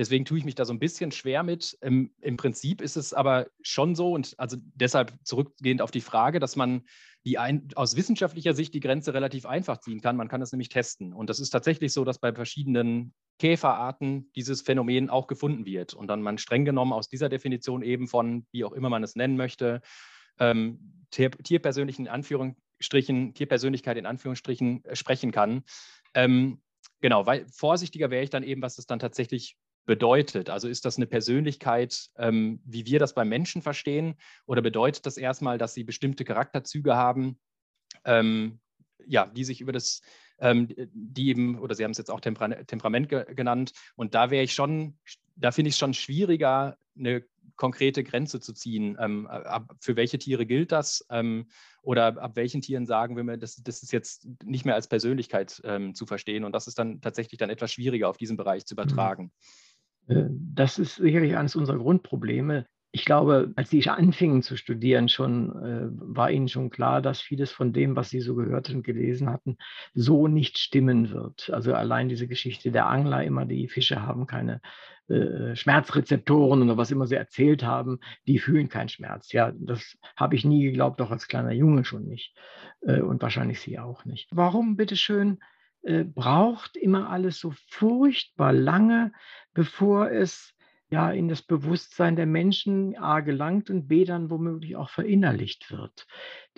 Deswegen 0.01 0.25
tue 0.25 0.39
ich 0.39 0.45
mich 0.45 0.55
da 0.55 0.65
so 0.65 0.73
ein 0.73 0.79
bisschen 0.79 1.11
schwer 1.11 1.43
mit. 1.43 1.77
Im, 1.81 2.11
Im, 2.21 2.35
Prinzip 2.35 2.81
ist 2.81 2.97
es 2.97 3.13
aber 3.13 3.47
schon 3.61 3.93
so 3.93 4.13
und 4.13 4.33
also 4.39 4.57
deshalb 4.73 5.13
zurückgehend 5.23 5.81
auf 5.81 5.91
die 5.91 6.01
Frage, 6.01 6.39
dass 6.39 6.55
man 6.55 6.83
die 7.23 7.37
ein, 7.37 7.69
aus 7.75 7.95
wissenschaftlicher 7.95 8.55
Sicht 8.55 8.73
die 8.73 8.79
Grenze 8.79 9.13
relativ 9.13 9.45
einfach 9.45 9.79
ziehen 9.79 10.01
kann. 10.01 10.17
Man 10.17 10.27
kann 10.27 10.41
es 10.41 10.51
nämlich 10.51 10.69
testen. 10.69 11.13
Und 11.13 11.29
das 11.29 11.39
ist 11.39 11.51
tatsächlich 11.51 11.93
so, 11.93 12.03
dass 12.03 12.17
bei 12.17 12.33
verschiedenen 12.33 13.13
Käferarten 13.37 14.31
dieses 14.35 14.61
Phänomen 14.61 15.11
auch 15.11 15.27
gefunden 15.27 15.65
wird. 15.65 15.93
Und 15.93 16.07
dann 16.07 16.23
man 16.23 16.39
streng 16.39 16.65
genommen 16.65 16.93
aus 16.93 17.07
dieser 17.07 17.29
Definition 17.29 17.83
eben 17.83 18.07
von, 18.07 18.47
wie 18.51 18.65
auch 18.65 18.71
immer 18.71 18.89
man 18.89 19.03
es 19.03 19.15
nennen 19.15 19.37
möchte, 19.37 19.81
ähm, 20.39 21.05
tierpersönlichen 21.11 22.07
Anführung, 22.07 22.55
Anführungsstrichen, 22.81 23.33
Tierpersönlichkeit 23.35 23.97
in 23.97 24.05
Anführungsstrichen 24.05 24.83
äh, 24.85 24.95
sprechen 24.95 25.31
kann. 25.31 25.63
Ähm, 26.13 26.61
genau, 26.99 27.25
weil 27.25 27.45
vorsichtiger 27.51 28.09
wäre 28.09 28.23
ich 28.23 28.31
dann 28.31 28.43
eben, 28.43 28.61
was 28.61 28.77
es 28.79 28.87
dann 28.87 28.99
tatsächlich 28.99 29.55
bedeutet. 29.85 30.49
Also 30.49 30.67
ist 30.67 30.85
das 30.85 30.97
eine 30.97 31.07
Persönlichkeit, 31.07 32.09
ähm, 32.17 32.61
wie 32.65 32.85
wir 32.85 32.99
das 32.99 33.13
beim 33.13 33.29
Menschen 33.29 33.61
verstehen, 33.61 34.15
oder 34.45 34.61
bedeutet 34.61 35.05
das 35.05 35.17
erstmal, 35.17 35.57
dass 35.57 35.73
sie 35.73 35.83
bestimmte 35.83 36.23
Charakterzüge 36.23 36.95
haben, 36.95 37.39
ähm, 38.05 38.59
ja, 39.05 39.25
die 39.25 39.43
sich 39.43 39.61
über 39.61 39.71
das, 39.71 40.01
ähm, 40.39 40.67
die 40.93 41.29
eben, 41.29 41.59
oder 41.59 41.75
Sie 41.75 41.83
haben 41.83 41.91
es 41.91 41.97
jetzt 41.97 42.11
auch 42.11 42.19
Tempera 42.19 42.49
Temperament 42.63 43.09
ge 43.09 43.33
genannt, 43.33 43.73
und 43.95 44.13
da 44.13 44.29
wäre 44.29 44.43
ich 44.43 44.53
schon, 44.53 44.97
da 45.35 45.51
finde 45.51 45.69
ich 45.69 45.75
es 45.75 45.79
schon 45.79 45.93
schwieriger, 45.93 46.77
eine 46.97 47.23
konkrete 47.55 48.03
Grenze 48.03 48.39
zu 48.39 48.53
ziehen. 48.53 48.97
Ähm, 48.99 49.27
ab, 49.27 49.75
für 49.79 49.95
welche 49.95 50.17
Tiere 50.17 50.45
gilt 50.45 50.71
das? 50.71 51.05
Ähm, 51.09 51.47
oder 51.83 52.21
ab 52.21 52.35
welchen 52.35 52.61
Tieren 52.61 52.85
sagen 52.85 53.15
wir, 53.15 53.37
das, 53.37 53.57
das 53.57 53.83
ist 53.83 53.91
jetzt 53.91 54.27
nicht 54.43 54.65
mehr 54.65 54.75
als 54.75 54.87
Persönlichkeit 54.87 55.61
ähm, 55.63 55.93
zu 55.93 56.05
verstehen. 56.05 56.43
Und 56.43 56.53
das 56.53 56.67
ist 56.67 56.79
dann 56.79 57.01
tatsächlich 57.01 57.37
dann 57.37 57.49
etwas 57.49 57.71
schwieriger 57.71 58.09
auf 58.09 58.17
diesen 58.17 58.37
Bereich 58.37 58.65
zu 58.65 58.73
mhm. 58.73 58.81
übertragen. 58.81 59.31
Äh, 59.35 59.70
das 60.29 60.79
ist 60.79 60.95
sicherlich 60.95 61.35
eines 61.37 61.55
unserer 61.55 61.77
Grundprobleme 61.77 62.65
ich 62.93 63.05
glaube, 63.05 63.53
als 63.55 63.69
Sie 63.69 63.87
anfingen 63.89 64.41
zu 64.41 64.57
studieren, 64.57 65.07
schon 65.07 65.49
äh, 65.63 65.87
war 65.91 66.29
Ihnen 66.29 66.49
schon 66.49 66.69
klar, 66.69 67.01
dass 67.01 67.21
vieles 67.21 67.51
von 67.51 67.71
dem, 67.71 67.95
was 67.95 68.09
Sie 68.09 68.19
so 68.19 68.35
gehört 68.35 68.69
und 68.69 68.83
gelesen 68.83 69.29
hatten, 69.29 69.57
so 69.93 70.27
nicht 70.27 70.57
stimmen 70.57 71.11
wird. 71.11 71.49
Also 71.51 71.73
allein 71.73 72.09
diese 72.09 72.27
Geschichte 72.27 72.71
der 72.71 72.87
Angler 72.87 73.23
immer, 73.23 73.45
die 73.45 73.69
Fische 73.69 74.01
haben 74.01 74.27
keine 74.27 74.59
äh, 75.07 75.55
Schmerzrezeptoren 75.55 76.61
oder 76.63 76.75
was 76.75 76.91
immer 76.91 77.07
sie 77.07 77.15
erzählt 77.15 77.63
haben, 77.63 77.99
die 78.27 78.39
fühlen 78.39 78.67
keinen 78.67 78.89
Schmerz. 78.89 79.31
Ja, 79.31 79.53
das 79.55 79.97
habe 80.17 80.35
ich 80.35 80.43
nie 80.43 80.63
geglaubt, 80.63 81.01
auch 81.01 81.11
als 81.11 81.29
kleiner 81.29 81.53
Junge 81.53 81.85
schon 81.85 82.05
nicht 82.05 82.35
äh, 82.81 82.99
und 82.99 83.21
wahrscheinlich 83.21 83.61
Sie 83.61 83.79
auch 83.79 84.03
nicht. 84.03 84.27
Warum, 84.31 84.75
bitteschön, 84.75 85.37
äh, 85.37 85.60
braucht 85.83 86.77
immer 86.77 87.09
alles 87.09 87.39
so 87.39 87.53
furchtbar 87.69 88.53
lange, 88.53 89.11
bevor 89.53 90.11
es 90.11 90.53
ja 90.89 91.09
in 91.11 91.29
das 91.29 91.41
Bewusstsein 91.41 92.15
der 92.15 92.25
Menschen 92.25 92.97
A 92.97 93.21
gelangt 93.21 93.69
und 93.69 93.87
B 93.87 94.03
dann 94.03 94.29
womöglich 94.29 94.75
auch 94.75 94.89
verinnerlicht 94.89 95.71
wird. 95.71 96.05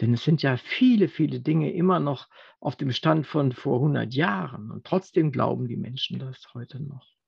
Denn 0.01 0.13
es 0.13 0.23
sind 0.23 0.41
ja 0.41 0.57
viele, 0.57 1.07
viele 1.07 1.39
Dinge 1.39 1.71
immer 1.71 1.99
noch 1.99 2.27
auf 2.59 2.75
dem 2.75 2.91
Stand 2.91 3.27
von 3.27 3.51
vor 3.51 3.77
100 3.77 4.13
Jahren 4.13 4.71
und 4.71 4.85
trotzdem 4.85 5.31
glauben 5.31 5.67
die 5.67 5.77
Menschen 5.77 6.19
das 6.19 6.53
heute 6.53 6.81
noch. 6.81 7.22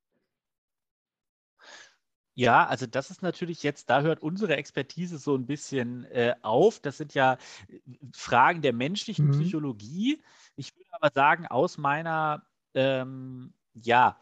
Ja, 2.37 2.67
also 2.67 2.85
das 2.85 3.11
ist 3.11 3.21
natürlich 3.21 3.63
jetzt, 3.63 3.89
da 3.89 4.01
hört 4.01 4.21
unsere 4.21 4.57
Expertise 4.57 5.17
so 5.17 5.35
ein 5.35 5.45
bisschen 5.45 6.03
äh, 6.05 6.35
auf. 6.41 6.81
Das 6.81 6.97
sind 6.97 7.13
ja 7.13 7.37
äh, 7.69 7.79
Fragen 8.13 8.61
der 8.61 8.73
menschlichen 8.73 9.27
mhm. 9.27 9.31
Psychologie. 9.31 10.21
Ich 10.57 10.75
würde 10.75 10.89
aber 10.91 11.11
sagen, 11.13 11.47
aus 11.47 11.77
meiner 11.77 12.45
ähm, 12.73 13.53
ja, 13.73 14.19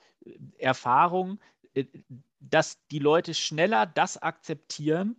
Erfahrung, 0.60 1.40
äh, 1.74 1.86
dass 2.40 2.86
die 2.88 3.00
Leute 3.00 3.34
schneller 3.34 3.88
das 3.88 4.22
akzeptieren, 4.22 5.16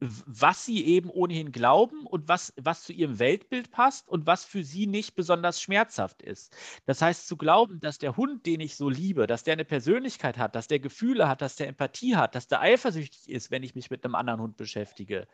was 0.00 0.66
sie 0.66 0.84
eben 0.84 1.08
ohnehin 1.08 1.52
glauben 1.52 2.06
und 2.06 2.28
was, 2.28 2.52
was 2.56 2.82
zu 2.82 2.92
ihrem 2.92 3.18
Weltbild 3.18 3.70
passt 3.70 4.08
und 4.08 4.26
was 4.26 4.44
für 4.44 4.62
sie 4.62 4.86
nicht 4.86 5.14
besonders 5.14 5.60
schmerzhaft 5.60 6.20
ist. 6.20 6.54
Das 6.84 7.00
heißt, 7.00 7.26
zu 7.26 7.36
glauben, 7.36 7.80
dass 7.80 7.98
der 7.98 8.16
Hund, 8.16 8.44
den 8.44 8.60
ich 8.60 8.76
so 8.76 8.90
liebe, 8.90 9.26
dass 9.26 9.42
der 9.42 9.54
eine 9.54 9.64
Persönlichkeit 9.64 10.36
hat, 10.36 10.54
dass 10.54 10.68
der 10.68 10.80
Gefühle 10.80 11.28
hat, 11.28 11.40
dass 11.40 11.56
der 11.56 11.68
Empathie 11.68 12.14
hat, 12.16 12.34
dass 12.34 12.46
der 12.46 12.60
eifersüchtig 12.60 13.28
ist, 13.30 13.50
wenn 13.50 13.62
ich 13.62 13.74
mich 13.74 13.90
mit 13.90 14.04
einem 14.04 14.14
anderen 14.16 14.40
Hund 14.40 14.56
beschäftige, 14.58 15.26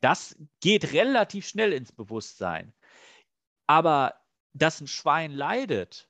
das 0.00 0.36
geht 0.60 0.92
relativ 0.92 1.46
schnell 1.46 1.72
ins 1.72 1.92
Bewusstsein. 1.92 2.72
Aber 3.68 4.14
dass 4.52 4.80
ein 4.80 4.88
Schwein 4.88 5.30
leidet, 5.30 6.08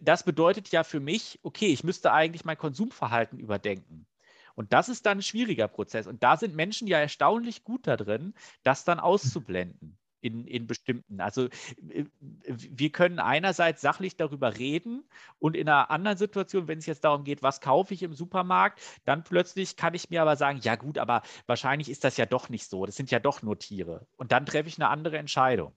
das 0.00 0.24
bedeutet 0.24 0.68
ja 0.70 0.84
für 0.84 1.00
mich, 1.00 1.38
okay, 1.42 1.66
ich 1.66 1.84
müsste 1.84 2.12
eigentlich 2.12 2.44
mein 2.44 2.58
Konsumverhalten 2.58 3.38
überdenken. 3.38 4.06
Und 4.54 4.72
das 4.72 4.88
ist 4.88 5.06
dann 5.06 5.18
ein 5.18 5.22
schwieriger 5.22 5.68
Prozess. 5.68 6.06
Und 6.06 6.22
da 6.22 6.36
sind 6.36 6.54
Menschen 6.54 6.86
ja 6.86 6.98
erstaunlich 6.98 7.64
gut 7.64 7.86
da 7.86 7.96
drin, 7.96 8.34
das 8.62 8.84
dann 8.84 9.00
auszublenden 9.00 9.98
in, 10.22 10.46
in 10.46 10.66
bestimmten. 10.66 11.20
Also 11.20 11.46
äh, 11.90 12.04
wir 12.46 12.90
können 12.90 13.18
einerseits 13.18 13.82
sachlich 13.82 14.16
darüber 14.16 14.56
reden 14.56 15.04
und 15.38 15.56
in 15.56 15.68
einer 15.68 15.90
anderen 15.90 16.16
Situation, 16.16 16.68
wenn 16.68 16.78
es 16.78 16.86
jetzt 16.86 17.04
darum 17.04 17.24
geht, 17.24 17.42
was 17.42 17.60
kaufe 17.60 17.92
ich 17.92 18.02
im 18.02 18.14
Supermarkt, 18.14 18.80
dann 19.04 19.24
plötzlich 19.24 19.76
kann 19.76 19.94
ich 19.94 20.10
mir 20.10 20.22
aber 20.22 20.36
sagen, 20.36 20.60
ja 20.62 20.76
gut, 20.76 20.96
aber 20.98 21.22
wahrscheinlich 21.46 21.90
ist 21.90 22.04
das 22.04 22.16
ja 22.16 22.26
doch 22.26 22.48
nicht 22.48 22.68
so. 22.68 22.86
Das 22.86 22.96
sind 22.96 23.10
ja 23.10 23.18
doch 23.18 23.42
nur 23.42 23.58
Tiere. 23.58 24.06
Und 24.16 24.32
dann 24.32 24.46
treffe 24.46 24.68
ich 24.68 24.78
eine 24.78 24.88
andere 24.88 25.18
Entscheidung. 25.18 25.74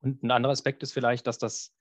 Und 0.00 0.22
ein 0.22 0.30
anderer 0.30 0.52
Aspekt 0.52 0.82
ist 0.82 0.92
vielleicht, 0.92 1.26
dass 1.26 1.38
das 1.38 1.76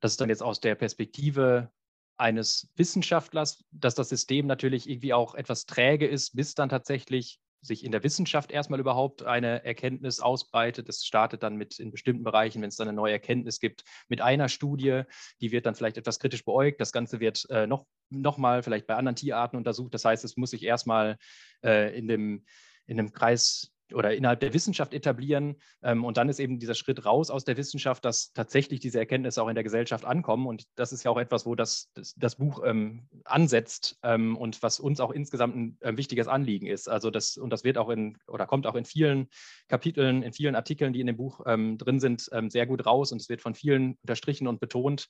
das 0.00 0.12
ist 0.12 0.20
dann 0.20 0.28
jetzt 0.28 0.42
aus 0.42 0.60
der 0.60 0.74
Perspektive 0.74 1.70
eines 2.18 2.70
Wissenschaftlers, 2.76 3.64
dass 3.70 3.94
das 3.94 4.08
System 4.08 4.46
natürlich 4.46 4.88
irgendwie 4.88 5.14
auch 5.14 5.34
etwas 5.34 5.66
träge 5.66 6.06
ist, 6.06 6.34
bis 6.34 6.54
dann 6.54 6.68
tatsächlich 6.68 7.40
sich 7.60 7.84
in 7.84 7.92
der 7.92 8.04
Wissenschaft 8.04 8.52
erstmal 8.52 8.80
überhaupt 8.80 9.24
eine 9.24 9.64
Erkenntnis 9.64 10.20
ausbreitet. 10.20 10.88
Das 10.88 11.04
startet 11.04 11.42
dann 11.42 11.56
mit 11.56 11.78
in 11.78 11.90
bestimmten 11.90 12.22
Bereichen, 12.22 12.62
wenn 12.62 12.68
es 12.68 12.76
dann 12.76 12.88
eine 12.88 12.96
neue 12.96 13.12
Erkenntnis 13.12 13.58
gibt, 13.58 13.84
mit 14.08 14.20
einer 14.20 14.48
Studie, 14.48 15.02
die 15.40 15.50
wird 15.50 15.66
dann 15.66 15.74
vielleicht 15.74 15.96
etwas 15.96 16.20
kritisch 16.20 16.44
beäugt. 16.44 16.80
Das 16.80 16.92
Ganze 16.92 17.20
wird 17.20 17.48
äh, 17.50 17.66
noch, 17.66 17.86
noch 18.10 18.38
mal 18.38 18.62
vielleicht 18.62 18.86
bei 18.86 18.94
anderen 18.94 19.16
Tierarten 19.16 19.56
untersucht. 19.56 19.94
Das 19.94 20.04
heißt, 20.04 20.24
es 20.24 20.36
muss 20.36 20.50
sich 20.50 20.62
erstmal 20.62 21.18
äh, 21.64 21.96
in, 21.98 22.06
dem, 22.06 22.44
in 22.86 22.96
dem 22.96 23.12
Kreis 23.12 23.72
oder 23.94 24.14
innerhalb 24.14 24.40
der 24.40 24.54
Wissenschaft 24.54 24.94
etablieren. 24.94 25.56
Ähm, 25.82 26.04
und 26.04 26.16
dann 26.16 26.28
ist 26.28 26.40
eben 26.40 26.58
dieser 26.58 26.74
Schritt 26.74 27.04
raus 27.04 27.30
aus 27.30 27.44
der 27.44 27.56
Wissenschaft, 27.56 28.04
dass 28.04 28.32
tatsächlich 28.32 28.80
diese 28.80 28.98
Erkenntnisse 28.98 29.42
auch 29.42 29.48
in 29.48 29.54
der 29.54 29.64
Gesellschaft 29.64 30.04
ankommen. 30.04 30.46
Und 30.46 30.64
das 30.74 30.92
ist 30.92 31.04
ja 31.04 31.10
auch 31.10 31.18
etwas, 31.18 31.46
wo 31.46 31.54
das, 31.54 31.90
das, 31.94 32.14
das 32.16 32.36
Buch 32.36 32.62
ähm, 32.64 33.08
ansetzt 33.24 33.98
ähm, 34.02 34.36
und 34.36 34.62
was 34.62 34.80
uns 34.80 35.00
auch 35.00 35.10
insgesamt 35.10 35.56
ein 35.56 35.76
äh, 35.80 35.96
wichtiges 35.96 36.28
Anliegen 36.28 36.66
ist. 36.66 36.88
Also 36.88 37.10
das, 37.10 37.36
und 37.36 37.50
das 37.50 37.64
wird 37.64 37.78
auch 37.78 37.88
in 37.88 38.16
oder 38.26 38.46
kommt 38.46 38.66
auch 38.66 38.74
in 38.74 38.84
vielen 38.84 39.28
Kapiteln, 39.68 40.22
in 40.22 40.32
vielen 40.32 40.54
Artikeln, 40.54 40.92
die 40.92 41.00
in 41.00 41.06
dem 41.06 41.16
Buch 41.16 41.40
ähm, 41.46 41.78
drin 41.78 42.00
sind, 42.00 42.28
ähm, 42.32 42.50
sehr 42.50 42.66
gut 42.66 42.86
raus. 42.86 43.12
Und 43.12 43.20
es 43.20 43.28
wird 43.28 43.42
von 43.42 43.54
vielen 43.54 43.96
unterstrichen 44.02 44.48
und 44.48 44.60
betont, 44.60 45.08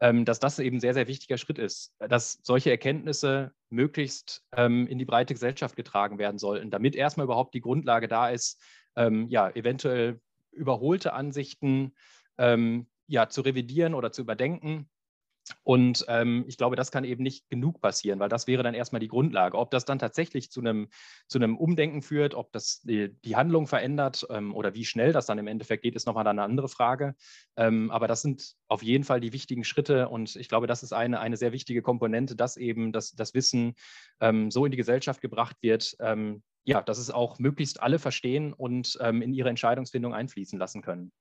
ähm, 0.00 0.24
dass 0.24 0.38
das 0.38 0.58
eben 0.58 0.76
ein 0.76 0.80
sehr, 0.80 0.94
sehr 0.94 1.08
wichtiger 1.08 1.38
Schritt 1.38 1.58
ist, 1.58 1.94
dass 1.98 2.38
solche 2.42 2.70
Erkenntnisse 2.70 3.52
möglichst 3.70 4.44
ähm, 4.56 4.86
in 4.86 4.98
die 4.98 5.04
breite 5.04 5.34
Gesellschaft 5.34 5.76
getragen 5.76 6.18
werden 6.18 6.38
sollten, 6.38 6.70
damit 6.70 6.96
erstmal 6.96 7.24
überhaupt 7.24 7.54
die 7.54 7.60
Grundlage 7.60 8.08
da 8.08 8.30
ist, 8.30 8.60
ähm, 8.96 9.26
ja, 9.28 9.50
eventuell 9.50 10.20
überholte 10.52 11.12
Ansichten 11.12 11.94
ja, 13.08 13.28
zu 13.28 13.40
revidieren 13.40 13.94
oder 13.94 14.12
zu 14.12 14.22
überdenken 14.22 14.88
und 15.64 16.04
ähm, 16.08 16.44
ich 16.46 16.56
glaube, 16.56 16.76
das 16.76 16.90
kann 16.90 17.04
eben 17.04 17.22
nicht 17.22 17.48
genug 17.48 17.80
passieren, 17.80 18.18
weil 18.18 18.28
das 18.28 18.46
wäre 18.46 18.62
dann 18.62 18.74
erstmal 18.74 19.00
die 19.00 19.08
Grundlage. 19.08 19.58
Ob 19.58 19.70
das 19.70 19.84
dann 19.84 19.98
tatsächlich 19.98 20.50
zu 20.50 20.60
einem, 20.60 20.88
zu 21.26 21.38
einem 21.38 21.56
Umdenken 21.56 22.02
führt, 22.02 22.34
ob 22.34 22.52
das 22.52 22.80
die, 22.82 23.14
die 23.24 23.36
Handlung 23.36 23.66
verändert 23.66 24.26
ähm, 24.30 24.54
oder 24.54 24.74
wie 24.74 24.84
schnell 24.84 25.12
das 25.12 25.26
dann 25.26 25.38
im 25.38 25.46
Endeffekt 25.46 25.82
geht, 25.82 25.94
ist 25.94 26.06
nochmal 26.06 26.26
eine 26.26 26.42
andere 26.42 26.68
Frage. 26.68 27.14
Ähm, 27.56 27.90
aber 27.90 28.08
das 28.08 28.22
sind 28.22 28.54
auf 28.68 28.82
jeden 28.82 29.04
Fall 29.04 29.20
die 29.20 29.32
wichtigen 29.32 29.64
Schritte 29.64 30.08
und 30.08 30.36
ich 30.36 30.48
glaube, 30.48 30.66
das 30.66 30.82
ist 30.82 30.92
eine, 30.92 31.20
eine 31.20 31.36
sehr 31.36 31.52
wichtige 31.52 31.82
Komponente, 31.82 32.36
dass 32.36 32.56
eben 32.56 32.92
das, 32.92 33.12
das 33.12 33.34
Wissen 33.34 33.74
ähm, 34.20 34.50
so 34.50 34.64
in 34.64 34.70
die 34.70 34.76
Gesellschaft 34.76 35.20
gebracht 35.20 35.56
wird, 35.62 35.96
ähm, 36.00 36.42
ja, 36.64 36.82
dass 36.82 36.98
es 36.98 37.10
auch 37.10 37.38
möglichst 37.38 37.80
alle 37.82 37.98
verstehen 37.98 38.52
und 38.52 38.98
ähm, 39.00 39.22
in 39.22 39.32
ihre 39.32 39.48
Entscheidungsfindung 39.48 40.12
einfließen 40.12 40.58
lassen 40.58 40.82
können. 40.82 41.12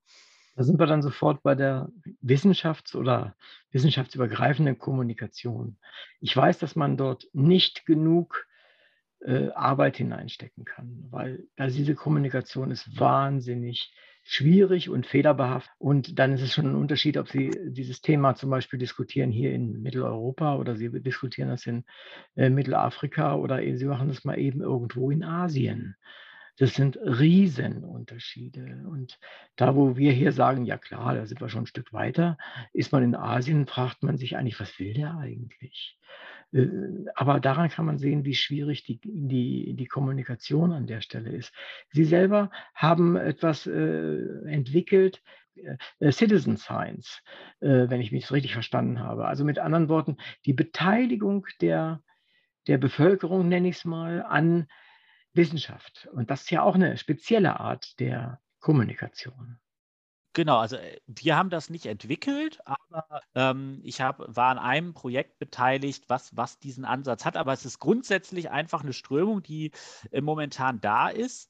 Da 0.57 0.63
sind 0.63 0.79
wir 0.79 0.87
dann 0.87 1.03
sofort 1.03 1.43
bei 1.43 1.53
der 1.53 1.91
wissenschafts- 2.23 2.95
oder 2.95 3.35
wissenschaftsübergreifenden 3.71 4.79
Kommunikation. 4.79 5.77
Ich 6.19 6.35
weiß, 6.35 6.57
dass 6.57 6.75
man 6.75 6.97
dort 6.97 7.27
nicht 7.31 7.85
genug 7.85 8.47
äh, 9.19 9.49
Arbeit 9.51 9.97
hineinstecken 9.97 10.65
kann, 10.65 11.05
weil 11.11 11.47
also 11.57 11.77
diese 11.77 11.93
Kommunikation 11.93 12.71
ist 12.71 12.99
wahnsinnig 12.99 13.93
schwierig 14.23 14.89
und 14.89 15.05
fehlerbehaftet. 15.05 15.71
Und 15.77 16.17
dann 16.17 16.33
ist 16.33 16.41
es 16.41 16.53
schon 16.53 16.65
ein 16.65 16.75
Unterschied, 16.75 17.17
ob 17.17 17.29
Sie 17.29 17.51
dieses 17.67 18.01
Thema 18.01 18.33
zum 18.33 18.49
Beispiel 18.49 18.79
diskutieren 18.79 19.29
hier 19.29 19.53
in 19.53 19.83
Mitteleuropa 19.83 20.55
oder 20.55 20.75
Sie 20.75 20.89
diskutieren 20.89 21.49
das 21.49 21.67
in 21.67 21.85
äh, 22.35 22.49
Mittelafrika 22.49 23.35
oder 23.35 23.59
Sie 23.77 23.85
machen 23.85 24.07
das 24.07 24.25
mal 24.25 24.39
eben 24.39 24.61
irgendwo 24.61 25.11
in 25.11 25.23
Asien. 25.23 25.97
Das 26.57 26.73
sind 26.73 26.97
Riesenunterschiede. 26.97 28.83
Und 28.89 29.19
da, 29.55 29.75
wo 29.75 29.95
wir 29.95 30.11
hier 30.11 30.31
sagen, 30.31 30.65
ja 30.65 30.77
klar, 30.77 31.13
da 31.15 31.25
sind 31.25 31.39
wir 31.39 31.49
schon 31.49 31.63
ein 31.63 31.67
Stück 31.67 31.93
weiter, 31.93 32.37
ist 32.73 32.91
man 32.91 33.03
in 33.03 33.15
Asien, 33.15 33.67
fragt 33.67 34.03
man 34.03 34.17
sich 34.17 34.35
eigentlich, 34.35 34.59
was 34.59 34.77
will 34.79 34.93
der 34.93 35.15
eigentlich? 35.17 35.97
Äh, 36.51 36.67
aber 37.15 37.39
daran 37.39 37.69
kann 37.69 37.85
man 37.85 37.99
sehen, 37.99 38.25
wie 38.25 38.35
schwierig 38.35 38.83
die, 38.83 38.99
die, 39.03 39.75
die 39.75 39.85
Kommunikation 39.85 40.71
an 40.71 40.87
der 40.87 41.01
Stelle 41.01 41.29
ist. 41.29 41.53
Sie 41.91 42.05
selber 42.05 42.49
haben 42.73 43.15
etwas 43.15 43.67
äh, 43.67 44.17
entwickelt, 44.45 45.21
äh, 45.99 46.11
Citizen 46.11 46.57
Science, 46.57 47.21
äh, 47.59 47.89
wenn 47.89 48.01
ich 48.01 48.11
mich 48.11 48.31
richtig 48.31 48.53
verstanden 48.53 48.99
habe. 48.99 49.25
Also 49.25 49.43
mit 49.43 49.59
anderen 49.59 49.89
Worten, 49.89 50.17
die 50.45 50.53
Beteiligung 50.53 51.45
der, 51.61 52.01
der 52.67 52.77
Bevölkerung, 52.77 53.47
nenne 53.47 53.69
ich 53.69 53.77
es 53.77 53.85
mal, 53.85 54.23
an 54.23 54.67
Wissenschaft. 55.37 56.09
Und 56.11 56.29
das 56.29 56.41
ist 56.41 56.51
ja 56.51 56.63
auch 56.63 56.75
eine 56.75 56.97
spezielle 56.97 57.59
Art 57.59 57.99
der 57.99 58.41
Kommunikation. 58.59 59.59
Genau, 60.33 60.59
also 60.59 60.75
äh, 60.75 60.99
wir 61.07 61.35
haben 61.35 61.49
das 61.49 61.71
nicht 61.71 61.87
entwickelt, 61.87 62.59
aber 62.65 63.21
ähm, 63.33 63.79
ich 63.83 64.01
hab, 64.01 64.19
war 64.27 64.51
an 64.51 64.59
einem 64.59 64.93
Projekt 64.93 65.39
beteiligt, 65.39 66.03
was, 66.09 66.35
was 66.37 66.59
diesen 66.59 66.85
Ansatz 66.85 67.25
hat. 67.25 67.37
Aber 67.37 67.53
es 67.53 67.65
ist 67.65 67.79
grundsätzlich 67.79 68.51
einfach 68.51 68.83
eine 68.83 68.93
Strömung, 68.93 69.41
die 69.41 69.71
äh, 70.11 70.21
momentan 70.21 70.79
da 70.79 71.09
ist, 71.09 71.49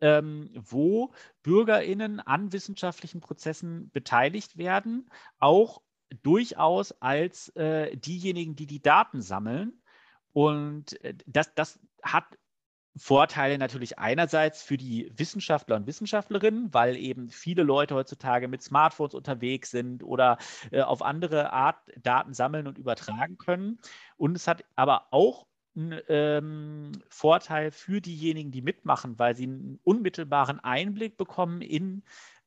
ähm, 0.00 0.50
wo 0.54 1.12
BürgerInnen 1.44 2.18
an 2.18 2.52
wissenschaftlichen 2.52 3.20
Prozessen 3.20 3.90
beteiligt 3.90 4.56
werden, 4.58 5.08
auch 5.38 5.80
durchaus 6.22 6.90
als 7.00 7.50
äh, 7.50 7.96
diejenigen, 7.96 8.56
die 8.56 8.66
die 8.66 8.82
Daten 8.82 9.22
sammeln. 9.22 9.80
Und 10.32 11.00
äh, 11.04 11.14
das, 11.26 11.54
das 11.54 11.78
hat 12.02 12.24
Vorteile 12.96 13.58
natürlich 13.58 13.98
einerseits 13.98 14.62
für 14.62 14.76
die 14.76 15.10
Wissenschaftler 15.16 15.76
und 15.76 15.86
Wissenschaftlerinnen, 15.86 16.72
weil 16.72 16.96
eben 16.96 17.28
viele 17.28 17.64
Leute 17.64 17.94
heutzutage 17.94 18.46
mit 18.46 18.62
Smartphones 18.62 19.14
unterwegs 19.14 19.70
sind 19.70 20.04
oder 20.04 20.38
äh, 20.70 20.80
auf 20.80 21.02
andere 21.02 21.52
Art 21.52 21.76
Daten 22.00 22.34
sammeln 22.34 22.66
und 22.68 22.78
übertragen 22.78 23.36
können. 23.36 23.80
Und 24.16 24.36
es 24.36 24.46
hat 24.46 24.64
aber 24.76 25.08
auch 25.10 25.46
einen 25.76 26.00
ähm, 26.08 26.92
Vorteil 27.08 27.72
für 27.72 28.00
diejenigen, 28.00 28.52
die 28.52 28.62
mitmachen, 28.62 29.18
weil 29.18 29.34
sie 29.34 29.44
einen 29.44 29.80
unmittelbaren 29.82 30.60
Einblick 30.60 31.16
bekommen 31.16 31.62
in 31.62 32.04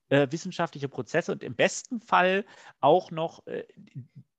äh, 0.09 0.27
wissenschaftliche 0.31 0.89
Prozesse 0.89 1.31
und 1.31 1.43
im 1.43 1.55
besten 1.55 2.01
Fall 2.01 2.45
auch 2.79 3.11
noch 3.11 3.45
äh, 3.47 3.63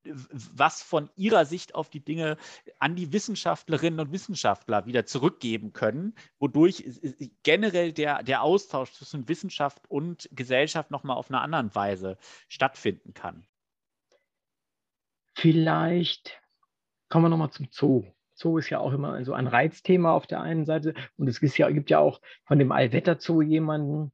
was 0.03 0.81
von 0.81 1.09
ihrer 1.15 1.45
Sicht 1.45 1.75
auf 1.75 1.89
die 1.89 1.99
Dinge 1.99 2.37
an 2.79 2.95
die 2.95 3.11
Wissenschaftlerinnen 3.11 3.99
und 3.99 4.11
Wissenschaftler 4.11 4.85
wieder 4.85 5.05
zurückgeben 5.05 5.73
können, 5.73 6.15
wodurch 6.39 6.83
generell 7.43 7.91
der, 7.91 8.23
der 8.23 8.41
Austausch 8.41 8.93
zwischen 8.93 9.27
Wissenschaft 9.27 9.89
und 9.89 10.29
Gesellschaft 10.31 10.91
nochmal 10.91 11.17
auf 11.17 11.29
eine 11.29 11.41
andere 11.41 11.75
Weise 11.75 12.17
stattfinden 12.47 13.13
kann. 13.13 13.45
Vielleicht 15.35 16.41
kommen 17.09 17.25
wir 17.25 17.29
nochmal 17.29 17.51
zum 17.51 17.67
Zoo. 17.71 18.05
Zoo 18.33 18.57
ist 18.57 18.69
ja 18.69 18.79
auch 18.79 18.93
immer 18.93 19.23
so 19.25 19.33
ein 19.33 19.47
Reizthema 19.47 20.13
auf 20.13 20.27
der 20.27 20.41
einen 20.41 20.65
Seite 20.65 20.93
und 21.17 21.27
es 21.27 21.57
ja, 21.57 21.69
gibt 21.69 21.89
ja 21.89 21.99
auch 21.99 22.21
von 22.45 22.57
dem 22.57 22.71
Allwetterzoo 22.71 23.41
jemanden, 23.41 24.11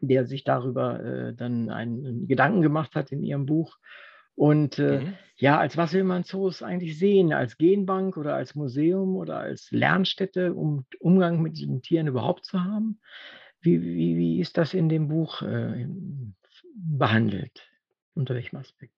der 0.00 0.26
sich 0.26 0.44
darüber 0.44 1.00
äh, 1.02 1.34
dann 1.34 1.70
einen 1.70 2.26
Gedanken 2.28 2.62
gemacht 2.62 2.94
hat 2.94 3.12
in 3.12 3.22
ihrem 3.22 3.46
Buch. 3.46 3.78
Und 4.34 4.78
äh, 4.78 5.00
mhm. 5.00 5.14
ja, 5.36 5.58
als 5.58 5.76
was 5.76 5.92
will 5.92 6.04
man 6.04 6.24
Zoos 6.24 6.62
eigentlich 6.62 6.98
sehen? 6.98 7.32
Als 7.32 7.58
Genbank 7.58 8.16
oder 8.16 8.34
als 8.34 8.54
Museum 8.54 9.16
oder 9.16 9.38
als 9.38 9.70
Lernstätte, 9.70 10.54
um 10.54 10.86
Umgang 10.98 11.42
mit 11.42 11.60
den 11.60 11.82
Tieren 11.82 12.06
überhaupt 12.06 12.46
zu 12.46 12.64
haben? 12.64 13.00
Wie, 13.60 13.82
wie, 13.82 14.16
wie 14.16 14.40
ist 14.40 14.56
das 14.56 14.72
in 14.72 14.88
dem 14.88 15.08
Buch 15.08 15.42
äh, 15.42 15.86
behandelt? 16.74 17.68
Unter 18.14 18.34
welchem 18.34 18.56
Aspekt? 18.56 18.94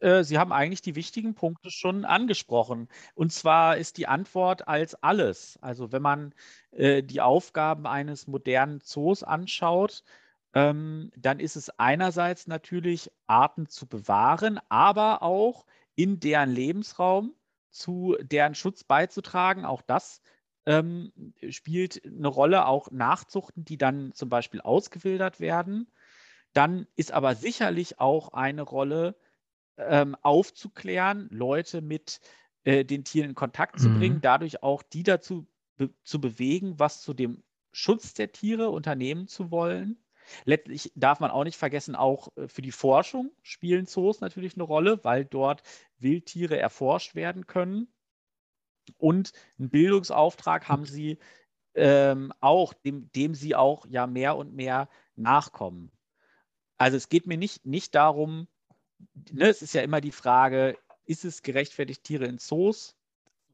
Äh, 0.00 0.24
Sie 0.24 0.38
haben 0.38 0.52
eigentlich 0.52 0.82
die 0.82 0.94
wichtigen 0.94 1.34
Punkte 1.34 1.70
schon 1.70 2.04
angesprochen. 2.04 2.88
Und 3.14 3.32
zwar 3.32 3.76
ist 3.76 3.98
die 3.98 4.06
Antwort 4.08 4.68
als 4.68 4.94
alles. 5.02 5.58
Also 5.62 5.92
wenn 5.92 6.02
man 6.02 6.34
äh, 6.72 7.02
die 7.02 7.20
Aufgaben 7.20 7.86
eines 7.86 8.26
modernen 8.26 8.80
Zoos 8.80 9.22
anschaut, 9.22 10.02
ähm, 10.54 11.10
dann 11.16 11.40
ist 11.40 11.56
es 11.56 11.70
einerseits 11.78 12.46
natürlich, 12.46 13.10
Arten 13.26 13.68
zu 13.68 13.86
bewahren, 13.86 14.58
aber 14.68 15.22
auch 15.22 15.66
in 15.94 16.20
deren 16.20 16.50
Lebensraum 16.50 17.34
zu 17.70 18.16
deren 18.22 18.54
Schutz 18.54 18.84
beizutragen. 18.84 19.64
Auch 19.64 19.82
das 19.82 20.22
ähm, 20.64 21.12
spielt 21.50 22.02
eine 22.04 22.28
Rolle, 22.28 22.66
auch 22.66 22.90
Nachzuchten, 22.90 23.64
die 23.64 23.78
dann 23.78 24.12
zum 24.14 24.28
Beispiel 24.28 24.60
ausgewildert 24.60 25.40
werden. 25.40 25.90
Dann 26.54 26.86
ist 26.96 27.12
aber 27.12 27.34
sicherlich 27.34 28.00
auch 28.00 28.32
eine 28.32 28.62
Rolle, 28.62 29.14
ähm, 29.78 30.16
aufzuklären, 30.22 31.28
Leute 31.30 31.80
mit 31.80 32.20
äh, 32.64 32.84
den 32.84 33.04
Tieren 33.04 33.30
in 33.30 33.34
Kontakt 33.34 33.78
zu 33.80 33.88
bringen, 33.90 34.16
mhm. 34.16 34.22
dadurch 34.22 34.62
auch 34.62 34.82
die 34.82 35.02
dazu 35.02 35.46
be 35.76 35.90
zu 36.04 36.20
bewegen, 36.20 36.78
was 36.78 37.02
zu 37.02 37.14
dem 37.14 37.42
Schutz 37.72 38.14
der 38.14 38.32
Tiere 38.32 38.70
unternehmen 38.70 39.28
zu 39.28 39.50
wollen. 39.50 40.02
Letztlich 40.44 40.92
darf 40.96 41.20
man 41.20 41.30
auch 41.30 41.44
nicht 41.44 41.58
vergessen, 41.58 41.94
auch 41.94 42.28
äh, 42.36 42.48
für 42.48 42.62
die 42.62 42.72
Forschung 42.72 43.30
spielen 43.42 43.86
Zoos 43.86 44.20
natürlich 44.20 44.54
eine 44.54 44.64
Rolle, 44.64 45.04
weil 45.04 45.24
dort 45.24 45.62
Wildtiere 45.98 46.58
erforscht 46.58 47.14
werden 47.14 47.46
können. 47.46 47.92
Und 48.98 49.32
einen 49.58 49.70
Bildungsauftrag 49.70 50.68
haben 50.68 50.84
sie 50.84 51.18
ähm, 51.74 52.32
auch, 52.40 52.72
dem, 52.72 53.10
dem 53.12 53.34
sie 53.34 53.54
auch 53.54 53.86
ja 53.86 54.06
mehr 54.06 54.36
und 54.36 54.54
mehr 54.54 54.88
nachkommen. 55.14 55.92
Also 56.78 56.96
es 56.96 57.08
geht 57.08 57.26
mir 57.26 57.38
nicht, 57.38 57.66
nicht 57.66 57.94
darum, 57.94 58.48
ne, 59.32 59.48
es 59.48 59.62
ist 59.62 59.74
ja 59.74 59.82
immer 59.82 60.00
die 60.00 60.12
Frage, 60.12 60.78
ist 61.04 61.24
es 61.24 61.42
gerechtfertigt, 61.42 62.04
Tiere 62.04 62.26
in 62.26 62.38
Zoos 62.38 62.96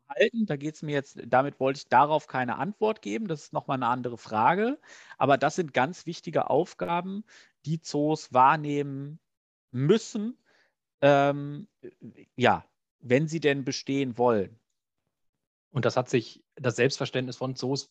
halten. 0.08 0.46
Da 0.46 0.56
geht 0.56 0.74
es 0.74 0.82
mir 0.82 0.92
jetzt, 0.92 1.20
damit 1.26 1.60
wollte 1.60 1.78
ich 1.78 1.88
darauf 1.88 2.26
keine 2.26 2.56
Antwort 2.56 3.02
geben. 3.02 3.28
Das 3.28 3.42
ist 3.42 3.52
nochmal 3.52 3.76
eine 3.76 3.88
andere 3.88 4.18
Frage. 4.18 4.78
Aber 5.18 5.38
das 5.38 5.56
sind 5.56 5.74
ganz 5.74 6.06
wichtige 6.06 6.50
Aufgaben, 6.50 7.24
die 7.64 7.80
Zoos 7.80 8.32
wahrnehmen 8.32 9.18
müssen, 9.70 10.38
ähm, 11.00 11.68
ja, 12.36 12.64
wenn 13.00 13.28
sie 13.28 13.40
denn 13.40 13.64
bestehen 13.64 14.18
wollen. 14.18 14.58
Und 15.70 15.84
das 15.84 15.96
hat 15.96 16.08
sich, 16.08 16.44
das 16.56 16.76
Selbstverständnis 16.76 17.36
von 17.36 17.56
Zoos 17.56 17.90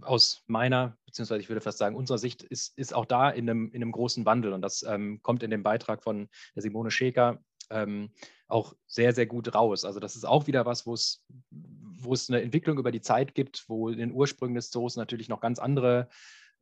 aus 0.00 0.42
meiner, 0.46 0.96
beziehungsweise 1.06 1.40
ich 1.40 1.48
würde 1.48 1.60
fast 1.60 1.78
sagen, 1.78 1.96
unserer 1.96 2.18
Sicht 2.18 2.42
ist, 2.42 2.76
ist 2.78 2.94
auch 2.94 3.04
da 3.04 3.30
in 3.30 3.48
einem, 3.48 3.70
in 3.72 3.82
einem 3.82 3.92
großen 3.92 4.24
Wandel. 4.24 4.52
Und 4.52 4.62
das 4.62 4.82
ähm, 4.82 5.20
kommt 5.22 5.42
in 5.42 5.50
dem 5.50 5.62
Beitrag 5.62 6.02
von 6.02 6.28
der 6.54 6.62
Simone 6.62 6.90
Schäker 6.90 7.38
ähm, 7.70 8.10
auch 8.48 8.74
sehr, 8.86 9.12
sehr 9.12 9.26
gut 9.26 9.54
raus. 9.54 9.84
Also 9.84 10.00
das 10.00 10.16
ist 10.16 10.24
auch 10.24 10.46
wieder 10.46 10.66
was, 10.66 10.86
wo 10.86 10.94
es, 10.94 11.24
wo 11.50 12.12
es 12.14 12.30
eine 12.30 12.42
Entwicklung 12.42 12.78
über 12.78 12.92
die 12.92 13.00
Zeit 13.00 13.34
gibt, 13.34 13.64
wo 13.68 13.88
in 13.88 13.98
den 13.98 14.12
Ursprüngen 14.12 14.54
des 14.54 14.70
Zoos 14.70 14.96
natürlich 14.96 15.28
noch 15.28 15.40
ganz 15.40 15.58
andere 15.58 16.08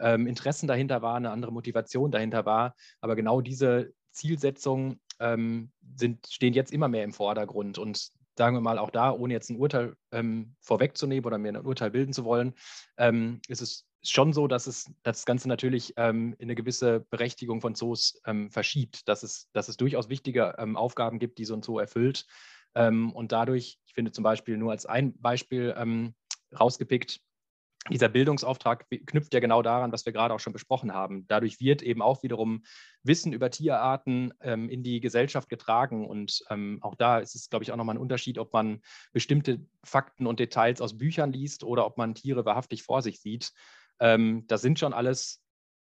ähm, 0.00 0.26
Interessen 0.26 0.66
dahinter 0.66 1.02
waren, 1.02 1.26
eine 1.26 1.30
andere 1.30 1.52
Motivation 1.52 2.10
dahinter 2.10 2.46
war. 2.46 2.74
Aber 3.00 3.16
genau 3.16 3.40
diese 3.40 3.92
Zielsetzungen 4.12 5.00
ähm, 5.20 5.70
sind, 5.94 6.26
stehen 6.26 6.54
jetzt 6.54 6.72
immer 6.72 6.88
mehr 6.88 7.04
im 7.04 7.12
Vordergrund. 7.12 7.78
Und 7.78 8.10
sagen 8.36 8.56
wir 8.56 8.60
mal 8.60 8.78
auch 8.78 8.90
da, 8.90 9.12
ohne 9.12 9.32
jetzt 9.32 9.50
ein 9.50 9.58
Urteil 9.58 9.94
ähm, 10.12 10.54
vorwegzunehmen 10.60 11.24
oder 11.24 11.38
mir 11.38 11.50
ein 11.50 11.64
Urteil 11.64 11.90
bilden 11.90 12.12
zu 12.12 12.24
wollen, 12.24 12.54
ähm, 12.96 13.40
ist 13.48 13.62
es 13.62 13.86
schon 14.02 14.32
so, 14.32 14.46
dass 14.48 14.66
es 14.66 14.90
das 15.02 15.24
Ganze 15.24 15.48
natürlich 15.48 15.94
ähm, 15.96 16.34
in 16.38 16.46
eine 16.46 16.54
gewisse 16.54 17.00
Berechtigung 17.10 17.60
von 17.60 17.74
Zoos 17.74 18.20
ähm, 18.26 18.50
verschiebt, 18.50 19.08
dass 19.08 19.22
es, 19.22 19.48
dass 19.52 19.68
es 19.68 19.76
durchaus 19.76 20.08
wichtige 20.08 20.54
ähm, 20.58 20.76
Aufgaben 20.76 21.18
gibt, 21.18 21.38
die 21.38 21.44
so 21.44 21.54
ein 21.54 21.62
Zoo 21.62 21.78
erfüllt. 21.78 22.26
Ähm, 22.74 23.12
und 23.12 23.32
dadurch, 23.32 23.78
ich 23.86 23.94
finde 23.94 24.12
zum 24.12 24.24
Beispiel 24.24 24.56
nur 24.56 24.72
als 24.72 24.84
ein 24.86 25.16
Beispiel 25.18 25.74
rausgepickt, 26.58 27.20
dieser 27.90 28.08
Bildungsauftrag 28.08 28.86
knüpft 29.06 29.34
ja 29.34 29.40
genau 29.40 29.60
daran, 29.60 29.92
was 29.92 30.06
wir 30.06 30.12
gerade 30.12 30.32
auch 30.32 30.40
schon 30.40 30.54
besprochen 30.54 30.94
haben. 30.94 31.26
Dadurch 31.26 31.60
wird 31.60 31.82
eben 31.82 32.00
auch 32.00 32.22
wiederum 32.22 32.64
Wissen 33.02 33.32
über 33.34 33.50
Tierarten 33.50 34.32
ähm, 34.40 34.70
in 34.70 34.82
die 34.82 35.00
Gesellschaft 35.00 35.50
getragen. 35.50 36.06
Und 36.06 36.42
ähm, 36.48 36.78
auch 36.80 36.94
da 36.94 37.18
ist 37.18 37.34
es, 37.34 37.50
glaube 37.50 37.62
ich, 37.62 37.72
auch 37.72 37.76
nochmal 37.76 37.96
ein 37.96 38.00
Unterschied, 38.00 38.38
ob 38.38 38.54
man 38.54 38.80
bestimmte 39.12 39.66
Fakten 39.82 40.26
und 40.26 40.40
Details 40.40 40.80
aus 40.80 40.96
Büchern 40.96 41.32
liest 41.32 41.62
oder 41.62 41.84
ob 41.84 41.98
man 41.98 42.14
Tiere 42.14 42.46
wahrhaftig 42.46 42.82
vor 42.82 43.02
sich 43.02 43.20
sieht. 43.20 43.52
Ähm, 44.00 44.46
das 44.46 44.62
sind 44.62 44.78
schon 44.78 44.94
alles 44.94 45.43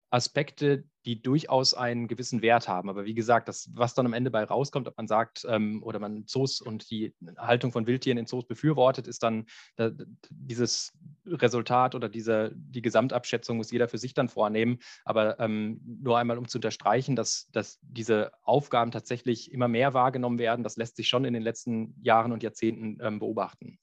Aspekte, 0.10 0.86
die 1.06 1.22
durchaus 1.22 1.74
einen 1.74 2.08
gewissen 2.08 2.42
Wert 2.42 2.68
haben. 2.68 2.90
Aber 2.90 3.06
wie 3.06 3.14
gesagt, 3.14 3.48
das, 3.48 3.70
was 3.74 3.94
dann 3.94 4.06
am 4.06 4.14
Ende 4.14 4.32
bei 4.32 4.44
rauskommt, 4.44 4.88
ob 4.88 4.98
man 4.98 5.08
sagt 5.08 5.46
ähm, 5.48 5.82
oder 5.84 6.00
man 6.00 6.26
Zoos 6.26 6.62
und 6.62 6.90
die 6.92 7.16
Haltung 7.38 7.72
von 7.72 7.88
Wildtieren 7.88 8.18
in 8.18 8.26
Zoos 8.26 8.46
befürwortet, 8.46 9.08
ist 9.08 9.24
dann 9.24 9.46
da, 9.76 9.92
dieses 10.30 10.92
Resultat 11.26 11.96
oder 11.96 12.10
diese, 12.10 12.52
die 12.56 12.82
Gesamtabschätzung 12.82 13.58
muss 13.58 13.72
jeder 13.72 13.88
für 13.88 13.98
sich 13.98 14.14
dann 14.14 14.30
vornehmen. 14.30 14.80
Aber 15.06 15.40
ähm, 15.40 15.80
nur 15.84 16.18
einmal, 16.18 16.38
um 16.38 16.48
zu 16.48 16.58
unterstreichen, 16.58 17.16
dass, 17.16 17.50
dass 17.52 17.80
diese 17.82 18.32
Aufgaben 18.44 18.92
tatsächlich 18.92 19.52
immer 19.52 19.68
mehr 19.68 19.94
wahrgenommen 19.94 20.40
werden, 20.40 20.64
das 20.64 20.78
lässt 20.78 20.98
sich 20.98 21.08
schon 21.08 21.26
in 21.26 21.34
den 21.34 21.44
letzten 21.44 21.96
Jahren 22.02 22.32
und 22.32 22.44
Jahrzehnten 22.44 22.98
ähm, 23.02 23.20
beobachten 23.20 23.80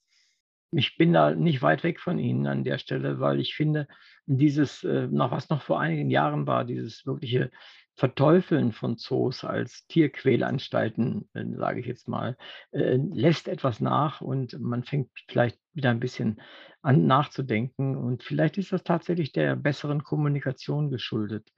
ich 0.71 0.97
bin 0.97 1.13
da 1.13 1.33
nicht 1.33 1.61
weit 1.61 1.83
weg 1.83 1.99
von 1.99 2.19
Ihnen 2.19 2.47
an 2.47 2.63
der 2.63 2.77
Stelle, 2.77 3.19
weil 3.19 3.39
ich 3.39 3.55
finde, 3.55 3.87
dieses, 4.25 4.83
äh, 4.83 5.07
noch 5.07 5.31
was 5.31 5.49
noch 5.49 5.61
vor 5.61 5.79
einigen 5.79 6.09
Jahren 6.09 6.47
war, 6.47 6.65
dieses 6.65 7.05
wirkliche 7.05 7.51
Verteufeln 7.95 8.73
von 8.73 8.97
Zoos 8.97 9.43
als 9.43 9.87
Tierquälanstalten, 9.87 11.29
äh, 11.33 11.45
sage 11.55 11.79
ich 11.79 11.87
jetzt 11.87 12.07
mal, 12.07 12.37
äh, 12.71 12.97
lässt 12.97 13.47
etwas 13.47 13.79
nach 13.79 14.21
und 14.21 14.59
man 14.59 14.83
fängt 14.83 15.09
vielleicht 15.27 15.57
wieder 15.73 15.89
ein 15.89 15.99
bisschen 15.99 16.39
an 16.81 17.07
nachzudenken. 17.07 17.95
Und 17.95 18.23
vielleicht 18.23 18.57
ist 18.57 18.71
das 18.71 18.83
tatsächlich 18.83 19.31
der 19.31 19.55
besseren 19.55 20.03
Kommunikation 20.03 20.91
geschuldet. 20.91 21.49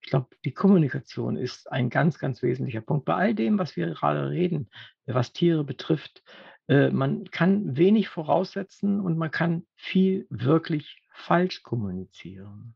Ich 0.00 0.10
glaube, 0.10 0.28
die 0.44 0.52
Kommunikation 0.52 1.36
ist 1.36 1.70
ein 1.70 1.90
ganz, 1.90 2.18
ganz 2.18 2.42
wesentlicher 2.42 2.82
Punkt. 2.82 3.04
Bei 3.04 3.14
all 3.14 3.34
dem, 3.34 3.58
was 3.58 3.76
wir 3.76 3.88
gerade 3.88 4.30
reden, 4.30 4.70
was 5.06 5.32
Tiere 5.32 5.64
betrifft, 5.64 6.22
äh, 6.68 6.90
man 6.90 7.24
kann 7.30 7.76
wenig 7.76 8.08
voraussetzen 8.08 9.00
und 9.00 9.18
man 9.18 9.30
kann 9.30 9.66
viel 9.76 10.26
wirklich 10.30 11.02
falsch 11.12 11.62
kommunizieren. 11.62 12.74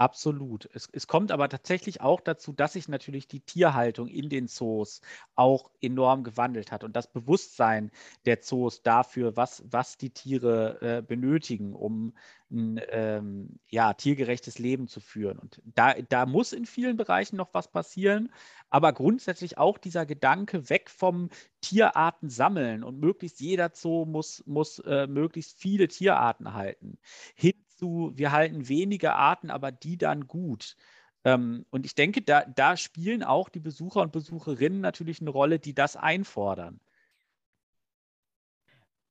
Absolut. 0.00 0.68
Es, 0.74 0.88
es, 0.92 1.08
kommt 1.08 1.32
aber 1.32 1.48
tatsächlich 1.48 2.00
auch 2.00 2.20
dazu, 2.20 2.52
dass 2.52 2.74
sich 2.74 2.86
natürlich 2.86 3.26
die 3.26 3.40
Tierhaltung 3.40 4.06
in 4.06 4.28
den 4.28 4.46
Zoos 4.46 5.00
auch 5.34 5.72
enorm 5.80 6.22
gewandelt 6.22 6.70
hat 6.70 6.84
und 6.84 6.94
das 6.94 7.10
Bewusstsein 7.12 7.90
der 8.24 8.40
Zoos 8.40 8.82
dafür, 8.82 9.36
was, 9.36 9.64
was 9.68 9.96
die 9.98 10.10
Tiere 10.10 10.80
äh, 10.82 11.02
benötigen, 11.02 11.74
um 11.74 12.16
ein 12.48 12.80
ähm, 12.90 13.58
ja, 13.68 13.92
tiergerechtes 13.92 14.60
Leben 14.60 14.86
zu 14.86 15.00
führen. 15.00 15.36
Und 15.36 15.60
da, 15.64 15.94
da 15.94 16.26
muss 16.26 16.52
in 16.52 16.64
vielen 16.64 16.96
Bereichen 16.96 17.36
noch 17.36 17.52
was 17.52 17.68
passieren, 17.68 18.32
aber 18.70 18.92
grundsätzlich 18.92 19.58
auch 19.58 19.78
dieser 19.78 20.06
Gedanke 20.06 20.70
weg 20.70 20.90
vom 20.90 21.28
Tierarten 21.60 22.30
sammeln 22.30 22.84
und 22.84 23.00
möglichst 23.00 23.40
jeder 23.40 23.72
Zoo 23.74 24.04
muss, 24.04 24.44
muss 24.46 24.78
äh, 24.78 25.08
möglichst 25.08 25.58
viele 25.58 25.88
Tierarten 25.88 26.54
halten, 26.54 26.98
hin 27.34 27.54
zu, 27.78 28.12
wir 28.14 28.32
halten 28.32 28.68
wenige 28.68 29.14
Arten, 29.14 29.50
aber 29.50 29.72
die 29.72 29.96
dann 29.96 30.26
gut. 30.26 30.76
Ähm, 31.24 31.64
und 31.70 31.86
ich 31.86 31.94
denke, 31.94 32.22
da, 32.22 32.44
da 32.44 32.76
spielen 32.76 33.22
auch 33.22 33.48
die 33.48 33.60
Besucher 33.60 34.02
und 34.02 34.12
Besucherinnen 34.12 34.80
natürlich 34.80 35.20
eine 35.20 35.30
Rolle, 35.30 35.58
die 35.58 35.74
das 35.74 35.96
einfordern. 35.96 36.80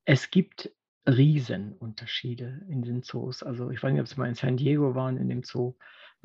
Es 0.05 0.29
gibt 0.31 0.71
Riesenunterschiede 1.07 2.65
in 2.69 2.81
den 2.81 3.01
Zoos. 3.01 3.43
Also 3.43 3.71
ich 3.71 3.81
weiß 3.81 3.91
nicht, 3.91 4.01
ob 4.01 4.07
Sie 4.07 4.17
mal 4.17 4.29
in 4.29 4.35
San 4.35 4.57
Diego 4.57 4.95
waren, 4.95 5.17
in 5.17 5.29
dem 5.29 5.43
Zoo 5.43 5.75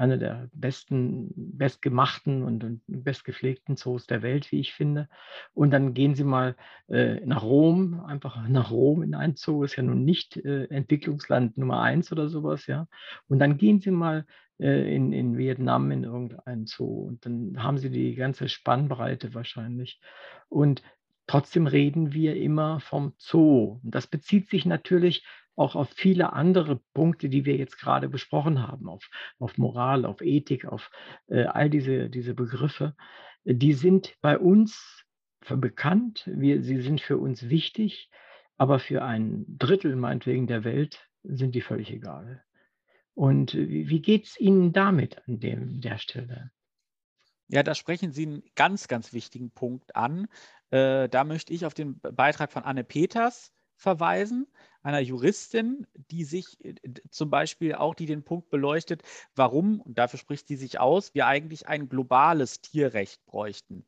einer 0.02 0.16
der 0.16 0.48
besten, 0.52 1.32
bestgemachten 1.36 2.42
und, 2.42 2.80
bestgepflegten 2.88 3.76
Zoos 3.76 4.08
der 4.08 4.22
Welt, 4.22 4.50
wie 4.50 4.58
ich 4.58 4.74
finde. 4.74 5.08
Und 5.54 5.70
dann 5.70 5.94
gehen 5.94 6.16
Sie 6.16 6.24
mal 6.24 6.56
äh, 6.88 7.24
nach 7.24 7.44
Rom, 7.44 8.00
einfach 8.04 8.36
nach 8.48 8.72
Rom 8.72 9.04
in 9.04 9.14
ein 9.14 9.36
Zoo, 9.36 9.62
ist 9.62 9.76
ja 9.76 9.84
nun 9.84 10.04
nicht 10.04 10.36
äh, 10.36 10.64
Entwicklungsland 10.64 11.56
Nummer 11.56 11.82
eins 11.82 12.10
oder 12.10 12.28
sowas, 12.28 12.66
ja. 12.66 12.88
Und 13.28 13.38
dann 13.38 13.58
gehen 13.58 13.78
Sie 13.78 13.92
mal 13.92 14.26
äh, 14.58 14.92
in, 14.92 15.12
in 15.12 15.38
Vietnam 15.38 15.92
in 15.92 16.02
irgendein 16.02 16.66
Zoo 16.66 17.06
und 17.06 17.24
dann 17.24 17.62
haben 17.62 17.78
Sie 17.78 17.90
die 17.90 18.16
ganze 18.16 18.48
Spannbreite 18.48 19.34
wahrscheinlich. 19.34 20.00
Und 20.48 20.82
Trotzdem 21.28 21.68
reden 21.68 22.12
wir 22.12 22.36
immer 22.36 22.80
vom 22.80 23.14
Zoo. 23.16 23.80
Und 23.82 23.94
das 23.94 24.08
bezieht 24.08 24.50
sich 24.50 24.66
natürlich 24.66 25.24
auch 25.56 25.76
auf 25.76 25.90
viele 25.90 26.32
andere 26.32 26.80
Punkte, 26.94 27.28
die 27.28 27.44
wir 27.44 27.56
jetzt 27.56 27.78
gerade 27.78 28.08
besprochen 28.08 28.66
haben, 28.66 28.88
auf, 28.88 29.08
auf 29.38 29.58
Moral, 29.58 30.04
auf 30.04 30.20
Ethik, 30.20 30.64
auf 30.64 30.90
äh, 31.28 31.44
all 31.44 31.68
diese, 31.68 32.08
diese 32.08 32.34
Begriffe. 32.34 32.94
Die 33.44 33.74
sind 33.74 34.16
bei 34.20 34.38
uns 34.38 35.04
bekannt, 35.48 36.22
wir, 36.26 36.62
sie 36.62 36.80
sind 36.80 37.00
für 37.00 37.18
uns 37.18 37.48
wichtig, 37.48 38.10
aber 38.56 38.78
für 38.78 39.02
ein 39.02 39.44
Drittel 39.48 39.96
meinetwegen 39.96 40.46
der 40.46 40.64
Welt 40.64 41.08
sind 41.24 41.54
die 41.54 41.60
völlig 41.60 41.90
egal. 41.90 42.44
Und 43.14 43.54
wie 43.54 44.00
geht 44.00 44.26
es 44.26 44.40
Ihnen 44.40 44.72
damit 44.72 45.18
an 45.26 45.40
dem, 45.40 45.80
der 45.80 45.98
Stelle? 45.98 46.50
Ja, 47.48 47.62
da 47.62 47.74
sprechen 47.74 48.12
Sie 48.12 48.26
einen 48.26 48.42
ganz, 48.54 48.88
ganz 48.88 49.12
wichtigen 49.12 49.50
Punkt 49.50 49.94
an. 49.94 50.28
Äh, 50.70 51.08
da 51.10 51.24
möchte 51.24 51.52
ich 51.52 51.66
auf 51.66 51.74
den 51.74 52.00
Beitrag 52.00 52.50
von 52.50 52.62
Anne 52.62 52.84
Peters 52.84 53.52
verweisen, 53.76 54.46
einer 54.82 55.00
Juristin, 55.00 55.86
die 56.10 56.24
sich 56.24 56.62
äh, 56.64 56.74
zum 57.10 57.30
Beispiel 57.30 57.74
auch, 57.74 57.94
die 57.94 58.06
den 58.06 58.22
Punkt 58.22 58.50
beleuchtet, 58.50 59.02
warum, 59.34 59.80
und 59.80 59.98
dafür 59.98 60.18
spricht 60.18 60.48
sie 60.48 60.56
sich 60.56 60.80
aus, 60.80 61.14
wir 61.14 61.26
eigentlich 61.26 61.68
ein 61.68 61.88
globales 61.88 62.60
Tierrecht 62.60 63.24
bräuchten. 63.26 63.84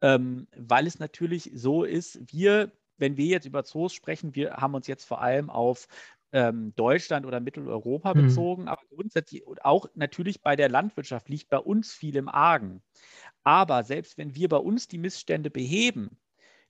Ähm, 0.00 0.48
weil 0.56 0.86
es 0.86 0.98
natürlich 0.98 1.50
so 1.54 1.84
ist, 1.84 2.20
wir, 2.32 2.72
wenn 2.98 3.16
wir 3.16 3.26
jetzt 3.26 3.46
über 3.46 3.64
Zoos 3.64 3.92
sprechen, 3.92 4.34
wir 4.34 4.54
haben 4.54 4.74
uns 4.74 4.86
jetzt 4.86 5.04
vor 5.04 5.20
allem 5.20 5.50
auf 5.50 5.86
ähm, 6.32 6.74
Deutschland 6.74 7.26
oder 7.26 7.38
Mitteleuropa 7.38 8.12
mhm. 8.12 8.26
bezogen, 8.26 8.68
aber 8.68 8.82
grundsätzlich 8.90 9.44
auch 9.62 9.86
natürlich 9.94 10.42
bei 10.42 10.56
der 10.56 10.68
Landwirtschaft 10.68 11.28
liegt 11.28 11.48
bei 11.48 11.58
uns 11.58 11.92
viel 11.92 12.16
im 12.16 12.28
Argen. 12.28 12.82
Aber 13.44 13.84
selbst 13.84 14.18
wenn 14.18 14.34
wir 14.34 14.48
bei 14.48 14.56
uns 14.56 14.88
die 14.88 14.98
Missstände 14.98 15.50
beheben, 15.50 16.18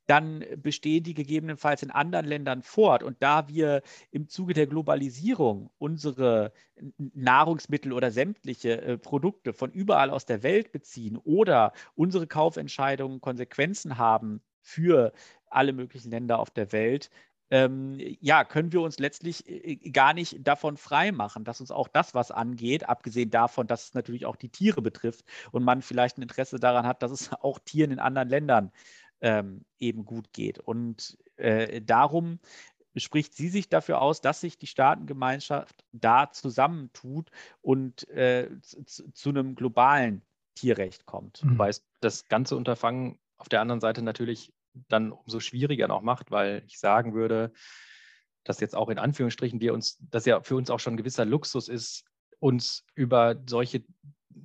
dann 0.07 0.45
bestehen 0.57 1.03
die 1.03 1.15
gegebenenfalls 1.15 1.83
in 1.83 1.91
anderen 1.91 2.27
Ländern 2.27 2.63
fort. 2.63 3.03
Und 3.03 3.23
da 3.23 3.49
wir 3.49 3.83
im 4.11 4.29
Zuge 4.29 4.55
der 4.55 4.67
Globalisierung 4.67 5.71
unsere 5.79 6.53
Nahrungsmittel 6.99 7.93
oder 7.93 8.11
sämtliche 8.11 8.81
äh, 8.83 8.99
Produkte 8.99 9.53
von 9.53 9.71
überall 9.71 10.11
aus 10.11 10.27
der 10.27 10.43
Welt 10.43 10.73
beziehen 10.73 11.17
oder 11.17 11.73
unsere 11.95 12.27
Kaufentscheidungen 12.27 13.21
Konsequenzen 13.21 13.99
haben 13.99 14.43
für 14.61 15.13
alle 15.47 15.73
möglichen 15.73 16.11
Länder 16.11 16.39
auf 16.39 16.51
der 16.51 16.73
Welt, 16.73 17.11
ähm, 17.51 17.97
ja, 18.21 18.43
können 18.45 18.73
wir 18.73 18.81
uns 18.81 18.99
letztlich 18.99 19.47
äh, 19.49 19.77
gar 19.91 20.15
nicht 20.15 20.47
davon 20.47 20.77
freimachen, 20.77 21.45
dass 21.45 21.61
uns 21.61 21.71
auch 21.71 21.89
das 21.89 22.15
was 22.15 22.31
angeht, 22.31 22.89
abgesehen 22.89 23.31
davon, 23.31 23.67
dass 23.67 23.85
es 23.85 23.95
natürlich 23.95 24.27
auch 24.27 24.37
die 24.37 24.49
Tiere 24.49 24.81
betrifft 24.83 25.25
und 25.53 25.63
man 25.63 25.83
vielleicht 25.83 26.19
ein 26.19 26.23
Interesse 26.23 26.59
daran 26.59 26.87
hat, 26.87 27.03
dass 27.03 27.13
es 27.13 27.31
auch 27.43 27.59
Tieren 27.59 27.93
in 27.93 27.99
anderen 27.99 28.29
Ländern 28.29 28.73
ähm, 29.25 29.65
eben 29.79 30.05
gut 30.05 30.33
geht. 30.35 30.59
Und 30.59 31.17
äh, 31.37 31.81
darum 31.81 32.39
spricht 32.95 33.35
sie 33.35 33.49
sich 33.49 33.71
dafür 33.71 34.03
aus, 34.03 34.21
dass 34.21 34.43
sich 34.43 34.59
die 34.59 34.67
Staatengemeinschaft 34.67 35.83
da 35.93 36.31
zusammentut 36.31 37.31
und 37.63 38.07
äh, 38.11 38.51
zu, 38.61 39.11
zu, 39.13 39.31
einem 39.31 39.55
globalen 39.55 40.23
Tierrecht 40.55 41.07
kommt. 41.07 41.43
Mhm. 41.43 41.53
Wobei 41.53 41.71
es 41.71 41.83
das 42.01 42.29
ganze 42.29 42.55
Unterfangen 42.55 43.19
auf 43.39 43.49
der 43.49 43.63
anderen 43.63 43.81
Seite 43.81 44.03
natürlich 44.03 44.53
dann 44.89 45.11
umso 45.11 45.41
schwieriger 45.41 45.89
noch 45.89 46.03
macht, 46.03 46.31
weil 46.31 46.63
ich 46.67 46.79
sagen 46.79 47.15
würde, 47.15 47.53
dass 48.45 48.61
jetzt 48.61 48.77
auch 48.77 48.91
in 48.91 48.99
Anführungsstrichen 48.99 49.61
wir 49.61 49.73
uns, 49.73 49.97
dass 50.11 50.27
ja 50.27 50.43
für 50.43 50.57
uns 50.57 50.69
auch 50.69 50.81
schon 50.81 50.95
ein 50.95 50.99
gewisser 50.99 51.25
Luxus 51.25 51.69
ist, 51.69 52.05
uns 52.41 52.85
über 52.95 53.43
solche 53.49 53.85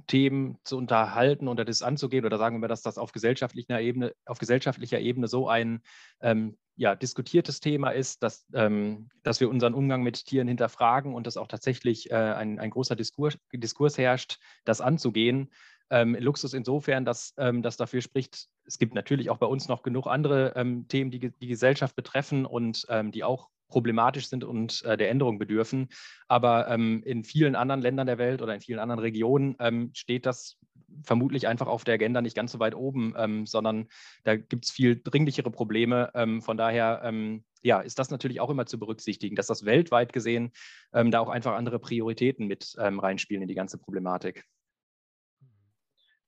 Themen 0.08 0.58
zu 0.64 0.78
unterhalten 0.78 1.48
oder 1.48 1.66
das 1.66 1.82
anzugehen 1.82 2.26
oder 2.26 2.38
sagen 2.38 2.62
wir, 2.62 2.68
dass 2.68 2.82
das 2.82 2.98
auf 2.98 3.12
gesellschaftlicher 3.12 3.80
Ebene, 3.80 4.14
auf 4.26 4.40
gesellschaftlicher 4.40 5.00
Ebene 5.00 5.28
so 5.28 5.48
ein 5.48 5.82
ähm, 6.22 6.58
ja, 6.76 6.96
diskutiertes 6.96 7.60
Thema 7.60 7.90
ist, 7.90 8.24
dass, 8.24 8.46
ähm, 8.54 9.10
dass 9.24 9.40
wir 9.40 9.50
unseren 9.50 9.74
Umgang 9.74 10.02
mit 10.02 10.26
Tieren 10.26 10.48
hinterfragen 10.48 11.14
und 11.14 11.28
dass 11.28 11.38
auch 11.38 11.48
tatsächlich 11.48 12.10
äh, 12.10 12.16
ein, 12.16 12.58
ein 12.60 12.70
großer 12.70 12.96
Diskurs, 12.96 13.38
Diskurs 13.54 13.98
herrscht, 13.98 14.40
das 14.64 14.80
anzugehen. 14.80 15.52
Ähm, 15.90 16.16
Luxus 16.20 16.54
insofern, 16.54 17.04
dass 17.04 17.34
ähm, 17.38 17.62
das 17.64 17.76
dafür 17.76 18.02
spricht, 18.02 18.48
es 18.64 18.78
gibt 18.78 18.94
natürlich 18.94 19.30
auch 19.30 19.38
bei 19.38 19.48
uns 19.48 19.68
noch 19.68 19.82
genug 19.84 20.08
andere 20.08 20.54
ähm, 20.56 20.88
Themen, 20.88 21.12
die 21.12 21.20
die 21.20 21.48
Gesellschaft 21.48 21.96
betreffen 21.96 22.46
und 22.46 22.86
ähm, 22.90 23.12
die 23.12 23.24
auch 23.24 23.50
problematisch 23.70 24.28
sind 24.28 24.44
und 24.44 24.84
äh, 24.84 24.98
der 24.98 25.10
Änderung 25.10 25.40
bedürfen. 25.40 25.88
Aber 26.28 26.68
ähm, 26.68 27.02
in 27.06 27.24
vielen 27.24 27.56
anderen 27.56 27.82
Ländern 27.82 28.08
der 28.08 28.18
Welt 28.18 28.42
oder 28.42 28.54
in 28.54 28.62
vielen 28.62 28.80
anderen 28.80 29.00
Regionen 29.00 29.56
ähm, 29.60 29.92
steht 29.94 30.26
das 30.26 30.58
vermutlich 31.04 31.48
einfach 31.48 31.68
auf 31.68 31.84
der 31.84 31.94
Agenda 31.94 32.22
nicht 32.22 32.36
ganz 32.36 32.52
so 32.52 32.60
weit 32.60 32.76
oben, 32.76 33.14
ähm, 33.16 33.46
sondern 33.46 33.88
da 34.24 34.36
gibt 34.36 34.66
es 34.66 34.72
viel 34.72 35.00
dringlichere 35.02 35.52
Probleme. 35.52 36.12
Ähm, 36.16 36.42
von 36.42 36.58
daher 36.58 37.02
ähm, 37.04 37.44
ja, 37.62 37.80
ist 37.80 38.00
das 38.00 38.10
natürlich 38.10 38.42
auch 38.42 38.50
immer 38.50 38.66
zu 38.66 38.80
berücksichtigen, 38.80 39.36
dass 39.36 39.48
das 39.48 39.66
weltweit 39.66 40.14
gesehen 40.14 40.52
ähm, 40.94 41.12
da 41.12 41.20
auch 41.20 41.30
einfach 41.30 41.54
andere 41.54 41.80
Prioritäten 41.80 42.48
mit 42.48 42.76
reinspielen 42.78 43.42
in 43.44 43.48
die 43.48 43.56
ganze 43.56 43.78
Problematik. 43.78 44.46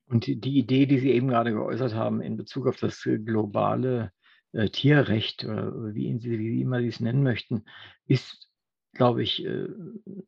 Und 0.06 0.26
die 0.26 0.58
Idee, 0.58 0.84
die 0.84 0.98
Sie 0.98 1.10
eben 1.10 1.28
gerade 1.28 1.52
geäußert 1.52 1.94
haben 1.94 2.20
in 2.20 2.36
Bezug 2.36 2.66
auf 2.66 2.76
das 2.76 3.02
globale 3.02 4.12
äh, 4.52 4.68
Tierrecht 4.68 5.44
oder 5.44 5.94
wie, 5.94 6.22
wie 6.22 6.60
immer 6.60 6.80
Sie 6.80 6.88
es 6.88 7.00
nennen 7.00 7.22
möchten, 7.22 7.64
ist, 8.06 8.50
glaube 8.92 9.22
ich, 9.22 9.44
äh, 9.44 9.68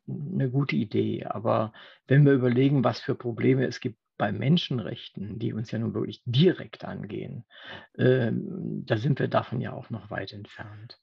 eine 0.09 0.51
gute 0.51 0.77
Idee. 0.77 1.25
Aber 1.25 1.73
wenn 2.07 2.25
wir 2.25 2.33
überlegen, 2.33 2.85
was 2.85 3.01
für 3.01 3.15
Probleme 3.15 3.67
es 3.67 3.81
gibt 3.81 3.99
bei 4.17 4.33
Menschenrechten, 4.33 5.39
die 5.39 5.53
uns 5.53 5.71
ja 5.71 5.79
nun 5.79 5.95
wirklich 5.95 6.23
direkt 6.25 6.85
angehen, 6.85 7.45
äh, 7.95 8.31
da 8.33 8.97
sind 8.97 9.19
wir 9.19 9.29
davon 9.29 9.61
ja 9.61 9.73
auch 9.73 9.91
noch 9.91 10.11
weit 10.11 10.33
entfernt. 10.33 11.01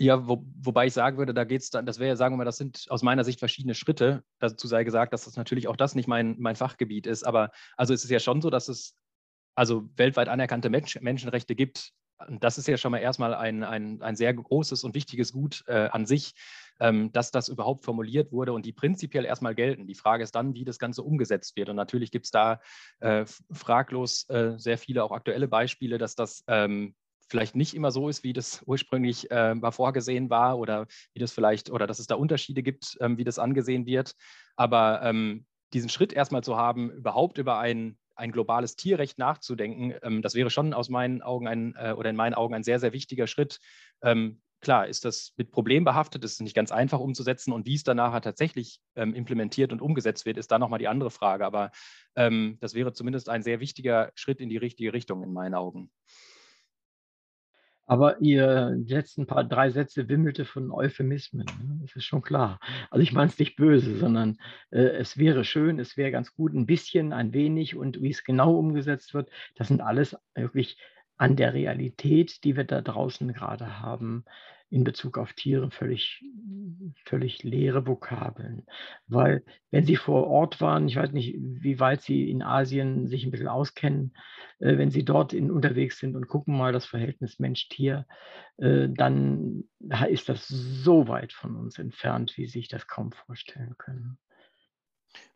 Ja, 0.00 0.26
wo, 0.26 0.44
wobei 0.60 0.86
ich 0.86 0.94
sagen 0.94 1.18
würde, 1.18 1.32
da 1.32 1.44
geht 1.44 1.62
es 1.62 1.70
dann, 1.70 1.86
das 1.86 1.98
wäre 1.98 2.08
ja, 2.08 2.16
sagen 2.16 2.34
wir 2.34 2.38
mal, 2.38 2.44
das 2.44 2.56
sind 2.56 2.86
aus 2.88 3.02
meiner 3.02 3.24
Sicht 3.24 3.38
verschiedene 3.38 3.74
Schritte. 3.74 4.24
Dazu 4.40 4.66
sei 4.66 4.82
gesagt, 4.82 5.12
dass 5.12 5.26
das 5.26 5.36
natürlich 5.36 5.68
auch 5.68 5.76
das 5.76 5.94
nicht 5.94 6.08
mein, 6.08 6.36
mein 6.40 6.56
Fachgebiet 6.56 7.06
ist. 7.06 7.22
Aber 7.22 7.52
also 7.76 7.94
es 7.94 8.02
ist 8.02 8.10
ja 8.10 8.18
schon 8.18 8.40
so, 8.42 8.50
dass 8.50 8.68
es 8.68 8.96
also 9.54 9.88
weltweit 9.96 10.28
anerkannte 10.28 10.70
Mensch, 10.70 10.98
Menschenrechte 11.00 11.54
gibt, 11.54 11.92
das 12.28 12.58
ist 12.58 12.68
ja 12.68 12.76
schon 12.76 12.92
mal 12.92 12.98
erstmal 12.98 13.34
ein, 13.34 13.62
ein, 13.64 14.02
ein 14.02 14.16
sehr 14.16 14.32
großes 14.34 14.84
und 14.84 14.94
wichtiges 14.94 15.32
Gut 15.32 15.64
äh, 15.66 15.88
an 15.90 16.06
sich, 16.06 16.34
ähm, 16.80 17.12
dass 17.12 17.30
das 17.30 17.48
überhaupt 17.48 17.84
formuliert 17.84 18.32
wurde 18.32 18.52
und 18.52 18.66
die 18.66 18.72
prinzipiell 18.72 19.24
erstmal 19.24 19.54
gelten. 19.54 19.86
Die 19.86 19.94
Frage 19.94 20.22
ist 20.22 20.34
dann, 20.34 20.54
wie 20.54 20.64
das 20.64 20.78
Ganze 20.78 21.02
umgesetzt 21.02 21.56
wird. 21.56 21.68
Und 21.68 21.76
natürlich 21.76 22.10
gibt 22.10 22.26
es 22.26 22.30
da 22.30 22.60
äh, 23.00 23.24
fraglos 23.52 24.28
äh, 24.28 24.58
sehr 24.58 24.78
viele 24.78 25.04
auch 25.04 25.12
aktuelle 25.12 25.48
Beispiele, 25.48 25.98
dass 25.98 26.14
das 26.14 26.44
ähm, 26.48 26.94
vielleicht 27.28 27.56
nicht 27.56 27.74
immer 27.74 27.90
so 27.90 28.08
ist, 28.08 28.24
wie 28.24 28.32
das 28.32 28.62
ursprünglich 28.66 29.30
äh, 29.30 29.54
mal 29.54 29.70
vorgesehen 29.70 30.28
war 30.28 30.58
oder 30.58 30.86
wie 31.14 31.20
das 31.20 31.32
vielleicht, 31.32 31.70
oder 31.70 31.86
dass 31.86 31.98
es 31.98 32.06
da 32.06 32.14
Unterschiede 32.14 32.62
gibt, 32.62 32.98
ähm, 33.00 33.16
wie 33.16 33.24
das 33.24 33.38
angesehen 33.38 33.86
wird. 33.86 34.14
Aber 34.56 35.00
ähm, 35.02 35.46
diesen 35.72 35.88
Schritt 35.88 36.12
erstmal 36.12 36.44
zu 36.44 36.56
haben, 36.56 36.90
überhaupt 36.90 37.38
über 37.38 37.58
ein 37.58 37.96
ein 38.22 38.32
globales 38.32 38.76
Tierrecht 38.76 39.18
nachzudenken, 39.18 39.94
ähm, 40.02 40.22
das 40.22 40.34
wäre 40.34 40.48
schon 40.50 40.72
aus 40.72 40.88
meinen 40.88 41.20
Augen 41.22 41.48
ein, 41.48 41.74
äh, 41.76 41.92
oder 41.92 42.08
in 42.08 42.16
meinen 42.16 42.34
Augen 42.34 42.54
ein 42.54 42.62
sehr, 42.62 42.78
sehr 42.78 42.92
wichtiger 42.92 43.26
Schritt, 43.26 43.58
ähm, 44.02 44.40
klar, 44.62 44.86
ist 44.86 45.04
das 45.04 45.34
mit 45.36 45.50
Problemen 45.50 45.84
behaftet, 45.84 46.24
ist 46.24 46.34
es 46.34 46.40
nicht 46.40 46.54
ganz 46.54 46.72
einfach 46.72 47.00
umzusetzen 47.00 47.52
und 47.52 47.66
wie 47.66 47.74
es 47.74 47.82
dann 47.82 47.98
nachher 47.98 48.22
tatsächlich 48.22 48.80
ähm, 48.96 49.12
implementiert 49.14 49.72
und 49.72 49.82
umgesetzt 49.82 50.24
wird, 50.24 50.38
ist 50.38 50.50
dann 50.50 50.60
nochmal 50.60 50.78
die 50.78 50.88
andere 50.88 51.10
Frage. 51.10 51.44
Aber 51.44 51.72
ähm, 52.16 52.56
das 52.60 52.72
wäre 52.72 52.92
zumindest 52.92 53.28
ein 53.28 53.42
sehr 53.42 53.60
wichtiger 53.60 54.12
Schritt 54.14 54.40
in 54.40 54.48
die 54.48 54.56
richtige 54.56 54.92
Richtung 54.92 55.22
in 55.22 55.32
meinen 55.32 55.54
Augen. 55.54 55.90
Aber 57.86 58.20
ihr 58.20 58.76
letzten 58.86 59.26
paar 59.26 59.44
drei 59.44 59.70
Sätze 59.70 60.08
wimmelte 60.08 60.44
von 60.44 60.70
Euphemismen. 60.70 61.46
Ne? 61.46 61.78
Das 61.82 61.96
ist 61.96 62.04
schon 62.04 62.22
klar. 62.22 62.60
Also 62.90 63.02
ich 63.02 63.12
meine 63.12 63.30
es 63.30 63.38
nicht 63.38 63.56
böse, 63.56 63.96
sondern 63.96 64.38
äh, 64.70 64.82
es 64.82 65.18
wäre 65.18 65.44
schön, 65.44 65.78
es 65.78 65.96
wäre 65.96 66.10
ganz 66.10 66.32
gut, 66.34 66.54
ein 66.54 66.66
bisschen, 66.66 67.12
ein 67.12 67.32
wenig 67.32 67.76
und 67.76 68.00
wie 68.00 68.10
es 68.10 68.24
genau 68.24 68.56
umgesetzt 68.56 69.14
wird, 69.14 69.30
das 69.56 69.68
sind 69.68 69.80
alles 69.80 70.16
wirklich 70.34 70.78
an 71.16 71.36
der 71.36 71.54
Realität, 71.54 72.44
die 72.44 72.56
wir 72.56 72.64
da 72.64 72.80
draußen 72.80 73.32
gerade 73.32 73.80
haben, 73.80 74.24
in 74.72 74.84
Bezug 74.84 75.18
auf 75.18 75.34
Tiere 75.34 75.70
völlig, 75.70 76.24
völlig 77.04 77.42
leere 77.42 77.86
Vokabeln. 77.86 78.64
Weil 79.06 79.44
wenn 79.70 79.84
Sie 79.84 79.96
vor 79.96 80.26
Ort 80.28 80.62
waren, 80.62 80.88
ich 80.88 80.96
weiß 80.96 81.12
nicht, 81.12 81.36
wie 81.38 81.78
weit 81.78 82.00
Sie 82.00 82.30
in 82.30 82.42
Asien 82.42 83.06
sich 83.06 83.24
ein 83.24 83.30
bisschen 83.30 83.48
auskennen, 83.48 84.16
äh, 84.60 84.78
wenn 84.78 84.90
Sie 84.90 85.04
dort 85.04 85.34
in, 85.34 85.50
unterwegs 85.50 85.98
sind 85.98 86.16
und 86.16 86.26
gucken 86.26 86.56
mal 86.56 86.72
das 86.72 86.86
Verhältnis 86.86 87.38
Mensch-Tier, 87.38 88.06
äh, 88.56 88.88
dann 88.88 89.64
ist 90.08 90.30
das 90.30 90.48
so 90.48 91.06
weit 91.06 91.34
von 91.34 91.54
uns 91.56 91.78
entfernt, 91.78 92.32
wie 92.38 92.46
Sie 92.46 92.60
sich 92.60 92.68
das 92.68 92.86
kaum 92.86 93.12
vorstellen 93.12 93.76
können. 93.76 94.16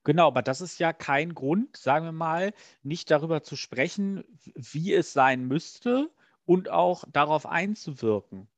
Genau, 0.02 0.28
aber 0.28 0.40
das 0.40 0.62
ist 0.62 0.78
ja 0.78 0.94
kein 0.94 1.34
Grund, 1.34 1.76
sagen 1.76 2.06
wir 2.06 2.12
mal, 2.12 2.54
nicht 2.82 3.10
darüber 3.10 3.42
zu 3.42 3.54
sprechen, 3.54 4.24
wie 4.54 4.94
es 4.94 5.12
sein 5.12 5.46
müsste 5.46 6.10
und 6.46 6.70
auch 6.70 7.04
darauf 7.12 7.44
einzuwirken. 7.44 8.48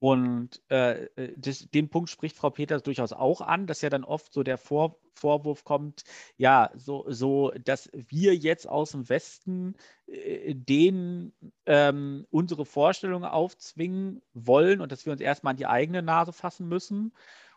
Und 0.00 0.62
äh, 0.70 1.06
äh, 1.16 1.34
das, 1.36 1.68
den 1.70 1.88
Punkt 1.88 2.08
spricht 2.08 2.36
Frau 2.36 2.50
Peters 2.50 2.82
durchaus 2.82 3.12
auch 3.12 3.40
an, 3.40 3.66
dass 3.66 3.80
ja 3.80 3.90
dann 3.90 4.04
oft 4.04 4.32
so 4.32 4.42
der 4.42 4.58
Vor 4.58 4.98
Vorwurf 5.14 5.64
kommt, 5.64 6.04
ja, 6.36 6.70
so, 6.76 7.04
so, 7.08 7.50
dass 7.64 7.90
wir 7.92 8.36
jetzt 8.36 8.68
aus 8.68 8.92
dem 8.92 9.08
Westen 9.08 9.74
äh, 10.06 10.54
denen 10.54 11.32
ähm, 11.66 12.24
unsere 12.30 12.64
Vorstellungen 12.64 13.28
aufzwingen 13.28 14.22
wollen 14.32 14.80
und 14.80 14.92
dass 14.92 15.06
wir 15.06 15.12
uns 15.12 15.20
erstmal 15.20 15.52
an 15.52 15.56
die 15.56 15.66
eigene 15.66 16.02
Nase 16.02 16.32
fassen 16.32 16.68
müssen. 16.68 17.12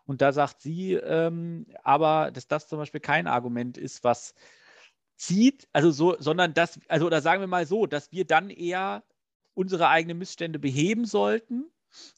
Und 0.06 0.24
da 0.24 0.34
sagt 0.34 0.62
sie 0.62 0.94
ähm, 0.94 1.68
aber, 1.84 2.32
dass 2.32 2.48
das 2.48 2.68
zum 2.68 2.80
Beispiel 2.80 3.00
kein 3.00 3.28
Argument 3.28 3.78
ist, 3.78 4.04
was 4.04 4.34
zieht, 5.16 5.68
also 5.72 5.92
so, 5.92 6.16
sondern 6.18 6.56
dass, 6.56 6.80
also 6.88 7.06
oder 7.06 7.22
sagen 7.22 7.42
wir 7.42 7.48
mal 7.48 7.68
so, 7.68 7.86
dass 7.86 8.12
wir 8.12 8.26
dann 8.26 8.50
eher 8.50 9.04
unsere 9.54 9.90
eigenen 9.90 10.18
Missstände 10.18 10.58
beheben 10.58 11.06
sollten 11.06 11.72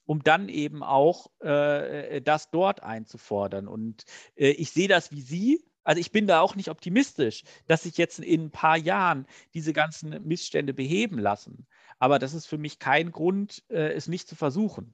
um 0.05 0.23
dann 0.23 0.49
eben 0.49 0.83
auch 0.83 1.29
äh, 1.41 2.21
das 2.21 2.51
dort 2.51 2.83
einzufordern. 2.83 3.67
Und 3.67 4.05
äh, 4.35 4.49
ich 4.49 4.71
sehe 4.71 4.87
das 4.87 5.11
wie 5.11 5.21
Sie. 5.21 5.63
Also 5.83 5.99
ich 5.99 6.11
bin 6.11 6.27
da 6.27 6.39
auch 6.39 6.55
nicht 6.55 6.69
optimistisch, 6.69 7.43
dass 7.67 7.83
sich 7.83 7.97
jetzt 7.97 8.19
in 8.19 8.45
ein 8.45 8.51
paar 8.51 8.77
Jahren 8.77 9.25
diese 9.53 9.73
ganzen 9.73 10.25
Missstände 10.25 10.73
beheben 10.73 11.19
lassen. 11.19 11.67
Aber 11.99 12.19
das 12.19 12.33
ist 12.33 12.47
für 12.47 12.57
mich 12.57 12.79
kein 12.79 13.11
Grund, 13.11 13.63
äh, 13.69 13.93
es 13.93 14.07
nicht 14.07 14.27
zu 14.27 14.35
versuchen. 14.35 14.93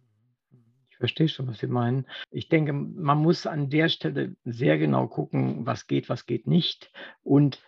Ich 0.90 0.98
verstehe 0.98 1.30
schon, 1.30 1.48
was 1.48 1.60
Sie 1.60 1.68
meinen. 1.68 2.06
Ich 2.32 2.50
denke, 2.50 2.74
man 2.74 3.20
muss 3.20 3.48
an 3.48 3.70
der 3.70 3.90
Stelle 3.90 4.36
sehr 4.44 4.78
genau 4.78 5.08
gucken, 5.08 5.66
was 5.66 5.88
geht, 5.88 6.10
was 6.10 6.26
geht 6.26 6.46
nicht. 6.46 6.92
Und 7.24 7.62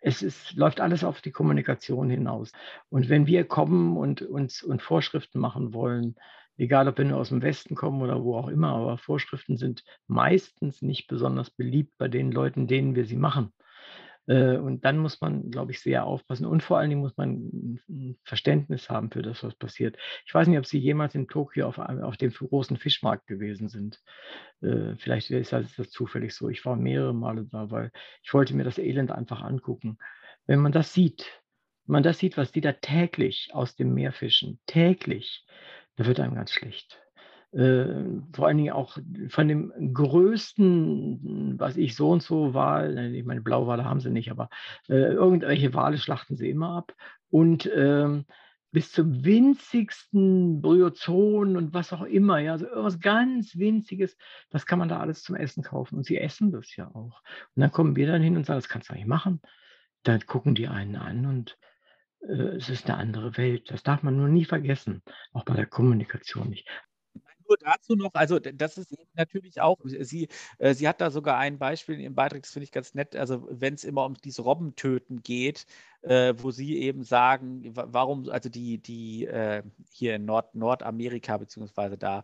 es 0.00 0.22
ist, 0.22 0.54
läuft 0.54 0.80
alles 0.80 1.04
auf 1.04 1.20
die 1.20 1.32
Kommunikation 1.32 2.08
hinaus. 2.08 2.52
Und 2.88 3.08
wenn 3.08 3.26
wir 3.26 3.44
kommen 3.44 3.96
und 3.96 4.22
uns 4.22 4.62
und 4.62 4.82
Vorschriften 4.82 5.38
machen 5.38 5.74
wollen, 5.74 6.16
egal 6.58 6.88
ob 6.88 6.98
wir 6.98 7.04
nur 7.04 7.18
aus 7.18 7.30
dem 7.30 7.42
Westen 7.42 7.74
kommen 7.74 8.02
oder 8.02 8.22
wo 8.22 8.36
auch 8.36 8.48
immer, 8.48 8.68
aber 8.74 8.98
Vorschriften 8.98 9.56
sind 9.56 9.84
meistens 10.06 10.82
nicht 10.82 11.08
besonders 11.08 11.50
beliebt 11.50 11.96
bei 11.98 12.08
den 12.08 12.32
Leuten, 12.32 12.66
denen 12.66 12.94
wir 12.94 13.06
sie 13.06 13.16
machen. 13.16 13.52
Äh, 14.28 14.58
und 14.58 14.84
dann 14.84 14.98
muss 14.98 15.20
man, 15.20 15.50
glaube 15.50 15.72
ich, 15.72 15.80
sehr 15.80 16.04
aufpassen. 16.04 16.46
Und 16.46 16.62
vor 16.62 16.78
allen 16.78 16.90
Dingen 16.90 17.00
muss 17.00 17.16
man 17.16 17.80
ein 17.88 18.18
Verständnis 18.24 18.90
haben 18.90 19.10
für 19.10 19.22
das, 19.22 19.42
was 19.42 19.54
passiert. 19.54 19.96
Ich 20.26 20.34
weiß 20.34 20.46
nicht, 20.46 20.58
ob 20.58 20.66
Sie 20.66 20.78
jemals 20.78 21.14
in 21.14 21.28
Tokio 21.28 21.66
auf, 21.66 21.78
auf 21.78 22.16
dem 22.18 22.30
großen 22.30 22.76
Fischmarkt 22.76 23.26
gewesen 23.26 23.68
sind. 23.68 24.00
Äh, 24.60 24.96
vielleicht 24.98 25.30
ist 25.30 25.52
das, 25.52 25.64
ist 25.64 25.78
das 25.78 25.90
zufällig 25.90 26.34
so. 26.34 26.48
Ich 26.50 26.64
war 26.66 26.76
mehrere 26.76 27.14
Male 27.14 27.46
da, 27.50 27.70
weil 27.70 27.90
ich 28.22 28.32
wollte 28.34 28.54
mir 28.54 28.64
das 28.64 28.78
Elend 28.78 29.10
einfach 29.10 29.42
angucken. 29.42 29.98
Wenn 30.46 30.60
man 30.60 30.72
das 30.72 30.92
sieht, 30.92 31.42
wenn 31.86 31.94
man 31.94 32.02
das 32.02 32.18
sieht, 32.18 32.36
was 32.36 32.52
die 32.52 32.60
da 32.60 32.72
täglich 32.72 33.50
aus 33.54 33.76
dem 33.76 33.94
Meer 33.94 34.12
fischen, 34.12 34.60
täglich, 34.66 35.46
da 35.98 36.06
wird 36.06 36.20
einem 36.20 36.34
ganz 36.36 36.52
schlecht. 36.52 37.02
Äh, 37.52 38.04
vor 38.32 38.46
allen 38.46 38.58
Dingen 38.58 38.72
auch 38.72 38.98
von 39.28 39.48
dem 39.48 39.92
größten, 39.94 41.58
was 41.58 41.76
ich 41.76 41.96
so 41.96 42.10
und 42.10 42.22
so 42.22 42.54
Wal, 42.54 43.14
ich 43.14 43.24
meine, 43.24 43.40
Blauwale 43.40 43.84
haben 43.84 44.00
sie 44.00 44.10
nicht, 44.10 44.30
aber 44.30 44.48
äh, 44.88 45.12
irgendwelche 45.12 45.74
Wale 45.74 45.98
schlachten 45.98 46.36
sie 46.36 46.50
immer 46.50 46.76
ab. 46.76 46.94
Und 47.30 47.68
ähm, 47.74 48.26
bis 48.70 48.92
zum 48.92 49.24
winzigsten 49.24 50.60
Bryozon 50.60 51.56
und 51.56 51.74
was 51.74 51.92
auch 51.92 52.02
immer, 52.02 52.38
ja, 52.38 52.52
also 52.52 52.66
irgendwas 52.66 53.00
ganz 53.00 53.56
Winziges, 53.56 54.16
das 54.50 54.66
kann 54.66 54.78
man 54.78 54.88
da 54.88 55.00
alles 55.00 55.22
zum 55.22 55.34
Essen 55.34 55.64
kaufen. 55.64 55.96
Und 55.96 56.04
sie 56.04 56.18
essen 56.18 56.52
das 56.52 56.76
ja 56.76 56.86
auch. 56.88 57.22
Und 57.56 57.60
dann 57.62 57.72
kommen 57.72 57.96
wir 57.96 58.06
dann 58.06 58.22
hin 58.22 58.36
und 58.36 58.46
sagen, 58.46 58.58
das 58.58 58.68
kannst 58.68 58.90
du 58.90 58.94
nicht 58.94 59.06
machen. 59.06 59.40
Dann 60.04 60.20
gucken 60.26 60.54
die 60.54 60.68
einen 60.68 60.94
an 60.94 61.26
und 61.26 61.58
äh, 61.62 61.67
es 62.20 62.68
ist 62.68 62.88
eine 62.88 62.98
andere 62.98 63.36
Welt. 63.36 63.70
Das 63.70 63.82
darf 63.82 64.02
man 64.02 64.16
nur 64.16 64.28
nie 64.28 64.44
vergessen, 64.44 65.02
auch 65.32 65.44
bei 65.44 65.54
der 65.54 65.66
Kommunikation 65.66 66.50
nicht. 66.50 66.68
Nur 67.48 67.56
dazu 67.58 67.96
noch, 67.96 68.12
also 68.12 68.38
das 68.38 68.76
ist 68.76 68.94
natürlich 69.14 69.62
auch, 69.62 69.78
sie, 69.84 70.28
äh, 70.58 70.74
sie 70.74 70.86
hat 70.86 71.00
da 71.00 71.10
sogar 71.10 71.38
ein 71.38 71.58
Beispiel 71.58 71.98
im 71.98 72.14
Beitrag, 72.14 72.42
das 72.42 72.50
finde 72.50 72.64
ich 72.64 72.72
ganz 72.72 72.92
nett, 72.92 73.16
also 73.16 73.48
wenn 73.50 73.72
es 73.72 73.84
immer 73.84 74.04
um 74.04 74.14
dieses 74.14 74.44
Robbentöten 74.44 75.22
geht, 75.22 75.64
äh, 76.02 76.34
wo 76.36 76.50
sie 76.50 76.76
eben 76.76 77.04
sagen, 77.04 77.62
warum, 77.74 78.28
also 78.28 78.50
die, 78.50 78.76
die 78.82 79.24
äh, 79.24 79.62
hier 79.90 80.16
in 80.16 80.26
Nord 80.26 80.54
Nordamerika, 80.54 81.38
beziehungsweise 81.38 81.96
da 81.96 82.22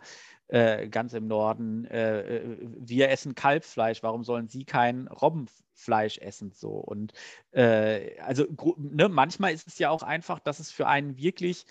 äh, 0.48 0.88
ganz 0.88 1.12
im 1.14 1.26
Norden, 1.26 1.84
äh, 1.86 2.38
äh, 2.38 2.58
wir 2.60 3.08
essen 3.10 3.34
Kalbfleisch, 3.34 4.02
warum 4.02 4.24
sollen 4.24 4.48
sie 4.48 4.64
kein 4.64 5.08
Robbenfleisch 5.08 6.18
essen? 6.18 6.52
So 6.52 6.70
und 6.70 7.12
äh, 7.52 8.18
also 8.20 8.44
ne, 8.76 9.08
manchmal 9.08 9.52
ist 9.52 9.66
es 9.66 9.78
ja 9.78 9.90
auch 9.90 10.02
einfach, 10.02 10.38
dass 10.40 10.60
es 10.60 10.70
für 10.70 10.86
einen 10.86 11.16
wirklich 11.16 11.66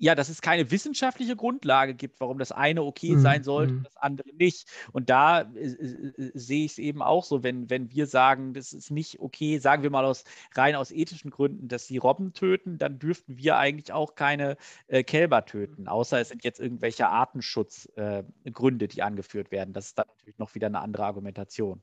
ja, 0.00 0.14
dass 0.14 0.30
es 0.30 0.40
keine 0.40 0.70
wissenschaftliche 0.70 1.36
Grundlage 1.36 1.94
gibt, 1.94 2.20
warum 2.20 2.38
das 2.38 2.52
eine 2.52 2.82
okay 2.82 3.12
mhm. 3.12 3.20
sein 3.20 3.44
sollte 3.44 3.74
und 3.74 3.78
mhm. 3.80 3.84
das 3.84 3.96
andere 3.98 4.34
nicht. 4.34 4.66
Und 4.92 5.10
da 5.10 5.42
äh, 5.42 5.66
äh, 5.66 6.30
sehe 6.32 6.64
ich 6.64 6.72
es 6.72 6.78
eben 6.78 7.02
auch 7.02 7.22
so, 7.22 7.42
wenn, 7.42 7.68
wenn 7.68 7.90
wir 7.90 8.06
sagen, 8.06 8.54
das 8.54 8.72
ist 8.72 8.90
nicht 8.90 9.20
okay, 9.20 9.58
sagen 9.58 9.82
wir 9.82 9.90
mal 9.90 10.06
aus 10.06 10.24
rein 10.54 10.74
aus 10.74 10.90
ethischen 10.90 11.30
Gründen, 11.30 11.68
dass 11.68 11.86
sie 11.86 11.98
Robben 11.98 12.32
töten, 12.32 12.78
dann 12.78 12.98
dürften 12.98 13.36
wir 13.36 13.58
eigentlich 13.58 13.92
auch 13.92 14.14
keine 14.14 14.56
äh, 14.88 15.02
Kälber 15.04 15.44
töten, 15.44 15.86
außer 15.86 16.18
es 16.18 16.30
sind 16.30 16.44
jetzt 16.44 16.60
irgendwelche 16.60 17.06
Artenschutzgründe, 17.08 18.84
äh, 18.86 18.88
die 18.88 19.02
angeführt 19.02 19.50
werden. 19.50 19.74
Das 19.74 19.88
ist 19.88 19.98
dann 19.98 20.06
natürlich 20.08 20.38
noch 20.38 20.54
wieder 20.54 20.68
eine 20.68 20.80
andere 20.80 21.04
Argumentation. 21.04 21.82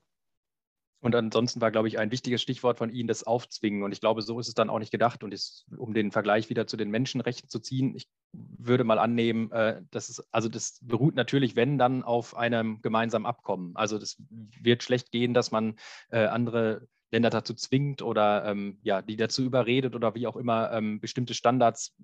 Und 0.99 1.15
ansonsten 1.15 1.61
war, 1.61 1.71
glaube 1.71 1.87
ich, 1.87 1.99
ein 1.99 2.11
wichtiges 2.11 2.41
Stichwort 2.41 2.77
von 2.77 2.89
Ihnen 2.89 3.07
das 3.07 3.23
Aufzwingen. 3.23 3.83
Und 3.83 3.91
ich 3.91 3.99
glaube, 3.99 4.21
so 4.23 4.39
ist 4.39 4.47
es 4.47 4.55
dann 4.55 4.69
auch 4.69 4.79
nicht 4.79 4.91
gedacht. 4.91 5.23
Und 5.23 5.33
ist, 5.33 5.65
um 5.77 5.93
den 5.93 6.11
Vergleich 6.11 6.49
wieder 6.49 6.65
zu 6.65 6.75
den 6.75 6.89
Menschenrechten 6.89 7.49
zu 7.49 7.59
ziehen, 7.59 7.95
ich 7.95 8.09
würde 8.33 8.83
mal 8.83 8.97
annehmen, 8.97 9.51
äh, 9.51 9.81
dass 9.91 10.09
es, 10.09 10.23
also 10.31 10.49
das 10.49 10.79
beruht 10.81 11.15
natürlich, 11.15 11.55
wenn 11.55 11.77
dann, 11.77 12.03
auf 12.03 12.35
einem 12.35 12.81
gemeinsamen 12.81 13.25
Abkommen. 13.25 13.75
Also 13.75 13.99
das 13.99 14.17
wird 14.61 14.83
schlecht 14.83 15.11
gehen, 15.11 15.33
dass 15.33 15.51
man 15.51 15.75
äh, 16.09 16.25
andere 16.25 16.87
Länder 17.11 17.29
dazu 17.29 17.53
zwingt 17.53 18.01
oder 18.01 18.45
ähm, 18.45 18.79
ja, 18.83 19.01
die 19.01 19.15
dazu 19.15 19.43
überredet 19.43 19.95
oder 19.95 20.15
wie 20.15 20.27
auch 20.27 20.35
immer 20.35 20.71
ähm, 20.71 20.99
bestimmte 20.99 21.33
Standards 21.33 21.95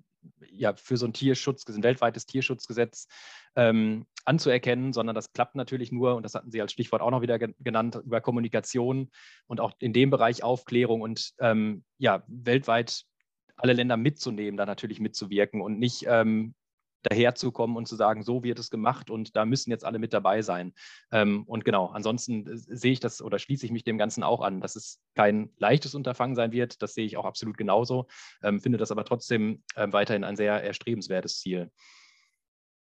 ja, 0.50 0.74
für 0.74 0.96
so 0.96 1.06
ein 1.06 1.12
Tierschutz, 1.12 1.66
ein 1.68 1.82
weltweites 1.82 2.26
Tierschutzgesetz 2.26 3.08
ähm, 3.56 4.06
anzuerkennen, 4.24 4.92
sondern 4.92 5.14
das 5.14 5.32
klappt 5.32 5.54
natürlich 5.54 5.92
nur, 5.92 6.14
und 6.16 6.22
das 6.22 6.34
hatten 6.34 6.50
Sie 6.50 6.60
als 6.60 6.72
Stichwort 6.72 7.02
auch 7.02 7.10
noch 7.10 7.22
wieder 7.22 7.38
genannt, 7.38 8.00
über 8.04 8.20
Kommunikation 8.20 9.10
und 9.46 9.60
auch 9.60 9.72
in 9.78 9.92
dem 9.92 10.10
Bereich 10.10 10.42
Aufklärung 10.42 11.02
und 11.02 11.32
ähm, 11.38 11.84
ja, 11.98 12.24
weltweit 12.26 13.04
alle 13.56 13.74
Länder 13.74 13.96
mitzunehmen, 13.96 14.56
da 14.56 14.66
natürlich 14.66 15.00
mitzuwirken 15.00 15.60
und 15.60 15.78
nicht 15.78 16.04
ähm, 16.08 16.54
daherzukommen 17.04 17.76
und 17.76 17.86
zu 17.86 17.96
sagen, 17.96 18.22
so 18.22 18.42
wird 18.42 18.58
es 18.58 18.70
gemacht 18.70 19.10
und 19.10 19.36
da 19.36 19.44
müssen 19.44 19.70
jetzt 19.70 19.84
alle 19.84 19.98
mit 19.98 20.12
dabei 20.12 20.42
sein. 20.42 20.72
Ähm, 21.12 21.44
und 21.44 21.64
genau, 21.64 21.86
ansonsten 21.86 22.46
äh, 22.46 22.56
sehe 22.56 22.92
ich 22.92 23.00
das 23.00 23.22
oder 23.22 23.38
schließe 23.38 23.66
ich 23.66 23.72
mich 23.72 23.84
dem 23.84 23.98
Ganzen 23.98 24.22
auch 24.22 24.40
an, 24.40 24.60
dass 24.60 24.76
es 24.76 25.00
kein 25.14 25.50
leichtes 25.58 25.94
Unterfangen 25.94 26.34
sein 26.34 26.52
wird. 26.52 26.82
Das 26.82 26.94
sehe 26.94 27.06
ich 27.06 27.16
auch 27.16 27.24
absolut 27.24 27.56
genauso, 27.56 28.06
ähm, 28.42 28.60
finde 28.60 28.78
das 28.78 28.90
aber 28.90 29.04
trotzdem 29.04 29.62
äh, 29.76 29.86
weiterhin 29.90 30.24
ein 30.24 30.36
sehr 30.36 30.62
erstrebenswertes 30.62 31.40
Ziel. 31.40 31.70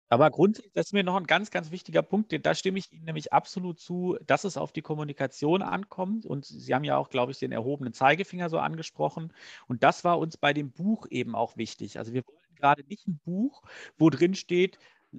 Aber 0.08 0.30
grundsätzlich, 0.30 0.72
das 0.74 0.86
ist 0.86 0.92
mir 0.92 1.02
noch 1.02 1.16
ein 1.16 1.26
ganz, 1.26 1.50
ganz 1.50 1.70
wichtiger 1.70 2.02
Punkt, 2.02 2.34
da 2.44 2.54
stimme 2.54 2.78
ich 2.78 2.92
Ihnen 2.92 3.04
nämlich 3.04 3.32
absolut 3.32 3.80
zu, 3.80 4.16
dass 4.26 4.44
es 4.44 4.56
auf 4.56 4.72
die 4.72 4.82
Kommunikation 4.82 5.62
ankommt. 5.62 6.26
Und 6.26 6.44
Sie 6.44 6.74
haben 6.74 6.84
ja 6.84 6.96
auch, 6.96 7.08
glaube 7.08 7.32
ich, 7.32 7.38
den 7.38 7.52
erhobenen 7.52 7.92
Zeigefinger 7.92 8.48
so 8.50 8.58
angesprochen. 8.58 9.32
Und 9.66 9.82
das 9.82 10.04
war 10.04 10.18
uns 10.18 10.36
bei 10.36 10.52
dem 10.52 10.70
Buch 10.72 11.06
eben 11.10 11.34
auch 11.34 11.56
wichtig. 11.56 11.98
Also 11.98 12.12
wir 12.12 12.22
wollten 12.26 12.54
gerade 12.54 12.84
nicht 12.84 13.06
ein 13.08 13.18
Buch, 13.24 13.62
wo 13.98 14.10
drin 14.10 14.34
steht, 14.34 14.78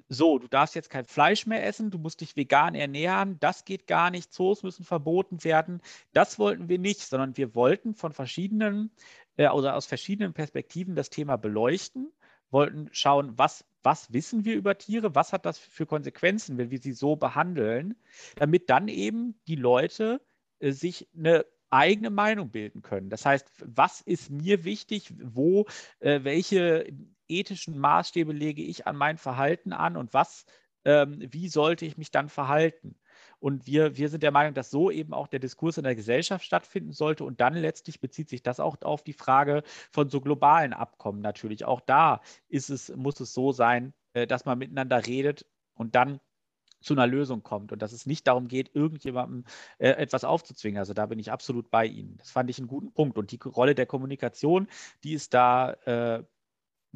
so, 0.10 0.40
du 0.40 0.48
darfst 0.48 0.76
jetzt 0.76 0.90
kein 0.90 1.06
Fleisch 1.06 1.46
mehr 1.46 1.66
essen, 1.66 1.92
du 1.92 1.98
musst 1.98 2.22
dich 2.22 2.36
vegan 2.36 2.76
ernähren, 2.76 3.40
das 3.40 3.66
geht 3.66 3.88
gar 3.88 4.12
nicht, 4.12 4.34
Zoos 4.34 4.64
müssen 4.64 4.84
verboten 4.84 5.44
werden. 5.44 5.82
Das 6.14 6.40
wollten 6.40 6.70
wir 6.70 6.80
nicht, 6.80 7.02
sondern 7.02 7.38
wir 7.38 7.56
wollten 7.56 7.96
von 7.96 8.12
verschiedenen 8.12 8.92
äh, 9.38 9.50
oder 9.50 9.76
aus 9.76 9.86
verschiedenen 9.86 10.34
Perspektiven 10.34 10.96
das 10.96 11.10
Thema 11.10 11.38
beleuchten, 11.38 12.12
wollten 12.52 12.90
schauen, 12.92 13.38
was 13.38 13.66
was 13.86 14.12
wissen 14.12 14.46
wir 14.46 14.56
über 14.56 14.78
Tiere, 14.78 15.14
was 15.14 15.32
hat 15.32 15.46
das 15.46 15.60
für 15.60 15.86
Konsequenzen, 15.86 16.58
wenn 16.58 16.72
wir 16.72 16.80
sie 16.80 16.94
so 16.94 17.16
behandeln, 17.16 17.96
damit 18.36 18.70
dann 18.70 18.88
eben 18.88 19.40
die 19.48 19.56
Leute 19.56 20.22
äh, 20.60 20.72
sich 20.72 21.08
eine 21.16 21.46
eigene 21.70 22.10
Meinung 22.10 22.50
bilden 22.52 22.82
können. 22.82 23.10
Das 23.10 23.26
heißt, 23.26 23.48
was 23.64 24.02
ist 24.02 24.32
mir 24.32 24.64
wichtig, 24.64 25.14
wo, 25.22 25.66
äh, 26.00 26.24
welche 26.24 26.88
ethischen 27.28 27.78
Maßstäbe 27.78 28.34
lege 28.34 28.62
ich 28.64 28.88
an 28.88 28.96
mein 28.96 29.18
Verhalten 29.18 29.74
an 29.74 29.98
und 29.98 30.14
was, 30.14 30.46
ähm, 30.84 31.20
wie 31.32 31.50
sollte 31.50 31.86
ich 31.86 31.98
mich 31.98 32.12
dann 32.12 32.30
verhalten? 32.30 32.96
Und 33.40 33.68
wir, 33.68 33.98
wir 33.98 34.10
sind 34.10 34.24
der 34.24 34.32
Meinung, 34.32 34.54
dass 34.54 34.72
so 34.72 34.92
eben 34.92 35.14
auch 35.14 35.28
der 35.28 35.40
Diskurs 35.40 35.78
in 35.78 35.84
der 35.84 35.96
Gesellschaft 35.96 36.46
stattfinden 36.46 36.92
sollte. 36.92 37.24
Und 37.24 37.42
dann 37.42 37.54
letztlich 37.54 38.00
bezieht 38.00 38.30
sich 38.30 38.44
das 38.44 38.60
auch 38.60 38.78
auf 38.82 39.04
die 39.04 39.14
Frage 39.14 39.64
von 39.92 40.10
so 40.10 40.22
globalen 40.22 40.74
Abkommen 40.74 41.22
natürlich. 41.22 41.66
Auch 41.66 41.82
da 41.82 42.22
ist 42.48 42.70
es, 42.70 42.96
muss 42.96 43.20
es 43.20 43.34
so 43.34 43.52
sein, 43.52 43.94
äh, 44.14 44.28
dass 44.28 44.46
man 44.46 44.58
miteinander 44.58 45.06
redet 45.06 45.46
und 45.76 45.96
dann 45.96 46.20
zu 46.82 46.94
einer 46.94 47.08
Lösung 47.08 47.44
kommt 47.44 47.72
und 47.72 47.82
dass 47.82 47.92
es 47.92 48.06
nicht 48.06 48.28
darum 48.28 48.48
geht, 48.48 48.74
irgendjemandem 48.76 49.44
äh, 49.80 49.90
etwas 49.90 50.24
aufzuzwingen. 50.24 50.78
Also 50.80 50.94
da 50.94 51.08
bin 51.08 51.20
ich 51.20 51.32
absolut 51.32 51.72
bei 51.72 51.86
Ihnen. 51.86 52.18
Das 52.18 52.32
fand 52.32 52.50
ich 52.50 52.60
einen 52.60 52.68
guten 52.68 52.94
Punkt. 52.94 53.18
Und 53.18 53.32
die 53.32 53.40
Rolle 53.44 53.76
der 53.76 53.88
Kommunikation, 53.88 54.68
die 55.04 55.14
ist 55.14 55.34
da 55.34 55.72
äh, 55.86 56.24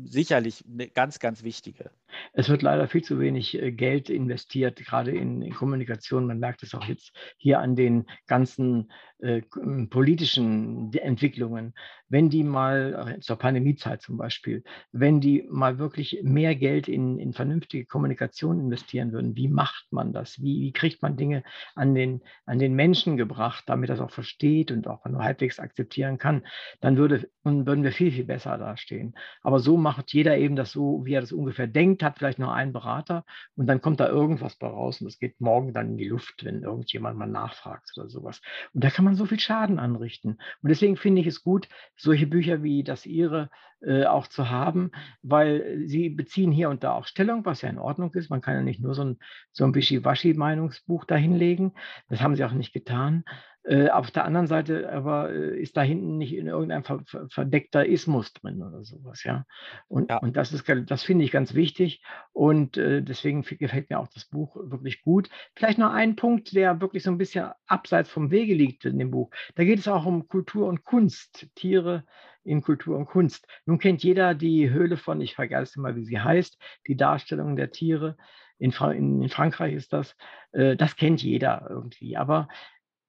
sicherlich 0.05 0.63
eine 0.71 0.88
ganz, 0.88 1.19
ganz 1.19 1.43
wichtige. 1.43 1.91
Es 2.34 2.49
wird 2.49 2.61
leider 2.61 2.88
viel 2.88 3.03
zu 3.03 3.19
wenig 3.19 3.59
äh, 3.59 3.71
Geld 3.71 4.09
investiert, 4.09 4.77
gerade 4.77 5.11
in, 5.11 5.41
in 5.41 5.53
Kommunikation. 5.53 6.26
Man 6.26 6.39
merkt 6.39 6.63
es 6.63 6.73
auch 6.73 6.85
jetzt 6.85 7.11
hier 7.38 7.59
an 7.59 7.76
den 7.76 8.05
ganzen 8.27 8.91
äh, 9.19 9.41
politischen 9.89 10.93
Entwicklungen. 10.93 11.73
Wenn 12.07 12.30
die 12.30 12.43
mal, 12.43 13.15
äh, 13.17 13.19
zur 13.19 13.38
Pandemiezeit 13.38 14.01
zum 14.01 14.17
Beispiel, 14.17 14.63
wenn 14.91 15.19
die 15.19 15.45
mal 15.49 15.77
wirklich 15.77 16.21
mehr 16.23 16.55
Geld 16.55 16.88
in, 16.88 17.19
in 17.19 17.34
vernünftige 17.34 17.85
Kommunikation 17.85 18.59
investieren 18.59 19.11
würden, 19.11 19.35
wie 19.35 19.47
macht 19.47 19.88
man 19.91 20.13
das? 20.13 20.41
Wie, 20.41 20.61
wie 20.61 20.71
kriegt 20.71 21.01
man 21.01 21.17
Dinge 21.17 21.43
an 21.76 21.95
den, 21.95 22.21
an 22.45 22.59
den 22.59 22.76
Menschen 22.76 23.17
gebracht, 23.17 23.65
damit 23.67 23.89
das 23.89 23.99
auch 23.99 24.11
versteht 24.11 24.71
und 24.71 24.88
auch 24.88 25.05
nur 25.05 25.23
halbwegs 25.23 25.59
akzeptieren 25.59 26.17
kann, 26.17 26.45
dann 26.80 26.97
würde, 26.97 27.30
würden 27.43 27.84
wir 27.84 27.91
viel, 27.91 28.11
viel 28.11 28.26
besser 28.26 28.57
dastehen. 28.57 29.15
Aber 29.41 29.59
so 29.59 29.77
macht 29.77 29.89
jeder 30.07 30.38
eben 30.38 30.56
das 30.56 30.72
so, 30.72 31.02
wie 31.06 31.14
er 31.14 31.22
das 31.22 31.32
ungefähr 31.32 31.68
denkt, 31.68 32.03
hat 32.03 32.18
vielleicht 32.18 32.40
nur 32.40 32.53
einen 32.53 32.74
Berater 32.74 33.26
und 33.56 33.68
dann 33.68 33.82
kommt 33.82 33.99
da 33.99 34.07
irgendwas 34.07 34.56
bei 34.56 34.68
raus 34.68 35.02
und 35.02 35.06
das 35.06 35.20
geht 35.20 35.40
morgen 35.41 35.74
dann 35.74 35.91
in 35.91 35.98
die 35.98 36.07
Luft, 36.07 36.44
wenn 36.44 36.64
irgendjemand 36.64 37.18
mal 37.18 37.28
nachfragt 37.28 37.91
oder 37.98 38.10
sowas. 38.10 38.41
Und 38.74 38.84
da 38.84 38.90
kann 38.90 39.06
man 39.06 39.16
so 39.16 39.26
viel 39.26 39.40
Schaden 39.40 39.80
anrichten. 39.80 40.40
Und 40.61 40.70
deswegen 40.70 40.98
finde 40.98 41.22
ich 41.22 41.28
es 41.28 41.44
gut, 41.44 41.68
solche 41.95 42.28
Bücher 42.28 42.64
wie 42.64 42.84
das 42.84 43.06
Ihre 43.06 43.49
äh, 43.82 44.06
auch 44.06 44.28
zu 44.28 44.49
haben, 44.49 44.91
weil 45.22 45.84
sie 45.86 46.10
beziehen 46.10 46.52
hier 46.52 46.70
und 46.70 46.84
da 46.84 46.94
auch 46.94 47.06
Stellung, 47.06 47.45
was 47.45 47.61
ja 47.61 47.70
in 47.70 47.78
Ordnung 47.78 48.14
ist. 48.14 48.30
Man 48.30 48.41
kann 48.41 48.56
ja 48.56 48.61
nicht 48.61 48.82
nur 48.82 48.94
so 48.94 49.03
ein, 49.03 49.18
so 49.52 49.64
ein 49.64 49.74
Wischiwaschi-Meinungsbuch 49.74 51.06
dahinlegen. 51.06 51.72
Das 52.10 52.22
haben 52.22 52.36
sie 52.36 52.44
auch 52.44 52.52
nicht 52.52 52.74
getan. 52.74 53.24
Äh, 53.70 53.91
auf 53.91 54.10
der 54.10 54.26
anderen 54.26 54.48
Seite 54.48 54.91
aber 54.91 55.30
äh, 55.30 55.60
ist 55.60 55.78
da 55.78 55.84
hinten 55.84 56.18
nicht 56.18 56.34
in 56.34 56.48
irgendein 56.48 56.84
ver 56.84 57.04
ver 57.06 57.30
verdeckter 57.30 57.86
Ismus 57.86 58.34
drin 58.34 58.64
oder 58.64 58.84
sowas, 58.84 59.24
ja. 59.24 59.46
Und, 59.88 60.10
ja. 60.10 60.18
und 60.18 60.36
das 60.36 60.54
ist, 60.54 60.68
das 60.88 61.04
finde 61.04 61.24
ich 61.24 61.30
ganz 61.30 61.54
wichtig 61.54 62.02
und 62.34 62.78
äh, 62.78 63.04
deswegen 63.04 63.44
gefällt 63.44 63.91
mir 63.91 64.00
auch 64.00 64.08
das 64.08 64.26
Buch 64.26 64.56
wirklich 64.56 65.04
gut. 65.04 65.30
Vielleicht 65.56 65.78
noch 65.78 65.94
ein 65.94 66.16
Punkt, 66.16 66.56
der 66.56 66.82
wirklich 66.82 67.04
so 67.04 67.12
ein 67.12 67.20
bisschen 67.20 67.52
abseits 67.68 68.10
vom 68.10 68.32
Wege 68.32 68.56
liegt 68.56 68.86
in 68.86 68.98
dem 68.98 69.12
Buch. 69.12 69.30
Da 69.54 69.64
geht 69.64 69.78
es 69.78 69.88
auch 69.88 70.08
um 70.08 70.28
Kultur 70.28 70.66
und 70.66 70.84
Kunst, 70.84 71.48
Tiere 71.54 72.06
in 72.44 72.64
Kultur 72.64 72.98
und 72.98 73.06
Kunst. 73.06 73.46
Nun 73.68 73.78
kennt 73.78 74.04
jeder 74.04 74.34
die 74.34 74.72
Höhle 74.72 74.98
von, 74.98 75.22
ich 75.22 75.36
vergesse 75.36 75.80
mal, 75.80 75.96
wie 75.96 76.06
sie 76.06 76.20
heißt, 76.20 76.58
die 76.88 76.98
Darstellung 76.98 77.56
der 77.56 77.70
Tiere. 77.70 78.18
In, 78.58 78.72
Fra 78.72 78.91
in, 78.91 79.22
in 79.22 79.30
Frankreich 79.30 79.76
ist 79.76 79.94
das. 79.94 80.16
Äh, 80.54 80.76
das 80.76 80.96
kennt 80.96 81.22
jeder 81.22 81.68
irgendwie. 81.70 82.18
Aber 82.18 82.48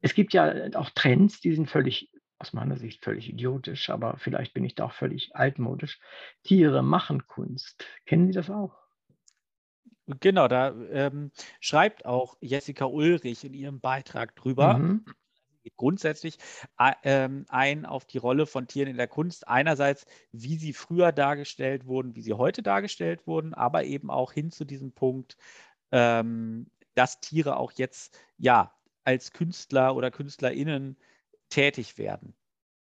es 0.01 0.15
gibt 0.15 0.33
ja 0.33 0.71
auch 0.75 0.91
Trends, 0.91 1.41
die 1.41 1.55
sind 1.55 1.69
völlig, 1.69 2.13
aus 2.39 2.53
meiner 2.53 2.77
Sicht 2.77 3.05
völlig 3.05 3.29
idiotisch, 3.29 3.91
aber 3.91 4.17
vielleicht 4.19 4.55
bin 4.55 4.65
ich 4.65 4.75
da 4.75 4.87
auch 4.87 4.93
völlig 4.93 5.37
altmodisch. 5.37 6.01
Tiere 6.43 6.83
machen 6.83 7.27
Kunst. 7.27 7.85
Kennen 8.07 8.27
Sie 8.27 8.33
das 8.33 8.51
auch? 8.51 8.81
Genau, 10.19 10.49
da 10.49 10.75
ähm, 10.91 11.31
schreibt 11.61 12.05
auch 12.05 12.37
Jessica 12.41 12.87
Ulrich 12.87 13.45
in 13.45 13.55
ihrem 13.55 13.81
Beitrag 13.81 14.35
drüber. 14.35 14.79
Mhm. 14.79 15.05
Grundsätzlich 15.77 16.39
äh, 16.79 17.29
ein 17.49 17.87
auf 17.87 18.07
die 18.07 18.19
Rolle 18.19 18.47
von 18.47 18.67
Tieren 18.67 18.89
in 18.89 18.97
der 18.97 19.09
Kunst. 19.09 19.47
Einerseits, 19.47 20.07
wie 20.33 20.57
sie 20.57 20.73
früher 20.73 21.13
dargestellt 21.13 21.87
wurden, 21.87 22.17
wie 22.17 22.23
sie 22.23 22.33
heute 22.33 22.63
dargestellt 22.63 23.27
wurden, 23.27 23.55
aber 23.55 23.85
eben 23.85 24.11
auch 24.11 24.33
hin 24.33 24.51
zu 24.51 24.65
diesem 24.65 24.93
Punkt, 24.93 25.37
ähm, 25.93 26.71
dass 26.95 27.21
Tiere 27.21 27.57
auch 27.57 27.73
jetzt 27.73 28.19
ja 28.37 28.75
als 29.11 29.33
Künstler 29.33 29.97
oder 29.97 30.11
KünstlerInnen 30.11 30.97
tätig 31.49 31.99
werden. 31.99 32.35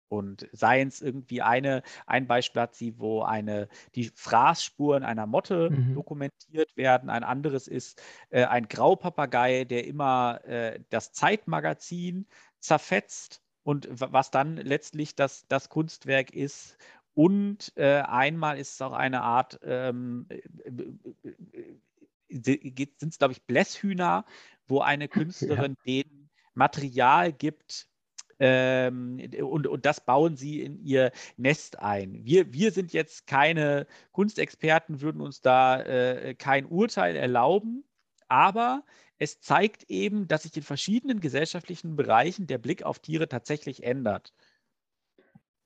Und 0.09 0.49
seien 0.51 0.87
es 0.87 1.01
irgendwie 1.01 1.41
eine, 1.43 1.83
ein 2.07 2.27
Beispiel 2.27 2.63
hat 2.63 2.75
sie, 2.75 2.97
wo 2.97 3.21
eine, 3.21 3.69
die 3.93 4.11
Fraßspuren 4.15 5.03
einer 5.03 5.27
Motte 5.27 5.69
mhm. 5.69 5.93
dokumentiert 5.93 6.75
werden. 6.75 7.11
Ein 7.11 7.23
anderes 7.23 7.67
ist 7.67 8.01
äh, 8.31 8.45
ein 8.45 8.67
Graupapagei, 8.67 9.65
der 9.65 9.85
immer 9.85 10.41
äh, 10.45 10.79
das 10.89 11.13
Zeitmagazin 11.13 12.25
zerfetzt 12.59 13.43
und 13.63 13.87
was 13.91 14.31
dann 14.31 14.57
letztlich 14.57 15.15
das, 15.15 15.45
das 15.47 15.69
Kunstwerk 15.69 16.33
ist. 16.33 16.75
Und 17.13 17.71
äh, 17.75 18.01
einmal 18.01 18.57
ist 18.57 18.73
es 18.73 18.81
auch 18.81 18.93
eine 18.93 19.21
Art, 19.21 19.59
ähm, 19.63 20.25
äh, 20.29 20.37
äh, 20.37 21.29
äh, 21.51 21.79
sind 22.29 23.03
es, 23.03 23.17
glaube 23.17 23.33
ich, 23.33 23.43
Blässhühner, 23.43 24.25
wo 24.67 24.79
eine 24.81 25.07
Künstlerin 25.09 25.75
ja. 25.85 26.03
denen 26.03 26.29
Material 26.53 27.33
gibt, 27.33 27.89
ähm, 28.39 29.19
und, 29.41 29.67
und 29.67 29.85
das 29.85 30.05
bauen 30.05 30.37
sie 30.37 30.61
in 30.61 30.81
ihr 30.83 31.11
Nest 31.35 31.79
ein. 31.79 32.25
Wir, 32.25 32.53
wir 32.53 32.71
sind 32.71 32.93
jetzt 32.93 33.27
keine 33.27 33.85
Kunstexperten, 34.13 35.01
würden 35.01 35.21
uns 35.21 35.41
da 35.41 35.81
äh, 35.81 36.35
kein 36.35 36.65
Urteil 36.65 37.17
erlauben, 37.17 37.83
aber 38.29 38.85
es 39.17 39.41
zeigt 39.41 39.83
eben, 39.89 40.29
dass 40.29 40.43
sich 40.43 40.55
in 40.55 40.63
verschiedenen 40.63 41.19
gesellschaftlichen 41.19 41.97
Bereichen 41.97 42.47
der 42.47 42.57
Blick 42.57 42.83
auf 42.83 42.99
Tiere 42.99 43.27
tatsächlich 43.27 43.83
ändert. 43.83 44.33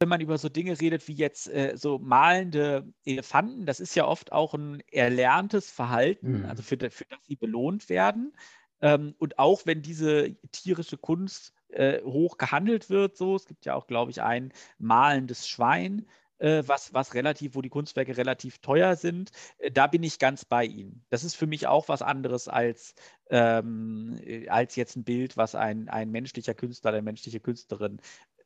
Wenn 0.03 0.09
man 0.09 0.19
über 0.19 0.37
so 0.37 0.49
Dinge 0.49 0.81
redet 0.81 1.07
wie 1.07 1.13
jetzt 1.13 1.47
äh, 1.47 1.77
so 1.77 1.97
malende 1.97 2.85
Elefanten, 3.05 3.65
das 3.65 3.79
ist 3.79 3.95
ja 3.95 4.05
oft 4.05 4.33
auch 4.33 4.53
ein 4.53 4.83
erlerntes 4.91 5.71
Verhalten, 5.71 6.39
mhm. 6.39 6.45
also 6.45 6.61
für, 6.61 6.75
für 6.91 7.05
das 7.05 7.19
sie 7.25 7.37
belohnt 7.37 7.87
werden. 7.87 8.35
Ähm, 8.81 9.15
und 9.17 9.39
auch 9.39 9.61
wenn 9.65 9.81
diese 9.81 10.35
tierische 10.51 10.97
Kunst 10.97 11.53
äh, 11.69 12.01
hoch 12.01 12.37
gehandelt 12.37 12.89
wird, 12.89 13.15
so, 13.15 13.37
es 13.37 13.45
gibt 13.45 13.63
ja 13.65 13.75
auch, 13.75 13.87
glaube 13.87 14.11
ich, 14.11 14.21
ein 14.21 14.51
malendes 14.77 15.47
Schwein, 15.47 16.05
äh, 16.39 16.63
was, 16.67 16.93
was 16.93 17.13
relativ, 17.13 17.55
wo 17.55 17.61
die 17.61 17.69
Kunstwerke 17.69 18.17
relativ 18.17 18.57
teuer 18.59 18.97
sind, 18.97 19.31
äh, 19.59 19.71
da 19.71 19.87
bin 19.87 20.03
ich 20.03 20.19
ganz 20.19 20.43
bei 20.43 20.65
Ihnen. 20.65 21.05
Das 21.09 21.23
ist 21.23 21.35
für 21.35 21.47
mich 21.47 21.67
auch 21.67 21.87
was 21.87 22.01
anderes 22.01 22.49
als, 22.49 22.95
ähm, 23.29 24.19
äh, 24.21 24.49
als 24.49 24.75
jetzt 24.75 24.97
ein 24.97 25.05
Bild, 25.05 25.37
was 25.37 25.55
ein, 25.55 25.87
ein 25.87 26.11
menschlicher 26.11 26.53
Künstler, 26.53 26.91
eine 26.91 27.01
menschliche 27.01 27.39
Künstlerin 27.39 28.01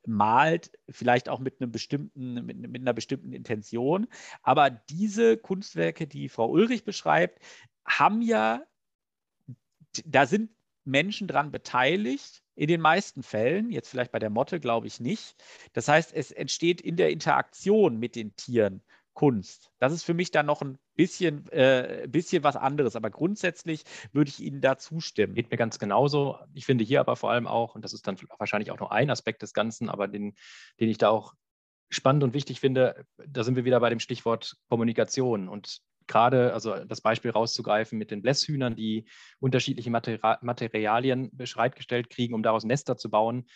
malt, 0.06 0.70
vielleicht 0.88 1.28
auch 1.28 1.40
mit 1.40 1.60
einem 1.60 1.72
bestimmten, 1.72 2.34
mit, 2.44 2.58
mit, 2.58 2.80
einer 2.80 2.92
bestimmten 2.92 3.32
Intention. 3.32 4.06
Aber 4.42 4.70
diese 4.70 5.36
Kunstwerke, 5.36 6.06
die 6.06 6.28
Frau 6.28 6.48
Ulrich 6.48 6.84
beschreibt, 6.84 7.42
haben 7.84 8.22
ja 8.22 8.62
da 10.04 10.26
sind 10.26 10.50
Menschen 10.84 11.28
dran 11.28 11.50
beteiligt, 11.50 12.42
in 12.54 12.68
den 12.68 12.80
meisten 12.80 13.22
Fällen, 13.22 13.70
jetzt 13.70 13.88
vielleicht 13.88 14.10
bei 14.10 14.18
der 14.18 14.30
Motte 14.30 14.58
glaube 14.58 14.86
ich 14.86 15.00
nicht. 15.00 15.36
Das 15.74 15.86
heißt, 15.86 16.12
es 16.12 16.30
entsteht 16.32 16.80
in 16.80 16.96
der 16.96 17.10
Interaktion 17.10 17.98
mit 17.98 18.16
den 18.16 18.34
Tieren 18.36 18.82
Kunst. 19.18 19.72
Das 19.80 19.92
ist 19.92 20.04
für 20.04 20.14
mich 20.14 20.30
dann 20.30 20.46
noch 20.46 20.62
ein 20.62 20.78
bisschen, 20.94 21.50
äh, 21.50 22.06
bisschen 22.08 22.44
was 22.44 22.54
anderes, 22.54 22.94
aber 22.94 23.10
grundsätzlich 23.10 23.82
würde 24.12 24.28
ich 24.28 24.38
Ihnen 24.38 24.60
da 24.60 24.78
zustimmen. 24.78 25.34
Geht 25.34 25.50
mir 25.50 25.56
ganz 25.56 25.80
genauso. 25.80 26.38
Ich 26.54 26.64
finde 26.66 26.84
hier 26.84 27.00
aber 27.00 27.16
vor 27.16 27.32
allem 27.32 27.48
auch, 27.48 27.74
und 27.74 27.84
das 27.84 27.92
ist 27.92 28.06
dann 28.06 28.16
wahrscheinlich 28.38 28.70
auch 28.70 28.78
nur 28.78 28.92
ein 28.92 29.10
Aspekt 29.10 29.42
des 29.42 29.54
Ganzen, 29.54 29.88
aber 29.88 30.06
den, 30.06 30.36
den 30.78 30.88
ich 30.88 30.98
da 30.98 31.08
auch 31.08 31.34
spannend 31.90 32.22
und 32.22 32.32
wichtig 32.32 32.60
finde, 32.60 33.06
da 33.26 33.42
sind 33.42 33.56
wir 33.56 33.64
wieder 33.64 33.80
bei 33.80 33.90
dem 33.90 33.98
Stichwort 33.98 34.54
Kommunikation. 34.68 35.48
Und 35.48 35.80
gerade, 36.06 36.54
also 36.54 36.84
das 36.84 37.00
Beispiel 37.00 37.32
rauszugreifen 37.32 37.98
mit 37.98 38.12
den 38.12 38.22
Blässhühnern, 38.22 38.76
die 38.76 39.08
unterschiedliche 39.40 39.90
Materialien 39.90 41.30
bereitgestellt 41.32 42.08
kriegen, 42.08 42.34
um 42.34 42.44
daraus 42.44 42.62
Nester 42.62 42.96
zu 42.96 43.10
bauen. 43.10 43.46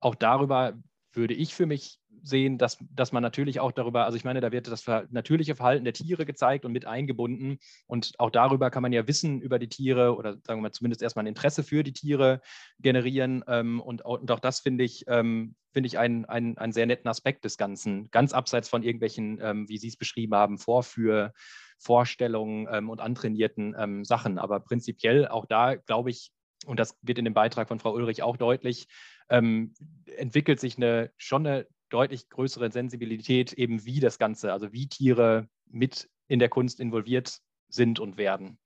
Auch 0.00 0.14
darüber 0.14 0.78
würde 1.12 1.34
ich 1.34 1.54
für 1.54 1.66
mich 1.66 1.98
sehen, 2.24 2.58
dass, 2.58 2.78
dass 2.90 3.12
man 3.12 3.22
natürlich 3.22 3.60
auch 3.60 3.72
darüber, 3.72 4.06
also 4.06 4.16
ich 4.16 4.24
meine, 4.24 4.40
da 4.40 4.50
wird 4.50 4.66
das 4.66 4.86
natürliche 5.10 5.54
Verhalten 5.54 5.84
der 5.84 5.92
Tiere 5.92 6.24
gezeigt 6.24 6.64
und 6.64 6.72
mit 6.72 6.86
eingebunden. 6.86 7.58
Und 7.86 8.12
auch 8.18 8.30
darüber 8.30 8.70
kann 8.70 8.82
man 8.82 8.92
ja 8.92 9.06
Wissen 9.06 9.40
über 9.40 9.58
die 9.58 9.68
Tiere 9.68 10.16
oder 10.16 10.32
sagen 10.42 10.58
wir 10.58 10.62
mal 10.62 10.72
zumindest 10.72 11.02
erstmal 11.02 11.24
ein 11.24 11.28
Interesse 11.28 11.62
für 11.62 11.84
die 11.84 11.92
Tiere 11.92 12.40
generieren. 12.78 13.44
Ähm, 13.46 13.80
und, 13.80 14.04
und 14.04 14.30
auch 14.30 14.40
das 14.40 14.60
finde 14.60 14.84
ich, 14.84 15.04
ähm, 15.06 15.54
finde 15.72 15.86
ich 15.86 15.98
einen, 15.98 16.24
einen, 16.24 16.56
einen 16.56 16.72
sehr 16.72 16.86
netten 16.86 17.08
Aspekt 17.08 17.44
des 17.44 17.58
Ganzen, 17.58 18.10
ganz 18.10 18.32
abseits 18.32 18.68
von 18.68 18.82
irgendwelchen, 18.82 19.38
ähm, 19.42 19.68
wie 19.68 19.78
Sie 19.78 19.88
es 19.88 19.96
beschrieben 19.96 20.34
haben, 20.34 20.58
Vorführ, 20.58 21.32
Vorstellungen 21.78 22.88
und 22.88 23.00
antrainierten 23.00 24.04
Sachen. 24.04 24.38
Aber 24.38 24.60
prinzipiell 24.60 25.28
auch 25.28 25.44
da, 25.44 25.74
glaube 25.74 26.08
ich, 26.08 26.30
und 26.66 26.80
das 26.80 26.96
wird 27.02 27.18
in 27.18 27.24
dem 27.24 27.34
Beitrag 27.34 27.68
von 27.68 27.78
Frau 27.78 27.92
Ulrich 27.92 28.22
auch 28.22 28.36
deutlich, 28.36 28.86
ähm, 29.28 29.74
entwickelt 30.16 30.60
sich 30.60 30.76
eine 30.76 31.10
schon 31.16 31.46
eine 31.46 31.66
deutlich 31.90 32.28
größere 32.28 32.70
Sensibilität 32.70 33.52
eben 33.52 33.84
wie 33.84 34.00
das 34.00 34.18
Ganze, 34.18 34.52
also 34.52 34.72
wie 34.72 34.88
Tiere 34.88 35.48
mit 35.66 36.08
in 36.28 36.38
der 36.38 36.48
Kunst 36.48 36.80
involviert 36.80 37.38
sind 37.68 38.00
und 38.00 38.16
werden. 38.16 38.58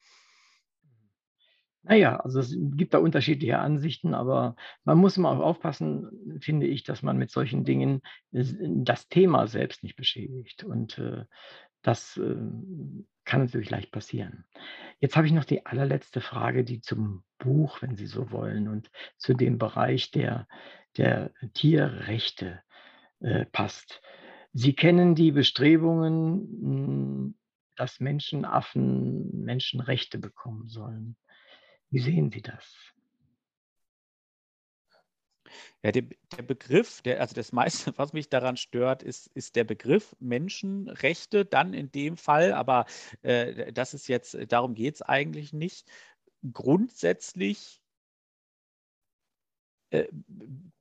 Naja, 1.82 2.16
also 2.16 2.40
es 2.40 2.54
gibt 2.58 2.92
da 2.92 2.98
unterschiedliche 2.98 3.58
Ansichten, 3.58 4.12
aber 4.12 4.56
man 4.84 4.98
muss 4.98 5.16
immer 5.16 5.30
auch 5.30 5.38
aufpassen, 5.38 6.38
finde 6.40 6.66
ich, 6.66 6.84
dass 6.84 7.02
man 7.02 7.16
mit 7.16 7.30
solchen 7.30 7.64
Dingen 7.64 8.02
das 8.30 9.08
Thema 9.08 9.46
selbst 9.46 9.82
nicht 9.82 9.96
beschädigt. 9.96 10.64
Und 10.64 10.98
äh, 10.98 11.24
das 11.82 12.16
äh, 12.16 12.36
kann 13.24 13.40
natürlich 13.40 13.70
leicht 13.70 13.92
passieren. 13.92 14.44
Jetzt 15.00 15.16
habe 15.16 15.26
ich 15.26 15.32
noch 15.32 15.44
die 15.44 15.64
allerletzte 15.64 16.20
Frage, 16.20 16.64
die 16.64 16.80
zum 16.80 17.24
Buch, 17.38 17.80
wenn 17.80 17.96
Sie 17.96 18.06
so 18.06 18.30
wollen, 18.32 18.68
und 18.68 18.90
zu 19.16 19.32
dem 19.32 19.56
Bereich 19.58 20.10
der, 20.10 20.48
der 20.96 21.32
Tierrechte 21.54 22.60
äh, 23.20 23.44
passt. 23.46 24.00
Sie 24.52 24.74
kennen 24.74 25.14
die 25.14 25.32
Bestrebungen, 25.32 26.40
hm, 26.60 27.34
dass 27.76 28.00
Menschenaffen 28.00 29.44
Menschenrechte 29.44 30.18
bekommen 30.18 30.68
sollen. 30.68 31.16
Wie 31.90 32.00
sehen 32.00 32.30
Sie 32.30 32.42
das? 32.42 32.94
Ja, 35.82 35.92
der, 35.92 36.02
der 36.36 36.42
Begriff, 36.42 37.02
der, 37.02 37.20
also 37.20 37.34
das 37.34 37.52
meiste, 37.52 37.92
was 37.98 38.12
mich 38.12 38.28
daran 38.28 38.56
stört, 38.56 39.02
ist, 39.02 39.28
ist 39.28 39.56
der 39.56 39.64
Begriff 39.64 40.16
Menschenrechte 40.18 41.44
dann 41.44 41.72
in 41.72 41.92
dem 41.92 42.16
Fall, 42.16 42.52
aber 42.52 42.86
äh, 43.22 43.72
das 43.72 43.94
ist 43.94 44.08
jetzt, 44.08 44.36
darum 44.48 44.74
geht 44.74 44.96
es 44.96 45.02
eigentlich 45.02 45.52
nicht. 45.52 45.88
Grundsätzlich 46.52 47.80
äh, 49.90 50.08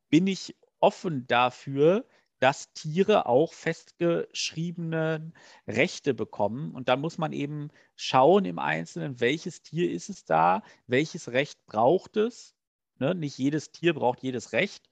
bin 0.10 0.28
ich 0.28 0.56
offen 0.80 1.28
dafür, 1.28 2.06
dass 2.40 2.72
Tiere 2.74 3.26
auch 3.26 3.54
festgeschriebene 3.54 5.32
Rechte 5.68 6.14
bekommen. 6.14 6.74
Und 6.76 6.90
dann 6.90 7.02
muss 7.02 7.18
man 7.18 7.34
eben 7.34 7.70
schauen 7.96 8.46
im 8.46 8.60
Einzelnen, 8.60 9.20
welches 9.20 9.62
Tier 9.62 9.92
ist 9.92 10.10
es 10.10 10.26
da, 10.26 10.62
welches 10.88 11.32
Recht 11.32 11.66
braucht 11.66 12.18
es. 12.18 12.56
Ne? 13.00 13.16
Nicht 13.16 13.38
jedes 13.38 13.72
Tier 13.72 13.94
braucht 13.94 14.22
jedes 14.24 14.54
Recht. 14.54 14.90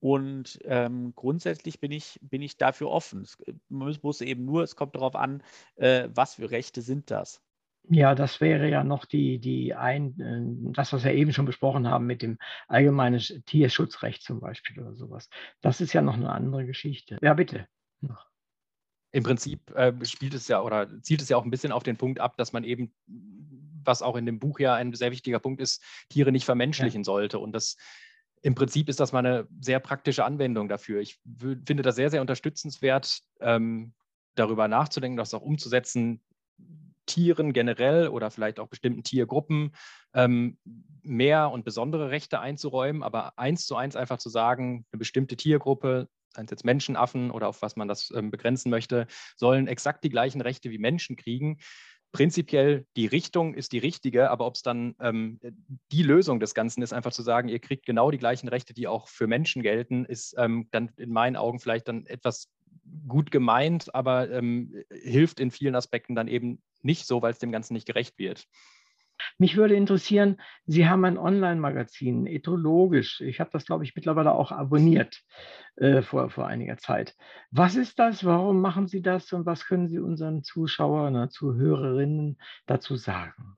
Und 0.00 0.60
ähm, 0.64 1.12
grundsätzlich 1.16 1.80
bin 1.80 1.90
ich, 1.90 2.18
bin 2.22 2.42
ich 2.42 2.56
dafür 2.56 2.88
offen. 2.90 3.22
Es, 3.22 3.36
man 3.68 3.96
muss 4.02 4.20
eben 4.20 4.44
nur, 4.44 4.62
es 4.62 4.76
kommt 4.76 4.94
darauf 4.94 5.16
an, 5.16 5.42
äh, 5.76 6.08
was 6.12 6.36
für 6.36 6.50
Rechte 6.50 6.82
sind 6.82 7.10
das. 7.10 7.42
Ja, 7.90 8.14
das 8.14 8.40
wäre 8.40 8.68
ja 8.68 8.84
noch 8.84 9.06
die, 9.06 9.38
die 9.38 9.74
ein, 9.74 10.20
äh, 10.20 10.72
das, 10.72 10.92
was 10.92 11.04
wir 11.04 11.14
eben 11.14 11.32
schon 11.32 11.46
besprochen 11.46 11.88
haben 11.88 12.06
mit 12.06 12.22
dem 12.22 12.38
allgemeinen 12.66 13.20
Tierschutzrecht 13.46 14.22
zum 14.22 14.40
Beispiel 14.40 14.78
oder 14.80 14.94
sowas. 14.94 15.28
Das 15.60 15.80
ist 15.80 15.92
ja 15.94 16.02
noch 16.02 16.14
eine 16.14 16.30
andere 16.30 16.66
Geschichte. 16.66 17.18
Ja, 17.22 17.34
bitte. 17.34 17.66
Noch. 18.00 18.26
Im 19.10 19.22
Prinzip 19.22 19.70
äh, 19.74 19.92
spielt 20.04 20.34
es 20.34 20.48
ja 20.48 20.60
oder 20.60 21.00
zielt 21.02 21.22
es 21.22 21.30
ja 21.30 21.38
auch 21.38 21.44
ein 21.44 21.50
bisschen 21.50 21.72
auf 21.72 21.82
den 21.82 21.96
Punkt 21.96 22.20
ab, 22.20 22.36
dass 22.36 22.52
man 22.52 22.62
eben, 22.62 22.92
was 23.06 24.02
auch 24.02 24.16
in 24.16 24.26
dem 24.26 24.38
Buch 24.38 24.60
ja 24.60 24.74
ein 24.74 24.92
sehr 24.92 25.10
wichtiger 25.10 25.38
Punkt 25.38 25.62
ist, 25.62 25.82
Tiere 26.10 26.30
nicht 26.30 26.44
vermenschlichen 26.44 27.00
ja. 27.00 27.04
sollte. 27.04 27.38
Und 27.38 27.52
das 27.52 27.76
im 28.42 28.54
Prinzip 28.54 28.90
ist 28.90 29.00
das 29.00 29.12
mal 29.12 29.24
eine 29.24 29.48
sehr 29.60 29.80
praktische 29.80 30.24
Anwendung 30.24 30.68
dafür. 30.68 31.00
Ich 31.00 31.18
finde 31.38 31.82
das 31.82 31.96
sehr, 31.96 32.10
sehr 32.10 32.20
unterstützenswert, 32.20 33.20
ähm, 33.40 33.94
darüber 34.34 34.68
nachzudenken, 34.68 35.16
das 35.16 35.34
auch 35.34 35.42
umzusetzen, 35.42 36.20
Tieren 37.08 37.52
generell 37.52 38.08
oder 38.08 38.30
vielleicht 38.30 38.60
auch 38.60 38.68
bestimmten 38.68 39.02
Tiergruppen 39.02 39.72
ähm, 40.14 40.58
mehr 41.02 41.50
und 41.50 41.64
besondere 41.64 42.10
Rechte 42.10 42.38
einzuräumen, 42.38 43.02
aber 43.02 43.36
eins 43.36 43.66
zu 43.66 43.74
eins 43.74 43.96
einfach 43.96 44.18
zu 44.18 44.28
sagen, 44.28 44.86
eine 44.92 44.98
bestimmte 44.98 45.36
Tiergruppe, 45.36 46.08
seien 46.34 46.44
es 46.44 46.50
jetzt 46.50 46.64
Menschenaffen 46.64 47.30
oder 47.32 47.48
auf 47.48 47.62
was 47.62 47.74
man 47.74 47.88
das 47.88 48.12
ähm, 48.14 48.30
begrenzen 48.30 48.70
möchte, 48.70 49.06
sollen 49.34 49.66
exakt 49.66 50.04
die 50.04 50.10
gleichen 50.10 50.40
Rechte 50.40 50.70
wie 50.70 50.78
Menschen 50.78 51.16
kriegen. 51.16 51.58
Prinzipiell 52.12 52.86
die 52.96 53.06
Richtung 53.06 53.54
ist 53.54 53.72
die 53.72 53.78
richtige, 53.78 54.30
aber 54.30 54.46
ob 54.46 54.54
es 54.54 54.62
dann 54.62 54.94
ähm, 55.00 55.40
die 55.92 56.02
Lösung 56.02 56.40
des 56.40 56.54
Ganzen 56.54 56.82
ist, 56.82 56.94
einfach 56.94 57.12
zu 57.12 57.22
sagen, 57.22 57.48
ihr 57.48 57.58
kriegt 57.58 57.84
genau 57.84 58.10
die 58.10 58.18
gleichen 58.18 58.48
Rechte, 58.48 58.72
die 58.72 58.86
auch 58.86 59.08
für 59.08 59.26
Menschen 59.26 59.62
gelten, 59.62 60.06
ist 60.06 60.34
ähm, 60.38 60.68
dann 60.70 60.90
in 60.96 61.10
meinen 61.10 61.36
Augen 61.36 61.58
vielleicht 61.58 61.88
dann 61.88 62.06
etwas 62.06 62.48
gut 63.06 63.30
gemeint, 63.30 63.94
aber 63.94 64.30
ähm, 64.30 64.74
hilft 64.90 65.40
in 65.40 65.50
vielen 65.50 65.74
Aspekten 65.74 66.14
dann 66.14 66.28
eben 66.28 66.62
nicht 66.82 67.06
so, 67.06 67.22
weil 67.22 67.32
es 67.32 67.38
dem 67.38 67.52
Ganzen 67.52 67.74
nicht 67.74 67.86
gerecht 67.86 68.18
wird. 68.18 68.46
Mich 69.36 69.56
würde 69.56 69.74
interessieren, 69.74 70.40
Sie 70.66 70.88
haben 70.88 71.04
ein 71.04 71.18
Online-Magazin, 71.18 72.26
ethologisch. 72.26 73.20
Ich 73.20 73.40
habe 73.40 73.50
das, 73.52 73.66
glaube 73.66 73.84
ich, 73.84 73.96
mittlerweile 73.96 74.32
auch 74.32 74.52
abonniert 74.52 75.22
äh, 75.76 76.02
vor, 76.02 76.30
vor 76.30 76.46
einiger 76.46 76.78
Zeit. 76.78 77.16
Was 77.50 77.74
ist 77.74 77.98
das? 77.98 78.24
Warum 78.24 78.60
machen 78.60 78.86
Sie 78.86 79.02
das? 79.02 79.32
Und 79.32 79.44
was 79.46 79.66
können 79.66 79.88
Sie 79.88 79.98
unseren 79.98 80.44
Zuschauern, 80.44 81.16
oder 81.16 81.30
Zuhörerinnen 81.30 82.38
dazu 82.66 82.96
sagen? 82.96 83.57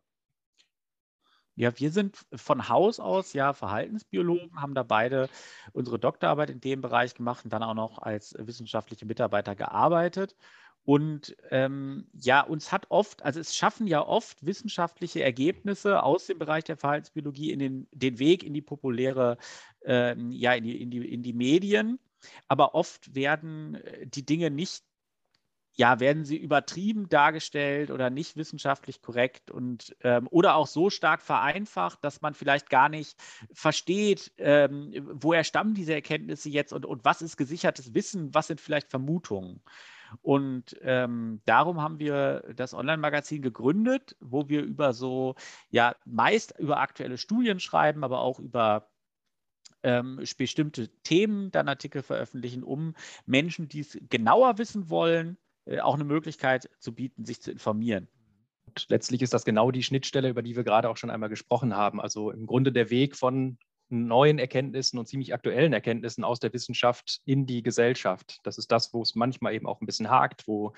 Ja, 1.61 1.79
wir 1.79 1.91
sind 1.91 2.17
von 2.35 2.71
Haus 2.71 3.01
aus 3.01 3.35
ja 3.35 3.53
Verhaltensbiologen, 3.53 4.59
haben 4.63 4.75
da 4.75 4.83
beide 4.83 5.29
unsere 5.75 5.99
Doktorarbeit 5.99 6.49
in 6.49 6.63
dem 6.63 6.81
Bereich 6.81 7.15
gemacht 7.15 7.45
und 7.45 7.53
dann 7.53 7.63
auch 7.63 7.75
noch 7.75 7.99
als 7.99 8.35
wissenschaftliche 8.39 9.05
Mitarbeiter 9.05 9.55
gearbeitet. 9.55 10.37
Und 10.85 11.37
ähm, 11.51 12.09
ja, 12.15 12.41
uns 12.41 12.73
hat 12.73 12.87
oft, 12.89 13.23
also 13.23 13.41
es 13.41 13.55
schaffen 13.55 13.87
ja 13.87 14.01
oft 14.01 14.47
wissenschaftliche 14.47 15.23
Ergebnisse 15.23 16.03
aus 16.03 16.25
dem 16.29 16.39
Bereich 16.39 16.65
der 16.65 16.79
Verhaltensbiologie 16.79 17.51
in 17.53 17.59
den, 17.59 17.89
den 17.93 18.19
Weg 18.19 18.43
in 18.43 18.55
die 18.55 18.63
populäre, 18.63 19.37
äh, 19.85 20.19
ja, 20.31 20.55
in 20.55 20.65
die, 20.65 20.81
in, 20.81 20.91
die, 20.91 21.13
in 21.13 21.23
die 21.23 21.35
Medien. 21.35 21.99
Aber 22.49 22.75
oft 22.75 23.15
werden 23.15 23.75
äh, 23.75 24.07
die 24.07 24.25
Dinge 24.25 24.51
nicht 24.51 24.83
ja, 25.75 26.01
werden 26.01 26.25
sie 26.25 26.37
übertrieben 26.37 27.09
dargestellt 27.09 27.91
oder 27.91 28.11
nicht 28.11 28.37
wissenschaftlich 28.37 29.03
korrekt 29.03 29.51
und 29.51 29.97
ähm, 30.03 30.29
oder 30.31 30.57
auch 30.57 30.67
so 30.67 30.91
stark 30.91 31.23
vereinfacht, 31.23 32.05
dass 32.05 32.21
man 32.21 32.35
vielleicht 32.35 32.71
gar 32.71 32.89
nicht 32.89 33.17
versteht, 33.53 34.33
ähm, 34.39 34.93
woher 35.13 35.45
stammen 35.45 35.75
diese 35.75 35.95
Erkenntnisse 35.95 36.49
jetzt 36.49 36.73
und, 36.73 36.85
und 36.85 37.05
was 37.05 37.23
ist 37.23 37.37
gesichertes 37.37 37.95
Wissen, 37.95 38.35
was 38.35 38.49
sind 38.49 38.61
vielleicht 38.61 38.91
Vermutungen. 38.91 39.63
Und 40.23 40.77
ähm, 40.83 41.41
darum 41.45 41.81
haben 41.81 42.01
wir 42.01 42.43
das 42.57 42.75
Online-Magazin 42.75 43.43
gegründet, 43.43 44.17
wo 44.21 44.49
wir 44.49 44.63
über 44.63 44.93
so, 44.93 45.37
ja, 45.71 45.95
meist 46.05 46.59
über 46.59 46.79
aktuelle 46.79 47.17
Studien 47.17 47.61
schreiben, 47.61 48.03
aber 48.03 48.21
auch 48.21 48.41
über 48.41 48.91
ähm, 49.83 50.21
bestimmte 50.37 50.89
Themen 51.03 51.51
dann 51.53 51.69
Artikel 51.69 52.03
veröffentlichen, 52.03 52.63
um 52.65 52.95
Menschen, 53.25 53.69
die 53.69 53.81
es 53.81 53.99
genauer 54.09 54.59
wissen 54.59 54.91
wollen, 54.91 55.39
auch 55.79 55.95
eine 55.95 56.05
Möglichkeit 56.05 56.69
zu 56.79 56.95
bieten, 56.95 57.25
sich 57.25 57.41
zu 57.41 57.53
informieren. 57.53 58.09
Und 58.67 58.87
letztlich 58.89 59.23
ist 59.23 59.35
das 59.35 59.45
genau 59.45 59.71
die 59.71 59.83
Schnittstelle, 59.83 60.29
über 60.29 60.43
die 60.43 60.57
wir 60.57 60.65
gerade 60.65 60.89
auch 60.89 60.97
schon 60.97 61.11
einmal 61.11 61.29
gesprochen 61.29 61.77
haben. 61.77 62.01
Also 62.01 62.31
im 62.31 62.47
Grunde 62.47 62.73
der 62.73 62.91
Weg 62.91 63.17
von 63.17 63.59
neuen 63.91 64.39
Erkenntnissen 64.39 64.99
und 64.99 65.07
ziemlich 65.07 65.35
aktuellen 65.35 65.73
Erkenntnissen 65.73 66.23
aus 66.23 66.39
der 66.39 66.53
Wissenschaft 66.53 67.21
in 67.25 67.47
die 67.47 67.63
Gesellschaft. 67.63 68.39
Das 68.45 68.57
ist 68.57 68.71
das, 68.71 68.95
wo 68.95 69.03
es 69.03 69.15
manchmal 69.15 69.55
eben 69.55 69.67
auch 69.67 69.81
ein 69.81 69.87
bisschen 69.87 70.11
hakt, 70.11 70.47
wo, 70.47 70.73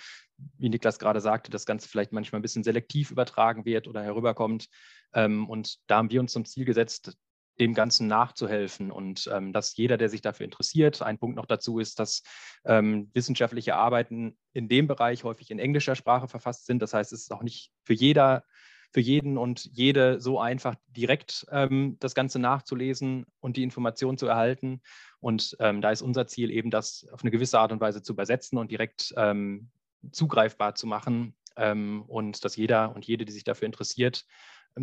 wie 0.59 0.71
Niklas 0.71 0.99
gerade 0.99 1.21
sagte, 1.21 1.51
das 1.51 1.67
Ganze 1.67 1.89
vielleicht 1.89 2.13
manchmal 2.13 2.41
ein 2.41 2.43
bisschen 2.43 2.65
selektiv 2.65 3.11
übertragen 3.11 3.65
wird 3.65 3.87
oder 3.87 4.03
herüberkommt. 4.03 4.69
Ähm, 5.13 5.49
und 5.49 5.79
da 5.87 5.99
haben 5.99 6.11
wir 6.11 6.21
uns 6.21 6.33
zum 6.33 6.47
Ziel 6.47 6.65
gesetzt, 6.65 7.17
dem 7.63 7.75
Ganzen 7.75 8.09
nachzuhelfen 8.09 8.91
und 8.91 9.31
ähm, 9.33 9.53
dass 9.53 9.77
jeder, 9.77 9.97
der 9.97 10.09
sich 10.09 10.21
dafür 10.21 10.45
interessiert, 10.45 11.01
ein 11.01 11.19
Punkt 11.19 11.37
noch 11.37 11.47
dazu 11.47 11.79
ist, 11.79 12.01
dass 12.01 12.23
ähm, 12.65 13.09
wissenschaftliche 13.15 13.77
Arbeiten 13.77 14.37
in 14.53 14.69
dem 14.69 14.89
Bereich 14.89 15.23
häufig 15.23 15.51
in 15.53 15.61
englischer 15.61 15.95
Sprache 15.95 16.27
verfasst 16.27 16.67
sind. 16.67 16.83
Das 16.83 16.93
heißt, 16.93 17.13
es 17.13 17.23
ist 17.23 17.33
auch 17.33 17.45
nicht 17.45 17.71
für 17.85 17.95
jeder, 17.95 18.43
für 18.91 19.01
jeden 19.01 19.39
und 19.39 19.71
jede 19.73 20.21
so 20.21 20.41
einfach 20.41 20.75
direkt 20.89 21.47
ähm, 21.53 21.97
das 22.01 22.17
Ganze 22.17 22.41
nachzulesen 22.41 23.27
und 23.39 23.57
die 23.57 23.63
Information 23.63 24.19
zu 24.19 24.27
erhalten. 24.27 24.83
Und 25.21 25.57
ähm, 25.61 25.81
da 25.81 25.93
ist 25.93 26.03
unser 26.03 26.27
Ziel 26.27 26.51
eben, 26.51 26.71
das 26.71 27.07
auf 27.13 27.23
eine 27.23 27.31
gewisse 27.31 27.61
Art 27.61 27.71
und 27.71 27.81
Weise 27.81 28.03
zu 28.03 28.13
übersetzen 28.13 28.59
und 28.59 28.73
direkt 28.73 29.15
ähm, 29.17 29.71
zugreifbar 30.11 30.75
zu 30.75 30.89
machen, 30.89 31.37
ähm, 31.57 32.03
und 32.07 32.45
dass 32.45 32.57
jeder 32.57 32.95
und 32.95 33.07
jede, 33.07 33.25
die 33.25 33.33
sich 33.33 33.45
dafür 33.45 33.67
interessiert, 33.67 34.25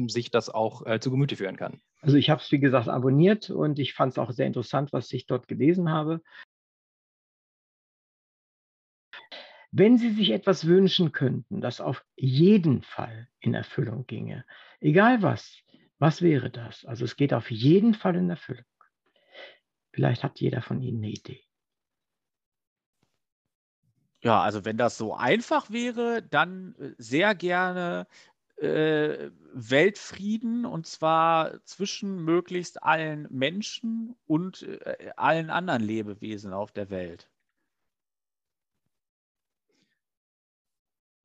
sich 0.07 0.31
das 0.31 0.49
auch 0.49 0.85
äh, 0.85 0.99
zu 0.99 1.11
Gemüte 1.11 1.35
führen 1.35 1.57
kann. 1.57 1.81
Also 2.01 2.17
ich 2.17 2.29
habe 2.29 2.41
es, 2.41 2.51
wie 2.51 2.59
gesagt, 2.59 2.87
abonniert 2.87 3.49
und 3.49 3.79
ich 3.79 3.93
fand 3.93 4.13
es 4.13 4.17
auch 4.17 4.31
sehr 4.31 4.47
interessant, 4.47 4.93
was 4.93 5.11
ich 5.11 5.25
dort 5.25 5.47
gelesen 5.47 5.91
habe. 5.91 6.21
Wenn 9.71 9.97
Sie 9.97 10.11
sich 10.11 10.31
etwas 10.31 10.65
wünschen 10.65 11.11
könnten, 11.11 11.61
das 11.61 11.79
auf 11.79 12.03
jeden 12.15 12.81
Fall 12.81 13.27
in 13.39 13.53
Erfüllung 13.53 14.07
ginge, 14.07 14.45
egal 14.79 15.21
was, 15.21 15.59
was 15.99 16.21
wäre 16.21 16.49
das? 16.49 16.85
Also 16.85 17.05
es 17.05 17.15
geht 17.15 17.33
auf 17.33 17.51
jeden 17.51 17.93
Fall 17.93 18.15
in 18.15 18.29
Erfüllung. 18.29 18.65
Vielleicht 19.91 20.23
hat 20.23 20.39
jeder 20.39 20.61
von 20.61 20.81
Ihnen 20.81 21.03
eine 21.03 21.11
Idee. 21.11 21.43
Ja, 24.21 24.41
also 24.41 24.65
wenn 24.65 24.77
das 24.77 24.97
so 24.97 25.13
einfach 25.13 25.69
wäre, 25.69 26.21
dann 26.21 26.75
äh, 26.77 26.93
sehr 26.97 27.35
gerne 27.35 28.07
äh, 28.61 29.31
Weltfrieden 29.53 30.65
und 30.65 30.87
zwar 30.87 31.63
zwischen 31.65 32.23
möglichst 32.23 32.83
allen 32.83 33.27
Menschen 33.29 34.15
und 34.25 34.63
äh, 34.63 35.11
allen 35.15 35.49
anderen 35.49 35.81
Lebewesen 35.83 36.53
auf 36.53 36.71
der 36.71 36.89
Welt. 36.89 37.29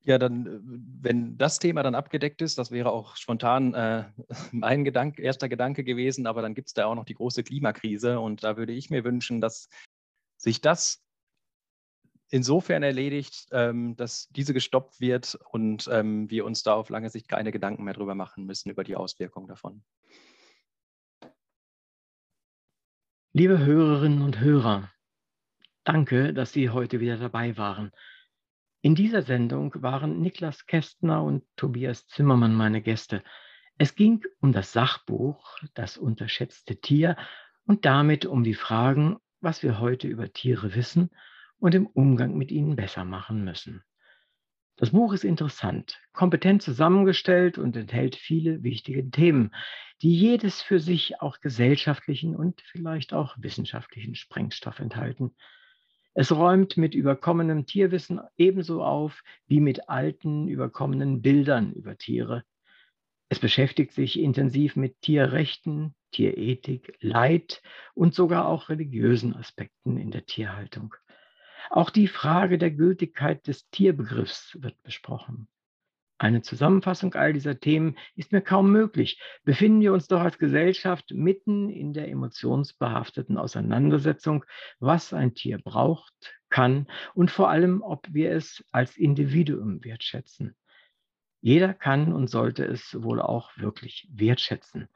Ja, 0.05 0.19
dann, 0.19 0.45
äh, 0.45 0.59
wenn 1.01 1.37
das 1.37 1.59
Thema 1.59 1.81
dann 1.81 1.95
abgedeckt 1.95 2.41
ist, 2.41 2.57
das 2.59 2.69
wäre 2.71 2.91
auch 2.91 3.15
spontan 3.15 3.73
äh, 3.73 4.05
mein 4.51 4.83
Gedanke, 4.83 5.21
erster 5.21 5.49
Gedanke 5.49 5.83
gewesen, 5.83 6.27
aber 6.27 6.41
dann 6.41 6.53
gibt 6.53 6.67
es 6.67 6.73
da 6.73 6.85
auch 6.85 6.95
noch 6.95 7.05
die 7.05 7.15
große 7.15 7.43
Klimakrise 7.43 8.19
und 8.19 8.43
da 8.43 8.55
würde 8.55 8.73
ich 8.73 8.89
mir 8.89 9.03
wünschen, 9.03 9.41
dass 9.41 9.67
sich 10.37 10.61
das 10.61 11.04
insofern 12.35 12.83
erledigt, 12.83 13.47
ähm, 13.51 13.95
dass 13.95 14.27
diese 14.27 14.53
gestoppt 14.53 14.99
wird 14.99 15.39
und 15.51 15.87
ähm, 15.89 16.29
wir 16.29 16.43
uns 16.43 16.63
da 16.63 16.73
auf 16.73 16.89
lange 16.89 17.09
Sicht 17.09 17.29
keine 17.29 17.53
Gedanken 17.53 17.85
mehr 17.85 17.93
drüber 17.93 18.13
machen 18.13 18.45
müssen, 18.45 18.69
über 18.69 18.83
die 18.83 18.97
Auswirkungen 18.97 19.47
davon. 19.47 19.85
Liebe 23.31 23.59
Hörerinnen 23.59 24.21
und 24.21 24.41
Hörer, 24.41 24.91
danke, 25.85 26.33
dass 26.33 26.51
Sie 26.51 26.69
heute 26.69 26.99
wieder 26.99 27.15
dabei 27.15 27.55
waren. 27.55 27.91
In 28.81 28.95
dieser 28.95 29.21
Sendung 29.21 29.73
waren 29.81 30.19
Niklas 30.19 30.65
Kästner 30.65 31.23
und 31.23 31.45
Tobias 31.55 32.05
Zimmermann 32.07 32.53
meine 32.53 32.81
Gäste. 32.81 33.23
Es 33.77 33.95
ging 33.95 34.21
um 34.41 34.51
das 34.51 34.73
Sachbuch 34.73 35.57
Das 35.73 35.97
unterschätzte 35.97 36.81
Tier 36.81 37.15
und 37.65 37.85
damit 37.85 38.25
um 38.25 38.43
die 38.43 38.53
Fragen, 38.55 39.19
was 39.39 39.63
wir 39.63 39.79
heute 39.79 40.09
über 40.09 40.33
Tiere 40.33 40.75
wissen 40.75 41.11
und 41.59 41.75
im 41.75 41.87
Umgang 41.87 42.37
mit 42.37 42.51
ihnen 42.51 42.75
besser 42.75 43.05
machen 43.05 43.43
müssen. 43.43 43.83
Das 44.77 44.89
Buch 44.89 45.13
ist 45.13 45.23
interessant, 45.23 46.01
kompetent 46.11 46.61
zusammengestellt 46.61 47.57
und 47.57 47.77
enthält 47.77 48.17
viele 48.17 48.61
wichtige 48.61 49.09
Themen, 49.09 49.55
die 50.01 50.13
jedes 50.13 50.61
für 50.61 50.81
sich 50.81 51.21
auch 51.21 51.39
gesellschaftlichen 51.39 52.35
und 52.35 52.61
vielleicht 52.71 53.13
auch 53.13 53.35
wissenschaftlichen 53.39 54.15
Sprengstoff 54.15 54.79
enthalten. 54.79 55.33
Es 56.13 56.33
räumt 56.33 56.75
mit 56.75 56.93
überkommenem 56.93 57.65
Tierwissen 57.65 58.19
ebenso 58.35 58.83
auf 58.83 59.21
wie 59.47 59.61
mit 59.61 59.87
alten, 59.87 60.49
überkommenen 60.49 61.21
Bildern 61.21 61.71
über 61.71 61.97
Tiere. 61.97 62.43
Es 63.29 63.39
beschäftigt 63.39 63.93
sich 63.93 64.19
intensiv 64.19 64.75
mit 64.75 64.99
Tierrechten, 65.01 65.95
Tierethik, 66.11 66.97
Leid 66.99 67.61
und 67.93 68.13
sogar 68.13 68.47
auch 68.47 68.67
religiösen 68.67 69.35
Aspekten 69.35 69.97
in 69.97 70.11
der 70.11 70.25
Tierhaltung. 70.25 70.95
Auch 71.69 71.89
die 71.89 72.07
Frage 72.07 72.57
der 72.57 72.71
Gültigkeit 72.71 73.47
des 73.47 73.69
Tierbegriffs 73.69 74.57
wird 74.61 74.81
besprochen. 74.83 75.47
Eine 76.17 76.41
Zusammenfassung 76.41 77.13
all 77.15 77.33
dieser 77.33 77.59
Themen 77.59 77.97
ist 78.15 78.31
mir 78.31 78.41
kaum 78.41 78.71
möglich. 78.71 79.21
Befinden 79.43 79.81
wir 79.81 79.91
uns 79.91 80.07
doch 80.07 80.21
als 80.21 80.37
Gesellschaft 80.37 81.11
mitten 81.11 81.69
in 81.69 81.91
der 81.91 82.07
emotionsbehafteten 82.07 83.37
Auseinandersetzung, 83.37 84.45
was 84.79 85.13
ein 85.13 85.33
Tier 85.33 85.57
braucht, 85.57 86.13
kann 86.49 86.87
und 87.15 87.31
vor 87.31 87.49
allem, 87.49 87.81
ob 87.81 88.07
wir 88.13 88.31
es 88.31 88.63
als 88.71 88.95
Individuum 88.95 89.83
wertschätzen. 89.83 90.55
Jeder 91.41 91.73
kann 91.73 92.13
und 92.13 92.29
sollte 92.29 92.63
es 92.63 92.95
wohl 93.03 93.19
auch 93.21 93.51
wirklich 93.57 94.07
wertschätzen. 94.09 94.87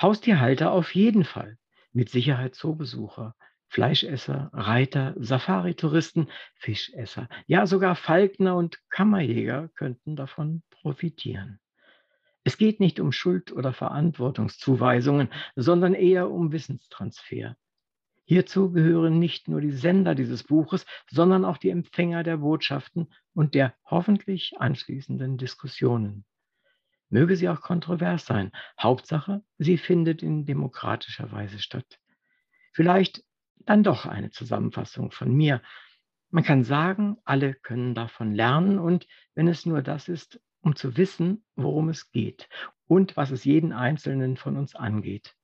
Haustierhalter 0.00 0.72
auf 0.72 0.94
jeden 0.94 1.24
Fall, 1.24 1.56
mit 1.92 2.10
Sicherheit 2.10 2.54
Zoobesucher, 2.54 3.34
Fleischesser, 3.74 4.50
Reiter, 4.52 5.14
Safari-Touristen, 5.16 6.28
Fischesser, 6.54 7.28
ja 7.48 7.66
sogar 7.66 7.96
Falkner 7.96 8.54
und 8.54 8.78
Kammerjäger 8.88 9.68
könnten 9.74 10.14
davon 10.14 10.62
profitieren. 10.70 11.58
Es 12.44 12.56
geht 12.56 12.78
nicht 12.78 13.00
um 13.00 13.10
Schuld- 13.10 13.50
oder 13.50 13.72
Verantwortungszuweisungen, 13.72 15.28
sondern 15.56 15.94
eher 15.94 16.30
um 16.30 16.52
Wissenstransfer. 16.52 17.56
Hierzu 18.26 18.70
gehören 18.70 19.18
nicht 19.18 19.48
nur 19.48 19.60
die 19.60 19.72
Sender 19.72 20.14
dieses 20.14 20.44
Buches, 20.44 20.86
sondern 21.10 21.44
auch 21.44 21.58
die 21.58 21.70
Empfänger 21.70 22.22
der 22.22 22.36
Botschaften 22.36 23.12
und 23.32 23.56
der 23.56 23.74
hoffentlich 23.84 24.52
anschließenden 24.56 25.36
Diskussionen. 25.36 26.24
Möge 27.08 27.34
sie 27.34 27.48
auch 27.48 27.60
kontrovers 27.60 28.24
sein. 28.24 28.52
Hauptsache, 28.80 29.42
sie 29.58 29.78
findet 29.78 30.22
in 30.22 30.46
demokratischer 30.46 31.32
Weise 31.32 31.58
statt. 31.58 31.98
Vielleicht 32.72 33.24
dann 33.58 33.82
doch 33.82 34.06
eine 34.06 34.30
Zusammenfassung 34.30 35.10
von 35.10 35.32
mir. 35.32 35.62
Man 36.30 36.44
kann 36.44 36.64
sagen, 36.64 37.16
alle 37.24 37.54
können 37.54 37.94
davon 37.94 38.34
lernen 38.34 38.78
und 38.78 39.06
wenn 39.34 39.48
es 39.48 39.66
nur 39.66 39.82
das 39.82 40.08
ist, 40.08 40.40
um 40.60 40.74
zu 40.74 40.96
wissen, 40.96 41.44
worum 41.54 41.88
es 41.88 42.10
geht 42.10 42.48
und 42.86 43.16
was 43.16 43.30
es 43.30 43.44
jeden 43.44 43.72
Einzelnen 43.72 44.36
von 44.36 44.56
uns 44.56 44.74
angeht. 44.74 45.36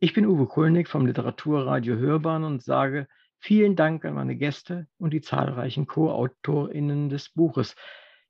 Ich 0.00 0.12
bin 0.14 0.26
Uwe 0.26 0.46
Kulnig 0.46 0.88
vom 0.88 1.06
Literaturradio 1.06 1.96
Hörbahn 1.96 2.44
und 2.44 2.62
sage 2.62 3.08
vielen 3.38 3.76
Dank 3.76 4.04
an 4.04 4.14
meine 4.14 4.36
Gäste 4.36 4.88
und 4.98 5.12
die 5.12 5.20
zahlreichen 5.20 5.86
Co-AutorInnen 5.86 7.08
des 7.08 7.30
Buches, 7.30 7.76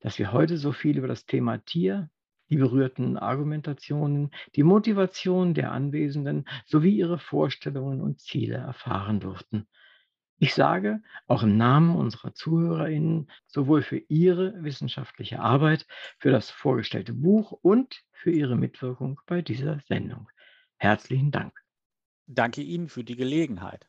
dass 0.01 0.19
wir 0.19 0.33
heute 0.33 0.59
so 0.59 0.73
viel 0.73 0.99
über 0.99 1.09
das 1.09 1.25
Thema 1.25 1.59
Tier, 1.59 2.11
die 2.53 2.59
berührten 2.59 3.17
Argumentationen, 3.17 4.31
die 4.57 4.63
Motivation 4.63 5.55
der 5.55 5.73
Anwesenden 5.73 6.45
sowie 6.67 6.95
ihre 6.99 7.19
Vorstellungen 7.19 8.03
und 8.03 8.21
Ziele 8.21 8.57
erfahren 8.57 9.21
durften. 9.21 9.67
Ich 10.37 10.53
sage 10.53 11.01
auch 11.29 11.45
im 11.45 11.57
Namen 11.57 11.97
unserer 11.97 12.35
Zuhörerinnen 12.35 13.31
sowohl 13.47 13.81
für 13.81 13.97
Ihre 13.97 14.63
wissenschaftliche 14.63 15.41
Arbeit, 15.41 15.87
für 16.19 16.31
das 16.31 16.51
vorgestellte 16.51 17.15
Buch 17.15 17.53
und 17.53 18.03
für 18.11 18.33
Ihre 18.33 18.57
Mitwirkung 18.57 19.19
bei 19.25 19.41
dieser 19.41 19.81
Sendung. 19.89 20.29
Herzlichen 20.77 21.31
Dank. 21.31 21.59
Danke 22.27 22.61
Ihnen 22.61 22.91
für 22.91 23.03
die 23.03 23.17
Gelegenheit. 23.17 23.89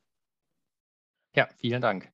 Ja, 1.36 1.50
vielen 1.58 1.82
Dank. 1.82 2.14